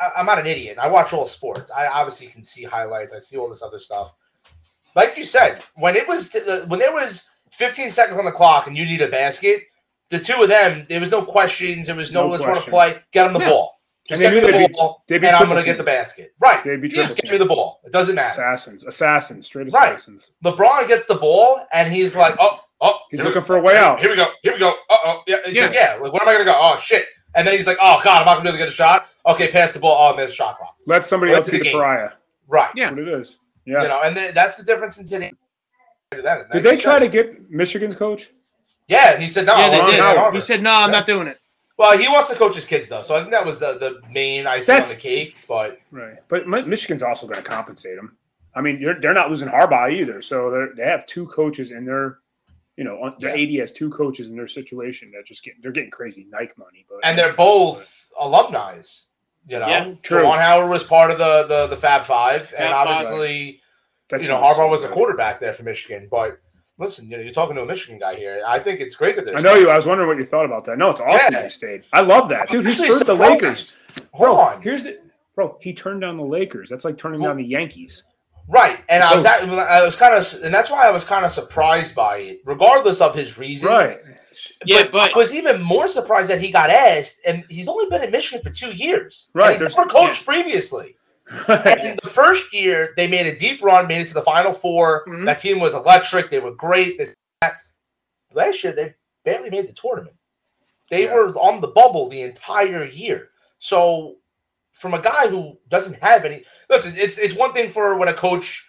I, 0.00 0.20
I'm 0.20 0.26
not 0.26 0.40
an 0.40 0.46
idiot. 0.46 0.78
I 0.78 0.88
watch 0.88 1.12
all 1.12 1.24
sports. 1.26 1.70
I 1.70 1.86
obviously 1.86 2.26
can 2.26 2.42
see 2.42 2.64
highlights, 2.64 3.14
I 3.14 3.18
see 3.18 3.36
all 3.36 3.48
this 3.48 3.62
other 3.62 3.78
stuff. 3.78 4.12
Like 4.96 5.16
you 5.16 5.24
said, 5.24 5.62
when 5.76 5.94
it 5.94 6.08
was, 6.08 6.34
when 6.66 6.80
there 6.80 6.92
was 6.92 7.28
15 7.52 7.90
seconds 7.90 8.18
on 8.18 8.24
the 8.24 8.32
clock 8.32 8.66
and 8.66 8.76
you 8.76 8.84
need 8.84 9.02
a 9.02 9.08
basket, 9.08 9.64
the 10.08 10.18
two 10.18 10.42
of 10.42 10.48
them, 10.48 10.86
there 10.88 11.00
was 11.00 11.10
no 11.10 11.22
questions. 11.22 11.86
There 11.86 11.96
was 11.96 12.12
no, 12.12 12.24
No 12.24 12.28
let's 12.30 12.44
want 12.44 12.64
to 12.64 12.70
play. 12.70 13.00
Get 13.12 13.24
them 13.24 13.34
the 13.34 13.40
Yeah. 13.40 13.50
ball. 13.50 13.75
Just 14.08 14.20
And 14.20 14.20
get 14.20 14.30
they 14.30 14.34
me 14.36 14.40
knew 14.40 14.46
the 14.46 14.58
they'd 14.58 14.66
be- 14.68 14.72
ball, 14.74 15.04
they'd 15.08 15.18
be 15.20 15.26
and 15.26 15.36
I'm 15.36 15.46
going 15.48 15.58
to 15.58 15.64
get 15.64 15.78
the 15.78 15.84
basket. 15.84 16.32
Right. 16.38 16.62
They'd 16.64 16.80
be 16.80 16.88
Just 16.88 17.16
give 17.16 17.30
me 17.30 17.38
the 17.38 17.46
ball. 17.46 17.80
It 17.84 17.92
doesn't 17.92 18.14
matter. 18.14 18.30
assassins, 18.42 18.84
assassins, 18.84 19.46
straight 19.46 19.72
Right. 19.72 19.94
assassins. 19.96 20.30
LeBron 20.44 20.86
gets 20.88 21.06
the 21.06 21.16
ball 21.16 21.66
and 21.72 21.92
he's 21.92 22.14
like, 22.14 22.34
oh, 22.38 22.60
oh, 22.80 22.98
He's 23.10 23.18
here 23.20 23.24
we- 23.24 23.34
looking 23.34 23.46
for 23.46 23.56
a 23.56 23.60
way 23.60 23.76
out. 23.76 23.98
Here 24.00 24.08
we 24.10 24.16
go. 24.16 24.28
Here 24.42 24.52
we 24.52 24.58
go. 24.58 24.70
Uh 24.88 24.96
oh. 25.04 25.22
Yeah. 25.26 25.36
He's 25.44 25.54
Yeah. 25.54 25.66
like, 25.66 25.74
yeah. 25.74 25.94
Like, 26.00 26.12
where 26.12 26.22
am 26.22 26.28
I 26.28 26.32
gonna 26.34 26.44
go? 26.44 26.56
Oh 26.56 26.76
shit. 26.76 27.06
And 27.34 27.46
then 27.46 27.54
he's 27.56 27.66
like, 27.66 27.78
oh 27.80 28.00
god, 28.04 28.20
I'm 28.20 28.26
not 28.26 28.34
gonna 28.36 28.42
be 28.44 28.48
able 28.50 28.58
to 28.58 28.64
get 28.64 28.68
a 28.68 28.72
shot. 28.72 29.08
Okay, 29.26 29.50
pass 29.50 29.72
the 29.74 29.80
ball. 29.80 29.96
Oh, 30.12 30.16
miss 30.16 30.32
shot 30.32 30.56
clock. 30.56 30.74
Let 30.86 31.04
somebody 31.04 31.32
Well, 31.32 31.40
else 31.40 31.48
it's 31.48 31.52
be 31.52 31.58
the 31.58 31.64
the 31.64 31.72
pariah. 31.78 32.10
Right. 32.48 32.70
Yeah. 32.74 32.90
That's 32.90 32.96
what 33.00 33.08
it 33.08 33.20
is. 33.20 33.36
Yeah. 33.66 33.82
You 33.82 33.88
know, 33.88 34.02
and 34.02 34.16
then 34.16 34.32
that's 34.34 34.56
the 34.56 34.62
difference 34.62 34.98
in 34.98 35.04
today. 35.04 35.32
Did 36.52 36.62
they 36.62 36.76
try 36.76 36.98
to 37.00 37.08
get 37.08 37.50
Michigan's 37.50 37.96
coach? 37.96 38.30
Yeah, 38.88 39.14
and 39.14 39.22
he 39.22 39.28
said 39.28 39.46
no. 39.46 39.56
yeah, 39.56 39.70
they 39.70 39.90
did. 39.90 40.34
He 40.34 40.40
said, 40.40 40.62
"No, 40.62 40.70
I'm 40.72 40.90
Yeah. 40.92 40.98
not 41.00 41.06
doing 41.08 41.26
it." 41.26 41.38
Well, 41.78 41.96
he 41.98 42.08
wants 42.08 42.30
to 42.30 42.34
coach 42.36 42.54
his 42.54 42.64
kids 42.64 42.88
though, 42.88 43.02
so 43.02 43.14
I 43.16 43.20
think 43.20 43.32
that 43.32 43.44
was 43.44 43.58
the 43.58 43.74
the 43.78 44.00
main 44.12 44.46
icing 44.46 44.66
That's- 44.66 44.90
on 44.90 44.96
the 44.96 45.00
cake. 45.02 45.36
But 45.46 45.78
Right. 45.90 46.16
But 46.28 46.46
Michigan's 46.48 47.02
also 47.02 47.26
going 47.26 47.42
to 47.42 47.48
compensate 47.48 47.96
them. 47.96 48.16
I 48.54 48.62
mean, 48.62 48.80
you're, 48.80 48.98
they're 48.98 49.12
not 49.12 49.28
losing 49.28 49.48
Harbaugh 49.48 49.92
either. 49.92 50.22
So 50.22 50.50
they're, 50.50 50.74
they 50.74 50.84
have 50.84 51.04
two 51.04 51.26
coaches 51.26 51.72
in 51.72 51.84
their, 51.84 52.20
you 52.78 52.84
know, 52.84 53.02
on- 53.02 53.16
the 53.20 53.26
Yeah. 53.28 53.34
AD 53.34 53.60
has 53.60 53.72
two 53.72 53.90
coaches 53.90 54.30
in 54.30 54.36
their 54.36 54.48
situation 54.48 55.10
that 55.12 55.26
just 55.26 55.44
get 55.44 55.54
they're 55.62 55.72
getting 55.72 55.90
crazy 55.90 56.26
Nike 56.30 56.52
money. 56.56 56.86
But 56.88 57.00
and 57.04 57.18
they're 57.18 57.34
both 57.34 58.10
alumni. 58.18 58.80
You 59.48 59.58
know, 59.60 59.68
Yeah, 59.68 59.94
true. 60.02 60.22
Juwan 60.22 60.38
Howard 60.40 60.70
was 60.70 60.82
part 60.82 61.10
of 61.10 61.18
the 61.18 61.44
the, 61.46 61.66
the 61.68 61.76
Fab 61.76 62.04
Five, 62.04 62.52
and 62.58 62.70
Fab 62.70 62.86
Five. 62.88 62.96
obviously. 62.96 63.60
that's 64.08 64.22
you 64.22 64.28
know, 64.30 64.40
just 64.40 64.58
Harbaugh 64.58 64.70
was 64.70 64.82
a 64.84 64.88
quarterback 64.88 65.38
there 65.40 65.52
for 65.52 65.62
Michigan. 65.62 66.08
But 66.10 66.40
listen, 66.78 67.08
you 67.10 67.16
know, 67.16 67.22
you're 67.22 67.32
talking 67.32 67.56
to 67.56 67.62
a 67.62 67.66
Michigan 67.66 67.98
guy 67.98 68.14
here. 68.14 68.42
I 68.46 68.58
think 68.58 68.80
it's 68.80 68.96
great 68.96 69.16
that 69.16 69.24
they're. 69.26 69.36
I 69.36 69.40
know 69.40 69.54
you. 69.54 69.70
I 69.70 69.76
was 69.76 69.86
wondering 69.86 70.08
what 70.08 70.18
you 70.18 70.24
thought 70.24 70.44
about 70.44 70.64
that. 70.66 70.78
No, 70.78 70.90
it's 70.90 71.00
awesome 71.00 71.32
Yeah. 71.32 71.40
that 71.40 71.44
he 71.44 71.50
stayed. 71.50 71.84
I 71.92 72.00
love 72.02 72.28
that, 72.30 72.48
dude. 72.48 72.64
He 72.64 72.70
Actually 72.70 72.88
spurred 72.88 73.06
the 73.06 73.14
surprised. 73.14 73.32
Lakers, 73.42 73.78
Hold 74.12 74.26
bro. 74.26 74.36
on, 74.36 74.62
Here's 74.62 74.84
the 74.84 74.98
bro. 75.34 75.58
He 75.60 75.72
turned 75.74 76.00
down 76.00 76.16
the 76.16 76.24
Lakers. 76.24 76.68
That's 76.70 76.84
like 76.84 76.98
turning 76.98 77.20
Well- 77.20 77.30
down 77.30 77.36
the 77.38 77.44
Yankees. 77.44 78.04
right? 78.48 78.78
And 78.88 79.02
I 79.02 79.14
was, 79.16 79.24
at, 79.24 79.42
I 79.48 79.84
was 79.84 79.96
kind 79.96 80.14
of, 80.14 80.24
and 80.44 80.54
that's 80.54 80.70
why 80.70 80.86
I 80.86 80.90
was 80.92 81.02
kind 81.04 81.24
of 81.24 81.32
surprised 81.32 81.94
by 81.96 82.18
it, 82.18 82.40
regardless 82.44 83.00
of 83.00 83.12
his 83.14 83.36
reasons. 83.36 83.70
Right. 83.70 83.90
Yeah, 84.64 84.82
but, 84.84 84.92
but- 84.92 85.14
I 85.14 85.18
was 85.18 85.34
even 85.34 85.60
more 85.60 85.88
surprised 85.88 86.30
that 86.30 86.40
he 86.40 86.50
got 86.52 86.70
asked, 86.70 87.20
and 87.26 87.44
he's 87.48 87.66
only 87.68 87.88
been 87.90 88.04
in 88.04 88.10
Michigan 88.12 88.42
for 88.44 88.50
two 88.50 88.70
years. 88.70 89.30
Right, 89.34 89.46
and 89.46 89.52
he's 89.54 89.60
there's- 89.60 89.76
never 89.76 89.88
coached 89.88 90.24
previously. 90.24 90.95
And 91.30 91.98
the 92.02 92.10
first 92.10 92.52
year, 92.54 92.94
they 92.96 93.06
made 93.08 93.26
a 93.26 93.36
deep 93.36 93.62
run, 93.62 93.86
made 93.86 94.00
it 94.00 94.08
to 94.08 94.14
the 94.14 94.22
Final 94.22 94.52
4 94.52 95.04
Mhm. 95.06 95.24
That 95.24 95.38
team 95.38 95.58
was 95.58 95.74
electric. 95.74 96.30
They 96.30 96.38
were 96.38 96.54
great. 96.54 96.98
This, 96.98 97.14
that. 97.40 97.58
Last 98.32 98.62
year, 98.62 98.72
they 98.72 98.94
barely 99.24 99.50
made 99.50 99.68
the 99.68 99.72
tournament. 99.72 100.16
They 100.90 101.04
Yeah. 101.04 101.14
were 101.14 101.34
on 101.36 101.60
the 101.60 101.68
bubble 101.68 102.08
the 102.08 102.22
entire 102.22 102.84
year. 102.84 103.30
So, 103.58 104.16
from 104.72 104.94
a 104.94 105.00
guy 105.00 105.26
who 105.26 105.58
doesn't 105.68 106.00
have 106.02 106.24
any, 106.24 106.44
listen, 106.70 106.92
it's 106.96 107.18
it's 107.18 107.34
one 107.34 107.52
thing 107.52 107.70
for 107.70 107.96
when 107.96 108.08
a 108.08 108.14
coach, 108.14 108.64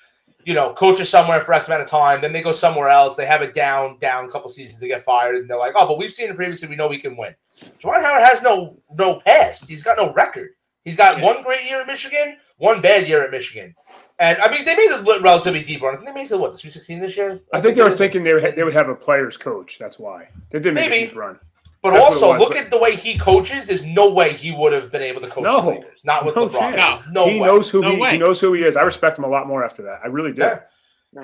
you 0.45 0.53
know, 0.53 0.73
coaches 0.73 1.09
somewhere 1.09 1.41
for 1.41 1.53
X 1.53 1.67
amount 1.67 1.83
of 1.83 1.89
time, 1.89 2.21
then 2.21 2.31
they 2.33 2.41
go 2.41 2.53
somewhere 2.53 2.87
else, 2.87 3.15
they 3.17 3.25
have 3.25 3.41
a 3.41 3.51
down, 3.51 3.99
down 3.99 4.29
couple 4.31 4.49
seasons, 4.49 4.79
they 4.79 4.87
get 4.87 5.03
fired, 5.03 5.35
and 5.35 5.49
they're 5.49 5.57
like, 5.57 5.73
oh, 5.75 5.85
but 5.85 5.97
we've 5.97 6.13
seen 6.13 6.29
it 6.29 6.35
previously, 6.37 6.69
we 6.69 6.77
know 6.77 6.87
we 6.87 6.97
can 6.97 7.17
win. 7.17 7.35
Juwan 7.79 8.01
Howard 8.01 8.23
has 8.23 8.41
no 8.41 8.77
no 8.97 9.15
past. 9.19 9.67
He's 9.67 9.83
got 9.83 9.97
no 9.97 10.11
record. 10.13 10.51
He's 10.87 10.95
got 10.95 11.17
Yeah. 11.17 11.25
one 11.25 11.43
great 11.43 11.65
year 11.65 11.81
at 11.81 11.87
Michigan, 11.87 12.37
one 12.57 12.79
bad 12.79 13.07
year 13.09 13.21
at 13.23 13.29
Michigan. 13.29 13.75
And 14.19 14.39
I 14.41 14.49
mean, 14.49 14.63
they 14.63 14.73
made 14.73 14.89
a 14.91 15.19
relatively 15.21 15.61
deep 15.61 15.81
run. 15.81 15.93
I 15.93 15.97
think 15.97 16.07
they 16.07 16.13
made 16.13 16.25
it 16.27 16.29
to 16.29 16.37
what 16.37 16.53
the 16.53 16.57
Sweet 16.57 16.71
Sixteen 16.71 17.01
this 17.01 17.17
year. 17.17 17.41
I 17.53 17.59
think 17.59 17.75
they 17.75 17.83
were 17.83 17.91
thinking 17.91 18.23
they 18.23 18.33
would, 18.33 18.43
ha- 18.43 18.53
they 18.55 18.63
would 18.63 18.73
have 18.73 18.87
a 18.87 18.95
players 18.95 19.35
coach. 19.35 19.77
That's 19.77 19.99
why 19.99 20.29
they 20.51 20.59
didn't 20.59 20.75
make 20.75 20.89
Maybe. 20.89 21.03
a 21.03 21.07
deep 21.07 21.17
run. 21.17 21.37
But 21.83 21.91
That's 21.91 22.03
also, 22.05 22.37
look 22.39 22.49
but- 22.53 22.57
at 22.57 22.69
the 22.71 22.77
way 22.79 22.95
he 22.95 23.17
coaches. 23.17 23.67
There's 23.67 23.83
no 23.83 24.09
way 24.09 24.31
he 24.33 24.51
would 24.53 24.71
have 24.73 24.91
been 24.93 25.01
able 25.03 25.19
to 25.21 25.27
coach 25.27 25.43
No. 25.43 25.61
the 25.61 25.67
Lakers. 25.71 26.05
Not 26.05 26.25
with 26.25 26.35
No 26.37 26.47
LeBron. 26.47 26.73
chance. 26.75 27.01
There's 27.01 27.13
No 27.13 27.27
he 27.27 27.39
way. 27.39 27.47
knows 27.47 27.69
who 27.69 27.81
No 27.81 27.91
he, 27.91 27.97
way. 28.01 28.11
he 28.13 28.17
knows 28.17 28.39
who 28.39 28.53
he 28.53 28.63
is. 28.63 28.77
I 28.77 28.83
respect 28.83 29.17
him 29.17 29.25
a 29.25 29.29
lot 29.29 29.45
more 29.45 29.63
after 29.65 29.81
that. 29.83 29.99
I 30.03 30.07
really 30.07 30.31
do. 30.31 30.41
Yeah. 30.41 30.59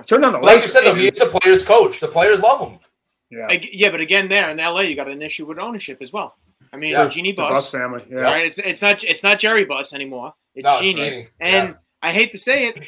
Turn 0.05 0.21
down 0.21 0.33
the 0.33 0.39
Like 0.39 0.61
you 0.61 0.67
said, 0.67 0.81
though, 0.83 0.93
he's 0.93 1.19
a 1.21 1.25
player's 1.25 1.63
coach. 1.65 1.99
The 2.01 2.07
players 2.09 2.39
love 2.41 2.59
him. 2.69 2.79
yeah. 3.31 3.47
Ag- 3.49 3.69
Yeah, 3.73 3.89
but 3.89 4.01
again, 4.01 4.27
there 4.29 4.49
in 4.51 4.57
LA, 4.57 4.81
you 4.81 4.95
got 4.95 5.07
an 5.09 5.21
issue 5.23 5.45
with 5.45 5.57
ownership 5.57 5.97
as 6.01 6.13
well. 6.13 6.35
I 6.71 6.77
mean, 6.77 6.91
Yeah. 6.91 7.07
Jeanie 7.09 7.31
The 7.31 7.37
Buss, 7.37 7.51
Buss 7.51 7.69
family. 7.71 8.03
Yeah. 8.09 8.17
right? 8.21 8.45
It's 8.45 8.57
it's 8.57 8.81
not 8.81 9.03
it's 9.03 9.23
not 9.23 9.39
Jerry 9.39 9.65
Buss 9.65 9.93
anymore. 9.93 10.33
It's 10.55 10.63
No, 10.65 10.79
Jeanie. 10.79 10.93
Jeanie. 10.99 11.27
And 11.39 11.69
Yeah. 11.69 11.73
I 12.01 12.11
hate 12.11 12.31
to 12.31 12.37
say 12.37 12.67
it, 12.67 12.79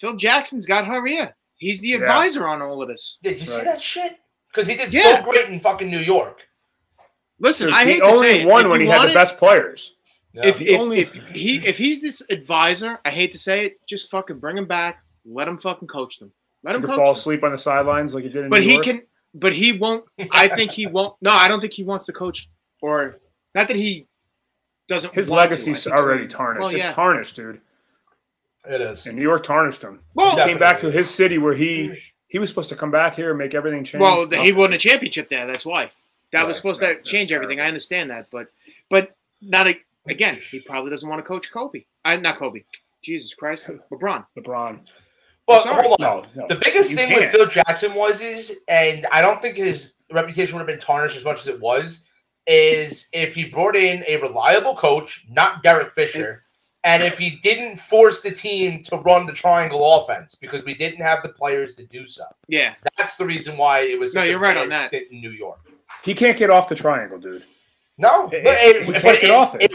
Phil 0.00 0.16
Jackson's 0.16 0.66
got 0.66 0.86
her 0.86 1.06
ear. 1.06 1.34
He's 1.56 1.80
the 1.80 1.88
Yeah. 1.88 1.98
advisor 1.98 2.46
on 2.48 2.60
all 2.62 2.82
of 2.82 2.88
this. 2.88 3.18
Did 3.22 3.38
you 3.38 3.46
see 3.46 3.62
that 3.62 3.80
shit? 3.80 4.16
Because 4.48 4.66
he 4.66 4.76
did 4.76 4.92
Yeah. 4.92 5.22
so 5.24 5.30
great 5.30 5.48
in 5.48 5.60
fucking 5.60 5.90
New 5.90 5.98
York. 6.00 6.46
Listen, 7.38 7.72
I 7.72 7.84
he 7.84 7.92
hate 7.92 7.98
to 8.00 8.06
only 8.06 8.28
say 8.28 8.40
it. 8.42 8.46
won 8.46 8.68
when 8.68 8.80
you 8.80 8.86
he 8.86 8.92
had 8.92 9.08
the 9.08 9.14
best 9.14 9.38
players. 9.38 9.96
Yeah. 10.32 10.46
If, 10.46 10.60
if, 10.60 10.80
only- 10.80 11.00
if 11.00 11.12
he 11.14 11.56
if 11.66 11.76
he's 11.76 12.00
this 12.00 12.22
advisor, 12.30 12.98
I 13.04 13.10
hate 13.10 13.32
to 13.32 13.38
say 13.38 13.66
it, 13.66 13.86
just 13.86 14.10
fucking 14.10 14.38
bring 14.38 14.56
him 14.56 14.66
back. 14.66 15.02
Let 15.24 15.46
him 15.48 15.58
fucking 15.58 15.88
coach 15.88 16.18
them. 16.18 16.32
Let 16.64 16.74
him 16.74 16.80
could 16.80 16.90
coach 16.90 16.96
fall 16.96 17.06
them. 17.06 17.16
asleep 17.16 17.42
on 17.44 17.52
the 17.52 17.58
sidelines 17.58 18.14
like 18.14 18.24
he 18.24 18.30
did 18.30 18.44
in 18.44 18.50
But 18.50 18.60
New 18.60 18.66
he 18.68 18.72
York. 18.74 18.84
can. 18.84 19.02
But 19.34 19.52
he 19.54 19.72
won't. 19.72 20.04
I 20.30 20.48
think 20.48 20.70
he 20.70 20.86
won't. 20.96 21.14
No, 21.20 21.32
I 21.32 21.48
don't 21.48 21.60
think 21.60 21.72
he 21.72 21.84
wants 21.84 22.06
to 22.06 22.12
coach. 22.12 22.48
Or 22.82 23.16
not 23.54 23.68
that 23.68 23.76
he 23.76 24.06
doesn't. 24.88 25.14
His 25.14 25.30
want 25.30 25.38
to. 25.38 25.42
I 25.42 25.44
legacy's 25.50 25.84
he- 25.84 25.90
already 25.90 26.26
tarnished. 26.28 26.60
Well, 26.60 26.74
It's 26.74 26.84
yeah. 26.84 26.92
tarnished, 26.92 27.36
dude. 27.36 27.60
it 28.68 28.80
is. 28.80 29.06
And 29.06 29.16
New 29.16 29.22
York 29.22 29.42
tarnished 29.44 29.80
him. 29.82 30.00
Well, 30.14 30.36
Yeah. 30.36 30.44
Came 30.46 30.58
back 30.58 30.78
to 30.80 30.90
his 30.90 31.08
city 31.08 31.38
where 31.38 31.54
he 31.54 31.98
he 32.28 32.38
was 32.38 32.48
supposed 32.48 32.68
to 32.70 32.76
come 32.76 32.90
back 32.90 33.14
here 33.14 33.30
and 33.30 33.38
make 33.38 33.54
everything 33.54 33.84
change. 33.84 34.00
well, 34.02 34.28
he 34.28 34.52
won 34.52 34.72
a 34.72 34.78
championship 34.78 35.28
there. 35.28 35.46
That's 35.46 35.64
why. 35.66 35.90
That 36.32 36.46
was 36.46 36.56
supposed 36.56 36.80
right, 36.80 36.90
to 36.90 36.94
that's 36.96 37.08
change 37.08 37.30
everything. 37.32 37.58
terrible. 37.58 37.66
I 37.66 37.68
understand 37.68 38.10
that, 38.10 38.28
but 38.30 38.48
but 38.88 39.14
not 39.42 39.66
a, 39.68 39.78
again. 40.08 40.40
He 40.50 40.60
probably 40.60 40.90
doesn't 40.90 41.08
want 41.08 41.18
to 41.18 41.24
coach 41.28 41.50
Kobe. 41.52 41.84
I 42.04 42.16
not 42.16 42.38
Kobe. 42.38 42.62
Jesus 43.02 43.34
Christ, 43.34 43.68
LeBron. 43.92 44.24
LeBron. 44.38 44.78
But 45.46 45.64
sorry. 45.64 45.82
hold 45.86 46.00
on. 46.02 46.22
No, 46.34 46.42
no. 46.42 46.46
The 46.48 46.54
biggest 46.56 46.90
You 46.92 46.96
thing 46.96 47.08
can't. 47.08 47.20
with 47.20 47.30
Phil 47.32 47.46
Jackson 47.46 47.94
was 47.94 48.22
is, 48.22 48.52
and 48.68 49.06
I 49.12 49.20
don't 49.20 49.42
think 49.42 49.56
his 49.56 49.94
reputation 50.12 50.54
would 50.56 50.60
have 50.60 50.66
been 50.68 50.78
tarnished 50.78 51.16
as 51.16 51.24
much 51.24 51.40
as 51.40 51.48
it 51.48 51.60
was, 51.60 52.04
is 52.46 53.08
if 53.12 53.34
he 53.34 53.44
brought 53.44 53.76
in 53.76 54.04
a 54.08 54.16
reliable 54.20 54.74
coach, 54.74 55.24
not 55.30 55.62
Derek 55.62 55.90
Fisher, 55.92 56.44
and 56.84 57.02
if 57.02 57.16
he 57.18 57.38
didn't 57.42 57.76
force 57.76 58.20
the 58.20 58.30
team 58.32 58.82
to 58.84 58.96
run 58.96 59.26
the 59.26 59.32
triangle 59.32 59.94
offense 59.96 60.34
because 60.34 60.64
we 60.64 60.74
didn't 60.74 61.00
have 61.00 61.22
the 61.22 61.28
players 61.28 61.74
to 61.76 61.84
do 61.86 62.06
so. 62.06 62.24
Yeah, 62.48 62.74
That's 62.98 63.16
the 63.16 63.24
reason 63.24 63.56
why 63.56 63.80
it 63.82 63.98
was. 63.98 64.14
No, 64.14 64.22
you're 64.22 64.40
right 64.40 64.56
on 64.56 64.68
that. 64.70 64.92
In 64.92 65.20
New 65.20 65.30
York. 65.30 65.60
He 66.02 66.14
can't 66.14 66.36
get 66.36 66.50
off 66.50 66.68
the 66.68 66.74
triangle, 66.74 67.18
dude. 67.18 67.44
No, 67.98 68.24
It- 68.32 68.42
but 68.42 68.54
it- 68.58 68.76
it, 68.76 68.86
he 68.86 68.92
can't 69.00 69.20
get 69.20 69.30
off 69.30 69.54
it. 69.60 69.70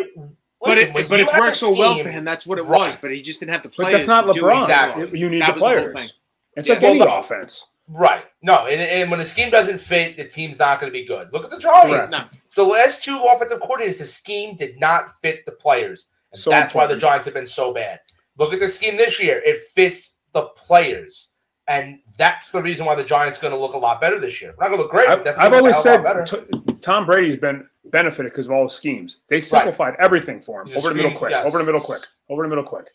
But 0.60 0.78
it, 0.80 0.94
when 0.94 1.08
but 1.08 1.20
it 1.20 1.30
have 1.30 1.40
a 1.40 1.46
worked 1.46 1.56
so 1.58 1.72
well 1.78 1.98
for 2.00 2.10
him. 2.10 2.26
That's 2.26 2.46
what 2.46 2.58
it 2.58 2.64
Right. 2.64 2.88
was. 2.88 2.96
But 3.00 3.14
he 3.14 3.22
just 3.22 3.40
didn't 3.40 3.54
have 3.54 3.64
the 3.64 3.70
But 3.70 3.76
players. 3.76 3.94
that's 3.94 4.08
not 4.08 4.22
to 4.26 4.34
do 4.34 4.42
LeBron. 4.42 4.62
Exactly. 4.64 5.20
You 5.20 5.30
need 5.30 5.42
That 5.44 5.56
the 5.56 5.62
was 5.62 5.62
the 5.62 5.66
players. 5.66 5.94
thing. 5.94 6.10
it's 6.58 6.68
Yeah. 6.68 6.74
like 6.74 6.84
any 6.84 7.00
Well, 7.00 7.08
no. 7.10 7.18
offense. 7.20 7.68
Right. 7.88 8.26
No, 8.42 8.66
and, 8.66 8.82
and 8.82 9.10
when 9.12 9.20
the 9.20 9.26
scheme 9.26 9.50
doesn't 9.52 9.78
fit, 9.80 10.18
the 10.18 10.26
team's 10.26 10.60
not 10.60 10.82
going 10.82 10.92
to 10.92 11.00
be 11.00 11.06
good. 11.06 11.32
Look 11.32 11.46
at 11.46 11.52
the 11.52 11.60
Giants. 11.60 12.12
No. 12.12 12.24
The 12.58 12.64
last 12.64 13.04
two 13.04 13.24
offensive 13.32 13.60
coordinators, 13.60 14.00
the 14.00 14.06
scheme 14.06 14.58
did 14.58 14.80
not 14.80 15.18
fit 15.22 15.46
the 15.46 15.52
players. 15.52 16.10
And 16.32 16.42
So 16.42 16.50
that's 16.50 16.74
why 16.74 16.88
the. 16.88 16.96
Giants 16.98 17.26
have 17.26 17.36
been 17.36 17.46
so 17.48 17.72
bad. 17.72 18.00
Look 18.38 18.52
at 18.52 18.60
the 18.60 18.68
scheme 18.68 18.98
this 18.98 19.20
year. 19.22 19.42
It 19.46 19.60
fits 19.76 20.18
the 20.34 20.42
players. 20.56 21.30
And 21.68 22.00
that's 22.18 22.52
the 22.52 22.62
reason 22.62 22.86
why 22.88 22.96
the 22.96 23.04
Giants 23.04 23.38
are 23.38 23.42
going 23.44 23.54
to 23.54 23.60
look 23.60 23.74
a 23.74 23.78
lot 23.78 24.02
better 24.02 24.20
this 24.20 24.42
year. 24.42 24.56
We're 24.58 24.64
not 24.66 24.70
going 24.70 24.80
to 24.80 24.84
look 24.84 24.92
great, 24.92 25.08
definitely 25.08 25.44
I've 25.46 25.54
always 25.54 25.78
said 25.84 26.00
of 26.00 26.02
a 26.02 26.08
lot 26.08 26.32
better. 26.32 26.46
t- 26.66 26.74
Tom 26.82 27.06
Brady's 27.06 27.38
been 27.38 27.68
benefited 27.92 28.32
because 28.32 28.48
of 28.48 28.54
all 28.54 28.64
the 28.64 28.70
schemes. 28.74 29.18
They 29.28 29.40
simplified 29.40 29.96
everything 30.00 30.42
for 30.42 30.62
him. 30.62 30.70
Over 30.76 30.90
the 30.90 30.96
middle 30.96 31.12
quick. 31.18 31.32
yes. 31.32 31.46
Over 31.46 31.60
the 31.60 31.64
middle 31.64 31.82
quick. 31.82 32.02
Over 32.30 32.42
the 32.44 32.50
middle 32.50 32.64
quick. 32.64 32.88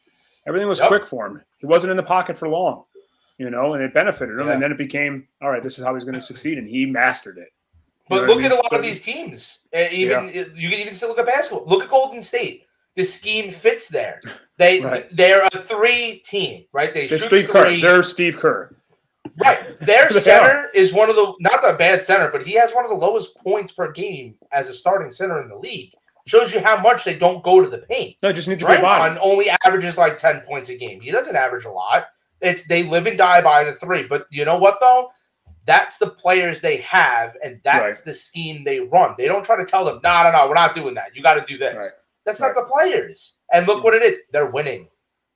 Everything 0.47 0.69
was 0.69 0.81
Yep. 0.81 0.89
quick 0.89 1.07
for 1.07 1.27
him. 1.27 1.41
He 1.59 1.67
wasn't 1.67 1.93
in 1.93 1.97
the 1.97 2.03
pocket 2.03 2.37
for 2.37 2.49
long. 2.49 2.85
You 3.39 3.49
know, 3.51 3.75
and 3.75 3.83
it 3.85 3.95
benefited 3.95 4.39
him. 4.39 4.47
Yeah. 4.47 4.55
And 4.55 4.63
then 4.63 4.73
it 4.73 4.79
became 4.79 5.29
all 5.41 5.51
right. 5.51 5.63
This 5.63 5.79
is 5.79 5.85
how 5.85 5.95
he's 5.95 6.05
going 6.05 6.15
to 6.17 6.23
succeed, 6.23 6.59
and 6.59 6.67
he 6.69 6.85
mastered 6.87 7.39
it. 7.39 7.49
But 8.09 8.17
You 8.17 8.27
know 8.27 8.33
look 8.35 8.43
I 8.43 8.47
at 8.47 8.53
a 8.53 8.55
lot 8.57 8.71
So- 8.71 8.77
of 8.77 8.83
these 8.83 9.03
teams. 9.03 9.59
Uh, 9.75 9.85
even 9.91 10.27
you 10.29 10.69
can 10.71 10.81
even 10.81 10.95
still 10.95 11.09
look 11.09 11.19
at 11.19 11.27
basketball. 11.27 11.65
Look 11.67 11.83
at 11.85 11.91
Golden 11.91 12.23
State. 12.23 12.67
The 12.95 13.05
scheme 13.05 13.51
fits 13.53 13.89
there. 13.89 14.21
They 14.59 14.81
Right. 14.85 15.09
they're 15.11 15.47
a 15.47 15.51
three 15.51 16.17
team, 16.25 16.65
right? 16.73 16.93
They 16.93 17.07
They're 17.07 17.19
shoot 17.19 17.27
Steve 17.29 17.49
Kerr. 17.49 17.65
three. 17.65 17.81
They're 17.81 18.03
Steve 18.03 18.39
Kerr. 18.39 18.77
Right. 19.43 19.59
Their 19.81 20.11
center 20.29 20.69
is 20.75 20.93
one 20.93 21.09
of 21.09 21.17
the 21.17 21.33
not 21.41 21.63
the 21.63 21.73
bad 21.79 22.05
center, 22.05 22.29
but 22.31 22.45
he 22.47 22.53
has 22.55 22.73
one 22.73 22.85
of 22.85 22.91
the 22.91 22.97
lowest 22.97 23.35
points 23.37 23.73
per 23.73 23.91
game 23.93 24.35
as 24.51 24.69
a 24.69 24.73
starting 24.75 25.11
center 25.11 25.41
in 25.41 25.49
the 25.49 25.57
league. 25.57 25.93
Shows 26.27 26.53
you 26.55 26.61
how 26.61 26.81
much 26.81 27.05
they 27.05 27.17
don't 27.17 27.43
go 27.43 27.63
to 27.63 27.69
the 27.69 27.79
paint. 27.79 28.17
No, 28.23 28.31
just 28.33 28.47
a 28.47 28.55
good 28.55 28.65
body. 28.67 28.81
Draymond 28.83 29.19
only 29.23 29.47
averages 29.65 29.97
like 29.99 30.19
10 30.19 30.43
points 30.43 30.69
a 30.69 30.77
game. 30.77 31.01
He 31.01 31.11
doesn't 31.11 31.35
average 31.35 31.65
a 31.65 31.71
lot. 31.71 32.07
It's 32.41 32.65
they 32.67 32.83
live 32.85 33.07
and 33.07 33.17
die 33.19 33.41
by 33.41 33.65
the 33.65 33.73
three. 33.73 34.03
But 34.05 34.27
you 34.31 34.45
know 34.45 34.59
what 34.59 34.79
though? 34.81 35.11
That's 35.65 35.99
the 35.99 36.11
players 36.11 36.61
they 36.61 36.79
have, 36.79 37.37
and 37.43 37.61
that's 37.63 37.97
Right. 37.99 38.05
the 38.05 38.15
scheme 38.15 38.65
they 38.65 38.81
run. 38.81 39.15
They 39.17 39.27
don't 39.29 39.45
try 39.45 39.57
to 39.57 39.65
tell 39.65 39.85
them, 39.85 40.01
no, 40.03 40.23
no, 40.25 40.33
no, 40.33 40.49
we're 40.49 40.55
not 40.55 40.75
doing 40.75 40.95
that. 40.95 41.15
You 41.15 41.23
got 41.23 41.35
to 41.35 41.41
do 41.43 41.57
this. 41.57 41.77
Right. 41.77 41.91
That's 42.25 42.41
not 42.41 42.55
the 42.55 42.63
players. 42.65 43.35
And 43.53 43.67
look 43.67 43.85
what 43.85 43.95
it 43.95 44.03
is. 44.03 44.19
They're 44.33 44.51
winning. 44.51 44.89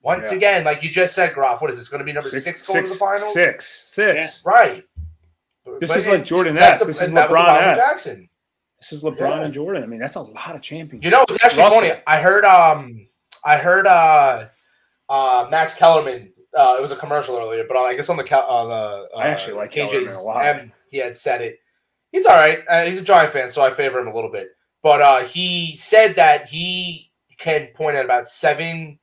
Once 0.02 0.30
Yeah. 0.30 0.36
again, 0.36 0.64
like 0.64 0.82
you 0.82 0.90
just 0.90 1.14
said, 1.14 1.34
Groff, 1.34 1.60
what 1.60 1.70
is 1.70 1.76
this 1.76 1.88
going 1.88 1.98
to 2.00 2.04
be 2.04 2.12
number 2.12 2.30
six, 2.30 2.66
going 2.66 2.84
to 2.84 2.90
the 2.90 2.96
finals? 2.96 3.32
Six. 3.32 3.84
Six. 3.88 4.40
Right. 4.44 4.84
This 5.80 5.90
But 5.90 5.98
is 5.98 6.06
like 6.06 6.24
Jordan 6.24 6.54
that's 6.54 6.74
S. 6.74 6.80
the- 6.80 6.86
This 6.86 7.00
is 7.02 7.08
and 7.08 7.16
that 7.16 7.28
was 7.28 7.36
the 7.38 7.42
LeBron 7.44 7.70
S. 7.72 7.76
Jackson. 7.76 8.28
This 8.80 8.92
is 8.92 9.02
LeBron 9.02 9.18
Yeah. 9.18 9.42
and 9.44 9.54
Jordan. 9.54 9.82
I 9.82 9.86
mean, 9.86 9.98
that's 9.98 10.14
a 10.16 10.20
lot 10.20 10.54
of 10.54 10.60
championships. 10.62 11.04
You 11.04 11.10
know, 11.10 11.24
it's 11.28 11.44
actually 11.44 11.62
Russell. 11.62 11.80
funny. 11.80 11.92
I 12.06 12.20
heard 12.20 12.44
um 12.44 13.08
I 13.44 13.58
heard 13.58 13.86
uh 13.86 14.46
uh 15.08 15.48
Max 15.50 15.74
Kellerman 15.74 16.32
uh 16.56 16.76
it 16.78 16.82
was 16.82 16.92
a 16.92 16.96
commercial 16.96 17.36
earlier, 17.36 17.64
but 17.68 17.76
I 17.76 17.94
guess 17.94 18.08
on 18.08 18.16
the 18.16 18.24
Kel- 18.24 18.46
uh, 18.48 18.64
the 18.66 19.08
uh, 19.14 19.18
I 19.18 19.28
actually 19.28 19.54
like 19.54 19.70
Kellerman 19.70 20.12
a 20.14 20.20
lot. 20.22 20.44
M, 20.44 20.72
he 20.88 20.98
had 20.98 21.14
said 21.14 21.40
it. 21.42 21.58
He's 22.12 22.24
all 22.26 22.36
right. 22.36 22.60
Uh, 22.68 22.84
he's 22.84 23.00
a 23.00 23.04
Giant 23.04 23.32
fan, 23.32 23.50
so 23.50 23.62
I 23.62 23.70
favor 23.70 23.98
him 23.98 24.06
a 24.08 24.14
little 24.14 24.30
bit. 24.30 24.50
But 24.82 25.00
uh 25.02 25.18
he 25.24 25.74
said 25.76 26.16
that 26.16 26.48
he 26.48 27.10
can 27.38 27.68
point 27.74 27.96
at 27.96 28.04
about 28.04 28.26
seven 28.26 28.98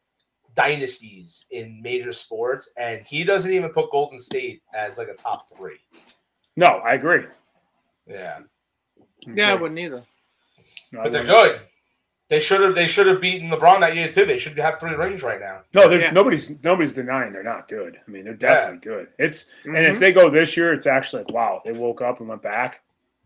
dynasties 0.55 1.45
in 1.51 1.81
major 1.81 2.11
sports, 2.13 2.69
and 2.77 3.03
he 3.03 3.23
doesn't 3.23 3.51
even 3.51 3.69
put 3.71 3.91
Golden 3.91 4.19
State 4.19 4.61
as 4.73 4.97
like 4.97 5.07
a 5.07 5.13
top 5.15 5.49
three. 5.55 5.77
no, 6.55 6.65
I 6.67 6.93
agree. 6.93 7.23
Yeah. 8.07 8.39
Yeah, 9.25 9.51
I 9.51 9.55
wouldn't 9.55 9.79
either. 9.79 10.03
No, 10.91 11.03
But 11.03 11.11
they're 11.11 11.23
good. 11.23 11.61
They 12.33 12.39
should 12.39 12.61
have. 12.61 12.73
They 12.73 12.87
should 12.87 13.05
have 13.05 13.21
beaten 13.21 13.51
LeBron 13.51 13.79
that 13.81 13.95
year 13.95 14.11
too. 14.11 14.25
They 14.25 14.39
should 14.39 14.57
have 14.57 14.79
three 14.79 14.95
rings 14.95 15.21
right 15.21 15.39
now. 15.39 15.61
No, 15.75 15.87
they're, 15.87 16.01
Yeah. 16.01 16.09
nobody's 16.09 16.51
nobody's 16.63 16.91
denying 16.91 17.31
they're 17.31 17.43
not 17.43 17.67
good. 17.67 17.99
I 18.07 18.09
mean, 18.09 18.23
they're 18.23 18.33
definitely 18.33 18.79
good. 18.79 19.09
It's 19.19 19.45
and 19.65 19.75
Mhm. 19.75 19.91
if 19.91 19.99
they 19.99 20.11
go 20.11 20.31
this 20.31 20.57
year, 20.57 20.73
it's 20.73 20.87
actually 20.87 21.21
like 21.25 21.31
wow, 21.31 21.61
they 21.63 21.73
woke 21.73 22.01
up 22.01 22.21
and 22.21 22.27
went 22.29 22.41
back. 22.41 22.81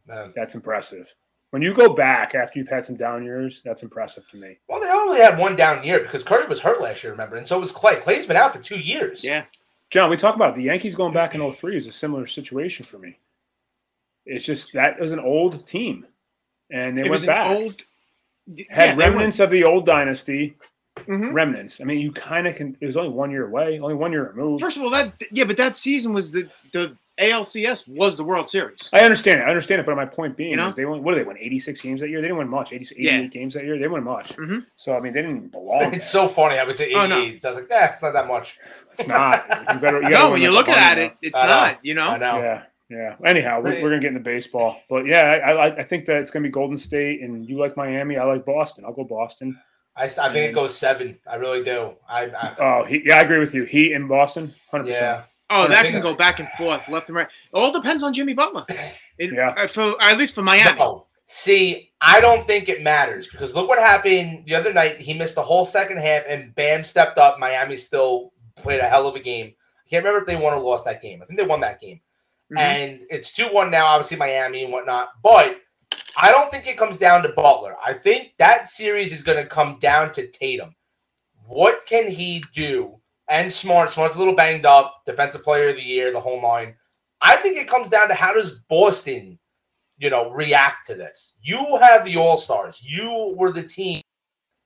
Um, 0.10 0.34
That's 0.36 0.56
impressive. 0.56 1.16
When 1.52 1.62
you 1.62 1.74
go 1.74 1.94
back 1.94 2.36
after 2.36 2.60
you've 2.60 2.68
had 2.68 2.84
some 2.84 2.98
down 2.98 3.24
years, 3.24 3.62
that's 3.64 3.82
impressive 3.82 4.28
to 4.32 4.36
me. 4.38 4.58
well, 4.68 4.82
they 4.82 4.90
only 4.90 5.20
had 5.22 5.38
one 5.38 5.56
down 5.56 5.86
year 5.86 6.00
because 6.02 6.22
Curry 6.22 6.46
was 6.48 6.60
hurt 6.60 6.82
last 6.82 7.02
year. 7.02 7.14
Remember, 7.14 7.38
and 7.38 7.48
so 7.48 7.58
was 7.62 7.72
Clay. 7.72 7.96
Clay's 8.02 8.26
been 8.26 8.36
out 8.36 8.52
for 8.54 8.62
two 8.62 8.78
years. 8.80 9.24
Yeah. 9.24 9.46
John, 9.90 10.10
we 10.10 10.18
talk 10.18 10.36
about 10.36 10.50
it. 10.50 10.56
the 10.58 10.64
Yankees 10.64 10.96
going 10.96 11.14
back 11.14 11.34
in 11.34 11.40
03 11.42 11.78
is 11.78 11.88
a 11.88 11.94
similar 11.94 12.28
situation 12.28 12.86
for 12.86 12.98
me. 12.98 13.18
It's 14.26 14.44
just 14.46 14.74
that 14.74 15.00
was 15.00 15.14
an 15.14 15.22
old 15.22 15.66
team, 15.66 16.06
and 16.70 16.98
they 16.98 17.04
it 17.04 17.04
went 17.06 17.12
was 17.12 17.24
an 17.24 17.28
back. 17.28 17.48
old. 17.50 17.86
Had 18.70 18.90
yeah, 18.90 18.96
they 18.96 18.98
remnants 18.98 19.40
of 19.40 19.50
the 19.50 19.64
old 19.64 19.86
dynasty. 19.86 20.56
went- 20.58 20.62
Mhm. 21.08 21.32
Remnants. 21.32 21.80
I 21.80 21.84
mean, 21.84 22.00
you 22.00 22.12
kind 22.12 22.48
of 22.48 22.56
can. 22.56 22.76
It 22.82 22.86
was 22.88 22.98
only 22.98 23.10
one 23.12 23.30
year 23.30 23.46
away, 23.46 23.80
only 23.80 23.94
one 23.94 24.12
year 24.12 24.32
removed. 24.36 24.62
First 24.62 24.78
of 24.78 24.84
all, 24.84 24.90
that 24.90 25.14
yeah, 25.32 25.44
but 25.44 25.56
that 25.58 25.76
season 25.76 26.12
was 26.12 26.32
the 26.32 26.50
the 26.74 26.98
ALCS 27.20 27.88
was 27.88 28.18
the 28.18 28.24
World 28.24 28.50
Series. 28.50 28.90
I 28.94 29.02
understand 29.02 29.40
it. 29.42 29.44
I 29.44 29.50
understand 29.50 29.80
it. 29.82 29.86
But 29.86 29.96
my 29.96 30.06
point 30.06 30.36
being 30.36 30.52
You 30.52 30.56
know? 30.58 30.66
is 30.68 30.74
they 30.76 30.86
won. 30.86 31.04
What 31.04 31.14
did 31.14 31.24
they 31.24 31.28
win? 31.28 31.38
86 31.40 31.82
games 31.82 32.00
that 32.02 32.10
year. 32.10 32.20
They 32.20 32.28
didn't 32.28 32.38
win 32.40 32.50
much. 32.50 32.74
80, 32.74 32.96
88 32.96 33.04
Yeah. 33.22 33.28
games 33.28 33.54
that 33.54 33.64
year. 33.64 33.74
They 33.74 33.82
didn't 33.84 33.94
win 33.94 34.04
much. 34.06 34.36
Mhm. 34.38 34.66
So 34.76 34.96
I 34.98 35.00
mean, 35.00 35.14
they 35.14 35.22
didn't 35.22 35.52
belong. 35.52 35.80
there. 35.80 35.94
It's 35.94 36.10
so 36.10 36.28
funny. 36.28 36.58
I 36.58 36.64
was 36.64 36.82
at 36.82 36.88
Oh, 36.94 37.06
no. 37.06 37.38
So 37.38 37.50
I 37.50 37.52
was 37.54 37.60
like, 37.62 37.70
nah, 37.70 37.86
it's 37.86 38.02
not 38.02 38.14
that 38.14 38.28
much. 38.28 38.58
It's 38.92 39.08
not. 39.08 39.46
You 39.74 39.80
better. 39.80 39.98
You 39.98 40.02
gotta 40.10 40.14
No, 40.16 40.24
win 40.26 40.32
when 40.34 40.42
you're 40.42 40.52
like 40.52 40.68
looking 40.68 40.82
at 40.82 40.98
it, 40.98 41.14
it's 41.22 41.38
I 41.38 41.42
know. 41.44 41.48
not. 41.48 41.86
You 41.86 41.94
know. 41.94 42.08
I 42.08 42.18
know. 42.18 42.38
Yeah, 42.40 42.64
yeah. 42.90 43.16
Anyhow, 43.26 43.62
we're, 43.62 43.82
we're 43.82 43.90
gonna 43.90 44.02
get 44.02 44.10
into 44.10 44.20
baseball, 44.20 44.82
but 44.90 45.06
yeah, 45.06 45.22
I, 45.22 45.52
I, 45.52 45.76
I 45.78 45.84
think 45.84 46.06
that 46.06 46.18
it's 46.18 46.32
gonna 46.32 46.44
be 46.44 46.50
Golden 46.50 46.78
State, 46.78 47.22
and 47.22 47.48
you 47.48 47.58
like 47.58 47.76
Miami. 47.78 48.18
I 48.18 48.24
like 48.24 48.46
Boston. 48.46 48.86
I'll 48.86 48.94
go 48.94 49.04
Boston. 49.04 49.60
I, 49.96 50.04
I 50.04 50.08
think 50.08 50.52
it 50.52 50.54
goes 50.54 50.78
seven. 50.78 51.18
I 51.30 51.36
really 51.36 51.64
do. 51.64 51.96
I, 52.08 52.26
I 52.26 52.56
Oh, 52.60 52.86
he, 52.86 53.02
yeah, 53.04 53.18
I 53.18 53.22
agree 53.22 53.40
with 53.40 53.54
you. 53.54 53.64
Heat 53.64 53.94
in 53.94 54.08
Boston, 54.08 54.54
hundred 54.72 54.88
yeah. 54.88 55.16
percent. 55.16 55.32
Oh, 55.50 55.68
that 55.68 55.86
can 55.86 56.02
go 56.02 56.14
back 56.14 56.40
and 56.40 56.50
forth, 56.50 56.88
left 56.90 57.08
and 57.10 57.16
right. 57.16 57.28
It 57.28 57.58
all 57.58 57.72
depends 57.72 58.04
on 58.04 58.14
Jimmy 58.14 58.34
Butler. 58.34 58.66
It, 59.20 59.34
Yeah. 59.34 59.56
uh, 59.58 59.66
for 59.66 59.96
at 60.00 60.16
least 60.20 60.36
for 60.36 60.44
Miami. 60.44 60.78
No. 60.78 61.08
See, 61.26 61.92
I 62.00 62.22
don't 62.22 62.46
think 62.46 62.70
it 62.70 62.84
matters 62.84 63.26
because 63.26 63.56
look 63.56 63.68
what 63.68 63.80
happened 63.80 64.44
the 64.46 64.54
other 64.54 64.72
night. 64.72 65.02
He 65.02 65.16
missed 65.16 65.34
the 65.34 65.42
whole 65.42 65.66
second 65.66 65.98
half, 65.98 66.22
and 66.28 66.54
Bam 66.54 66.84
stepped 66.84 67.18
up. 67.18 67.40
Miami 67.40 67.78
still 67.78 68.32
played 68.56 68.80
a 68.80 68.88
hell 68.88 69.08
of 69.08 69.16
a 69.16 69.20
game. 69.20 69.48
I 69.48 69.90
can't 69.90 70.06
remember 70.06 70.22
if 70.22 70.28
they 70.28 70.36
won 70.36 70.54
or 70.54 70.60
lost 70.60 70.86
that 70.86 71.02
game. 71.02 71.24
I 71.24 71.26
think 71.26 71.40
they 71.40 71.48
won 71.48 71.62
that 71.62 71.82
game. 71.82 72.00
Mhm. 72.52 72.60
and 72.60 73.00
it's 73.10 73.34
2 73.34 73.48
1 73.52 73.70
now, 73.70 73.86
obviously, 73.86 74.18
Miami 74.18 74.64
and 74.64 74.72
whatnot. 74.72 75.10
But 75.22 75.62
I 76.16 76.32
don't 76.32 76.52
think 76.52 76.68
it 76.68 76.78
comes 76.78 76.98
down 76.98 77.24
to 77.24 77.30
Butler. 77.30 77.76
I 77.84 77.94
think 77.94 78.34
that 78.38 78.68
series 78.68 79.12
is 79.12 79.22
going 79.22 79.38
to 79.38 79.50
come 79.50 79.78
down 79.80 80.14
to 80.14 80.28
Tatum. 80.28 80.76
What 81.46 81.86
can 81.86 82.10
he 82.10 82.44
do? 82.54 83.00
And 83.30 83.52
Smart. 83.52 83.92
Smart's 83.92 84.16
a 84.16 84.20
little 84.20 84.36
banged 84.36 84.66
up, 84.66 85.02
defensive 85.06 85.44
player 85.44 85.70
of 85.70 85.76
the 85.76 85.84
year, 85.84 86.12
the 86.12 86.20
whole 86.20 86.42
nine. 86.42 86.76
I 87.22 87.36
think 87.38 87.58
it 87.58 87.68
comes 87.68 87.90
down 87.90 88.08
to 88.08 88.14
how 88.14 88.34
does 88.34 88.60
Boston, 88.70 89.38
you 89.98 90.10
know, 90.10 90.32
react 90.32 90.88
to 90.88 90.96
this? 90.96 91.38
You 91.42 91.78
have 91.82 92.06
the 92.06 92.18
All 92.18 92.38
Stars. 92.38 92.82
You 92.84 93.34
were 93.38 93.52
the 93.52 93.64
team. 93.64 94.02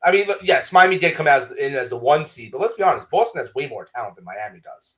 I 0.04 0.12
mean, 0.12 0.28
yes, 0.44 0.72
Miami 0.72 0.98
did 0.98 1.16
come 1.16 1.28
as 1.28 1.52
in 1.52 1.76
as 1.76 1.90
the 1.90 1.98
one 1.98 2.26
seed, 2.26 2.52
but 2.52 2.62
let's 2.62 2.74
be 2.74 2.84
honest, 2.84 3.10
Boston 3.10 3.40
has 3.40 3.54
way 3.54 3.68
more 3.68 3.88
talent 3.96 4.16
than 4.16 4.26
Miami 4.26 4.60
does. 4.60 4.96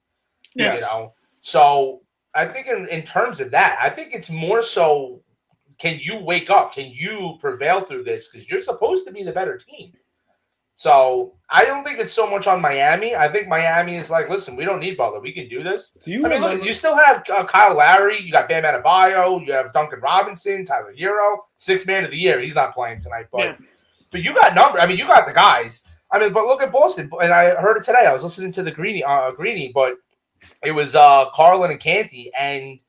Yes. 0.55 0.75
You 0.75 0.81
know, 0.81 1.13
so 1.41 2.01
I 2.35 2.45
think 2.45 2.67
in, 2.67 2.87
in 2.87 3.03
terms 3.03 3.39
of 3.39 3.51
that, 3.51 3.77
I 3.81 3.89
think 3.89 4.13
it's 4.13 4.29
more 4.29 4.61
so 4.63 5.21
can 5.79 5.99
you 6.01 6.19
wake 6.19 6.49
up? 6.49 6.73
Can 6.73 6.91
you 6.91 7.37
prevail 7.41 7.81
through 7.81 8.03
this? 8.03 8.27
Because 8.27 8.49
you're 8.49 8.59
supposed 8.59 9.05
to 9.07 9.11
be 9.11 9.23
the 9.23 9.31
better 9.31 9.57
team. 9.57 9.91
So 10.75 11.33
I 11.49 11.65
don't 11.65 11.83
think 11.83 11.99
it's 11.99 12.11
so 12.13 12.29
much 12.29 12.47
on 12.47 12.59
Miami. 12.61 13.15
I 13.15 13.27
think 13.27 13.47
Miami 13.47 13.95
is 13.95 14.09
like, 14.09 14.29
listen, 14.29 14.55
we 14.55 14.65
don't 14.65 14.79
need 14.79 14.97
Butler. 14.97 15.19
We 15.19 15.31
can 15.31 15.47
do 15.47 15.61
this. 15.61 15.91
Do 16.03 16.11
you 16.11 16.19
I 16.25 16.29
mean, 16.29 16.41
remember? 16.41 16.57
look, 16.57 16.65
you 16.65 16.73
still 16.73 16.97
have 16.97 17.23
uh, 17.29 17.43
Kyle 17.45 17.75
Lowry. 17.77 18.19
You 18.19 18.31
got 18.31 18.49
Bam 18.49 18.63
Adebayo. 18.63 19.45
You 19.45 19.53
have 19.53 19.71
Duncan 19.71 19.99
Robinson, 19.99 20.65
Tyler 20.65 20.93
Herro, 20.97 21.37
six 21.57 21.85
man 21.85 22.03
of 22.03 22.11
the 22.11 22.17
year. 22.17 22.39
He's 22.39 22.55
not 22.55 22.73
playing 22.73 23.01
tonight, 23.01 23.27
but 23.31 23.41
Yeah. 23.41 23.55
but 24.11 24.23
you 24.23 24.33
got 24.33 24.55
number. 24.55 24.79
I 24.79 24.87
mean, 24.87 24.97
you 24.97 25.05
got 25.05 25.25
the 25.27 25.33
guys. 25.33 25.83
I 26.11 26.19
mean, 26.19 26.33
but 26.33 26.45
look 26.45 26.61
at 26.61 26.71
Boston. 26.71 27.09
And 27.21 27.31
I 27.31 27.55
heard 27.55 27.77
it 27.77 27.83
today. 27.83 28.05
I 28.07 28.13
was 28.13 28.23
listening 28.23 28.51
to 28.53 28.63
the 28.63 28.71
Greeny, 28.71 29.03
uh, 29.03 29.31
Greeny, 29.31 29.71
but 29.73 29.95
it 30.63 30.71
was 30.71 30.95
uh, 30.95 31.25
Carlin 31.33 31.71
and 31.71 31.79
Canty, 31.79 32.31
and 32.39 32.79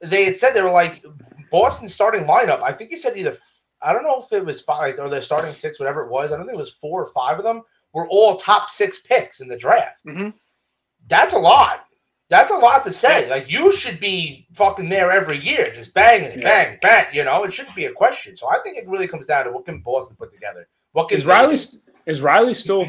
they 0.00 0.24
had 0.24 0.36
said 0.36 0.52
they 0.54 0.62
were 0.62 0.70
like 0.70 1.04
Boston's 1.50 1.94
starting 1.94 2.24
lineup. 2.24 2.62
I 2.62 2.72
think 2.72 2.90
he 2.90 2.96
said 2.96 3.16
either 3.16 3.36
I 3.82 3.92
don't 3.92 4.02
know 4.04 4.20
if 4.20 4.32
it 4.32 4.44
was 4.44 4.60
five 4.60 4.98
or 4.98 5.08
their 5.08 5.22
starting 5.22 5.50
six, 5.52 5.78
whatever 5.80 6.02
it 6.04 6.10
was. 6.10 6.32
I 6.32 6.36
don't 6.36 6.46
think 6.46 6.56
it 6.56 6.60
was 6.60 6.70
four 6.72 7.02
or 7.02 7.06
five 7.08 7.38
of 7.38 7.44
them 7.44 7.62
were 7.92 8.06
all 8.08 8.36
top 8.36 8.70
six 8.70 8.98
picks 9.00 9.40
in 9.40 9.48
the 9.48 9.56
draft. 9.56 10.04
Mhm. 10.06 10.32
That's 11.08 11.32
a 11.32 11.38
lot. 11.38 11.86
That's 12.28 12.52
a 12.52 12.56
lot 12.56 12.84
to 12.84 12.92
say. 12.92 13.28
Like 13.28 13.50
you 13.50 13.72
should 13.72 13.98
be 13.98 14.46
fucking 14.54 14.88
there 14.88 15.10
every 15.10 15.38
year, 15.38 15.64
just 15.74 15.92
banging 15.94 16.30
it, 16.30 16.36
Yeah. 16.42 16.64
bang, 16.64 16.78
bang. 16.80 17.06
You 17.12 17.24
know, 17.24 17.42
it 17.44 17.52
shouldn't 17.52 17.74
be 17.74 17.86
a 17.86 17.92
question. 17.92 18.36
So 18.36 18.48
I 18.48 18.58
think 18.60 18.76
it 18.76 18.86
really 18.88 19.08
comes 19.08 19.26
down 19.26 19.46
to 19.46 19.50
what 19.50 19.64
can 19.64 19.80
Boston 19.80 20.16
put 20.16 20.32
together. 20.32 20.68
What 20.92 21.08
can 21.08 21.18
is 21.18 21.26
Riley 21.26 21.58
is 22.06 22.20
Riley 22.22 22.54
still 22.54 22.88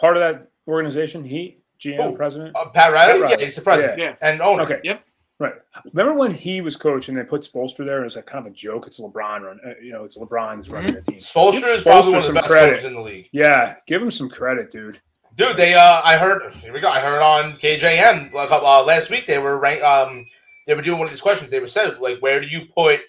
part 0.00 0.16
of 0.16 0.20
that 0.22 0.48
organization? 0.66 1.24
He 1.24 1.58
GM 1.82 2.10
Who? 2.10 2.16
president. 2.16 2.56
uh, 2.56 2.68
Pat 2.70 2.92
Riley? 2.92 3.12
Pat 3.12 3.20
Riley. 3.22 3.36
Yeah, 3.38 3.44
he's 3.46 3.54
the 3.56 3.62
president 3.62 3.98
Yeah. 3.98 4.14
and 4.20 4.40
owner. 4.42 4.62
Okay. 4.64 4.80
Yep. 4.84 5.04
Right. 5.40 5.52
Remember 5.92 6.14
when 6.14 6.34
he 6.34 6.60
was 6.60 6.74
coach 6.74 7.08
and 7.08 7.16
they 7.16 7.22
put 7.22 7.42
Spolster 7.42 7.78
there? 7.84 7.96
and 7.98 8.00
It 8.02 8.04
was 8.04 8.16
like 8.16 8.26
kind 8.26 8.44
of 8.44 8.52
a 8.52 8.54
joke. 8.54 8.88
It's 8.88 8.98
LeBron 8.98 9.42
run. 9.42 9.60
uh, 9.64 9.74
You 9.80 9.92
know, 9.92 10.02
it's 10.04 10.18
LeBron's 10.18 10.68
running 10.68 10.94
the 10.94 11.02
team. 11.02 11.18
Spolster 11.18 11.60
Give 11.60 11.68
is 11.68 11.82
probably 11.82 12.12
Spoelstra 12.12 12.14
one 12.14 12.18
of 12.22 12.26
the 12.26 12.32
best 12.32 12.46
credit. 12.48 12.68
coaches 12.72 12.84
in 12.86 12.94
the 12.94 13.00
league. 13.00 13.28
Yeah, 13.32 13.76
give 13.86 14.02
him 14.02 14.10
some 14.10 14.28
credit, 14.28 14.70
dude. 14.72 15.00
Dude, 15.36 15.56
they 15.56 15.74
uh, 15.74 16.00
I 16.02 16.16
heard 16.16 16.52
here 16.54 16.72
we 16.72 16.80
go. 16.80 16.88
I 16.88 16.98
heard 16.98 17.22
on 17.22 17.52
KJM 17.52 18.34
uh, 18.34 18.82
last 18.84 19.10
week 19.10 19.26
they 19.26 19.38
were 19.38 19.56
rank, 19.58 19.80
um 19.84 20.26
they 20.66 20.74
were 20.74 20.82
doing 20.82 20.98
one 20.98 21.06
of 21.06 21.10
these 21.12 21.20
questions. 21.20 21.48
They 21.50 21.60
were 21.60 21.68
said 21.68 22.00
like 22.00 22.18
where 22.18 22.40
do 22.40 22.48
you 22.48 22.62
put 22.74 23.00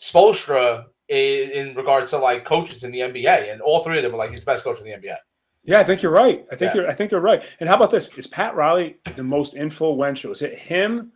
Spoelstra 0.00 0.84
in, 1.08 1.50
in 1.50 1.74
regards 1.74 2.10
to 2.10 2.18
like 2.18 2.44
coaches 2.44 2.84
in 2.84 2.90
the 2.92 3.00
NBA? 3.00 3.50
And 3.52 3.60
all 3.60 3.82
three 3.82 3.96
of 3.96 4.02
them 4.02 4.12
were 4.12 4.18
like 4.18 4.30
he's 4.30 4.44
the 4.44 4.50
best 4.52 4.64
coach 4.64 4.78
in 4.78 4.84
the 4.84 4.90
NBA. 4.92 5.16
Yeah, 5.64 5.78
I 5.80 5.84
think 5.84 6.02
you're 6.02 6.12
right. 6.12 6.44
I 6.50 6.56
think 6.56 6.74
Yeah. 6.74 6.82
you're. 6.82 6.90
I 6.90 6.94
think 6.94 7.10
they're 7.10 7.20
right. 7.20 7.42
And 7.60 7.68
how 7.68 7.76
about 7.76 7.90
this? 7.90 8.10
Is 8.16 8.26
Pat 8.26 8.54
Riley 8.54 8.96
the 9.16 9.22
most 9.22 9.54
influential? 9.54 10.32
Is 10.32 10.42
it 10.42 10.58
him? 10.58 11.12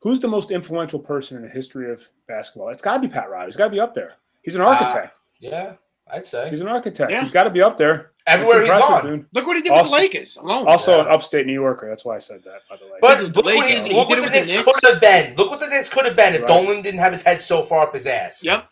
Who's 0.00 0.20
the 0.20 0.28
most 0.28 0.50
influential 0.50 0.98
person 0.98 1.36
in 1.36 1.42
the 1.44 1.48
history 1.52 1.90
of 1.90 2.06
basketball? 2.28 2.68
It's 2.70 2.82
got 2.82 2.94
to 2.94 3.00
be 3.00 3.08
Pat 3.08 3.30
Riley. 3.30 3.46
He's 3.46 3.56
got 3.56 3.64
to 3.66 3.70
be 3.70 3.80
up 3.80 3.94
there. 3.94 4.14
He's 4.42 4.54
an 4.54 4.60
ah, 4.62 4.66
architect. 4.68 5.18
Yeah, 5.40 5.74
I'd 6.12 6.26
say 6.26 6.50
He's 6.50 6.60
an 6.60 6.68
architect. 6.68 7.10
Yeah. 7.10 7.20
He's 7.22 7.30
got 7.30 7.44
to 7.44 7.50
be 7.50 7.62
up 7.62 7.78
there. 7.78 8.12
everywhere 8.26 8.62
It's 8.62 8.70
he's 8.70 8.74
impressive, 8.74 9.02
gone. 9.04 9.18
dude. 9.18 9.26
Look 9.32 9.46
what 9.46 9.56
he 9.56 9.62
did 9.62 9.72
with 9.72 9.84
the 9.84 9.90
Lakers 9.90 10.36
alone. 10.38 10.66
Also, 10.68 10.96
Yeah. 10.96 11.04
an 11.06 11.08
upstate 11.12 11.46
New 11.46 11.52
Yorker. 11.54 11.88
That's 11.88 12.04
why 12.04 12.16
I 12.16 12.18
said 12.18 12.42
that. 12.44 12.60
By 12.70 12.76
the 12.76 12.84
way. 12.86 12.98
But 13.00 13.18
He 13.18 13.24
look 13.26 13.34
the 13.34 13.40
what, 13.56 13.68
he, 13.70 13.78
he 13.88 13.94
look 13.94 14.08
what 14.08 14.18
it 14.18 14.22
the 14.22 14.26
with 14.26 14.32
the 14.32 14.38
Knicks 14.40 14.52
Knicks. 14.52 14.80
could 14.80 14.90
have 14.92 15.00
been. 15.00 15.36
Look 15.36 15.50
what 15.50 15.60
the 15.60 15.68
Knicks 15.68 15.88
could 15.90 16.04
have 16.06 16.16
been 16.16 16.34
if 16.34 16.40
Right. 16.42 16.48
Dolan 16.48 16.82
didn't 16.82 17.00
have 17.00 17.12
his 17.12 17.22
head 17.22 17.40
so 17.40 17.62
far 17.62 17.86
up 17.86 17.92
his 17.94 18.06
ass. 18.06 18.42
Yep. 18.44 18.66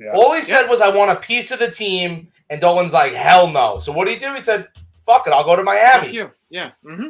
yeah. 0.00 0.12
All 0.14 0.32
he 0.34 0.42
said 0.42 0.68
was, 0.68 0.80
"I 0.80 0.88
want 0.88 1.10
a 1.12 1.16
piece 1.16 1.50
of 1.52 1.58
the 1.60 1.70
team," 1.70 2.28
and 2.52 2.60
Dolan's 2.60 2.92
like, 2.92 3.12
"Hell 3.12 3.48
no." 3.50 3.78
So 3.78 3.90
what 3.92 4.06
did 4.06 4.14
he 4.14 4.20
do? 4.24 4.34
He 4.34 4.40
said, 4.40 4.68
"Fuck 5.06 5.26
it, 5.26 5.32
I'll 5.32 5.42
go 5.44 5.56
to 5.56 5.64
Fuck 5.64 5.66
Miami." 5.66 6.12
you. 6.12 6.30
Yeah. 6.50 6.72
hmm 6.84 7.08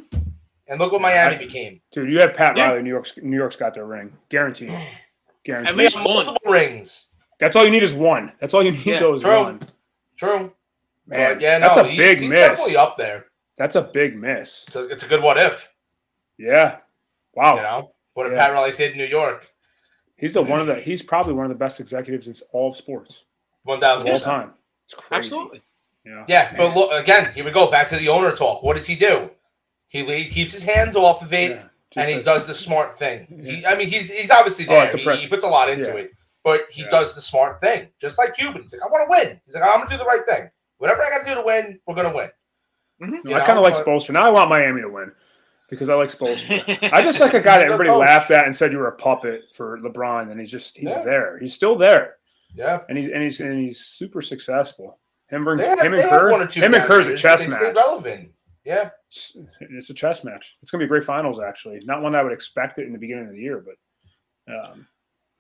And 0.69 0.79
look 0.81 0.93
what 0.93 1.01
Miami 1.03 1.35
I- 1.35 1.39
became. 1.39 1.81
Dude, 1.91 2.11
you 2.11 2.21
have 2.21 2.35
Pat 2.35 2.57
Yeah. 2.57 2.69
Riley. 2.69 2.83
New 2.83 2.91
York's 2.91 3.17
New 3.21 3.37
York's 3.37 3.57
got 3.57 3.75
their 3.75 3.87
ring, 3.87 4.17
guaranteed. 4.29 4.71
At 4.71 4.87
Guaranteed. 5.45 5.75
He 5.75 5.81
least 5.83 5.97
has 5.97 6.05
one. 6.05 6.15
multiple 6.27 6.51
rings. 6.53 7.09
That's 7.41 7.57
all 7.57 7.65
you 7.65 7.71
need 7.73 7.83
is 7.83 7.93
one. 7.93 8.33
That's 8.41 8.55
all 8.55 8.63
you 8.63 8.71
need. 8.73 8.87
Yeah. 8.87 9.01
though 9.01 9.15
is 9.15 9.23
True. 9.23 9.43
one. 9.43 9.61
True. 10.17 10.53
Man, 11.09 11.35
But 11.35 11.43
yeah, 11.43 11.59
no, 11.59 11.67
that's 11.67 11.79
a 11.79 11.85
he's, 11.89 11.99
big 11.99 12.19
he's 12.19 12.29
miss. 12.29 12.39
definitely 12.39 12.77
up 12.77 12.97
there. 12.97 13.27
That's 13.59 13.75
a 13.75 13.83
big 13.83 14.17
miss. 14.17 14.65
It's 14.69 14.77
a, 14.77 14.87
it's 14.87 15.03
a 15.05 15.09
good 15.09 15.21
what 15.23 15.37
if. 15.37 15.69
Yeah. 16.39 16.77
Wow. 17.35 17.57
You 17.57 17.63
know 17.63 17.93
what 18.15 18.27
if 18.27 18.33
Yeah. 18.33 18.39
Pat 18.47 18.53
Riley 18.53 18.71
stayed 18.71 18.93
in 18.93 18.99
New 18.99 19.07
York? 19.07 19.49
He's 20.17 20.35
the 20.35 20.43
one 20.43 20.61
of 20.61 20.69
the. 20.69 20.77
He's 20.77 21.03
probably 21.03 21.33
one 21.33 21.45
of 21.45 21.49
the 21.49 21.57
best 21.57 21.81
executives 21.81 22.29
in 22.29 22.35
all 22.53 22.71
of 22.71 22.77
sports 22.77 23.25
thousand 23.67 24.09
all 24.09 24.21
time. 24.21 24.53
It's 24.85 24.95
crazy. 24.95 25.19
Absolutely. 25.27 25.63
Yeah. 26.05 26.25
Yeah, 26.29 26.55
but 26.57 26.75
look 26.75 26.93
again. 26.93 27.33
Here 27.33 27.45
we 27.45 27.51
go 27.53 27.71
back 27.71 27.89
to 27.89 27.97
the 27.97 28.09
owner 28.09 28.33
talk. 28.33 28.63
What 28.63 28.77
does 28.77 28.87
he 28.87 28.97
do? 28.97 29.31
He, 29.89 30.05
he 30.05 30.25
keeps 30.29 30.53
his 30.53 30.65
hands 30.65 30.97
off 30.97 31.23
of 31.23 31.33
it, 31.33 31.51
Yeah. 31.51 31.63
And 31.95 32.09
he 32.09 32.15
says- 32.17 32.25
does 32.25 32.47
the 32.47 32.55
smart 32.55 32.95
thing. 32.95 33.27
He, 33.45 33.65
I 33.67 33.77
mean, 33.77 33.89
he's 33.89 34.13
he's 34.13 34.31
obviously 34.31 34.67
Oh, 34.67 34.71
there. 34.73 34.85
it's 34.85 34.93
the 35.05 35.15
he, 35.17 35.23
he 35.23 35.27
puts 35.29 35.45
a 35.45 35.49
lot 35.49 35.69
into 35.71 35.89
Yeah. 35.91 35.97
it, 36.05 36.11
but 36.43 36.63
he 36.71 36.83
Yeah. 36.83 36.89
does 36.89 37.15
the 37.15 37.21
smart 37.21 37.61
thing, 37.61 37.89
just 38.01 38.19
like 38.19 38.35
Cuban. 38.35 38.63
He's 38.63 38.73
like, 38.73 38.83
I 38.83 38.87
want 38.91 39.05
to 39.05 39.11
win. 39.11 39.41
He's 39.47 39.55
like, 39.55 39.63
I'm 39.65 39.79
gonna 39.79 39.91
do 39.91 39.97
the 39.99 40.05
right 40.05 40.25
thing. 40.27 40.51
Whatever 40.79 41.03
I 41.03 41.11
got 41.11 41.19
to 41.21 41.25
do 41.27 41.35
to 41.37 41.43
win, 41.47 41.79
we're 41.87 41.95
gonna 41.95 42.15
win. 42.15 42.31
hmm 43.01 43.29
You 43.29 43.37
I 43.37 43.45
kind 43.45 43.59
of 43.59 43.63
like 43.63 43.75
but- 43.75 43.87
Spolster. 43.87 44.11
Now 44.11 44.23
I 44.27 44.31
want 44.31 44.49
Miami 44.51 44.81
to 44.83 44.89
win 44.89 45.13
because 45.71 45.89
I 45.89 45.95
like 45.95 46.11
Spolster. 46.11 46.93
I 46.93 47.03
just 47.03 47.21
like 47.21 47.35
a 47.35 47.41
guy 47.41 47.59
that 47.59 47.67
He's 47.67 47.75
a 47.75 47.77
good 47.77 47.87
everybody 47.87 47.91
coach. 47.91 48.01
laughed 48.01 48.31
at 48.33 48.47
and 48.47 48.57
said 48.57 48.73
you 48.73 48.79
were 48.79 48.89
a 48.89 48.97
puppet 48.97 49.43
for 49.55 49.79
LeBron, 49.79 50.31
and 50.33 50.41
he's 50.41 50.51
just 50.51 50.77
he's 50.79 50.89
Yeah. 50.89 51.03
there. 51.03 51.39
He's 51.39 51.55
still 51.55 51.77
there, 51.77 52.17
Yeah, 52.55 52.81
and 52.89 52.99
he's 52.99 53.09
and 53.11 53.23
he's 53.23 53.41
and 53.41 53.59
he's 53.61 53.81
super 53.81 54.21
successful. 54.23 54.99
Him, 55.29 55.47
and- 55.49 55.59
they 55.59 55.67
had, 55.67 55.79
him 55.79 55.93
they 55.93 56.03
and 56.03 56.11
had 56.11 56.21
Kerr. 56.21 56.31
one 56.31 56.43
or 56.43 56.47
two. 56.47 56.61
Him 56.61 56.75
and 56.75 56.81
down 56.83 56.87
Kerr's 56.87 57.07
a 57.09 57.17
chess 57.17 57.47
match. 57.49 57.59
stayed 57.61 57.77
relevant. 57.77 58.31
Yeah, 58.65 58.91
It's, 59.09 59.37
it's 59.61 59.91
a 59.91 59.95
chess 59.95 60.23
match. 60.23 60.57
It's 60.63 60.71
gonna 60.71 60.81
be 60.83 60.85
a 60.85 60.89
great 60.89 61.03
finals, 61.05 61.41
actually. 61.41 61.81
Not 61.85 62.01
one 62.03 62.15
I 62.15 62.23
would 62.23 62.33
expect 62.33 62.79
it 62.79 62.87
in 62.87 62.93
the 62.93 62.99
beginning 62.99 63.27
of 63.27 63.33
the 63.33 63.41
year, 63.41 63.65
but 63.65 64.53
um, 64.55 64.87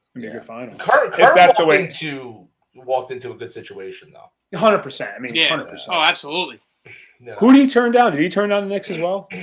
it's 0.03 0.11
gonna 0.15 0.15
be 0.15 0.23
Yeah. 0.23 0.31
a 0.31 0.33
good 0.35 0.45
final. 0.45 0.75
Kerr, 0.79 1.11
Kerr 1.11 1.35
that's 1.35 1.57
the 1.57 1.65
walked 1.65 1.69
way- 1.71 1.85
into 1.85 2.49
walked 2.75 3.11
into 3.13 3.31
a 3.31 3.35
good 3.35 3.53
situation 3.53 4.13
though. 4.13 4.59
Hundred 4.59 4.79
percent. 4.83 5.13
I 5.15 5.19
mean, 5.21 5.35
Yeah. 5.35 5.51
hundred 5.51 5.69
Oh, 5.69 5.71
percent. 5.71 5.91
Oh 5.93 6.03
absolutely. 6.03 6.61
You 7.21 7.27
know? 7.27 7.35
Who 7.35 7.53
did 7.53 7.61
he 7.61 7.69
turn 7.69 7.93
down? 7.93 8.13
Did 8.13 8.23
he 8.23 8.29
turn 8.31 8.49
down 8.49 8.65
the 8.65 8.71
Knicks 8.71 8.91
as 8.91 8.99
well? 8.99 9.29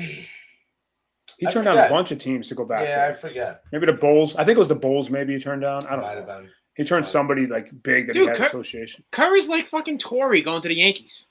He 1.38 1.48
I 1.48 1.52
turned 1.52 1.66
down 1.66 1.78
a 1.78 1.88
bunch 1.88 2.12
of 2.12 2.20
teams 2.20 2.50
to 2.50 2.56
go 2.56 2.66
back 2.66 2.86
Yeah, 2.86 3.08
I 3.10 3.14
forget. 3.14 3.62
Maybe 3.72 3.86
the 3.86 3.94
Bulls. 3.94 4.36
I 4.36 4.44
think 4.44 4.58
it 4.58 4.60
was 4.60 4.68
the 4.68 4.76
Bulls. 4.76 5.10
Maybe 5.10 5.32
he 5.34 5.40
turned 5.40 5.62
down. 5.62 5.86
I 5.86 5.92
don't 5.92 6.02
Might 6.02 6.18
have 6.18 6.28
know. 6.28 6.48
Been. 6.80 6.86
He 6.86 6.90
turned 6.90 7.06
somebody 7.06 7.46
like 7.48 7.70
big 7.84 8.08
that 8.08 8.14
Dude, 8.14 8.22
he 8.24 8.28
had 8.30 8.38
Kerr- 8.38 8.46
association. 8.48 9.04
Curry's 9.12 9.48
like 9.48 9.68
fucking 9.68 10.00
Tory 10.00 10.42
going 10.42 10.62
to 10.62 10.68
the 10.68 10.76
Yankees. 10.76 11.26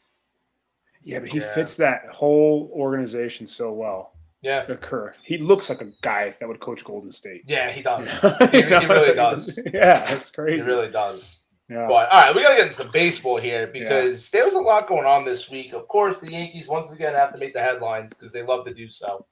Yeah, 1.03 1.21
but 1.21 1.29
he 1.31 1.39
Yeah. 1.39 1.55
fits 1.55 1.77
that 1.77 2.07
whole 2.13 2.71
organization 2.75 3.47
so 3.47 3.73
well. 3.73 4.13
Yeah, 4.41 4.65
The 4.67 4.77
Kerr. 4.77 5.15
He 5.25 5.39
looks 5.39 5.69
like 5.69 5.81
a 5.81 5.91
guy 6.01 6.37
that 6.39 6.49
would 6.49 6.61
coach 6.61 6.85
Golden 6.85 7.11
State. 7.11 7.43
yeah, 7.49 7.71
he 7.73 7.83
does. 7.83 8.09
he, 8.53 8.63
he 8.63 8.87
really 8.87 9.15
does. 9.15 9.59
Yeah, 9.73 10.05
that's 10.07 10.31
crazy. 10.31 10.63
He 10.63 10.69
really 10.69 10.91
does. 10.91 11.39
yeah. 11.69 11.87
But 11.89 12.09
all 12.11 12.21
right, 12.23 12.35
we 12.35 12.43
gotta 12.43 12.55
get 12.55 12.63
into 12.65 12.75
some 12.75 12.91
baseball 12.93 13.37
here 13.39 13.67
because 13.67 14.31
there 14.31 14.45
was 14.45 14.55
a 14.55 14.61
lot 14.61 14.87
going 14.87 15.07
on 15.07 15.25
this 15.25 15.51
week. 15.51 15.73
Of 15.73 15.89
course, 15.89 16.21
the 16.21 16.31
Yankees 16.31 16.69
once 16.69 16.93
again 16.93 17.15
have 17.15 17.33
to 17.35 17.41
make 17.41 17.53
the 17.53 17.61
headlines 17.61 18.11
because 18.15 18.33
they 18.33 18.43
love 18.45 18.65
to 18.67 18.75
do 18.75 18.87
so, 18.87 19.27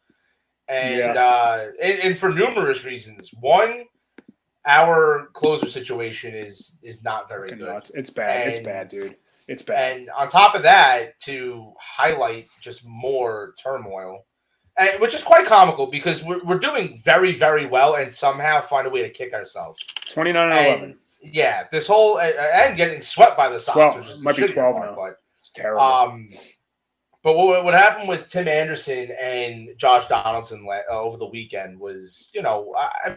and 0.67 0.99
Yeah. 0.99 1.13
uh, 1.13 1.67
and, 1.81 1.99
and 2.01 2.19
for 2.19 2.31
numerous 2.31 2.85
reasons. 2.85 3.31
One, 3.41 3.85
our 4.67 5.29
closer 5.33 5.69
situation 5.69 6.35
is 6.35 6.79
is 6.83 7.05
not 7.05 7.29
very 7.29 7.51
good, 7.51 7.61
nuts. 7.61 7.91
It's 7.95 8.11
bad. 8.11 8.49
it's 8.49 8.65
bad, 8.65 8.89
dude. 8.89 9.17
It's 9.49 9.63
bad. 9.63 9.97
and 9.99 10.11
on 10.11 10.29
top 10.29 10.55
of 10.57 10.63
that, 10.65 11.19
to 11.21 11.73
highlight 11.81 12.49
just 12.61 12.85
more 12.87 13.55
turmoil. 13.63 14.27
And, 14.79 15.01
which 15.01 15.15
is 15.15 15.23
quite 15.23 15.47
comical 15.47 15.87
because 15.87 16.23
we're, 16.23 16.45
we're 16.45 16.59
doing 16.59 16.99
very, 17.03 17.33
very 17.33 17.65
well 17.65 17.95
and 17.95 18.13
somehow 18.13 18.61
find 18.61 18.87
a 18.87 18.91
way 18.91 19.01
to 19.03 19.09
kick 19.09 19.33
ourselves. 19.33 19.87
29 20.13 20.43
and 20.51 20.53
And 20.53 20.69
11. 20.69 20.99
yeah, 21.23 21.65
this 21.73 21.87
whole 21.87 22.19
and 22.21 22.77
getting 22.77 23.01
swept 23.01 23.39
by 23.39 23.49
the 23.49 23.59
Sox, 23.59 23.75
Twelve. 23.75 23.97
which 23.97 24.11
is 24.11 24.21
Might 24.21 24.37
be 24.37 24.47
12 24.49 24.77
part, 24.77 24.91
now. 24.91 24.95
But, 24.97 25.17
It's 25.41 25.51
terrible. 25.55 25.81
um, 25.83 26.29
but 27.23 27.37
what, 27.37 27.65
what 27.65 27.73
happened 27.73 28.07
with 28.09 28.29
Tim 28.29 28.49
Anderson 28.49 29.11
and 29.19 29.71
Josh 29.79 30.09
Donaldson 30.09 30.67
uh, 30.71 30.93
over 30.93 31.17
the 31.17 31.27
weekend 31.29 31.81
was, 31.81 32.31
you 32.35 32.43
know, 32.43 32.75
I, 32.77 33.17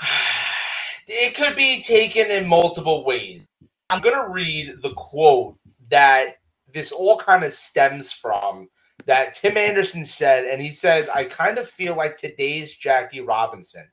it 1.06 1.34
could 1.34 1.56
be 1.56 1.82
taken 1.82 2.30
in 2.30 2.48
multiple 2.48 3.04
ways. 3.04 3.46
I'm 3.90 4.00
gonna 4.00 4.28
read 4.28 4.82
the 4.82 4.92
quote 4.94 5.56
that 5.88 6.36
this 6.72 6.92
all 6.92 7.16
kind 7.16 7.44
of 7.44 7.52
stems 7.52 8.12
from 8.12 8.68
that 9.06 9.32
Tim 9.32 9.56
Anderson 9.56 10.04
said, 10.04 10.44
and 10.44 10.60
he 10.60 10.70
says, 10.70 11.08
"I 11.08 11.24
kind 11.24 11.58
of 11.58 11.68
feel 11.68 11.96
like 11.96 12.16
today's 12.16 12.74
Jackie 12.74 13.20
Robinson." 13.20 13.88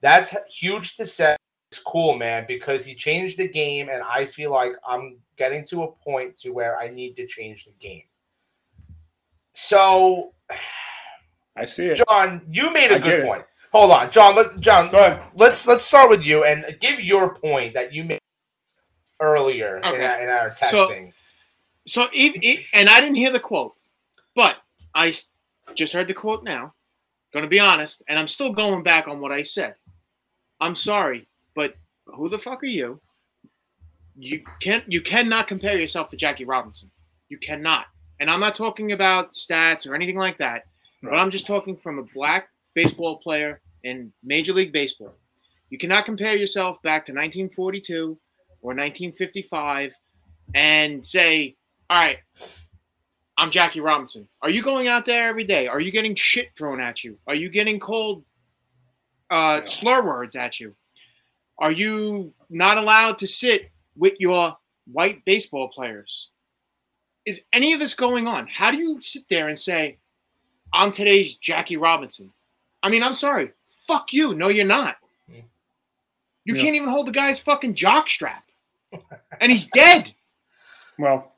That's 0.00 0.36
huge 0.48 0.96
to 0.96 1.06
say. 1.06 1.36
It's 1.70 1.82
cool, 1.82 2.16
man, 2.16 2.44
because 2.46 2.84
he 2.84 2.94
changed 2.94 3.36
the 3.36 3.48
game, 3.48 3.88
and 3.88 4.02
I 4.02 4.26
feel 4.26 4.52
like 4.52 4.72
I'm 4.86 5.18
getting 5.36 5.64
to 5.66 5.82
a 5.84 5.92
point 5.92 6.36
to 6.38 6.50
where 6.50 6.78
I 6.78 6.88
need 6.88 7.16
to 7.16 7.26
change 7.26 7.64
the 7.64 7.72
game. 7.80 8.04
So, 9.52 10.34
I 11.56 11.64
see 11.64 11.86
it. 11.86 12.02
John, 12.08 12.42
you 12.48 12.72
made 12.72 12.92
a 12.92 12.96
I 12.96 12.98
good 12.98 13.24
it. 13.24 13.46
Point. 13.74 13.90
Hold 13.90 14.00
on, 14.00 14.10
John. 14.10 14.36
Let, 14.36 14.60
John, 14.60 14.90
Go 14.90 14.98
ahead. 15.04 15.22
let's 15.34 15.66
let's 15.66 15.84
start 15.84 16.08
with 16.10 16.24
you 16.24 16.44
and 16.44 16.64
give 16.80 17.00
your 17.00 17.34
point 17.34 17.74
that 17.74 17.92
you 17.92 18.04
made 18.04 18.20
earlier 19.20 19.78
in, 19.78 19.84
Okay. 19.84 20.04
our, 20.04 20.20
in 20.22 20.28
our 20.28 20.50
texting. 20.50 21.12
So, 21.86 22.06
if, 22.12 22.34
if, 22.42 22.66
and 22.72 22.88
I 22.88 23.00
didn't 23.00 23.16
hear 23.16 23.30
the 23.30 23.40
quote, 23.40 23.74
but 24.34 24.56
I 24.94 25.12
just 25.74 25.92
heard 25.92 26.08
the 26.08 26.14
quote 26.14 26.44
now. 26.44 26.72
Going 27.32 27.42
to 27.42 27.48
be 27.48 27.58
honest, 27.58 28.00
and 28.08 28.16
I'm 28.16 28.28
still 28.28 28.52
going 28.52 28.84
back 28.84 29.08
on 29.08 29.20
what 29.20 29.32
I 29.32 29.42
said. 29.42 29.74
I'm 30.60 30.76
sorry, 30.76 31.26
but 31.56 31.74
who 32.06 32.28
the 32.28 32.38
fuck 32.38 32.62
are 32.62 32.66
you? 32.66 33.00
You 34.16 34.42
can't. 34.60 34.84
You 34.90 35.00
cannot 35.00 35.48
compare 35.48 35.76
yourself 35.76 36.08
to 36.10 36.16
Jackie 36.16 36.44
Robinson. 36.44 36.90
You 37.28 37.38
cannot. 37.38 37.86
And 38.20 38.30
I'm 38.30 38.38
not 38.38 38.54
talking 38.54 38.92
about 38.92 39.32
stats 39.34 39.88
or 39.88 39.96
anything 39.96 40.16
like 40.16 40.38
that. 40.38 40.66
But 41.02 41.14
I'm 41.14 41.30
just 41.30 41.46
talking 41.46 41.76
from 41.76 41.98
a 41.98 42.04
black 42.14 42.48
baseball 42.74 43.16
player 43.18 43.60
in 43.84 44.12
Major 44.24 44.52
League 44.52 44.72
Baseball. 44.72 45.14
You 45.70 45.78
cannot 45.78 46.04
compare 46.04 46.34
yourself 46.36 46.82
back 46.82 47.04
to 47.06 47.12
1942 47.12 48.18
or 48.62 48.68
1955 48.70 49.92
and 50.54 51.04
say, 51.04 51.56
all 51.88 51.98
right, 51.98 52.18
I'm 53.38 53.50
Jackie 53.50 53.80
Robinson. 53.80 54.28
Are 54.42 54.50
you 54.50 54.62
going 54.62 54.88
out 54.88 55.06
there 55.06 55.28
every 55.28 55.44
day? 55.44 55.66
Are 55.66 55.80
you 55.80 55.90
getting 55.90 56.14
shit 56.14 56.48
thrown 56.56 56.80
at 56.80 57.04
you? 57.04 57.18
Are 57.26 57.34
you 57.34 57.48
getting 57.48 57.78
cold 57.78 58.24
uh, 59.30 59.60
Yeah. 59.62 59.64
slur 59.66 60.02
words 60.04 60.36
at 60.36 60.60
you? 60.60 60.74
Are 61.58 61.72
you 61.72 62.32
not 62.50 62.78
allowed 62.78 63.18
to 63.18 63.26
sit 63.26 63.70
with 63.96 64.14
your 64.18 64.56
white 64.90 65.24
baseball 65.24 65.68
players? 65.68 66.30
Is 67.26 67.42
any 67.52 67.72
of 67.72 67.80
this 67.80 67.94
going 67.94 68.26
on? 68.26 68.46
How 68.46 68.70
do 68.70 68.76
you 68.76 69.00
sit 69.00 69.24
there 69.28 69.48
and 69.48 69.58
say, 69.58 69.98
I'm 70.72 70.92
today's 70.92 71.36
Jackie 71.36 71.76
Robinson? 71.76 72.32
I 72.82 72.88
mean, 72.90 73.02
I'm 73.02 73.14
sorry. 73.14 73.52
Fuck 73.86 74.12
you. 74.12 74.34
No, 74.34 74.48
you're 74.48 74.64
not. 74.66 74.96
Hmm. 75.28 75.40
You 76.44 76.54
Yeah. 76.56 76.62
can't 76.62 76.74
even 76.76 76.88
hold 76.88 77.06
the 77.06 77.12
guy's 77.12 77.38
fucking 77.38 77.74
jock 77.74 78.08
strap. 78.08 78.44
and 79.40 79.50
he's 79.52 79.66
dead. 79.70 80.14
Well, 80.96 81.32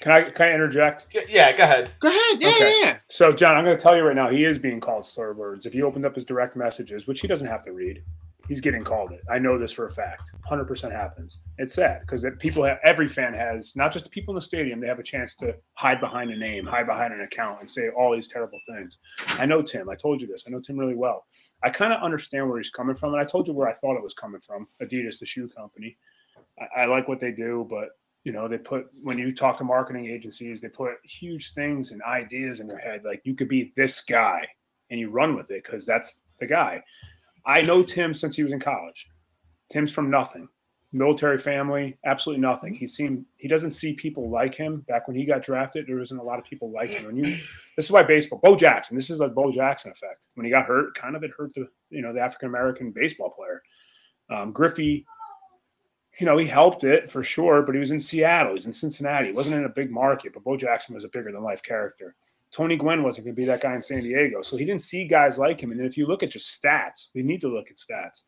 Can 0.00 0.12
I 0.12 0.22
can 0.28 0.48
I 0.50 0.52
interject? 0.52 1.06
Yeah, 1.28 1.56
go 1.56 1.62
ahead. 1.62 1.90
Go 2.00 2.08
ahead. 2.08 2.36
Yeah, 2.42 2.48
Okay. 2.50 2.58
yeah, 2.80 2.84
yeah. 2.86 2.96
So, 3.08 3.32
John, 3.32 3.56
I'm 3.56 3.64
going 3.64 3.74
to 3.74 3.82
tell 3.82 3.96
you 3.96 4.02
right 4.02 4.14
now, 4.14 4.28
he 4.28 4.44
is 4.44 4.58
being 4.58 4.78
called 4.78 5.06
slur 5.06 5.32
words. 5.32 5.64
If 5.64 5.74
you 5.74 5.86
opened 5.86 6.04
up 6.04 6.14
his 6.16 6.26
direct 6.26 6.54
messages, 6.54 7.06
which 7.06 7.20
he 7.20 7.26
doesn't 7.26 7.46
have 7.46 7.62
to 7.62 7.72
read, 7.72 8.02
he's 8.50 8.60
getting 8.60 8.82
called 8.82 9.12
it. 9.12 9.20
I 9.30 9.38
know 9.38 9.56
this 9.56 9.70
for 9.70 9.86
a 9.86 9.90
fact. 9.90 10.32
100% 10.50 10.90
happens. 10.90 11.38
It's 11.58 11.72
sad 11.72 12.00
because 12.00 12.26
people 12.40 12.64
have, 12.64 12.78
every 12.82 13.06
fan 13.06 13.32
has, 13.32 13.76
not 13.76 13.92
just 13.92 14.06
the 14.06 14.10
people 14.10 14.32
in 14.32 14.34
the 14.34 14.40
stadium, 14.40 14.80
they 14.80 14.88
have 14.88 14.98
a 14.98 15.04
chance 15.04 15.36
to 15.36 15.54
hide 15.74 16.00
behind 16.00 16.32
a 16.32 16.36
name, 16.36 16.66
hide 16.66 16.88
behind 16.88 17.14
an 17.14 17.20
account, 17.20 17.60
and 17.60 17.70
say 17.70 17.90
all 17.90 18.12
these 18.12 18.26
terrible 18.26 18.58
things. 18.68 18.98
I 19.38 19.46
know 19.46 19.62
Tim. 19.62 19.88
I 19.88 19.94
told 19.94 20.20
you 20.20 20.26
this. 20.26 20.42
I 20.48 20.50
know 20.50 20.58
Tim 20.58 20.76
really 20.76 20.96
well. 20.96 21.26
I 21.62 21.70
kind 21.70 21.92
of 21.92 22.02
understand 22.02 22.48
where 22.48 22.58
he's 22.58 22.70
coming 22.70 22.96
from, 22.96 23.14
and 23.14 23.22
I 23.22 23.24
told 23.24 23.46
you 23.46 23.54
where 23.54 23.68
I 23.68 23.74
thought 23.74 23.96
it 23.96 24.02
was 24.02 24.14
coming 24.14 24.40
from 24.40 24.66
Adidas, 24.82 25.20
the 25.20 25.26
shoe 25.26 25.48
company. 25.48 25.96
I, 26.60 26.82
I 26.82 26.84
like 26.86 27.06
what 27.06 27.20
they 27.20 27.30
do, 27.30 27.68
but 27.70 27.90
you 28.24 28.32
know 28.32 28.48
they 28.48 28.58
put 28.58 28.88
when 29.04 29.16
you 29.16 29.32
talk 29.32 29.56
to 29.56 29.64
marketing 29.64 30.04
agencies 30.04 30.60
they 30.60 30.68
put 30.68 30.90
huge 31.04 31.54
things 31.54 31.90
and 31.90 32.02
ideas 32.02 32.60
in 32.60 32.68
their 32.68 32.78
head 32.78 33.00
like 33.02 33.22
you 33.24 33.34
could 33.34 33.48
be 33.48 33.72
this 33.76 34.02
guy 34.02 34.46
and 34.90 35.00
you 35.00 35.08
run 35.08 35.34
with 35.34 35.50
it 35.50 35.64
because 35.64 35.86
that's 35.86 36.20
the 36.38 36.44
guy 36.44 36.82
i 37.46 37.60
know 37.60 37.82
tim 37.82 38.14
since 38.14 38.36
he 38.36 38.42
was 38.42 38.52
in 38.52 38.60
college. 38.60 39.08
Tim's 39.70 39.92
from 39.92 40.10
nothing. 40.10 40.48
Military 40.92 41.38
family 41.38 41.96
absolutely 42.04 42.42
nothing. 42.42 42.74
He 42.74 42.86
seemed 42.86 43.24
he 43.36 43.46
doesn't 43.46 43.72
see 43.72 43.92
people 43.92 44.28
like 44.30 44.54
him. 44.54 44.84
Back 44.88 45.06
when 45.06 45.16
he 45.16 45.24
got 45.24 45.42
drafted 45.42 45.86
there 45.86 45.96
wasn't 45.96 46.20
a 46.20 46.24
lot 46.24 46.38
of 46.38 46.44
people 46.44 46.72
like 46.72 46.88
him. 46.88 47.08
And 47.08 47.18
you 47.18 47.38
this 47.76 47.86
is 47.86 47.90
why 47.90 48.02
baseball 48.02 48.40
bo 48.42 48.56
jackson 48.56 48.96
this 48.96 49.10
is 49.10 49.20
a 49.20 49.28
bo 49.28 49.52
jackson 49.52 49.92
effect. 49.92 50.26
When 50.34 50.44
he 50.44 50.50
got 50.50 50.66
hurt 50.66 50.94
kind 50.94 51.14
of 51.14 51.22
it 51.22 51.30
hurt 51.36 51.54
the 51.54 51.68
you 51.90 52.02
know 52.02 52.12
the 52.12 52.20
african 52.20 52.48
american 52.48 52.90
baseball 52.90 53.30
player. 53.30 53.62
Um, 54.30 54.52
griffey 54.52 55.06
you 56.18 56.26
know, 56.26 56.36
he 56.36 56.46
helped 56.46 56.84
it 56.84 57.10
for 57.10 57.22
sure, 57.22 57.62
but 57.62 57.74
he 57.74 57.78
was 57.78 57.92
in 57.92 58.00
Seattle. 58.00 58.54
He's 58.54 58.66
in 58.66 58.72
Cincinnati. 58.72 59.28
He 59.28 59.32
wasn't 59.32 59.56
in 59.56 59.64
a 59.64 59.70
big 59.70 59.90
market, 59.90 60.34
but 60.34 60.44
Bo 60.44 60.56
Jackson 60.56 60.94
was 60.94 61.04
a 61.04 61.08
bigger 61.08 61.32
than 61.32 61.42
life 61.42 61.62
character. 61.62 62.14
Tony 62.52 62.76
Gwynn 62.76 63.02
wasn't 63.02 63.26
going 63.26 63.36
to 63.36 63.40
be 63.40 63.46
that 63.46 63.60
guy 63.60 63.74
in 63.74 63.82
San 63.82 64.02
Diego. 64.02 64.42
So 64.42 64.56
he 64.56 64.64
didn't 64.64 64.82
see 64.82 65.06
guys 65.06 65.38
like 65.38 65.62
him. 65.62 65.70
And 65.70 65.80
if 65.80 65.96
you 65.96 66.06
look 66.06 66.22
at 66.22 66.30
just 66.30 66.62
stats, 66.62 67.08
we 67.14 67.22
need 67.22 67.40
to 67.42 67.48
look 67.48 67.70
at 67.70 67.76
stats. 67.76 68.24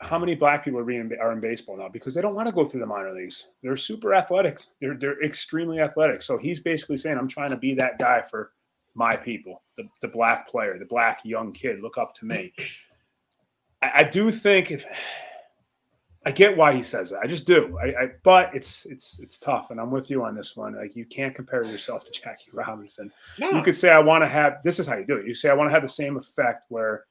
How 0.00 0.18
many 0.18 0.34
black 0.34 0.64
people 0.64 0.80
are 0.80 0.90
in, 0.90 1.12
are 1.20 1.32
in 1.32 1.40
baseball 1.40 1.76
now? 1.76 1.88
Because 1.88 2.14
they 2.14 2.20
don't 2.20 2.34
want 2.34 2.48
to 2.48 2.52
go 2.52 2.64
through 2.64 2.80
the 2.80 2.86
minor 2.86 3.14
leagues. 3.14 3.48
They're 3.62 3.76
super 3.76 4.14
athletic. 4.14 4.60
They're, 4.80 4.94
they're 4.94 5.22
extremely 5.22 5.80
athletic. 5.80 6.22
So 6.22 6.36
he's 6.36 6.60
basically 6.60 6.98
saying, 6.98 7.18
I'm 7.18 7.28
trying 7.28 7.50
to 7.50 7.56
be 7.56 7.74
that 7.74 7.98
guy 7.98 8.22
for 8.22 8.52
my 8.94 9.16
people, 9.16 9.62
the, 9.76 9.84
the 10.00 10.08
black 10.08 10.48
player, 10.48 10.78
the 10.78 10.86
black 10.86 11.20
young 11.24 11.52
kid. 11.52 11.80
Look 11.82 11.98
up 11.98 12.14
to 12.16 12.24
me. 12.24 12.52
I, 13.82 13.90
I 13.96 14.02
do 14.04 14.30
think 14.30 14.70
if 14.70 14.86
I 16.26 16.32
get 16.32 16.56
why 16.56 16.74
he 16.74 16.82
says 16.82 17.10
that. 17.10 17.20
I 17.22 17.28
just 17.28 17.46
do. 17.46 17.78
I, 17.80 17.86
I, 17.86 18.08
but 18.24 18.50
it's 18.52 18.84
it's 18.84 19.20
it's 19.20 19.38
tough, 19.38 19.70
and 19.70 19.80
I'm 19.80 19.92
with 19.92 20.10
you 20.10 20.24
on 20.24 20.34
this 20.34 20.56
one. 20.56 20.74
Like 20.74 20.96
you 20.96 21.04
can't 21.04 21.36
compare 21.36 21.64
yourself 21.64 22.04
to 22.04 22.10
Jackie 22.10 22.50
Robinson. 22.52 23.12
No. 23.38 23.52
You 23.52 23.62
could 23.62 23.76
say 23.76 23.90
I 23.90 24.00
want 24.00 24.24
to 24.24 24.28
have. 24.28 24.60
This 24.64 24.80
is 24.80 24.88
how 24.88 24.96
you 24.96 25.06
do 25.06 25.16
it. 25.18 25.26
You 25.26 25.34
say 25.34 25.50
I 25.50 25.54
want 25.54 25.68
to 25.68 25.72
have 25.72 25.82
the 25.82 25.88
same 25.88 26.16
effect 26.16 26.64
where 26.68 27.04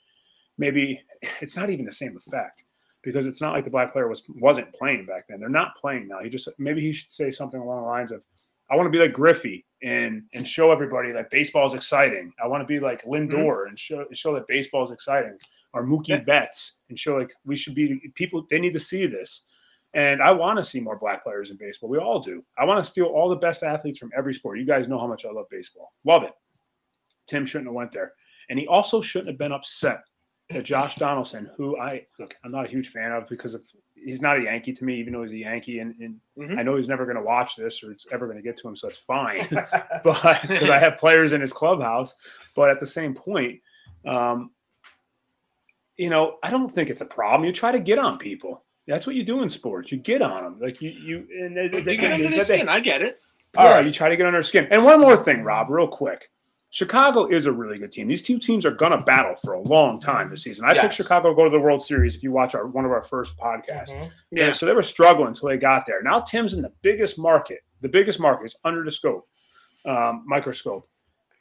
maybe 0.57 1.01
it's 1.41 1.55
not 1.55 1.69
even 1.69 1.85
the 1.85 1.93
same 1.93 2.17
effect 2.17 2.65
because 3.03 3.25
it's 3.25 3.39
not 3.39 3.53
like 3.53 3.63
the 3.63 3.69
black 3.69 3.93
player 3.93 4.09
was 4.09 4.23
wasn't 4.27 4.73
playing 4.73 5.05
back 5.05 5.29
then. 5.29 5.39
They're 5.39 5.47
not 5.47 5.77
playing 5.77 6.09
now. 6.09 6.19
He 6.21 6.29
just 6.29 6.49
maybe 6.59 6.81
he 6.81 6.91
should 6.91 7.09
say 7.09 7.31
something 7.31 7.61
along 7.61 7.83
the 7.83 7.87
lines 7.87 8.11
of 8.11 8.21
I 8.69 8.75
want 8.75 8.87
to 8.87 8.91
be 8.91 8.99
like 8.99 9.13
Griffey 9.13 9.65
and 9.81 10.23
and 10.33 10.45
show 10.45 10.73
everybody 10.73 11.13
that 11.13 11.29
baseball 11.29 11.67
is 11.67 11.73
exciting. 11.73 12.33
I 12.43 12.47
want 12.47 12.63
to 12.63 12.67
be 12.67 12.81
like 12.81 13.05
Lindor 13.05 13.29
mm-hmm. 13.31 13.69
and 13.69 13.79
show 13.79 14.05
show 14.11 14.33
that 14.33 14.47
baseball 14.47 14.83
is 14.83 14.91
exciting. 14.91 15.37
Or 15.75 15.83
Mookie 15.85 16.07
Yeah. 16.07 16.21
Betts 16.21 16.73
and 16.89 16.97
show 16.97 17.17
like 17.17 17.31
we 17.45 17.55
should 17.55 17.75
be 17.75 17.99
people. 18.15 18.47
They 18.49 18.59
need 18.59 18.73
to 18.73 18.79
see 18.79 19.05
this. 19.05 19.43
And 19.93 20.21
I 20.21 20.31
want 20.31 20.57
to 20.57 20.63
see 20.63 20.79
more 20.79 20.97
black 20.97 21.23
players 21.23 21.51
in 21.51 21.57
baseball. 21.57 21.89
We 21.89 21.99
all 21.99 22.19
do. 22.19 22.43
I 22.57 22.65
want 22.65 22.83
to 22.83 22.89
steal 22.89 23.05
all 23.05 23.29
the 23.29 23.35
best 23.35 23.61
athletes 23.63 23.99
from 23.99 24.11
every 24.17 24.33
sport. 24.33 24.57
You 24.59 24.65
guys 24.65 24.87
know 24.87 24.97
how 24.99 25.07
much 25.07 25.25
I 25.25 25.31
love 25.31 25.45
baseball. 25.51 25.93
Love 26.03 26.23
it. 26.23 26.33
Tim 27.27 27.45
shouldn't 27.45 27.67
have 27.67 27.75
went 27.75 27.91
there, 27.91 28.13
and 28.49 28.57
he 28.59 28.67
also 28.67 29.01
shouldn't 29.01 29.29
have 29.29 29.37
been 29.37 29.51
upset 29.51 30.03
that 30.51 30.63
Josh 30.63 30.95
Donaldson, 30.95 31.49
who 31.57 31.77
I 31.79 32.05
look, 32.19 32.35
I'm 32.43 32.51
not 32.51 32.65
a 32.65 32.69
huge 32.69 32.89
fan 32.89 33.11
of 33.11 33.27
because 33.29 33.53
of 33.55 33.65
he's 33.95 34.21
not 34.21 34.37
a 34.37 34.43
Yankee 34.43 34.73
to 34.73 34.83
me, 34.85 34.99
even 34.99 35.13
though 35.13 35.23
he's 35.23 35.31
a 35.31 35.37
Yankee, 35.37 35.79
and, 35.79 35.95
and 35.99 36.19
Mhm. 36.37 36.59
I 36.59 36.61
know 36.63 36.75
he's 36.75 36.87
never 36.87 37.05
going 37.05 37.17
to 37.17 37.23
watch 37.23 37.55
this 37.55 37.83
or 37.83 37.91
it's 37.91 38.05
ever 38.11 38.27
going 38.27 38.37
to 38.37 38.43
get 38.43 38.57
to 38.57 38.67
him, 38.67 38.75
so 38.75 38.87
it's 38.87 38.99
fine. 38.99 39.47
but 40.03 40.41
because 40.43 40.69
I 40.69 40.77
have 40.77 40.99
players 40.99 41.33
in 41.33 41.41
his 41.41 41.51
clubhouse, 41.51 42.15
but 42.55 42.69
at 42.69 42.79
the 42.79 42.85
same 42.85 43.15
point, 43.15 43.59
um, 44.05 44.51
you 45.97 46.09
know, 46.09 46.37
I 46.43 46.49
don't 46.51 46.69
think 46.69 46.89
it's 46.89 47.01
a 47.01 47.05
problem. 47.05 47.45
You 47.45 47.53
try 47.53 47.71
to 47.71 47.79
get 47.79 47.97
on 47.99 48.17
people. 48.17 48.63
That's 48.87 49.07
what 49.07 49.15
you 49.15 49.23
do 49.23 49.41
in 49.41 49.49
sports. 49.49 49.91
You 49.91 49.97
get 49.97 50.21
on 50.21 50.43
them, 50.43 50.59
like 50.59 50.81
you 50.81 50.91
you 50.91 51.27
and 51.43 51.57
they, 51.57 51.67
they, 51.67 51.93
You 51.93 51.97
get 51.97 52.13
under 52.13 52.29
they 52.29 52.35
their 52.35 52.43
said 52.45 52.53
they- 52.53 52.57
skin. 52.59 52.69
I 52.69 52.79
get 52.79 53.01
it. 53.01 53.19
yeah, 53.55 53.61
All 53.61 53.69
right. 53.69 53.85
you 53.85 53.91
try 53.91 54.09
to 54.09 54.15
get 54.17 54.25
under 54.27 54.37
their 54.37 54.43
skin. 54.43 54.67
And 54.69 54.83
one 54.83 54.99
more 55.01 55.17
thing, 55.17 55.43
Rob, 55.43 55.69
real 55.69 55.87
quick. 55.87 56.29
Chicago 56.71 57.25
is 57.27 57.45
a 57.45 57.51
really 57.53 57.77
good 57.79 57.91
team. 57.93 58.07
These 58.09 58.23
two 58.23 58.37
teams 58.37 58.65
are 58.65 58.71
gonna 58.71 59.01
battle 59.01 59.33
for 59.37 59.53
a 59.53 59.61
long 59.61 59.97
time 59.99 60.29
this 60.29 60.43
season. 60.43 60.65
I 60.65 60.73
picked 60.73 60.83
Yes. 60.83 60.95
Chicago 60.95 61.29
to 61.29 61.35
go 61.35 61.45
to 61.45 61.49
the 61.49 61.59
World 61.59 61.81
Series. 61.81 62.15
If 62.15 62.21
you 62.23 62.33
watch 62.33 62.53
our 62.53 62.67
one 62.67 62.83
of 62.83 62.91
our 62.91 63.01
first 63.01 63.37
podcasts, 63.37 63.89
Mhm. 63.95 64.11
Yeah. 64.31 64.51
so 64.51 64.65
they 64.65 64.73
were 64.73 64.83
struggling 64.83 65.29
until 65.29 65.47
they 65.49 65.57
got 65.57 65.85
there. 65.85 66.01
Now 66.03 66.19
Tim's 66.19 66.53
in 66.53 66.61
the 66.61 66.73
biggest 66.81 67.17
market. 67.17 67.59
The 67.81 67.87
biggest 67.87 68.19
market 68.19 68.47
is 68.47 68.55
under 68.65 68.83
the 68.83 68.91
scope, 68.91 69.25
um, 69.85 70.23
microscope, 70.27 70.85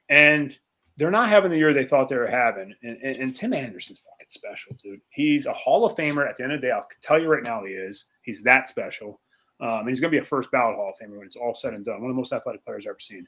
and 0.09 0.57
they're 0.97 1.11
not 1.11 1.28
having 1.28 1.51
the 1.51 1.59
year 1.59 1.72
they 1.72 1.84
thought 1.84 2.09
they 2.09 2.16
were 2.16 2.26
having. 2.26 2.74
And, 2.82 2.97
and, 3.03 3.16
and 3.16 3.34
Tim 3.36 3.53
Anderson's 3.53 4.01
fucking 4.01 4.26
special, 4.28 4.76
dude. 4.82 5.01
He's 5.11 5.47
a 5.47 5.53
Hall 5.53 5.84
of 5.84 5.97
Famer. 5.97 6.28
At 6.28 6.36
the 6.36 6.45
end 6.45 6.53
of 6.53 6.61
the 6.61 6.66
day, 6.68 6.72
I'll 6.72 6.86
tell 7.03 7.20
you 7.20 7.28
right 7.28 7.42
now, 7.42 7.64
he 7.64 7.72
is. 7.72 8.05
He's 8.22 8.42
that 8.45 8.68
special. 8.68 9.20
Um, 9.61 9.80
and 9.80 9.88
he's 9.88 10.01
going 10.01 10.11
to 10.11 10.16
be 10.16 10.22
a 10.22 10.24
first 10.24 10.51
ballot 10.51 10.76
Hall 10.76 10.90
of 10.92 11.05
Famer 11.05 11.16
when 11.16 11.26
it's 11.26 11.36
all 11.36 11.55
said 11.55 11.74
and 11.74 11.84
done. 11.84 12.01
One 12.01 12.11
of 12.11 12.14
the 12.16 12.20
most 12.20 12.32
athletic 12.32 12.64
players 12.64 12.86
I've 12.86 12.90
ever 12.90 13.01
seen. 13.01 13.26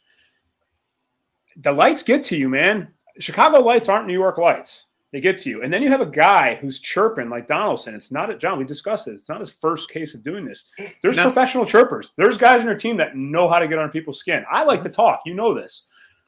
The 1.57 1.73
lights 1.73 2.03
get 2.03 2.23
to 2.25 2.37
you, 2.37 2.49
man. 2.49 2.89
Chicago 3.19 3.61
lights 3.61 3.89
aren't 3.89 4.07
New 4.07 4.13
York 4.13 4.39
lights. 4.39 4.87
They 5.13 5.21
get 5.21 5.39
to 5.39 5.49
you. 5.51 5.63
And 5.63 5.73
then 5.73 5.83
you 5.83 5.89
have 5.89 6.01
a 6.03 6.07
guy 6.07 6.57
who's 6.57 6.81
chirping 6.81 7.31
like 7.31 7.47
Donaldson. 7.47 7.95
It's 7.95 8.11
not 8.13 8.29
a 8.29 8.37
John. 8.37 8.59
We 8.59 8.65
discussed 8.65 9.09
it. 9.09 9.13
It's 9.13 9.29
not 9.29 9.41
his 9.41 9.51
first 9.51 9.89
case 9.89 10.15
of 10.15 10.23
doing 10.23 10.45
this. 10.45 10.71
There's 11.01 11.17
No. 11.17 11.23
professional 11.23 11.65
chirpers. 11.65 12.13
There's 12.17 12.37
guys 12.37 12.61
in 12.61 12.67
your 12.67 12.77
team 12.77 12.97
that 12.99 13.17
know 13.17 13.49
how 13.49 13.59
to 13.59 13.69
get 13.69 13.79
on 13.79 13.91
people's 13.91 14.19
skin. 14.19 14.45
I 14.51 14.65
like 14.65 14.83
to 14.83 14.91
talk. 14.91 15.23
You 15.25 15.35
know 15.35 15.55
this. 15.55 15.87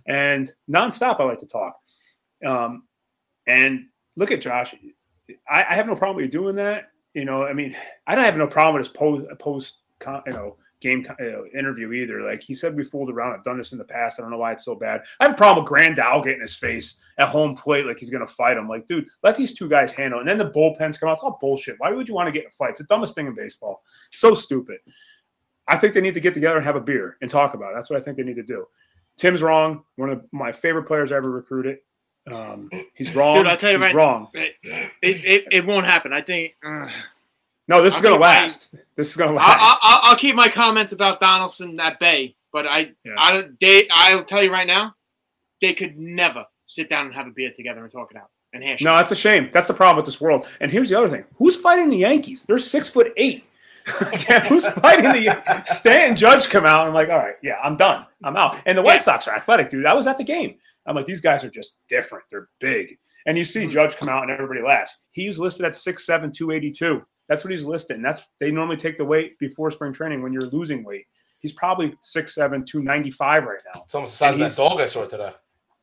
And 0.09 0.51
nonstop, 0.69 1.21
I 1.21 1.25
like 1.25 1.39
to 1.41 1.47
talk. 1.47 1.77
Um, 2.45 2.85
and 3.47 3.87
look 4.17 4.31
at 4.31 4.41
Josh. 4.41 4.75
I, 5.49 5.65
I 5.71 5.75
have 5.75 5.87
no 5.87 5.95
problem 5.95 6.17
with 6.17 6.25
you 6.25 6.31
doing 6.31 6.57
that. 6.57 6.91
You 7.15 7.25
know, 7.25 7.45
I 7.45 7.53
mean, 7.53 7.77
I 8.07 8.15
don't 8.15 8.25
have 8.25 8.37
no 8.37 8.47
problem 8.47 8.77
with 8.77 8.87
his 8.87 8.97
post, 8.97 9.27
post 9.39 9.77
you 10.27 10.33
know, 10.33 10.57
game 10.81 11.07
you 11.19 11.31
know, 11.31 11.45
interview 11.59 11.93
either. 11.93 12.23
Like 12.23 12.43
he 12.43 12.55
said, 12.55 12.77
we 12.77 12.85
fooled 12.85 13.11
around. 13.11 13.35
I've 13.35 13.45
done 13.45 13.59
this 13.59 13.73
in 13.73 13.79
the 13.79 13.85
past. 13.85 14.19
I 14.19 14.23
don't 14.23 14.31
know 14.31 14.39
why 14.39 14.53
it's 14.53 14.65
so 14.65 14.75
bad. 14.75 15.03
I 15.21 15.25
have 15.25 15.35
a 15.35 15.37
problem 15.37 15.65
with 15.65 15.73
Grandal 15.73 16.25
getting 16.25 16.41
his 16.41 16.55
face 16.55 17.01
at 17.19 17.29
home 17.29 17.57
plate 17.57 17.87
like 17.87 17.99
he's 17.99 18.11
going 18.11 18.27
to 18.27 18.33
fight 18.33 18.57
him. 18.57 18.69
Like, 18.69 18.87
dude, 18.87 19.09
let 19.23 19.37
these 19.37 19.55
two 19.55 19.69
guys 19.69 19.93
handle. 19.93 20.21
it. 20.21 20.23
And 20.23 20.29
then 20.29 20.39
the 20.39 20.53
bullpens 20.53 20.99
come 20.99 21.09
out. 21.09 21.15
It's 21.15 21.23
all 21.23 21.39
bullshit. 21.41 21.77
Why 21.79 21.91
would 21.91 22.09
you 22.09 22.15
want 22.15 22.29
to 22.29 22.33
get 22.33 22.45
in 22.45 22.49
a 22.49 22.53
fight? 22.53 22.71
It's 22.71 22.79
the 22.79 22.87
dumbest 22.87 23.15
thing 23.15 23.27
in 23.27 23.35
baseball. 23.35 23.83
So 24.13 24.35
stupid. 24.35 24.79
I 25.67 25.77
think 25.77 25.93
they 25.93 26.01
need 26.01 26.15
to 26.15 26.21
get 26.21 26.35
together 26.35 26.57
and 26.57 26.65
have 26.65 26.77
a 26.77 26.81
beer 26.81 27.19
and 27.21 27.31
talk 27.31 27.55
about 27.55 27.73
it. 27.73 27.75
That's 27.75 27.91
what 27.91 28.01
I 28.01 28.03
think 28.03 28.17
they 28.17 28.23
need 28.23 28.37
to 28.37 28.43
do. 28.43 28.67
Tim's 29.19 29.43
wrong. 29.43 29.85
One 29.97 30.11
of 30.11 30.25
my 30.33 30.53
favorite 30.53 30.85
players 30.85 31.13
I 31.13 31.17
ever 31.17 31.31
recruited. 31.31 31.79
Um, 32.31 32.71
he's 32.95 33.15
wrong. 33.15 33.37
Dude, 33.37 33.47
I'll 33.47 33.57
tell 33.57 33.71
you 33.73 33.79
he's 33.79 33.85
right- 33.87 33.95
wrong. 33.95 34.29
It, 34.35 34.55
it, 35.03 35.45
it, 35.51 35.67
won't 35.67 35.87
happen. 35.87 36.13
I 36.13 36.23
think. 36.23 36.55
Uh, 36.65 36.89
No, 37.69 37.83
this 37.83 37.95
is 37.99 38.05
I'll 38.05 38.11
gonna 38.11 38.15
keep 38.17 38.21
my- 38.21 38.27
last. 38.41 38.75
This 38.97 39.11
is 39.11 39.17
gonna 39.17 39.33
last. 39.33 39.79
I'll, 39.83 40.01
I'll 40.05 40.17
keep 40.17 40.35
my 40.37 40.49
comments 40.49 40.93
about 40.93 41.21
Donaldson 41.21 41.79
at 41.81 41.99
bay, 42.01 42.35
but 42.53 42.67
I, 42.67 42.93
Yeah. 43.05 43.15
I 43.19 43.31
don't. 43.33 43.61
They, 43.61 43.89
I'll 43.91 44.25
tell 44.25 44.43
you 44.43 44.53
right 44.53 44.67
now, 44.67 44.95
they 45.61 45.73
could 45.75 45.99
never 45.99 46.45
sit 46.67 46.89
down 46.91 47.07
and 47.07 47.15
have 47.15 47.27
a 47.27 47.31
beer 47.31 47.53
together 47.55 47.83
and 47.83 47.91
talk 47.93 48.11
it 48.11 48.17
out 48.17 48.31
and 48.53 48.63
hash. 48.63 48.83
No, 48.83 48.95
that's 48.97 49.11
a 49.11 49.17
shame. 49.17 49.49
That's 49.53 49.69
the 49.69 49.75
problem 49.75 49.97
with 49.97 50.07
this 50.07 50.21
world. 50.21 50.47
And 50.61 50.71
here's 50.71 50.91
the 50.91 50.99
other 50.99 51.09
thing: 51.09 51.25
who's 51.37 51.57
fighting 51.57 51.89
the 51.91 51.97
Yankees? 51.99 52.45
They're 52.47 52.59
six 52.59 52.89
foot 52.91 53.13
eight. 53.17 53.45
who's 54.49 54.67
fighting 54.67 55.11
the 55.13 55.21
Yan- 55.23 55.65
Stan 55.65 56.17
Judge 56.17 56.49
come 56.49 56.65
out 56.67 56.81
and 56.83 56.89
I'm 56.89 56.95
like, 56.95 57.09
all 57.09 57.19
right, 57.19 57.37
yeah, 57.43 57.57
I'm 57.63 57.77
done. 57.77 58.07
I'm 58.23 58.37
out. 58.37 58.57
And 58.67 58.77
the 58.77 58.83
White 58.83 58.97
Yeah. 58.97 59.01
Sox 59.01 59.29
are 59.29 59.35
athletic, 59.35 59.71
dude. 59.71 59.87
I 59.87 59.95
was 59.95 60.07
at 60.07 60.17
the 60.19 60.25
game. 60.25 60.57
I'm 60.87 60.95
like, 60.97 61.07
these 61.07 61.21
guys 61.21 61.45
are 61.45 61.51
just 61.51 61.77
different. 61.89 62.25
They're 62.31 62.49
big. 62.61 62.99
And 63.27 63.37
you 63.37 63.45
see 63.45 63.67
Mhm. 63.67 63.71
Judge 63.71 63.97
come 63.97 64.09
out 64.09 64.23
and 64.23 64.31
everybody 64.31 64.63
laughs. 64.63 64.97
He's 65.11 65.39
listed 65.39 65.67
at 65.67 65.73
6'7", 65.75 66.33
282. 66.33 67.05
That's 67.29 67.45
what 67.45 67.51
he's 67.51 67.65
listed. 67.65 67.97
And 67.97 68.05
that's 68.05 68.23
they 68.41 68.51
normally 68.51 68.77
take 68.79 68.97
the 68.97 69.05
weight 69.05 69.39
before 69.39 69.71
spring 69.71 69.93
training 69.93 70.23
when 70.23 70.33
you're 70.33 70.47
losing 70.47 70.83
weight. 70.85 71.07
He's 71.41 71.53
probably 71.53 71.95
6'7", 72.03 72.65
295 72.67 73.45
right 73.45 73.59
now. 73.75 73.83
It's 73.85 73.95
almost 73.95 74.15
the 74.15 74.17
size 74.17 74.35
of 74.35 74.41
that 74.41 74.57
dog 74.57 74.81
I 74.81 74.87
saw 74.87 75.05
today. 75.07 75.33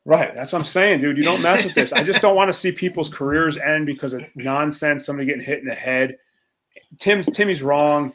Right. 0.04 0.34
That's 0.36 0.52
what 0.52 0.60
I'm 0.60 0.64
saying, 0.64 1.00
dude. 1.00 1.16
You 1.16 1.24
don't 1.24 1.42
mess 1.42 1.64
with 1.64 1.74
this. 1.74 1.92
I 1.92 2.02
just 2.04 2.20
don't 2.20 2.36
want 2.36 2.48
to 2.48 2.52
see 2.52 2.70
people's 2.72 3.12
careers 3.12 3.58
end 3.58 3.86
because 3.86 4.12
of 4.12 4.22
nonsense, 4.36 5.04
somebody 5.06 5.26
getting 5.26 5.42
hit 5.42 5.58
in 5.60 5.66
the 5.66 5.74
head. 5.74 6.16
Tim's 6.98 7.26
Timmy's 7.26 7.62
wrong. 7.62 8.12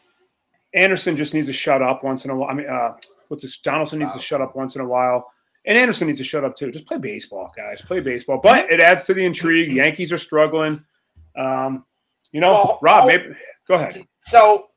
Anderson 0.74 1.18
just 1.18 1.34
needs 1.34 1.48
to 1.48 1.54
shut 1.54 1.82
up 1.82 2.04
once 2.04 2.26
in 2.26 2.32
a 2.32 2.36
while. 2.36 2.50
I 2.50 2.54
mean, 2.54 2.68
uh, 2.70 2.94
what's 3.28 3.44
this? 3.44 3.60
Donaldson 3.60 4.00
needs 4.00 4.14
to 4.14 4.20
shut 4.20 4.42
up 4.42 4.56
once 4.56 4.76
in 4.76 4.82
a 4.82 4.88
while. 4.88 5.28
And 5.66 5.78
Anderson 5.78 6.08
needs 6.08 6.20
to 6.20 6.24
shut 6.26 6.44
up 6.44 6.56
too. 6.56 6.72
Just 6.72 6.88
play 6.88 6.98
baseball, 6.98 7.52
guys. 7.56 7.82
Play 7.82 8.00
baseball. 8.00 8.40
But 8.42 8.72
it 8.72 8.80
adds 8.80 9.04
to 9.06 9.14
the 9.14 9.24
intrigue. 9.24 9.72
Yankees 9.76 10.12
are 10.12 10.18
struggling. 10.18 10.84
Um, 11.36 11.86
you 12.32 12.40
know, 12.40 12.52
Well, 12.52 12.80
Rob, 12.82 13.04
oh- 13.04 13.08
maybe 13.08 13.36
go 13.68 13.76
ahead. 13.76 14.02
So 14.20 14.70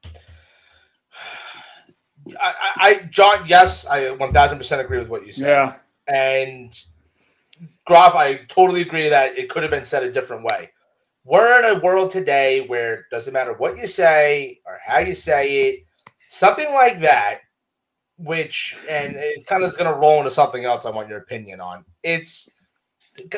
I, 2.41 2.55
I, 2.77 3.09
John, 3.11 3.45
yes, 3.47 3.87
I 3.87 4.01
1000% 4.03 4.81
agree 4.81 4.99
with 4.99 5.09
what 5.09 5.27
you 5.27 5.33
said. 5.33 5.47
Yeah. 5.49 5.75
And 6.07 6.85
Groff, 7.87 8.15
I 8.15 8.37
totally 8.49 8.81
agree 8.83 9.09
that 9.09 9.37
it 9.37 9.49
could 9.49 9.63
have 9.63 9.71
been 9.71 9.85
said 9.85 10.03
a 10.03 10.13
different 10.13 10.45
way. 10.45 10.71
We're 11.25 11.59
in 11.59 11.77
a 11.77 11.81
world 11.81 12.11
today 12.11 12.67
where 12.67 12.95
it 12.95 13.05
doesn't 13.11 13.33
matter 13.33 13.55
what 13.55 13.79
you 13.79 13.87
say 13.87 14.61
or 14.67 14.79
how 14.85 14.99
you 14.99 15.15
say 15.15 15.69
it, 15.69 15.87
something 16.29 16.71
like 16.73 17.01
that, 17.01 17.39
which, 18.19 18.77
and 18.89 19.17
it 19.17 19.47
kind 19.47 19.63
of 19.63 19.71
is 19.71 19.77
going 19.77 19.91
to 19.91 19.99
roll 19.99 20.19
into 20.19 20.31
something 20.31 20.65
else 20.65 20.85
I 20.85 20.91
want 20.91 21.09
your 21.09 21.19
opinion 21.19 21.61
on. 21.61 21.85
It's, 22.03 22.51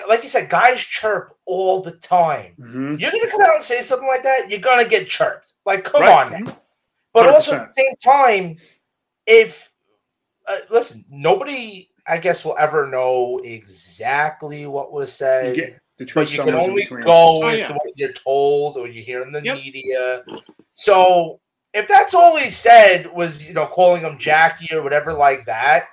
like 0.09 0.23
you 0.25 0.29
said, 0.29 0.49
guys 0.49 0.81
chirp 0.81 1.37
all 1.45 1.81
the 1.81 1.93
time. 1.93 2.55
Mhm. 2.59 2.99
You're 2.99 3.13
gonna 3.13 3.31
come 3.31 3.43
out 3.43 3.57
and 3.57 3.63
say 3.65 3.83
something 3.83 4.09
like 4.09 4.23
that, 4.23 4.47
you're 4.49 4.59
gonna 4.61 4.89
get 4.89 5.07
chirped. 5.07 5.53
Like, 5.67 5.85
come 5.85 6.01
Right. 6.01 6.33
on 6.33 6.45
now. 6.45 6.61
But 7.13 7.29
also 7.29 7.57
at 7.57 7.69
the 7.69 7.73
same 7.75 7.95
time, 8.03 8.57
if 9.27 9.71
uh, 10.49 10.59
listen, 10.71 11.05
nobody, 11.11 11.91
I 12.07 12.19
guess, 12.19 12.43
will 12.45 12.57
ever 12.59 12.87
know 12.87 13.39
exactly 13.45 14.65
what 14.67 14.93
was 14.93 15.13
said. 15.13 15.81
Get 15.99 16.05
the 16.05 16.11
truth 16.11 16.27
but 16.27 16.33
you 16.33 16.39
can 16.39 16.47
somewhere 16.53 16.71
only 16.71 16.85
go 16.85 17.03
Oh, 17.07 17.41
with 17.47 17.59
yeah. 17.59 17.73
what 17.73 17.83
you're 17.97 18.13
told 18.13 18.77
or 18.77 18.87
you 18.89 19.03
hear 19.03 19.23
in 19.23 19.33
the 19.33 19.43
Yep. 19.43 19.57
media. 19.57 20.25
So 20.73 21.41
if 21.73 21.89
that's 21.89 22.15
all 22.15 22.37
he 22.37 22.51
said 22.51 23.13
was, 23.13 23.47
you 23.47 23.55
know, 23.55 23.67
calling 23.67 24.03
him 24.03 24.19
Jackie 24.19 24.75
or 24.75 24.83
whatever 24.83 25.13
like 25.13 25.45
that, 25.47 25.89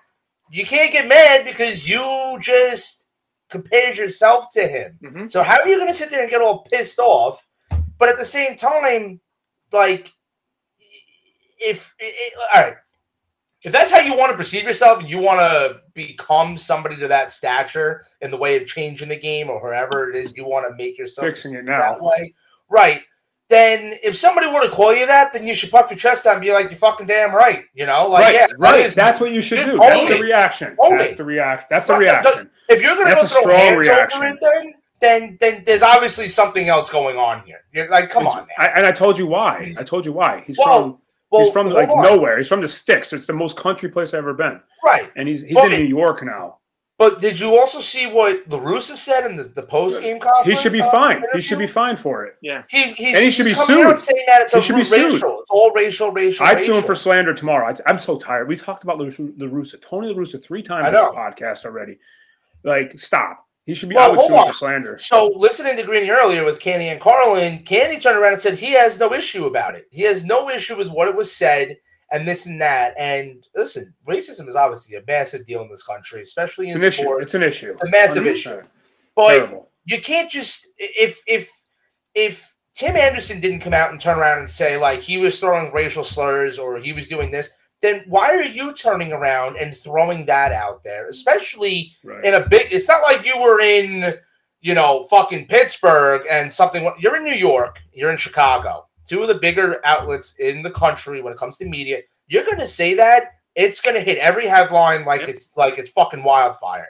you 0.51 0.65
can't 0.65 0.91
get 0.91 1.07
mad 1.07 1.45
because 1.45 1.87
you 1.87 2.37
just 2.41 3.09
compared 3.49 3.97
yourself 3.97 4.51
to 4.53 4.67
him. 4.67 4.97
Mhm. 5.01 5.31
So 5.31 5.43
how 5.43 5.59
are 5.59 5.67
you 5.67 5.75
going 5.77 5.87
to 5.87 5.93
sit 5.93 6.09
there 6.09 6.21
and 6.21 6.29
get 6.29 6.41
all 6.41 6.59
pissed 6.63 6.99
off? 6.99 7.45
But 7.97 8.09
at 8.09 8.17
the 8.17 8.25
same 8.25 8.55
time, 8.55 9.19
like, 9.71 10.11
if 11.59 11.95
i 12.01 12.05
i- 12.05 12.57
all 12.57 12.61
right, 12.63 12.77
if 13.63 13.71
that's 13.71 13.91
how 13.91 13.99
you 13.99 14.15
want 14.17 14.31
to 14.31 14.37
perceive 14.37 14.63
yourself 14.63 14.99
and 14.99 15.09
you 15.09 15.19
want 15.19 15.39
to 15.39 15.81
become 15.93 16.57
somebody 16.57 16.97
to 16.97 17.07
that 17.07 17.31
stature 17.31 18.05
in 18.21 18.29
the 18.31 18.37
way 18.37 18.57
of 18.57 18.67
changing 18.67 19.09
the 19.09 19.15
game 19.15 19.49
or 19.49 19.59
whoever 19.59 20.09
it 20.09 20.15
is 20.15 20.35
you 20.35 20.45
want 20.45 20.67
to 20.69 20.75
make 20.75 20.97
yourself 20.97 21.25
Fixing 21.27 21.53
it 21.55 21.63
now. 21.65 21.79
that 21.79 22.01
way, 22.01 22.33
right? 22.69 23.01
Then 23.49 23.97
if 24.03 24.15
somebody 24.17 24.47
were 24.47 24.61
to 24.61 24.69
call 24.69 24.95
you 24.95 25.05
that, 25.05 25.31
then 25.33 25.45
you 25.45 25.53
should 25.53 25.69
puff 25.69 25.91
your 25.91 25.97
chest 25.99 26.25
out 26.25 26.33
and 26.33 26.41
be 26.41 26.51
like, 26.53 26.71
"You 26.71 26.75
fucking 26.77 27.05
damn 27.05 27.35
right," 27.35 27.65
you 27.73 27.85
know, 27.85 28.07
like 28.07 28.23
right, 28.23 28.33
yeah, 28.33 28.47
right. 28.57 28.89
That's 28.91 29.19
what 29.19 29.31
you 29.31 29.41
should 29.41 29.65
do. 29.65 29.77
That's 29.77 30.07
the 30.07 30.19
reaction. 30.23 30.75
That's 30.79 31.11
it. 31.11 31.17
the 31.17 31.23
reaction. 31.25 31.67
That's 31.69 31.85
the 31.87 31.93
reaction. 31.95 32.49
if 32.69 32.81
you're 32.81 32.95
gonna 32.95 33.09
That's 33.13 33.33
go 33.35 33.43
throw 33.43 33.55
hands 33.55 33.79
reaction. 33.85 34.17
over 34.23 34.27
it, 34.27 34.39
then 34.41 34.73
then 35.01 35.37
then 35.39 35.63
there's 35.65 35.83
obviously 35.83 36.29
something 36.29 36.67
else 36.69 36.89
going 36.89 37.17
on 37.17 37.43
here. 37.45 37.59
You're 37.73 37.89
like, 37.89 38.09
come 38.09 38.23
It's- 38.23 38.37
on. 38.39 38.47
I, 38.57 38.67
and 38.69 38.85
I 38.87 38.91
told 38.93 39.17
you 39.19 39.27
why. 39.27 39.75
I 39.77 39.83
told 39.83 40.05
you 40.05 40.13
why. 40.13 40.43
He's 40.47 40.57
Well, 40.57 40.81
from 40.81 40.97
Well, 41.33 41.43
he's 41.43 41.51
from 41.53 41.69
like 41.69 41.89
on. 41.89 42.03
nowhere. 42.03 42.37
He's 42.37 42.47
from 42.47 42.61
the 42.61 42.67
sticks. 42.67 43.11
It's 43.11 43.25
the 43.25 43.33
most 43.33 43.57
country 43.57 43.89
place 43.89 44.09
I've 44.09 44.19
ever 44.19 44.33
been. 44.33 44.61
right? 44.85 45.11
And 45.17 45.27
he's 45.27 45.41
he's 45.41 45.57
Okay. 45.57 45.75
in 45.75 45.83
New 45.83 45.89
York 45.89 46.23
now. 46.23 46.59
But 46.99 47.19
did 47.19 47.39
you 47.39 47.57
also 47.57 47.79
see 47.79 48.05
what 48.05 48.47
La 48.47 48.59
Russa 48.59 48.95
said 48.95 49.25
in 49.25 49.35
the, 49.35 49.43
the 49.43 49.63
post 49.63 49.99
game 49.99 50.19
conference? 50.19 50.47
He 50.47 50.55
should 50.63 50.71
be 50.71 50.81
uh, 50.81 50.91
fine. 50.91 51.23
He 51.33 51.41
should 51.41 51.57
be 51.57 51.65
fine 51.67 51.97
for 51.97 52.23
it. 52.23 52.35
Yeah. 52.41 52.63
He, 52.69 52.93
he's, 52.93 53.15
And 53.15 53.25
he 53.25 53.31
should 53.31 53.47
he's 53.47 53.57
be 53.59 53.65
coming 53.65 53.83
out 53.85 53.99
sued. 53.99 54.15
saying 54.15 54.25
that 54.27 54.41
it's 54.43 54.53
He 54.53 54.61
should 54.61 54.75
be 54.75 54.81
racial. 54.83 55.09
sued. 55.09 55.15
It's 55.39 55.49
all 55.49 55.71
racial, 55.71 56.11
racial. 56.11 56.45
I'd 56.45 56.59
sue 56.61 56.75
him 56.75 56.83
for 56.83 56.93
slander 56.95 57.33
tomorrow. 57.33 57.67
I, 57.73 57.89
I'm 57.89 57.97
so 57.97 58.17
tired. 58.19 58.47
We 58.47 58.55
talked 58.55 58.83
about 58.83 58.99
LaRussa, 58.99 59.35
LaRussa 59.37 59.81
Tony 59.81 60.13
LaRussa 60.13 60.41
three 60.41 60.61
times 60.61 60.85
I 60.85 60.87
on 60.89 60.93
this 60.93 61.15
podcast 61.15 61.65
already. 61.65 61.97
Like, 62.63 62.97
stop. 62.99 63.47
He 63.65 63.73
should 63.73 63.89
be. 63.89 63.95
Well, 63.95 64.13
hold 64.13 64.31
on. 64.31 64.47
for 64.47 64.53
slander. 64.53 64.97
So 64.97 65.31
listening 65.35 65.77
to 65.77 65.83
Greeny 65.83 66.09
earlier 66.09 66.43
with 66.43 66.59
Canty 66.59 66.89
and 66.89 66.99
Carlin, 66.99 67.59
Canty 67.63 67.99
turned 67.99 68.17
around 68.17 68.33
and 68.33 68.41
said 68.41 68.55
he 68.55 68.73
has 68.73 68.99
no 68.99 69.13
issue 69.13 69.45
about 69.45 69.75
it. 69.75 69.87
He 69.89 70.01
has 70.01 70.25
no 70.25 70.49
issue 70.49 70.75
with 70.77 70.89
what 70.89 71.07
it 71.07 71.15
was 71.15 71.31
said 71.31 71.77
and 72.11 72.27
this 72.27 72.45
and 72.45 72.61
that. 72.61 72.93
And 72.97 73.47
listen, 73.55 73.93
racism 74.07 74.49
is 74.49 74.55
obviously 74.55 74.97
a 74.97 75.03
massive 75.07 75.45
deal 75.45 75.61
in 75.61 75.69
this 75.69 75.83
country, 75.83 76.21
especially 76.21 76.67
It's 76.67 76.75
in 76.75 76.81
an 76.81 76.87
issue. 76.87 77.17
It's 77.19 77.33
an 77.35 77.43
issue. 77.43 77.71
It's 77.71 77.83
a 77.83 77.89
massive 77.89 78.23
100%. 78.23 78.27
issue. 78.31 78.61
But 79.15 79.29
Terrible. 79.29 79.69
you 79.85 80.01
can't 80.01 80.29
just 80.29 80.67
if 80.77 81.21
if 81.25 81.49
if 82.15 82.53
Tim 82.73 82.95
Anderson 82.97 83.39
didn't 83.39 83.59
come 83.61 83.73
out 83.73 83.91
and 83.91 84.01
turn 84.01 84.19
around 84.19 84.39
and 84.39 84.49
say 84.49 84.75
like 84.77 84.99
he 85.01 85.17
was 85.17 85.39
throwing 85.39 85.71
racial 85.71 86.03
slurs 86.03 86.59
or 86.59 86.77
he 86.79 86.91
was 86.91 87.07
doing 87.07 87.31
this, 87.31 87.49
then 87.83 88.03
why 88.07 88.29
are 88.31 88.41
you 88.43 88.73
turning 88.73 89.11
around 89.11 89.57
and 89.57 89.75
throwing 89.75 90.25
that 90.25 90.51
out 90.51 90.83
there? 90.83 91.07
Especially 91.09 91.93
Right. 92.03 92.23
in 92.25 92.33
a 92.33 92.47
big 92.47 92.67
it's 92.71 92.87
not 92.87 93.03
like 93.03 93.25
you 93.25 93.39
were 93.39 93.59
in 93.61 94.15
you 94.61 94.73
know 94.73 95.03
fucking 95.03 95.45
Pittsburgh 95.47 96.25
and 96.29 96.51
something 96.51 96.91
you're 96.97 97.17
in 97.17 97.23
New 97.25 97.33
York, 97.35 97.79
you're 97.93 98.09
in 98.11 98.17
Chicago. 98.17 98.87
Two 99.05 99.21
of 99.21 99.27
the 99.27 99.35
bigger 99.35 99.79
outlets 99.85 100.35
in 100.37 100.63
the 100.63 100.71
country 100.71 101.21
when 101.21 101.33
it 101.33 101.37
comes 101.37 101.57
to 101.57 101.65
media. 101.65 101.99
You're 102.27 102.45
going 102.45 102.59
to 102.59 102.67
say 102.67 102.93
that 102.95 103.33
it's 103.53 103.81
going 103.81 103.95
to 103.95 104.01
hit 104.01 104.17
every 104.17 104.47
headline 104.47 105.03
like 105.05 105.19
Yep. 105.21 105.29
it's 105.29 105.57
like 105.57 105.77
it's 105.77 105.91
fucking 105.91 106.23
wildfire. 106.23 106.87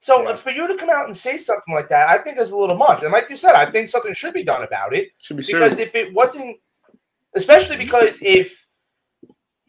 So 0.00 0.22
Yeah. 0.28 0.34
for 0.34 0.50
you 0.50 0.66
to 0.66 0.74
come 0.76 0.90
out 0.90 1.06
and 1.06 1.16
say 1.16 1.36
something 1.36 1.72
like 1.72 1.88
that, 1.90 2.08
I 2.08 2.18
think 2.18 2.36
is 2.38 2.50
a 2.50 2.56
little 2.56 2.76
much. 2.76 3.04
And 3.04 3.12
like 3.12 3.30
you 3.30 3.36
said, 3.36 3.54
I 3.54 3.66
think 3.70 3.88
something 3.88 4.12
should 4.12 4.34
be 4.34 4.42
done 4.42 4.64
about 4.64 4.92
it 4.92 5.10
should 5.22 5.36
be 5.36 5.44
because 5.46 5.78
if 5.78 5.94
it 5.94 6.12
wasn't, 6.12 6.56
especially 7.36 7.76
because 7.76 8.18
if 8.20 8.61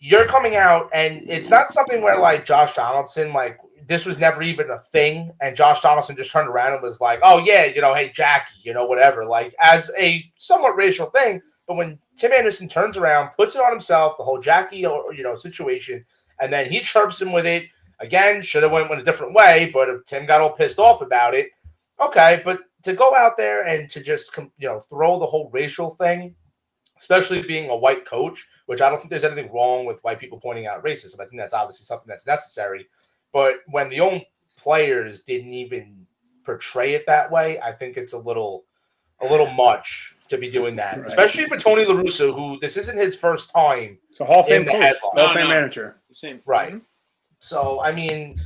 you're 0.03 0.25
coming 0.25 0.57
out 0.57 0.89
and 0.93 1.23
it's 1.29 1.49
not 1.49 1.71
something 1.71 2.01
where 2.01 2.19
like 2.19 2.45
Josh 2.45 2.73
Donaldson, 2.73 3.31
like 3.31 3.57
this 3.87 4.05
was 4.05 4.19
never 4.19 4.43
even 4.43 4.69
a 4.69 4.77
thing, 4.77 5.31
and 5.39 5.55
Josh 5.55 5.79
Donaldson 5.79 6.17
just 6.17 6.29
turned 6.29 6.49
around 6.49 6.73
and 6.73 6.81
was 6.81 6.99
like, 6.99 7.19
"Oh 7.23 7.37
yeah, 7.37 7.63
you 7.63 7.79
know, 7.79 7.93
hey 7.93 8.11
Jackie, 8.13 8.59
you 8.63 8.73
know, 8.73 8.85
whatever," 8.85 9.25
like 9.25 9.55
as 9.61 9.89
a 9.97 10.21
somewhat 10.35 10.75
racial 10.75 11.05
thing. 11.11 11.41
But 11.67 11.77
when 11.77 11.97
Tim 12.17 12.33
Anderson 12.33 12.67
turns 12.67 12.97
around, 12.97 13.29
puts 13.37 13.55
it 13.55 13.61
on 13.61 13.71
himself, 13.71 14.17
the 14.17 14.25
whole 14.25 14.41
Jackie, 14.41 14.85
or 14.85 15.13
you 15.13 15.23
know, 15.23 15.35
situation, 15.35 16.03
and 16.41 16.51
then 16.51 16.69
he 16.69 16.81
chirps 16.81 17.21
him 17.21 17.31
with 17.31 17.45
it 17.45 17.63
again. 18.01 18.41
Should 18.41 18.63
have 18.63 18.73
went 18.73 18.91
in 18.91 18.99
a 18.99 19.03
different 19.03 19.33
way, 19.33 19.71
but 19.73 20.05
Tim 20.05 20.25
got 20.25 20.41
all 20.41 20.51
pissed 20.51 20.79
off 20.79 21.01
about 21.01 21.33
it, 21.33 21.47
okay. 22.01 22.41
But 22.43 22.59
to 22.83 22.91
go 22.91 23.15
out 23.15 23.37
there 23.37 23.65
and 23.65 23.89
to 23.91 24.01
just 24.01 24.37
you 24.37 24.67
know 24.67 24.81
throw 24.81 25.17
the 25.17 25.25
whole 25.25 25.49
racial 25.53 25.91
thing, 25.91 26.35
especially 26.99 27.41
being 27.43 27.69
a 27.69 27.75
white 27.77 28.05
coach, 28.05 28.45
which 28.65 28.81
I 28.81 28.89
don't 28.89 28.97
think 28.97 29.09
there's 29.09 29.23
anything 29.23 29.51
wrong 29.53 29.85
with 29.85 30.03
white 30.03 30.19
people 30.19 30.39
pointing 30.39 30.67
out 30.67 30.83
racism. 30.83 31.15
I 31.19 31.25
think 31.25 31.37
that's 31.37 31.53
obviously 31.53 31.85
something 31.85 32.07
that's 32.07 32.25
necessary. 32.27 32.87
But 33.31 33.55
when 33.71 33.89
the 33.89 33.99
own 33.99 34.21
players 34.57 35.21
didn't 35.21 35.53
even 35.53 36.05
portray 36.45 36.93
it 36.93 37.05
that 37.07 37.31
way, 37.31 37.59
I 37.59 37.71
think 37.71 37.97
it's 37.97 38.13
a 38.13 38.17
little 38.17 38.65
a 39.21 39.27
little 39.27 39.47
much 39.47 40.15
to 40.27 40.37
be 40.37 40.49
doing 40.49 40.75
that, 40.75 40.97
Right. 40.97 41.07
especially 41.07 41.45
for 41.45 41.55
Tony 41.57 41.85
La 41.85 41.93
Russa, 41.93 42.33
who 42.33 42.59
this 42.59 42.75
isn't 42.77 42.97
his 42.97 43.15
first 43.15 43.51
time. 43.51 43.97
It's 44.09 44.19
a 44.19 44.25
Hall 44.25 44.41
of 44.41 44.47
Fame 44.47 44.65
the 44.65 44.71
coach. 44.71 44.95
Hall 45.01 45.17
of 45.17 45.33
Fame 45.33 45.47
manager. 45.47 46.01
The 46.09 46.15
same. 46.15 46.41
Right. 46.45 46.73
Mhm. 46.73 46.81
So 47.39 47.79
I 47.81 47.91
mean, 47.93 48.37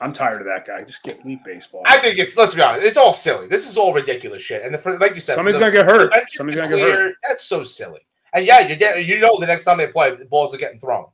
I'm 0.00 0.12
tired 0.12 0.40
of 0.40 0.46
that 0.46 0.66
guy. 0.66 0.82
Just 0.84 1.02
get 1.02 1.24
leap 1.26 1.42
baseball. 1.44 1.82
I 1.84 1.98
think 1.98 2.18
it's 2.18 2.36
let's 2.36 2.54
be 2.54 2.62
honest, 2.62 2.86
it's 2.86 2.98
all 2.98 3.12
silly. 3.12 3.48
This 3.48 3.68
is 3.68 3.76
all 3.76 3.92
ridiculous 3.92 4.42
shit. 4.42 4.62
And 4.62 4.74
the, 4.74 4.98
like 4.98 5.14
you 5.14 5.20
said, 5.20 5.34
Somebody's 5.34 5.56
the- 5.56 5.60
gonna 5.60 5.72
get 5.72 5.86
hurt. 5.86 6.12
Somebody's 6.30 6.62
gonna 6.68 6.76
get 6.76 6.92
hurt. 6.94 7.14
That's 7.26 7.44
so 7.44 7.62
silly. 7.64 8.06
And 8.34 8.44
yeah, 8.46 8.60
you 8.60 8.76
get 8.76 9.04
you 9.04 9.20
know 9.20 9.38
the 9.38 9.46
next 9.46 9.64
time 9.64 9.78
they 9.78 9.86
play, 9.86 10.14
the 10.14 10.24
balls 10.26 10.54
are 10.54 10.58
getting 10.58 10.80
thrown. 10.80 11.06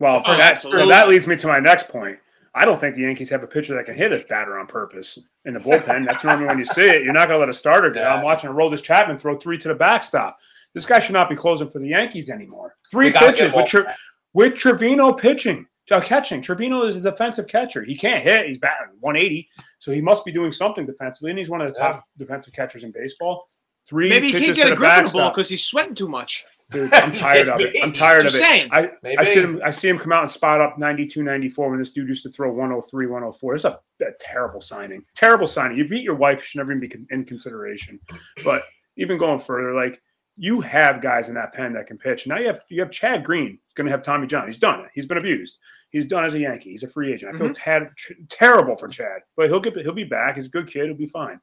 Well, 0.00 0.22
for 0.22 0.32
Oh, 0.32 0.36
that, 0.36 0.54
absolutely. 0.56 0.82
so 0.82 0.88
that 0.88 1.08
leads 1.08 1.26
me 1.26 1.36
to 1.36 1.46
my 1.46 1.60
next 1.60 1.88
point. 1.88 2.18
I 2.56 2.64
don't 2.64 2.78
think 2.78 2.94
the 2.94 3.02
Yankees 3.02 3.30
have 3.30 3.42
a 3.42 3.46
pitcher 3.46 3.74
that 3.74 3.84
can 3.86 3.94
hit 3.96 4.12
a 4.12 4.18
batter 4.28 4.58
on 4.58 4.66
purpose 4.66 5.18
in 5.44 5.54
the 5.54 5.60
bullpen. 5.60 6.06
That's 6.06 6.22
normally 6.22 6.46
when 6.46 6.58
you 6.58 6.64
see 6.64 6.84
it. 6.84 7.02
You're 7.02 7.12
not 7.12 7.26
going 7.28 7.36
to 7.36 7.40
let 7.40 7.48
a 7.48 7.54
starter 7.54 7.90
go. 7.90 8.00
Yeah. 8.00 8.14
I'm 8.14 8.22
watching 8.22 8.50
Aroldis 8.50 8.82
Chapman 8.82 9.18
throw 9.18 9.36
three 9.36 9.58
to 9.58 9.68
the 9.68 9.74
backstop. 9.74 10.38
This 10.72 10.86
guy 10.86 10.98
should 11.00 11.14
not 11.14 11.28
be 11.28 11.34
closing 11.36 11.68
for 11.68 11.78
the 11.80 11.88
Yankees 11.88 12.30
anymore. 12.30 12.74
Three 12.90 13.10
pitches 13.12 13.52
with, 13.52 13.66
Tre- 13.66 13.86
with 14.34 14.54
Trevino 14.54 15.12
pitching, 15.12 15.66
uh, 15.90 16.00
catching. 16.00 16.42
Trevino 16.42 16.84
is 16.86 16.94
a 16.96 17.00
defensive 17.00 17.46
catcher. 17.48 17.82
He 17.82 17.96
can't 17.96 18.22
hit. 18.22 18.46
He's 18.46 18.58
batting 18.58 18.88
180, 19.00 19.48
so 19.80 19.90
he 19.90 20.00
must 20.00 20.24
be 20.24 20.30
doing 20.32 20.52
something 20.52 20.86
defensively. 20.86 21.30
And 21.30 21.38
he's 21.38 21.50
one 21.50 21.60
of 21.60 21.72
the 21.72 21.78
top 21.78 22.04
defensive 22.18 22.52
catchers 22.52 22.84
in 22.84 22.92
baseball. 22.92 23.46
Three 23.86 24.08
Maybe 24.08 24.28
he 24.28 24.32
pitches 24.32 24.46
can't 24.46 24.56
to 24.56 24.62
get 24.62 24.68
the 24.68 24.74
a 24.74 24.76
grip 24.76 25.06
of 25.06 25.12
the 25.12 25.18
ball 25.18 25.30
because 25.30 25.48
he's 25.48 25.64
sweating 25.66 25.94
too 25.94 26.08
much. 26.08 26.44
Dude, 26.70 26.92
I'm 26.92 27.12
tired 27.14 27.48
of 27.48 27.60
it. 27.60 27.76
I'm 27.82 27.92
tired 27.92 28.26
of 28.26 28.34
it. 28.34 28.38
saying. 28.38 28.68
I, 28.72 28.90
Maybe. 29.02 29.18
I 29.18 29.24
see 29.24 29.40
him. 29.40 29.60
I 29.64 29.70
see 29.70 29.88
him 29.88 29.98
come 29.98 30.12
out 30.12 30.22
and 30.22 30.30
spot 30.30 30.60
up 30.60 30.78
92, 30.78 31.22
94 31.22 31.70
when 31.70 31.78
this 31.78 31.92
dude 31.92 32.08
used 32.08 32.22
to 32.24 32.30
throw 32.30 32.52
103, 32.52 33.06
104. 33.06 33.54
It's 33.54 33.64
a, 33.64 33.80
a 34.00 34.04
terrible 34.18 34.60
signing. 34.60 35.04
Terrible 35.14 35.46
signing. 35.46 35.76
You 35.76 35.88
beat 35.88 36.02
your 36.02 36.14
wife. 36.14 36.38
You 36.40 36.44
should 36.46 36.58
never 36.58 36.72
even 36.72 36.80
be 36.80 36.88
con- 36.88 37.06
in 37.10 37.24
consideration. 37.24 38.00
But 38.42 38.62
even 38.96 39.18
going 39.18 39.38
further, 39.38 39.74
like 39.74 40.00
you 40.36 40.60
have 40.60 41.00
guys 41.00 41.28
in 41.28 41.34
that 41.34 41.52
pen 41.52 41.72
that 41.74 41.86
can 41.86 41.98
pitch. 41.98 42.26
Now 42.26 42.38
you 42.38 42.46
have 42.48 42.62
you 42.68 42.80
have 42.80 42.90
Chad 42.90 43.24
Green. 43.24 43.58
Going 43.74 43.86
to 43.86 43.90
have 43.90 44.02
Tommy 44.02 44.26
John. 44.26 44.46
He's 44.46 44.58
done 44.58 44.80
it. 44.80 44.90
He's 44.94 45.06
been 45.06 45.18
abused. 45.18 45.58
He's 45.90 46.06
done 46.06 46.24
as 46.24 46.34
a 46.34 46.40
Yankee. 46.40 46.70
He's 46.70 46.82
a 46.82 46.88
free 46.88 47.12
agent. 47.12 47.34
I 47.34 47.38
feel 47.38 47.48
mm-hmm. 47.48 47.62
tad, 47.62 47.90
tr- 47.96 48.14
terrible 48.28 48.76
for 48.76 48.88
Chad, 48.88 49.20
but 49.36 49.46
he'll 49.46 49.60
get 49.60 49.76
he'll 49.76 49.92
be 49.92 50.04
back. 50.04 50.36
He's 50.36 50.46
a 50.46 50.50
good 50.50 50.66
kid. 50.66 50.86
He'll 50.86 50.96
be 50.96 51.06
fine. 51.06 51.40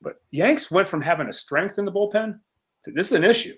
But 0.00 0.16
Yanks 0.30 0.70
went 0.70 0.88
from 0.88 1.02
having 1.02 1.28
a 1.28 1.32
strength 1.32 1.78
in 1.78 1.84
the 1.84 1.92
bullpen 1.92 2.38
to 2.84 2.92
this 2.92 3.08
is 3.08 3.12
an 3.12 3.24
issue. 3.24 3.54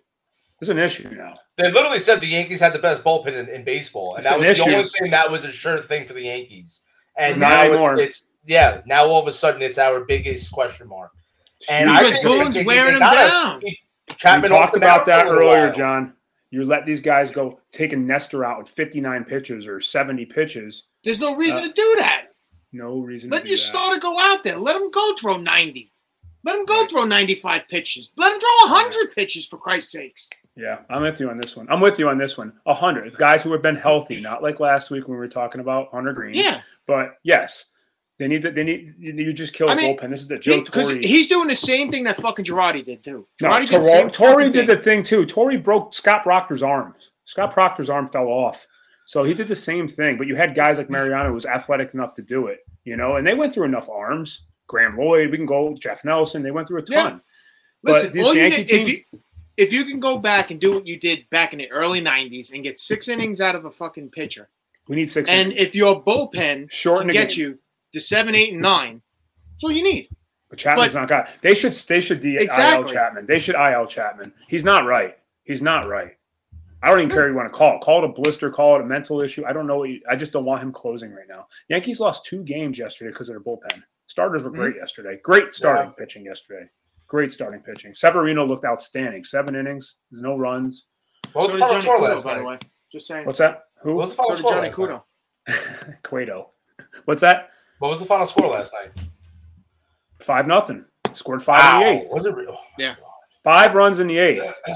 This 0.63 0.69
is 0.69 0.77
an 0.77 0.79
issue 0.79 1.11
now. 1.17 1.35
They 1.57 1.73
literally 1.73 1.99
said 1.99 2.21
the 2.21 2.27
Yankees 2.29 2.61
had 2.61 2.73
the 2.73 2.79
best 2.79 3.03
bullpen 3.03 3.37
in, 3.37 3.49
in 3.49 3.65
baseball, 3.65 4.11
and 4.15 4.21
It's 4.21 4.29
that 4.29 4.39
an 4.41 4.47
was 4.47 4.59
the 4.59 4.63
only 4.63 4.83
thing 4.85 5.11
that 5.11 5.29
was 5.29 5.45
a 5.45 5.51
sure 5.51 5.79
thing 5.83 6.05
for 6.07 6.13
the 6.13 6.23
Yankees. 6.23 6.83
And 7.19 7.33
It's 7.33 7.41
not 7.41 7.49
now 7.49 7.63
anymore. 7.63 7.95
it's, 7.95 8.03
it's 8.21 8.23
yeah, 8.47 8.81
now 8.87 9.05
all 9.07 9.21
of 9.21 9.27
a 9.27 9.33
sudden 9.33 9.61
it's 9.61 9.77
our 9.77 10.05
biggest 10.05 10.53
question 10.53 10.87
mark. 10.87 11.11
And 11.69 11.91
I 11.91 12.09
think 12.13 12.23
they- 12.23 12.29
Boone's 12.29 12.55
they- 12.55 12.61
they 12.61 12.67
wearing 12.67 12.93
him 12.93 13.01
gotta 13.01 13.29
down. 13.29 13.61
keep 13.61 13.77
We 14.09 14.15
Chapman 14.15 14.51
talked 14.53 14.77
about 14.77 15.05
mound 15.05 15.05
for 15.05 15.11
a 15.11 15.15
that 15.17 15.27
earlier, 15.27 15.63
while. 15.67 15.73
John. 15.75 16.13
You 16.53 16.65
let 16.65 16.87
these 16.87 17.01
guys 17.01 17.33
go 17.33 17.59
take 17.73 17.93
a 17.93 17.97
Nestor 17.97 18.45
out 18.45 18.61
with 18.61 18.69
59 18.69 19.25
pitches 19.25 19.67
or 19.67 19.81
70 19.81 20.27
pitches. 20.27 20.85
There's 21.03 21.19
no 21.19 21.35
reason 21.35 21.59
Uh, 21.59 21.67
to 21.67 21.73
do 21.73 21.95
that. 21.99 22.27
No 22.73 22.99
reason. 23.01 23.31
Let 23.31 23.39
to 23.41 23.45
do 23.47 23.51
your 23.51 23.57
that. 23.57 23.65
starter 23.65 23.99
go 23.99 24.17
out 24.21 24.45
there. 24.45 24.57
Let 24.59 24.77
him 24.77 24.93
go 24.93 25.17
throw 25.17 25.39
90. 25.39 25.91
Let 26.45 26.55
him 26.57 26.67
go 26.67 26.87
throw 26.87 27.05
95 27.05 27.63
pitches. 27.69 28.13
Let 28.17 28.33
him 28.35 28.39
throw 28.39 28.49
100 28.71 29.13
pitches, 29.13 29.45
for 29.47 29.57
Christ's 29.59 29.91
sakes. 29.93 30.31
Yeah, 30.57 30.81
I'm 30.91 31.03
with 31.03 31.19
you 31.19 31.31
on 31.31 31.39
this 31.39 31.57
one. 31.57 31.67
I'm 31.71 31.81
with 31.81 31.99
you 31.99 32.09
on 32.09 32.19
this 32.19 32.37
one. 32.37 32.53
A 32.67 32.75
hundred 32.75 33.15
guys 33.15 33.43
who 33.43 33.53
have 33.53 33.63
been 33.63 33.77
healthy, 33.77 34.21
not 34.21 34.43
like 34.43 34.61
last 34.61 34.91
week 34.91 35.09
when 35.09 35.13
we 35.17 35.19
were 35.19 35.29
talking 35.29 35.61
about 35.61 35.89
Hunter 35.93 36.13
Green. 36.13 36.35
Yeah. 36.35 36.61
but 36.87 37.15
yes, 37.23 37.67
they 38.19 38.29
need 38.29 38.43
to. 38.43 38.51
They 38.51 38.63
need. 38.63 38.95
You 38.99 39.33
just 39.33 39.55
kill 39.55 39.71
I 39.71 39.75
mean, 39.75 39.97
bullpen. 39.97 40.11
This 40.11 40.21
is 40.21 40.29
the 40.29 40.39
Joe 40.39 40.63
Because 40.63 40.89
Torre. 40.89 40.99
he's 40.99 41.29
doing 41.29 41.49
the 41.49 41.57
same 41.57 41.91
thing 41.91 42.05
that 42.05 42.17
fucking 42.19 42.45
Girardi 42.45 42.85
did, 42.85 43.03
too. 43.03 43.27
No, 43.41 43.49
Girardi 43.49 43.61
did 43.69 43.81
the 43.81 43.85
same 43.85 44.11
Torre, 44.11 44.33
Torre 44.33 44.43
did 44.51 44.53
thing. 44.53 44.67
the 44.67 44.77
thing 44.77 45.03
too. 45.03 45.25
Torre 45.25 45.57
broke 45.59 45.95
Scott 45.95 46.23
Proctor's 46.23 46.63
arm. 46.63 46.95
Scott 47.25 47.53
Proctor's 47.53 47.89
arm 47.89 48.09
fell 48.09 48.27
off. 48.29 48.67
So 49.07 49.25
he 49.25 49.33
did 49.35 49.49
the 49.49 49.57
same 49.57 49.89
thing, 49.89 50.19
but 50.19 50.27
you 50.27 50.37
had 50.37 50.55
guys 50.55 50.77
like 50.77 50.91
Mariano 50.91 51.29
who 51.29 51.35
was 51.35 51.47
athletic 51.47 51.95
enough 51.95 52.15
to 52.15 52.23
do 52.23 52.47
it, 52.49 52.61
you 52.85 52.97
know, 52.97 53.17
and 53.17 53.27
they 53.27 53.35
went 53.35 53.53
through 53.55 53.65
enough 53.65 53.89
arms. 53.89 54.45
Graeme 54.69 54.97
Lloyd, 54.97 55.31
we 55.31 55.37
can 55.39 55.45
go 55.47 55.75
Jeff 55.75 56.05
Nelson, 56.05 56.43
they 56.43 56.51
went 56.51 56.69
through 56.69 56.81
a 56.81 56.85
Yeah. 56.87 57.03
ton. 57.03 57.21
Listen, 57.83 58.09
But 58.09 58.13
this 58.15 58.27
all 58.27 58.35
you 58.35 58.41
Yankee 58.43 58.57
need, 58.59 58.69
team- 58.69 58.87
if, 58.87 58.93
you, 59.13 59.21
if 59.57 59.73
you 59.73 59.85
can 59.85 60.01
go 60.01 60.19
back 60.19 60.51
and 60.51 60.61
do 60.61 60.73
what 60.75 60.87
you 60.87 60.99
did 60.99 61.29
back 61.31 61.53
in 61.53 61.59
the 61.59 61.71
early 61.71 62.01
90s 62.01 62.53
and 62.53 62.63
get 62.63 62.79
six 62.79 63.09
innings 63.09 63.41
out 63.41 63.55
of 63.55 63.65
a 63.65 63.71
fucking 63.71 64.11
pitcher, 64.11 64.49
We 64.89 64.97
need 64.97 65.11
six. 65.11 65.29
and 65.29 65.53
if 65.53 65.75
your 65.75 66.03
bullpen 66.03 66.71
shorten 66.71 67.09
can 67.09 67.13
get 67.15 67.31
game. 67.31 67.39
you 67.39 67.59
to 67.93 68.01
seven, 68.01 68.35
eight, 68.35 68.53
and 68.53 68.63
nine, 68.63 69.03
that's 69.53 69.65
all 69.65 69.73
you 69.73 69.83
need. 69.85 70.09
But 70.49 70.59
Chapman's 70.59 70.93
But- 70.93 71.01
not 71.01 71.09
got. 71.09 71.43
They 71.43 71.55
should. 71.55 71.73
They 71.73 72.01
should 72.01 72.25
IL 72.25 72.37
Exactly. 72.43 72.93
Chapman. 72.93 73.27
They 73.27 73.39
should 73.39 73.55
IL 73.55 73.87
Chapman. 73.87 74.33
He's 74.49 74.65
not 74.65 74.85
right. 74.85 75.17
He's 75.45 75.63
not 75.63 75.87
right. 75.89 76.17
I 76.83 76.89
don't 76.91 76.99
even 76.99 77.11
care. 77.11 77.23
What 77.23 77.29
you 77.29 77.35
want 77.37 77.53
to 77.53 77.57
call 77.57 77.77
it. 77.77 77.81
Call 77.81 78.03
it 78.05 78.11
a 78.11 78.13
blister. 78.13 78.51
Call 78.51 78.75
it 78.77 78.83
a 78.83 78.85
mental 78.85 79.23
issue. 79.23 79.45
I 79.47 79.53
don't 79.53 79.67
know. 79.67 79.79
What 79.79 79.89
you, 79.91 80.01
I 80.11 80.17
just 80.17 80.33
don't 80.33 80.45
want 80.45 80.63
him 80.63 80.73
closing 80.73 81.13
right 81.15 81.29
now. 81.29 81.47
Yankees 81.69 82.01
lost 82.01 82.27
two 82.27 82.43
games 82.43 82.77
yesterday 82.77 83.11
because 83.11 83.29
of 83.29 83.35
their 83.35 83.41
bullpen. 83.41 83.83
Starters 84.09 84.43
were 84.43 84.51
Mm-hmm. 84.51 84.61
great 84.61 84.77
yesterday. 84.77 85.19
Great 85.23 85.55
starting 85.55 85.93
pitching 85.93 86.25
yesterday. 86.25 86.69
Great 87.13 87.31
starting 87.31 87.61
pitching. 87.61 87.95
Severino 87.95 88.47
looked 88.47 88.65
outstanding. 88.65 89.23
Seven 89.23 89.55
innings. 89.55 89.97
No 90.11 90.35
runs. 90.39 90.87
What 91.35 91.43
was 91.43 91.51
So 91.53 91.59
the 91.59 91.59
final 91.59 91.79
score 91.79 91.99
Cueto, 91.99 92.15
last 92.15 92.25
by 92.25 92.39
the 92.39 92.45
way. 92.45 92.59
Just 92.91 93.07
saying. 93.07 93.27
What's 93.27 93.39
that? 93.39 93.65
What 93.83 93.91
Who? 93.91 93.97
was 93.97 94.11
the 94.13 94.17
final 94.17 94.33
so 94.33 94.39
score 94.39 94.53
Johnny 94.53 94.63
last 94.69 94.79
night? 94.79 95.01
Cueto. 95.45 95.95
Cueto. 96.05 96.51
What's 97.05 97.21
that? 97.21 97.51
What 97.81 97.91
was 97.91 98.01
the 98.01 98.07
final 98.07 98.25
score 98.25 98.47
last 98.49 98.73
night? 98.73 99.05
Five 100.21 100.47
nothing. 100.47 100.87
Scored 101.13 101.43
five 101.43 101.83
in 101.83 101.99
the 101.99 102.03
eighth. 102.03 102.11
Was 102.15 102.25
it 102.25 102.35
real? 102.35 102.57
Yeah. 102.79 102.95
Oh, 102.99 103.11
five 103.45 103.75
runs 103.75 104.01
in 104.01 104.07
the 104.07 104.17
eighth. 104.19 104.43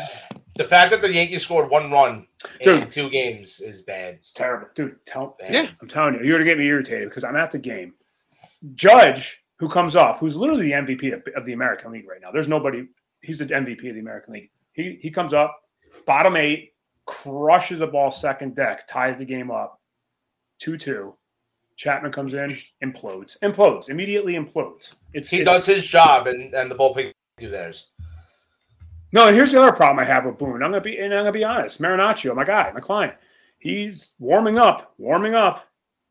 The 0.56 0.64
fact 0.64 0.90
that 0.90 1.02
the 1.02 1.12
Yankees 1.12 1.42
scored 1.42 1.68
one 1.68 1.90
run 1.90 2.26
in 2.62 2.88
two 2.88 3.10
games 3.10 3.60
is 3.60 3.82
bad. 3.82 4.14
It's 4.14 4.32
terrible, 4.32 4.68
dude. 4.74 4.96
Tell, 5.04 5.36
Yeah. 5.50 5.68
I'm 5.82 5.86
telling 5.88 6.14
you, 6.14 6.20
you're 6.24 6.38
gonna 6.38 6.48
get 6.48 6.56
me 6.56 6.66
irritated 6.66 7.10
because 7.10 7.24
I'm 7.24 7.36
at 7.36 7.50
the 7.50 7.58
game. 7.58 7.92
Judge, 8.74 9.42
who 9.58 9.68
comes 9.68 9.96
up, 9.96 10.18
who's 10.18 10.36
literally 10.36 10.64
the 10.64 10.72
MVP 10.72 11.12
of, 11.14 11.22
of 11.34 11.44
the 11.44 11.52
American 11.52 11.92
League 11.92 12.08
right 12.08 12.20
now. 12.20 12.30
There's 12.30 12.48
nobody. 12.48 12.86
He's 13.22 13.38
the 13.38 13.46
MVP 13.46 13.88
of 13.88 13.94
the 13.94 14.00
American 14.00 14.34
League. 14.34 14.50
He 14.72 14.98
he 15.00 15.10
comes 15.10 15.32
up, 15.32 15.58
bottom 16.06 16.36
eight, 16.36 16.74
crushes 17.06 17.80
a 17.80 17.86
ball 17.86 18.10
second 18.10 18.54
deck, 18.54 18.86
ties 18.86 19.18
the 19.18 19.24
game 19.24 19.50
up, 19.50 19.80
two 20.58 20.76
two. 20.76 21.14
Chapman 21.76 22.10
comes 22.10 22.32
in, 22.32 22.56
implodes, 22.82 23.38
implodes, 23.40 23.90
immediately 23.90 24.32
implodes. 24.34 24.94
It's 25.12 25.28
He 25.28 25.40
it's- 25.42 25.56
does 25.56 25.66
his 25.66 25.86
job, 25.86 26.26
and, 26.26 26.54
and 26.54 26.70
the 26.70 26.74
bullpen 26.74 27.12
do 27.38 27.50
theirs. 27.50 27.88
No, 29.12 29.26
and 29.28 29.36
here's 29.36 29.52
the 29.52 29.60
other 29.62 29.72
problem 29.72 29.98
I 29.98 30.04
have 30.04 30.24
with 30.24 30.38
Boone. 30.38 30.62
I'm 30.62 30.70
gonna 30.70 30.80
be 30.80 30.98
and 30.98 31.12
I'm 31.12 31.20
gonna 31.20 31.32
be 31.32 31.44
honest. 31.44 31.80
Marinaccio, 31.80 32.34
my 32.34 32.44
guy, 32.44 32.70
my 32.72 32.80
client, 32.80 33.14
he's 33.58 34.12
warming 34.18 34.58
up, 34.58 34.94
warming 34.98 35.34
up, 35.34 35.64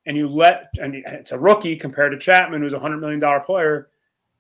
and 0.06 0.16
you 0.18 0.28
let 0.28 0.70
and 0.82 0.96
it's 0.96 1.32
a 1.32 1.40
rookie 1.40 1.76
compared 1.76 2.12
to 2.12 2.18
Chapman, 2.20 2.62
who's 2.62 2.74
a 2.74 2.80
hundred 2.80 2.98
million 3.00 3.20
dollar 3.20 3.40
player, 3.40 3.90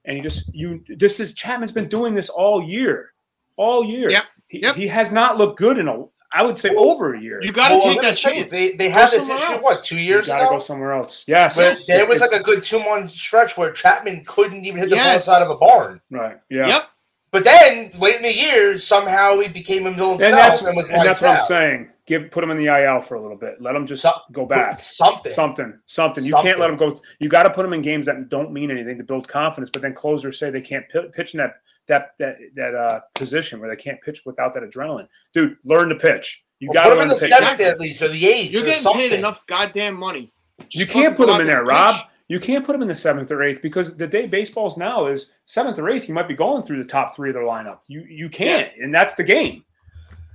and 0.05 0.17
you 0.17 0.23
just 0.23 0.53
you 0.53 0.83
this 0.87 1.19
is 1.19 1.33
Chapman's 1.33 1.71
been 1.71 1.89
doing 1.89 2.13
this 2.15 2.29
all 2.29 2.63
year, 2.63 3.13
all 3.57 3.83
year. 3.83 4.09
Yep, 4.11 4.23
He, 4.47 4.61
yep. 4.61 4.75
he 4.75 4.87
has 4.87 5.11
not 5.11 5.37
looked 5.37 5.57
good 5.57 5.77
in 5.77 5.87
a 5.87 6.05
I 6.33 6.43
would 6.43 6.57
say 6.59 6.69
over 6.75 7.13
a 7.13 7.21
year. 7.21 7.41
You 7.41 7.53
got 7.53 7.69
to 7.69 7.75
Well, 7.75 7.93
take 7.93 8.01
that 8.01 8.17
say, 8.17 8.39
chance. 8.41 8.51
They, 8.51 8.71
they 8.73 8.87
Go 8.89 8.93
had 8.95 9.09
this 9.11 9.25
somewhere 9.25 9.37
issue, 9.45 9.53
else. 9.53 9.63
what, 9.63 9.83
two 9.85 9.97
years 9.97 10.27
you 10.27 10.33
gotta 10.33 10.43
ago? 10.45 10.53
go 10.55 10.59
somewhere 10.59 10.91
else. 10.91 11.23
Yes, 11.27 11.55
But 11.55 11.61
it's- 11.63 11.85
there 11.85 12.05
was 12.05 12.19
like 12.19 12.33
a 12.33 12.43
good 12.43 12.61
two 12.61 12.79
month 12.83 13.11
stretch 13.11 13.55
where 13.57 13.71
Chapman 13.71 14.23
couldn't 14.25 14.65
even 14.65 14.81
hit 14.81 14.89
the 14.89 14.97
Yes. 14.97 15.25
ball 15.27 15.35
outside 15.35 15.45
of 15.49 15.55
a 15.55 15.59
barn. 15.59 16.01
right. 16.11 16.37
Yeah. 16.49 16.67
Yep. 16.67 16.83
But 17.31 17.43
then 17.45 17.91
late 17.99 18.15
in 18.17 18.23
the 18.23 18.33
year, 18.35 18.77
somehow 18.77 19.39
he 19.39 19.47
became 19.47 19.85
himself 19.85 20.21
And 20.21 20.33
that's, 20.33 20.61
and 20.61 20.75
was 20.75 20.89
and 20.89 20.97
lights 20.97 21.21
that's 21.21 21.21
what 21.21 21.39
I'm 21.39 21.45
saying. 21.47 21.89
Give 22.07 22.29
put 22.29 22.43
him 22.43 22.51
in 22.51 22.57
the 22.57 22.67
IL 22.67 23.01
for 23.01 23.15
a 23.15 23.21
little 23.21 23.37
bit. 23.37 23.59
Let 23.61 23.75
him 23.75 23.87
just 23.87 24.03
So- 24.03 24.11
go 24.31 24.45
back. 24.45 24.79
Something. 24.79 25.33
Something, 25.33 25.79
something. 25.87 26.23
You 26.23 26.35
can't 26.35 26.59
let 26.59 26.67
them 26.67 26.77
go. 26.77 26.99
You 27.19 27.29
got 27.29 27.43
to 27.43 27.49
put 27.49 27.63
them 27.63 27.73
in 27.73 27.81
games 27.81 28.05
that 28.05 28.29
don't 28.29 28.51
mean 28.51 28.69
anything 28.69 28.97
to 28.99 29.03
build 29.03 29.27
confidence. 29.27 29.71
But 29.73 29.81
then 29.81 29.93
closers 29.95 30.37
say 30.37 30.49
they 30.51 30.61
can't 30.61 30.85
pi- 30.91 31.07
pitch 31.13 31.33
in 31.33 31.39
that 31.39 31.55
that 31.87 32.11
that 32.19 32.37
that 32.55 32.75
uh, 32.75 32.99
position 33.15 33.59
where 33.59 33.69
they 33.69 33.75
can't 33.81 33.99
pitch 34.01 34.21
without 34.25 34.53
that 34.53 34.63
adrenaline. 34.63 35.07
Dude, 35.33 35.57
learn 35.63 35.89
to 35.89 35.95
pitch. 35.95 36.43
You 36.59 36.69
Well, 36.69 36.75
got 36.75 36.83
put 36.83 36.89
to 36.89 36.93
him 36.93 36.97
learn 36.99 37.03
in 37.05 37.09
the 37.09 37.15
seventh 37.15 37.61
at 37.61 37.79
least, 37.79 38.01
or 38.01 38.07
the 38.07 38.27
eighth, 38.27 38.51
You're 38.51 38.63
getting 38.63 38.81
something. 38.81 39.09
paid 39.09 39.19
enough 39.19 39.45
goddamn 39.47 39.95
money. 39.95 40.31
You 40.69 40.85
can't 40.87 41.17
put 41.17 41.25
go 41.27 41.33
them 41.33 41.41
in 41.41 41.47
there 41.47 41.55
there, 41.57 41.63
pitch. 41.65 41.69
Rob. 41.73 41.95
You 42.27 42.39
can't 42.39 42.65
put 42.65 42.71
them 42.71 42.81
in 42.81 42.87
the 42.87 42.95
seventh 42.95 43.29
or 43.31 43.43
eighth 43.43 43.61
because 43.61 43.95
the 43.97 44.07
day 44.07 44.25
baseball's 44.25 44.77
now 44.77 45.07
is 45.07 45.29
seventh 45.43 45.77
or 45.77 45.89
eighth. 45.89 46.07
You 46.07 46.13
might 46.15 46.27
be 46.27 46.33
going 46.33 46.63
through 46.63 46.81
the 46.81 46.89
top 46.89 47.15
three 47.15 47.29
of 47.29 47.33
their 47.35 47.43
lineup. 47.43 47.79
You 47.87 48.01
you 48.07 48.29
can't, 48.29 48.71
and 48.79 48.93
that's 48.93 49.15
the 49.15 49.23
game. 49.23 49.63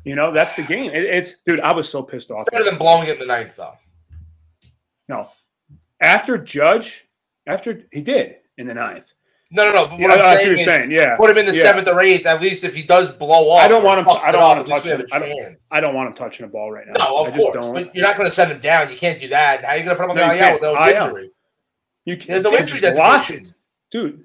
You 0.04 0.14
know 0.14 0.32
that's 0.32 0.54
the 0.54 0.62
game. 0.62 0.90
It, 0.92 1.04
it's 1.04 1.40
dude. 1.40 1.60
I 1.60 1.72
was 1.72 1.88
so 1.88 2.02
pissed 2.02 2.30
off. 2.30 2.46
Better 2.50 2.64
than 2.64 2.78
blowing 2.78 3.08
it 3.08 3.14
in 3.14 3.18
the 3.20 3.26
ninth, 3.26 3.56
though. 3.56 3.74
No, 5.08 5.28
after 6.00 6.38
Judge, 6.38 7.06
after 7.46 7.82
he 7.92 8.00
did 8.00 8.36
in 8.58 8.66
the 8.66 8.74
ninth. 8.74 9.12
No, 9.52 9.64
no, 9.66 9.72
no. 9.72 9.86
But 9.88 9.98
Yeah, 9.98 10.06
what 10.08 10.12
I'm 10.12 10.18
that's 10.20 10.42
saying 10.42 10.52
what 10.52 10.60
is, 10.60 10.66
you're 10.66 10.74
saying. 10.74 10.90
Yeah, 10.92 11.16
put 11.16 11.28
him 11.28 11.36
in 11.38 11.44
the 11.46 11.52
Yeah. 11.52 11.62
seventh 11.62 11.88
or 11.88 12.00
eighth. 12.00 12.24
At 12.24 12.40
least 12.40 12.62
if 12.62 12.72
he 12.72 12.84
does 12.84 13.10
blow 13.10 13.50
off, 13.50 13.60
I 13.64 13.66
don't 13.68 13.82
want 13.82 13.98
him- 13.98 14.04
fucks 14.04 14.22
I 14.22 14.30
don't 14.30 14.42
want 14.42 14.60
him 14.60 14.66
least 14.72 14.84
we 14.84 14.90
have 14.90 15.00
touching- 15.00 15.12
a 15.12 15.16
I 15.16 15.18
don't- 15.28 15.38
chance. 15.42 15.66
I 15.72 15.80
don't 15.80 15.94
want 15.96 16.08
him 16.08 16.14
touching 16.14 16.46
the 16.46 16.52
ball 16.52 16.70
right 16.70 16.86
now. 16.86 16.92
No, 17.04 17.16
I 17.16 17.20
of 17.22 17.26
just 17.34 17.36
course, 17.38 17.66
don't. 17.66 17.74
but 17.74 17.94
you're 17.96 18.06
not 18.06 18.16
going 18.16 18.28
to 18.28 18.34
send 18.34 18.52
him 18.52 18.60
down. 18.60 18.88
You 18.90 18.96
can't 18.96 19.20
do 19.20 19.26
that. 19.28 19.64
How 19.64 19.72
are 19.72 19.76
you 19.76 19.82
going 19.82 19.96
to 19.96 20.00
put 20.00 20.04
him 20.04 20.10
on 20.12 20.16
No, 20.18 20.28
the 20.28 20.34
you 20.36 20.40
IL 20.40 20.46
can't. 20.46 20.60
without 20.60 20.88
IL. 20.88 21.04
injury? 21.08 21.30
you 22.04 22.16
can't, 22.16 22.28
There's 22.28 22.42
no 22.44 22.50
his 22.52 22.60
injury 22.60 22.90
velocity- 22.90 23.34
designation. 23.40 23.54
dude. 23.90 24.24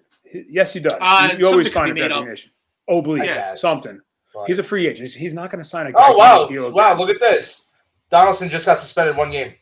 Yes, 0.51 0.73
he 0.73 0.79
does. 0.79 0.93
Uh, 1.01 1.29
you, 1.31 1.39
you 1.39 1.47
always 1.47 1.73
find 1.73 1.85
a 1.85 1.89
could 1.89 1.95
be 1.95 2.01
made 2.01 2.07
designation. 2.09 2.51
Oblique, 2.87 3.29
I 3.31 3.55
something. 3.55 3.99
But- 4.35 4.47
He's 4.47 4.59
a 4.59 4.63
free 4.63 4.85
agent. 4.87 4.99
He's, 5.07 5.15
he's 5.15 5.33
not 5.33 5.49
going 5.49 5.63
to 5.63 5.67
sign 5.67 5.87
a. 5.87 5.91
Oh 5.95 6.15
wow, 6.17 6.47
wow! 6.71 6.93
again. 6.93 6.97
Look 6.99 7.09
at 7.09 7.19
this. 7.19 7.65
Donaldson 8.11 8.49
just 8.49 8.65
got 8.65 8.77
suspended 8.77 9.17
one 9.17 9.31
game 9.31 9.53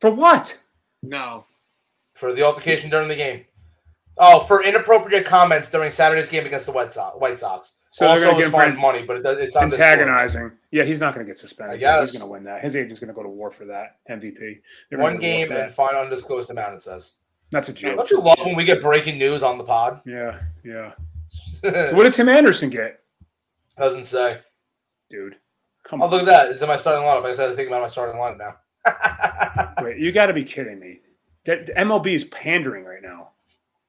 For 0.00 0.10
what? 0.10 0.56
No. 1.02 1.44
for 2.14 2.32
the 2.32 2.42
altercation 2.42 2.90
during 2.90 3.08
the 3.08 3.16
game. 3.16 3.44
Oh, 4.18 4.40
for 4.40 4.62
inappropriate 4.62 5.24
comments 5.26 5.68
during 5.68 5.90
Saturday's 5.90 6.28
game 6.28 6.46
against 6.46 6.66
the 6.66 6.72
White 6.72 6.92
Sox. 6.92 7.18
White 7.18 7.38
Sox. 7.38 7.72
So 7.90 8.06
also, 8.06 8.24
they're 8.24 8.32
going 8.34 8.50
to 8.52 8.58
get 8.58 8.68
him 8.74 8.80
money, 8.80 9.02
but 9.02 9.16
it 9.16 9.22
does, 9.22 9.38
it's 9.38 9.56
on 9.56 9.64
antagonizing. 9.64 10.52
Yeah, 10.70 10.84
he's 10.84 11.00
not 11.00 11.14
going 11.14 11.26
to 11.26 11.30
get 11.30 11.38
suspended. 11.38 11.80
Yeah, 11.80 12.00
he's 12.00 12.12
going 12.12 12.20
to 12.20 12.26
win 12.26 12.44
that. 12.44 12.62
His 12.62 12.76
agent's 12.76 13.00
going 13.00 13.08
to 13.08 13.14
go 13.14 13.22
to 13.22 13.28
war 13.28 13.50
for 13.50 13.64
that 13.66 13.96
MVP. 14.08 14.58
They're 14.90 14.98
One 14.98 15.14
gonna 15.14 15.18
go 15.18 15.20
to 15.20 15.26
war 15.26 15.46
game 15.46 15.50
and 15.50 15.56
that. 15.58 15.72
fine 15.72 15.94
undisclosed 15.94 16.50
amount. 16.50 16.74
It 16.74 16.82
says. 16.82 17.12
That's 17.50 17.68
a 17.68 17.72
joke. 17.72 17.96
Don't 17.96 18.10
you 18.10 18.20
love 18.20 18.38
when 18.44 18.54
we 18.56 18.64
get 18.64 18.80
breaking 18.82 19.18
news 19.18 19.42
on 19.42 19.56
the 19.58 19.64
pod? 19.64 20.00
Yeah, 20.06 20.38
yeah. 20.64 20.92
So 21.62 21.94
what 21.94 22.04
did 22.04 22.14
Tim 22.14 22.28
Anderson 22.28 22.70
get, 22.70 23.00
Doesn't 23.78 24.04
say. 24.04 24.38
dude? 25.10 25.36
Come 25.84 26.02
Oh, 26.02 26.06
on. 26.06 26.10
look 26.10 26.20
at 26.22 26.26
that! 26.26 26.50
It's 26.50 26.62
in 26.62 26.68
my 26.68 26.76
starting 26.76 27.04
lineup. 27.04 27.24
I 27.24 27.32
said 27.34 27.48
to 27.48 27.54
think 27.54 27.68
about 27.68 27.82
my 27.82 27.88
starting 27.88 28.16
lineup 28.20 28.38
now. 28.38 29.74
Wait, 29.84 29.98
you 29.98 30.10
got 30.12 30.26
to 30.26 30.32
be 30.32 30.44
kidding 30.44 30.80
me. 30.80 31.00
The, 31.44 31.64
the 31.66 31.72
MLB 31.74 32.14
is 32.14 32.24
pandering 32.24 32.84
right 32.84 33.02
now 33.02 33.30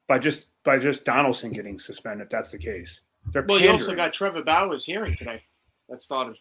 by 0.08 0.20
just 0.20 0.48
by 0.64 0.78
just 0.78 1.06
Donaldson 1.06 1.52
getting 1.52 1.80
suspended. 1.80 2.26
If 2.26 2.32
that's 2.32 2.52
the 2.52 2.58
case, 2.60 3.02
they're 3.32 3.44
Well, 3.48 3.60
you 3.60 3.70
also 3.70 3.96
got 3.96 4.14
Trevor 4.14 4.44
Bauer's 4.44 4.86
hearing 4.86 5.16
today. 5.16 5.42
That 5.90 6.02
started. 6.02 6.38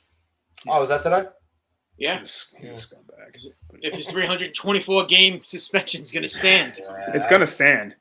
oh, 0.68 0.82
is 0.82 0.88
that 0.90 1.02
today? 1.02 1.24
Yeah. 1.96 2.18
He's, 2.18 2.48
he's 2.60 2.68
a 2.68 2.72
scumbag. 2.72 3.46
If 3.80 3.94
his 3.94 4.08
324 4.08 5.06
game 5.06 5.42
suspension 5.44 6.02
is 6.02 6.12
going 6.12 6.24
to 6.24 6.28
stand. 6.28 6.80
It's 7.14 7.26
gonna 7.28 7.46
stand 7.46 7.94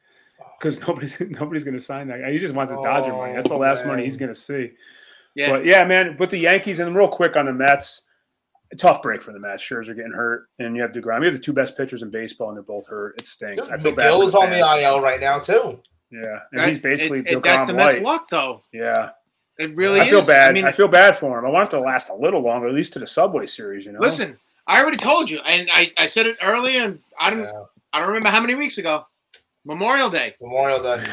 because 0.60 0.80
nobody's 0.86 1.18
nobody's 1.30 1.64
gonna 1.64 1.80
sign 1.80 2.08
that. 2.10 2.30
He 2.32 2.40
just 2.40 2.54
wants 2.54 2.72
his 2.74 2.82
Dodger 2.82 3.14
money. 3.14 3.34
That's 3.34 3.48
the 3.48 3.54
Oh, 3.54 3.60
last 3.60 3.86
money 3.86 4.04
he's 4.04 4.18
gonna 4.18 4.36
see. 4.36 4.72
Yeah. 5.36 5.52
But 5.52 5.66
yeah, 5.66 5.84
man. 5.86 6.16
But 6.18 6.30
the 6.30 6.38
Yankees 6.40 6.80
and 6.80 6.96
real 6.96 7.08
quick 7.08 7.36
on 7.38 7.46
the 7.46 7.54
Mets. 7.54 8.02
A 8.74 8.76
tough 8.76 9.04
break 9.04 9.22
for 9.22 9.32
the 9.32 9.40
Mets. 9.40 9.62
Scherzer 9.62 9.96
getting 9.96 10.12
hurt, 10.12 10.48
and 10.58 10.76
you 10.76 10.82
have 10.82 10.92
Degrom. 10.92 11.20
You 11.20 11.26
have 11.26 11.34
the 11.36 11.40
two 11.40 11.54
best 11.54 11.78
pitchers 11.78 12.02
in 12.02 12.10
baseball, 12.10 12.48
and 12.50 12.58
they're 12.58 12.64
both 12.64 12.88
hurt. 12.88 13.20
It 13.20 13.28
stinks. 13.28 13.70
I 13.70 13.78
feel 13.78 13.94
bad. 13.94 14.12
for 14.12 14.24
is 14.24 14.34
on 14.34 14.50
the 14.50 14.56
fans. 14.58 14.82
IL 14.82 15.02
right 15.02 15.20
now 15.20 15.38
too. 15.38 15.80
Yeah, 16.10 16.40
and 16.52 16.62
Right? 16.62 16.70
he's 16.70 16.80
basically 16.80 17.20
It- 17.20 17.28
it- 17.34 17.44
that's 17.44 17.66
the 17.68 17.74
Mets' 17.74 17.96
light. 17.96 18.02
luck, 18.04 18.28
though. 18.30 18.64
Yeah, 18.74 19.12
It 19.60 19.76
really 19.76 20.02
I 20.02 20.10
feel 20.10 20.22
is. 20.22 20.28
bad. 20.28 20.50
I, 20.50 20.54
mean, 20.54 20.66
I 20.66 20.72
feel 20.72 20.88
bad 20.88 21.16
for 21.16 21.38
him. 21.38 21.46
I 21.46 21.50
want 21.50 21.68
it 21.70 21.78
to 21.78 21.80
last 21.80 22.10
a 22.10 22.16
little 22.16 22.42
longer, 22.42 22.68
at 22.68 22.74
least 22.74 22.94
to 22.94 23.00
the 23.00 23.08
Subway 23.08 23.46
Series. 23.46 23.86
You 23.86 23.92
know. 23.92 24.00
listen, 24.00 24.38
I 24.66 24.82
already 24.82 24.98
told 24.98 25.30
you, 25.30 25.40
and 25.46 25.70
I, 25.72 25.92
I 25.98 26.08
said 26.08 26.26
it 26.26 26.38
earlier, 26.42 26.82
and 26.84 27.00
I 27.20 27.30
don't 27.30 27.44
Yeah. 27.44 27.64
I 27.94 28.00
don't 28.00 28.08
remember 28.08 28.30
how 28.30 28.42
many 28.42 28.56
weeks 28.56 28.80
ago. 28.80 29.06
Memorial 29.66 30.10
Day. 30.10 30.36
Memorial 30.42 30.82
Day. 30.84 31.04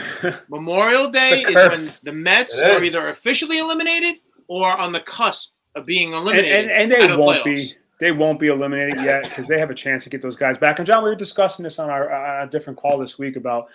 Memorial 0.49 1.11
Day 1.11 1.43
It's 1.47 1.57
a 1.57 1.73
is 1.73 2.01
when 2.05 2.15
the 2.15 2.21
Mets 2.21 2.59
It 2.59 2.65
are 2.71 2.83
is. 2.83 2.95
either 2.95 3.09
officially 3.09 3.59
eliminated 3.59 4.17
or 4.49 4.67
on 4.79 4.93
the 4.93 5.01
cusp 5.01 5.55
of 5.75 5.87
being 5.87 6.13
eliminated. 6.13 6.71
and, 6.71 6.71
and 6.71 6.93
they 6.93 7.17
won't 7.17 7.45
be 7.45 7.71
they 7.99 8.13
won't 8.13 8.39
be 8.41 8.49
eliminated 8.49 8.95
yet 9.01 9.23
because 9.23 9.47
they 9.47 9.59
have 9.59 9.71
a 9.71 9.75
chance 9.75 10.03
to 10.05 10.11
get 10.11 10.21
those 10.21 10.37
guys 10.37 10.59
back. 10.59 10.79
And 10.81 10.87
John, 10.87 11.03
we 11.05 11.09
were 11.09 11.15
discussing 11.17 11.63
this 11.63 11.79
on 11.79 11.89
our 11.89 12.13
uh, 12.43 12.47
different 12.47 12.79
call 12.79 12.99
this 12.99 13.19
week 13.19 13.37
about 13.37 13.69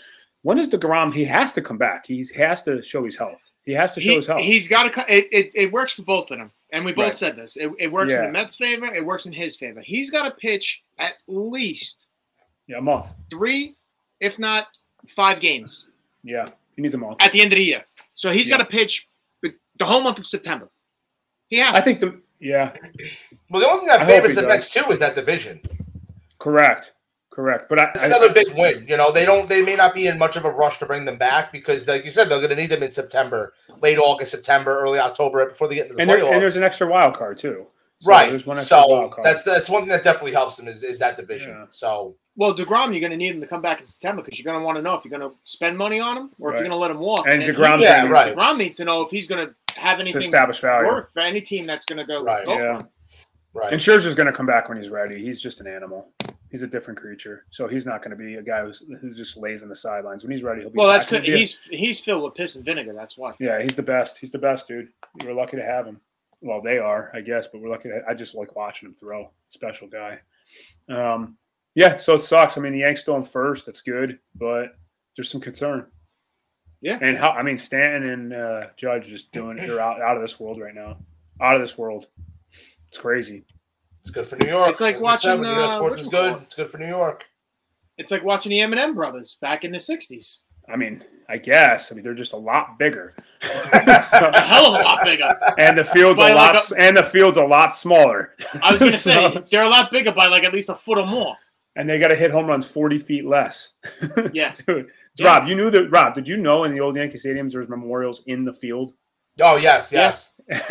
when 0.44 0.60
is 0.60 0.68
deGrom? 0.68 1.14
He 1.14 1.24
has 1.26 1.54
to 1.54 1.62
come 1.62 1.78
back. 1.78 2.06
He 2.06 2.26
has 2.36 2.62
to 2.64 2.82
show 2.84 3.04
his 3.06 3.18
health. 3.18 3.50
He 3.64 3.72
has 3.72 3.94
to 3.96 4.02
show 4.02 4.10
He, 4.12 4.16
his 4.18 4.28
health. 4.28 4.42
he's 4.42 4.68
got 4.68 4.92
to. 4.94 5.06
It, 5.12 5.28
it, 5.32 5.52
it 5.56 5.72
works 5.72 5.94
for 5.94 6.04
both 6.04 6.30
of 6.30 6.38
them, 6.38 6.52
and 6.72 6.86
we 6.86 6.92
both 6.94 7.04
Right. 7.06 7.18
said 7.18 7.36
this. 7.38 7.56
It, 7.58 7.72
it 7.80 7.92
works 7.92 8.14
in 8.14 8.22
the 8.26 8.32
Mets' 8.32 8.56
favor. 8.58 8.86
It 8.94 9.04
works 9.06 9.26
in 9.26 9.34
his 9.34 9.56
favor. 9.56 9.82
He's 9.82 10.12
got 10.12 10.24
to 10.26 10.32
pitch 10.36 10.84
at 11.00 11.14
least 11.28 12.08
yeah, 12.68 12.78
a 12.78 12.82
month. 12.82 13.08
three, 13.30 13.76
if 14.20 14.40
not 14.40 14.68
five 15.08 15.40
games 15.40 15.90
Yeah, 16.24 16.46
he 16.76 16.82
needs 16.82 16.94
a 16.94 16.98
month. 16.98 17.18
at 17.22 17.32
the 17.32 17.42
end 17.42 17.54
of 17.54 17.58
the 17.58 17.64
year. 17.64 17.86
So 18.14 18.32
he's 18.32 18.48
Yeah. 18.50 18.58
got 18.58 18.64
to 18.64 18.70
pitch 18.70 19.08
the 19.42 19.54
the 19.80 19.86
whole 19.86 20.02
month 20.02 20.20
of 20.20 20.28
September. 20.28 20.70
He 21.48 21.58
has. 21.60 21.76
I 21.76 21.82
think 21.82 22.00
the 22.00 22.20
yeah, 22.40 22.76
Well, 23.50 23.62
the 23.62 23.68
only 23.68 23.80
thing 23.80 23.88
that 23.88 24.02
I 24.02 24.06
favors 24.06 24.36
the 24.36 24.42
does. 24.42 24.50
Mets 24.50 24.74
too 24.74 24.86
is 24.92 25.00
that 25.00 25.16
division. 25.16 25.60
correct, 26.40 26.94
correct. 27.32 27.68
But 27.70 27.80
I, 27.80 27.92
It's 27.96 28.04
I- 28.04 28.08
another 28.08 28.32
big 28.32 28.56
win. 28.56 28.86
You 28.88 28.98
know, 28.98 29.12
they 29.12 29.26
don't. 29.26 29.48
They 29.50 29.62
may 29.64 29.76
not 29.76 29.94
be 29.96 30.08
in 30.08 30.18
much 30.20 30.36
of 30.36 30.46
a 30.46 30.52
rush 30.52 30.78
to 30.80 30.86
bring 30.86 31.06
them 31.06 31.18
back 31.18 31.52
because, 31.52 31.88
like 31.88 32.06
you 32.06 32.12
said, 32.12 32.30
they're 32.30 32.38
going 32.40 32.50
to 32.52 32.56
need 32.56 32.68
them 32.70 32.84
in 32.84 32.92
September, 32.92 33.54
late 33.82 33.98
August, 33.98 34.32
September, 34.32 34.80
early 34.80 35.00
October, 35.00 35.40
right 35.40 35.50
before 35.50 35.68
they 35.68 35.76
get 35.76 35.86
into 35.86 35.96
the 35.96 36.02
and, 36.02 36.10
there, 36.10 36.20
playoffs. 36.20 36.32
and 36.34 36.42
there's 36.42 36.56
an 36.58 36.64
extra 36.64 36.88
wild 36.88 37.16
card 37.16 37.38
too. 37.40 37.66
So 38.00 38.10
right. 38.12 38.46
One 38.46 38.62
So 38.62 39.12
that's 39.24 39.44
that's 39.44 39.70
one 39.70 39.82
thing 39.84 39.90
that 39.90 40.04
definitely 40.04 40.34
helps 40.34 40.56
them 40.58 40.68
is, 40.68 40.84
is 40.84 41.00
that 41.00 41.18
division. 41.18 41.52
Yeah. 41.52 41.66
So 41.70 42.16
well, 42.36 42.54
deGrom, 42.54 42.92
you're 42.92 43.00
going 43.00 43.10
to 43.12 43.18
need 43.18 43.34
him 43.34 43.42
to 43.42 43.48
come 43.48 43.64
back 43.64 43.82
in 43.82 43.88
September 43.88 44.22
because 44.22 44.38
you're 44.38 44.44
going 44.52 44.62
to 44.62 44.64
want 44.66 44.78
to 44.78 44.82
know 44.84 44.94
if 44.94 45.04
you're 45.04 45.18
going 45.18 45.28
to 45.28 45.36
spend 45.44 45.76
money 45.76 46.00
on 46.00 46.16
him 46.18 46.30
or 46.38 46.50
if 46.52 46.54
you're 46.54 46.62
going 46.68 46.70
to 46.70 46.78
let 46.78 46.92
him 46.92 47.00
walk. 47.00 47.26
And 47.28 47.42
then 47.42 47.50
deGrom's 47.50 47.80
he- 47.80 47.86
Yeah, 47.86 48.02
gonna- 48.02 48.12
right. 48.12 48.36
deGrom 48.36 48.58
needs 48.60 48.76
to 48.78 48.86
know 48.86 49.02
if 49.02 49.10
he's 49.10 49.28
going 49.28 49.48
to 49.48 49.56
have 49.80 49.98
to 49.98 50.02
anything 50.04 50.22
establish 50.22 50.60
value. 50.60 50.88
worth 50.88 51.12
for 51.12 51.22
any 51.22 51.42
team 51.42 51.66
that's 51.66 51.86
going 51.88 51.98
to 51.98 52.06
go, 52.06 52.22
Right. 52.24 52.46
go 52.46 52.54
Yeah. 52.56 52.82
right. 53.56 53.74
And 53.74 53.82
Scherzer's 53.82 54.14
going 54.14 54.28
to 54.28 54.34
come 54.34 54.46
back 54.46 54.70
when 54.70 54.78
he's 54.78 54.90
ready. 54.90 55.20
He's 55.20 55.42
just 55.42 55.62
an 55.62 55.66
animal. 55.68 56.10
He's 56.52 56.62
a 56.62 56.68
different 56.68 57.00
creature. 57.00 57.46
So 57.50 57.68
he's 57.68 57.88
not 57.88 58.04
going 58.04 58.12
to 58.12 58.24
be 58.24 58.36
a 58.36 58.44
guy 58.44 58.64
who's, 58.64 58.84
who 59.02 59.16
just 59.16 59.36
lays 59.36 59.64
in 59.64 59.70
the 59.70 59.76
sidelines. 59.76 60.24
When 60.24 60.32
he's 60.32 60.44
ready, 60.44 60.62
he'll 60.62 60.70
be. 60.70 60.78
Well, 60.78 60.88
that's 60.90 61.06
back. 61.06 61.10
good. 61.10 61.24
He'll 61.24 61.32
be 61.34 61.38
a- 61.38 61.40
He's 61.40 61.60
he's 61.72 62.00
filled 62.00 62.24
with 62.24 62.36
piss 62.36 62.56
and 62.56 62.64
vinegar. 62.64 62.94
That's 62.94 63.18
why. 63.18 63.34
yeah, 63.40 63.62
he's 63.64 63.76
the 63.76 63.82
best. 63.84 64.20
He's 64.20 64.32
the 64.32 64.38
best, 64.38 64.68
dude. 64.68 64.90
We're 65.26 65.34
lucky 65.34 65.58
to 65.58 65.64
have 65.64 65.88
him. 65.88 66.00
Well, 66.42 66.62
they 66.62 66.78
are, 66.78 67.12
I 67.14 67.22
guess, 67.22 67.48
but 67.48 67.62
we're 67.62 67.70
lucky. 67.70 67.90
To, 67.90 68.02
I 68.08 68.14
just 68.14 68.36
like 68.36 68.56
watching 68.56 68.90
him 68.90 68.96
throw. 68.96 69.32
Special 69.50 69.88
guy. 69.88 70.20
Um, 70.88 71.38
yeah, 71.76 71.98
so 71.98 72.16
it 72.16 72.24
sucks. 72.24 72.58
I 72.58 72.62
mean, 72.62 72.74
the 72.74 72.80
Yanks 72.80 73.02
still 73.02 73.16
in 73.16 73.24
first. 73.24 73.66
That's 73.66 73.82
good, 73.82 74.20
but 74.36 74.76
there's 75.16 75.30
some 75.30 75.42
concern. 75.42 75.88
Yeah. 76.82 77.00
And 77.02 77.18
how? 77.18 77.32
I 77.32 77.44
mean, 77.44 77.58
Stanton 77.58 78.10
and 78.10 78.34
uh, 78.34 78.68
Judge 78.78 79.08
just 79.08 79.32
doing. 79.32 79.58
They're 79.58 79.80
out 79.80 80.02
out 80.02 80.16
of 80.16 80.22
this 80.22 80.40
world 80.40 80.62
right 80.62 80.76
now. 80.76 80.98
Out 81.42 81.56
of 81.56 81.62
this 81.62 81.78
world. 81.78 82.08
It's 82.88 82.98
crazy. 82.98 83.46
It's 84.02 84.12
good 84.12 84.28
for 84.28 84.38
New 84.38 84.48
York. 84.48 84.70
It's 84.70 84.80
like 84.80 84.96
As 84.96 85.02
watching, 85.02 85.40
when 85.40 85.50
you 85.50 85.56
uh, 85.56 85.76
sports 85.76 86.02
is 86.02 86.08
good. 86.08 86.42
It's 86.44 86.56
good 86.56 86.70
for 86.70 86.78
New 86.78 86.88
York. 86.88 87.26
It's 87.98 88.12
like 88.12 88.24
watching 88.24 88.52
the 88.52 88.62
M&M 88.62 88.96
brothers 88.96 89.38
back 89.42 89.64
in 89.64 89.72
the 89.72 89.80
'60s. 89.80 90.42
I 90.70 90.76
mean, 90.76 91.04
I 91.30 91.38
guess. 91.38 91.92
I 91.92 91.96
mean, 91.96 92.04
they're 92.04 92.14
just 92.14 92.34
a 92.34 92.38
lot 92.38 92.78
bigger. 92.80 93.14
A 93.42 94.40
hell 94.42 94.74
of 94.74 94.82
a 94.82 94.84
lot 94.84 95.04
bigger. 95.04 95.38
and 95.60 95.78
the 95.78 95.84
field's 95.84 96.20
By 96.20 96.32
a 96.32 96.36
like 96.36 96.54
lot, 96.56 96.72
and 96.80 96.98
the 96.98 97.04
field's 97.04 97.38
a 97.38 97.44
lot 97.44 97.76
smaller. 97.76 98.34
I 98.64 98.72
was 98.72 98.80
going 98.80 98.92
to 98.94 98.98
So- 98.98 99.32
say 99.32 99.44
they're 99.52 99.64
a 99.64 99.70
lot 99.70 99.92
bigger 99.92 100.12
by 100.12 100.28
like 100.28 100.44
at 100.44 100.54
least 100.54 100.70
a 100.70 100.76
foot 100.76 100.98
or 100.98 101.06
more. 101.06 101.36
and 101.76 101.88
they 101.90 102.00
got 102.00 102.08
to 102.08 102.16
hit 102.16 102.32
home 102.32 102.48
runs 102.48 102.66
forty 102.66 102.98
feet 102.98 103.26
less. 103.26 103.74
Yeah. 104.34 104.54
Dude, 104.66 104.90
Yeah. 105.16 105.28
Rob, 105.28 105.48
you 105.48 105.56
knew 105.56 105.70
that. 105.70 105.90
Rob, 105.92 106.16
did 106.16 106.28
you 106.28 106.38
know 106.38 106.64
in 106.64 106.74
the 106.74 106.80
old 106.80 106.96
Yankee 106.96 107.18
stadiums 107.20 107.52
there's 107.52 107.70
memorials 107.70 108.24
in 108.28 108.44
the 108.44 108.54
field? 108.54 108.94
Oh 109.40 109.58
yes, 109.58 109.92
yes. 109.94 110.34
it's 110.48 110.68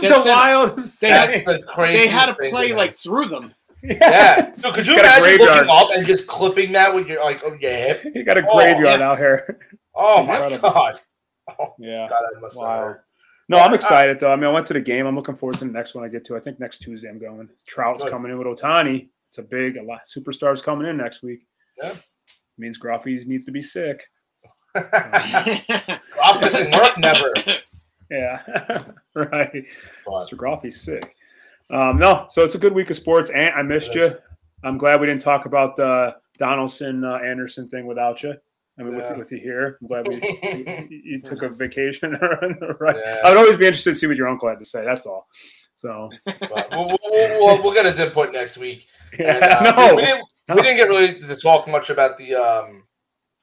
that's 0.00 0.24
the 0.24 0.30
wildest. 0.30 1.00
That's 1.02 1.44
the 1.44 1.62
crazy. 1.68 1.98
They 1.98 2.06
had 2.08 2.26
to 2.26 2.34
play 2.50 2.72
like 2.72 2.98
through 3.00 3.26
them. 3.28 3.52
Yeah. 3.82 4.52
So 4.52 4.72
could 4.74 4.86
you 4.86 4.96
Got 4.96 5.04
a 5.04 5.08
imagine 5.18 5.22
graveyard. 5.38 5.66
looking 5.66 5.70
up 5.70 5.88
and 5.96 6.06
just 6.06 6.26
clipping 6.26 6.72
that 6.72 6.94
with 6.94 7.06
your 7.08 7.22
like 7.24 7.44
on 7.44 7.58
your 7.60 7.70
hip? 7.72 8.02
You 8.14 8.24
got 8.24 8.38
a 8.38 8.46
Oh, 8.48 8.54
graveyard 8.56 9.00
yeah. 9.00 9.08
out 9.10 9.18
here. 9.18 9.58
Oh 9.94 10.22
my 10.24 10.34
Incredible. 10.34 10.70
god. 10.70 11.00
Oh, 11.60 11.74
yeah. 11.78 12.08
God, 12.08 12.22
that 12.42 12.50
Wow. 12.56 12.78
hurt. 12.80 13.04
No, 13.48 13.58
I'm 13.58 13.70
uh, 13.72 13.76
excited 13.76 14.18
though. 14.18 14.32
I 14.32 14.36
mean, 14.36 14.46
I 14.46 14.50
went 14.52 14.66
to 14.66 14.72
the 14.72 14.80
game. 14.80 15.06
I'm 15.06 15.14
looking 15.14 15.36
forward 15.36 15.58
to 15.58 15.64
the 15.64 15.70
next 15.70 15.94
one 15.94 16.02
I 16.04 16.08
get 16.08 16.24
to. 16.26 16.36
I 16.36 16.40
think 16.40 16.58
next 16.58 16.78
Tuesday 16.78 17.08
I'm 17.08 17.20
going. 17.20 17.48
Trout's 17.66 18.02
Good. 18.02 18.10
coming 18.10 18.32
in 18.32 18.38
with 18.38 18.48
Ohtani. 18.48 19.08
It's 19.28 19.38
a 19.38 19.42
big, 19.42 19.76
a 19.76 19.82
lot 19.84 20.00
superstars 20.04 20.60
coming 20.62 20.88
in 20.88 20.96
next 20.96 21.22
week. 21.22 21.46
Yeah. 21.80 21.92
means 22.58 22.78
Gruffy 22.80 23.24
needs 23.26 23.44
to 23.44 23.52
be 23.52 23.62
sick. 23.62 24.02
Office 24.74 26.58
and 26.58 26.72
work 26.74 26.98
never. 26.98 27.32
Yeah, 28.10 28.42
right. 29.14 29.64
But, 30.04 30.12
Mr. 30.28 30.34
Groffy's 30.34 30.80
sick. 30.80 31.15
Um, 31.70 31.98
no, 31.98 32.26
so 32.30 32.42
it's 32.42 32.54
a 32.54 32.58
good 32.58 32.72
week 32.72 32.90
of 32.90 32.96
sports. 32.96 33.30
And 33.30 33.50
I 33.54 33.62
missed 33.62 33.90
It 33.90 33.96
you. 33.96 34.16
I'm 34.64 34.78
glad 34.78 35.00
we 35.00 35.06
didn't 35.06 35.22
talk 35.22 35.46
about 35.46 35.76
the 35.76 36.16
Donaldson 36.38 37.04
uh, 37.04 37.16
Anderson 37.16 37.68
thing 37.68 37.86
without 37.86 38.22
you. 38.22 38.34
I 38.78 38.82
mean, 38.82 38.92
Yeah. 38.92 39.08
with, 39.10 39.18
with 39.18 39.32
you 39.32 39.38
here, 39.38 39.78
I'm 39.80 39.88
glad 39.88 40.06
we, 40.08 40.16
you, 40.16 41.00
you 41.04 41.20
took 41.22 41.42
a 41.42 41.48
vacation. 41.64 42.12
right. 42.80 42.96
Yeah. 42.96 43.20
I 43.24 43.30
would 43.30 43.38
always 43.38 43.56
be 43.56 43.66
interested 43.66 43.90
to 43.92 43.96
see 43.96 44.06
what 44.06 44.16
your 44.16 44.28
uncle 44.28 44.48
had 44.48 44.58
to 44.58 44.64
say. 44.64 44.84
That's 44.84 45.06
all. 45.06 45.28
So, 45.76 46.10
but 46.24 46.68
we'll, 46.70 46.86
we'll, 46.86 46.98
we'll, 47.44 47.62
we'll 47.62 47.74
get 47.74 47.86
his 47.86 48.00
input 48.00 48.32
next 48.32 48.56
week. 48.58 48.86
yeah, 49.18 49.36
And, 49.36 49.44
uh, 49.44 49.76
no, 49.76 49.94
we, 49.94 49.96
we 49.96 50.02
didn't 50.06 50.24
we 50.48 50.62
didn't 50.62 50.76
get 50.76 50.88
really 50.88 51.20
to 51.20 51.36
talk 51.36 51.68
much 51.68 51.90
about 51.90 52.16
the 52.18 52.34
um, 52.34 52.84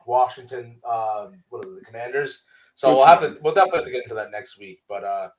Washington 0.05 0.79
um, 0.83 1.43
what 1.49 1.65
are 1.65 1.75
the 1.75 1.81
Commanders. 1.85 2.43
So 2.75 2.95
we'll 2.95 3.05
have 3.05 3.21
to 3.21 3.37
we'll 3.41 3.53
definitely 3.53 3.79
have 3.79 3.85
to 3.85 3.91
get 3.91 4.03
into 4.03 4.15
that 4.15 4.31
next 4.31 4.57
week. 4.57 4.81
But 4.89 5.03
uh, 5.03 5.29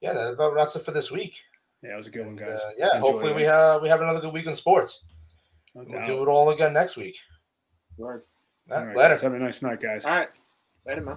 yeah, 0.00 0.12
that 0.12 0.32
about 0.34 0.52
wraps 0.52 0.76
it 0.76 0.82
for 0.82 0.90
this 0.90 1.10
week. 1.10 1.42
Yeah, 1.84 1.94
it 1.94 1.96
was 1.96 2.06
a 2.06 2.10
good 2.10 2.26
one, 2.26 2.36
guys. 2.36 2.60
uh, 2.60 2.70
yeah, 2.78 2.96
Enjoy 2.96 3.00
hopefully 3.00 3.30
it. 3.30 3.36
we 3.36 3.42
have 3.42 3.82
we 3.82 3.88
have 3.88 4.00
another 4.00 4.20
good 4.20 4.32
week 4.32 4.46
in 4.46 4.54
sports. 4.54 5.02
No 5.74 5.84
We'll 5.88 6.04
do 6.04 6.22
it 6.22 6.28
all 6.28 6.50
again 6.50 6.72
next 6.72 6.96
week. 6.96 7.16
Word. 7.96 8.22
Yeah, 8.68 8.74
All 8.78 8.86
right, 8.86 8.96
later. 8.96 9.08
guys. 9.14 9.22
Have 9.22 9.34
a 9.34 9.38
nice 9.38 9.60
night, 9.62 9.80
guys. 9.80 10.04
All 10.04 10.12
right. 10.12 10.28
Later, 10.86 11.00
man. 11.02 11.16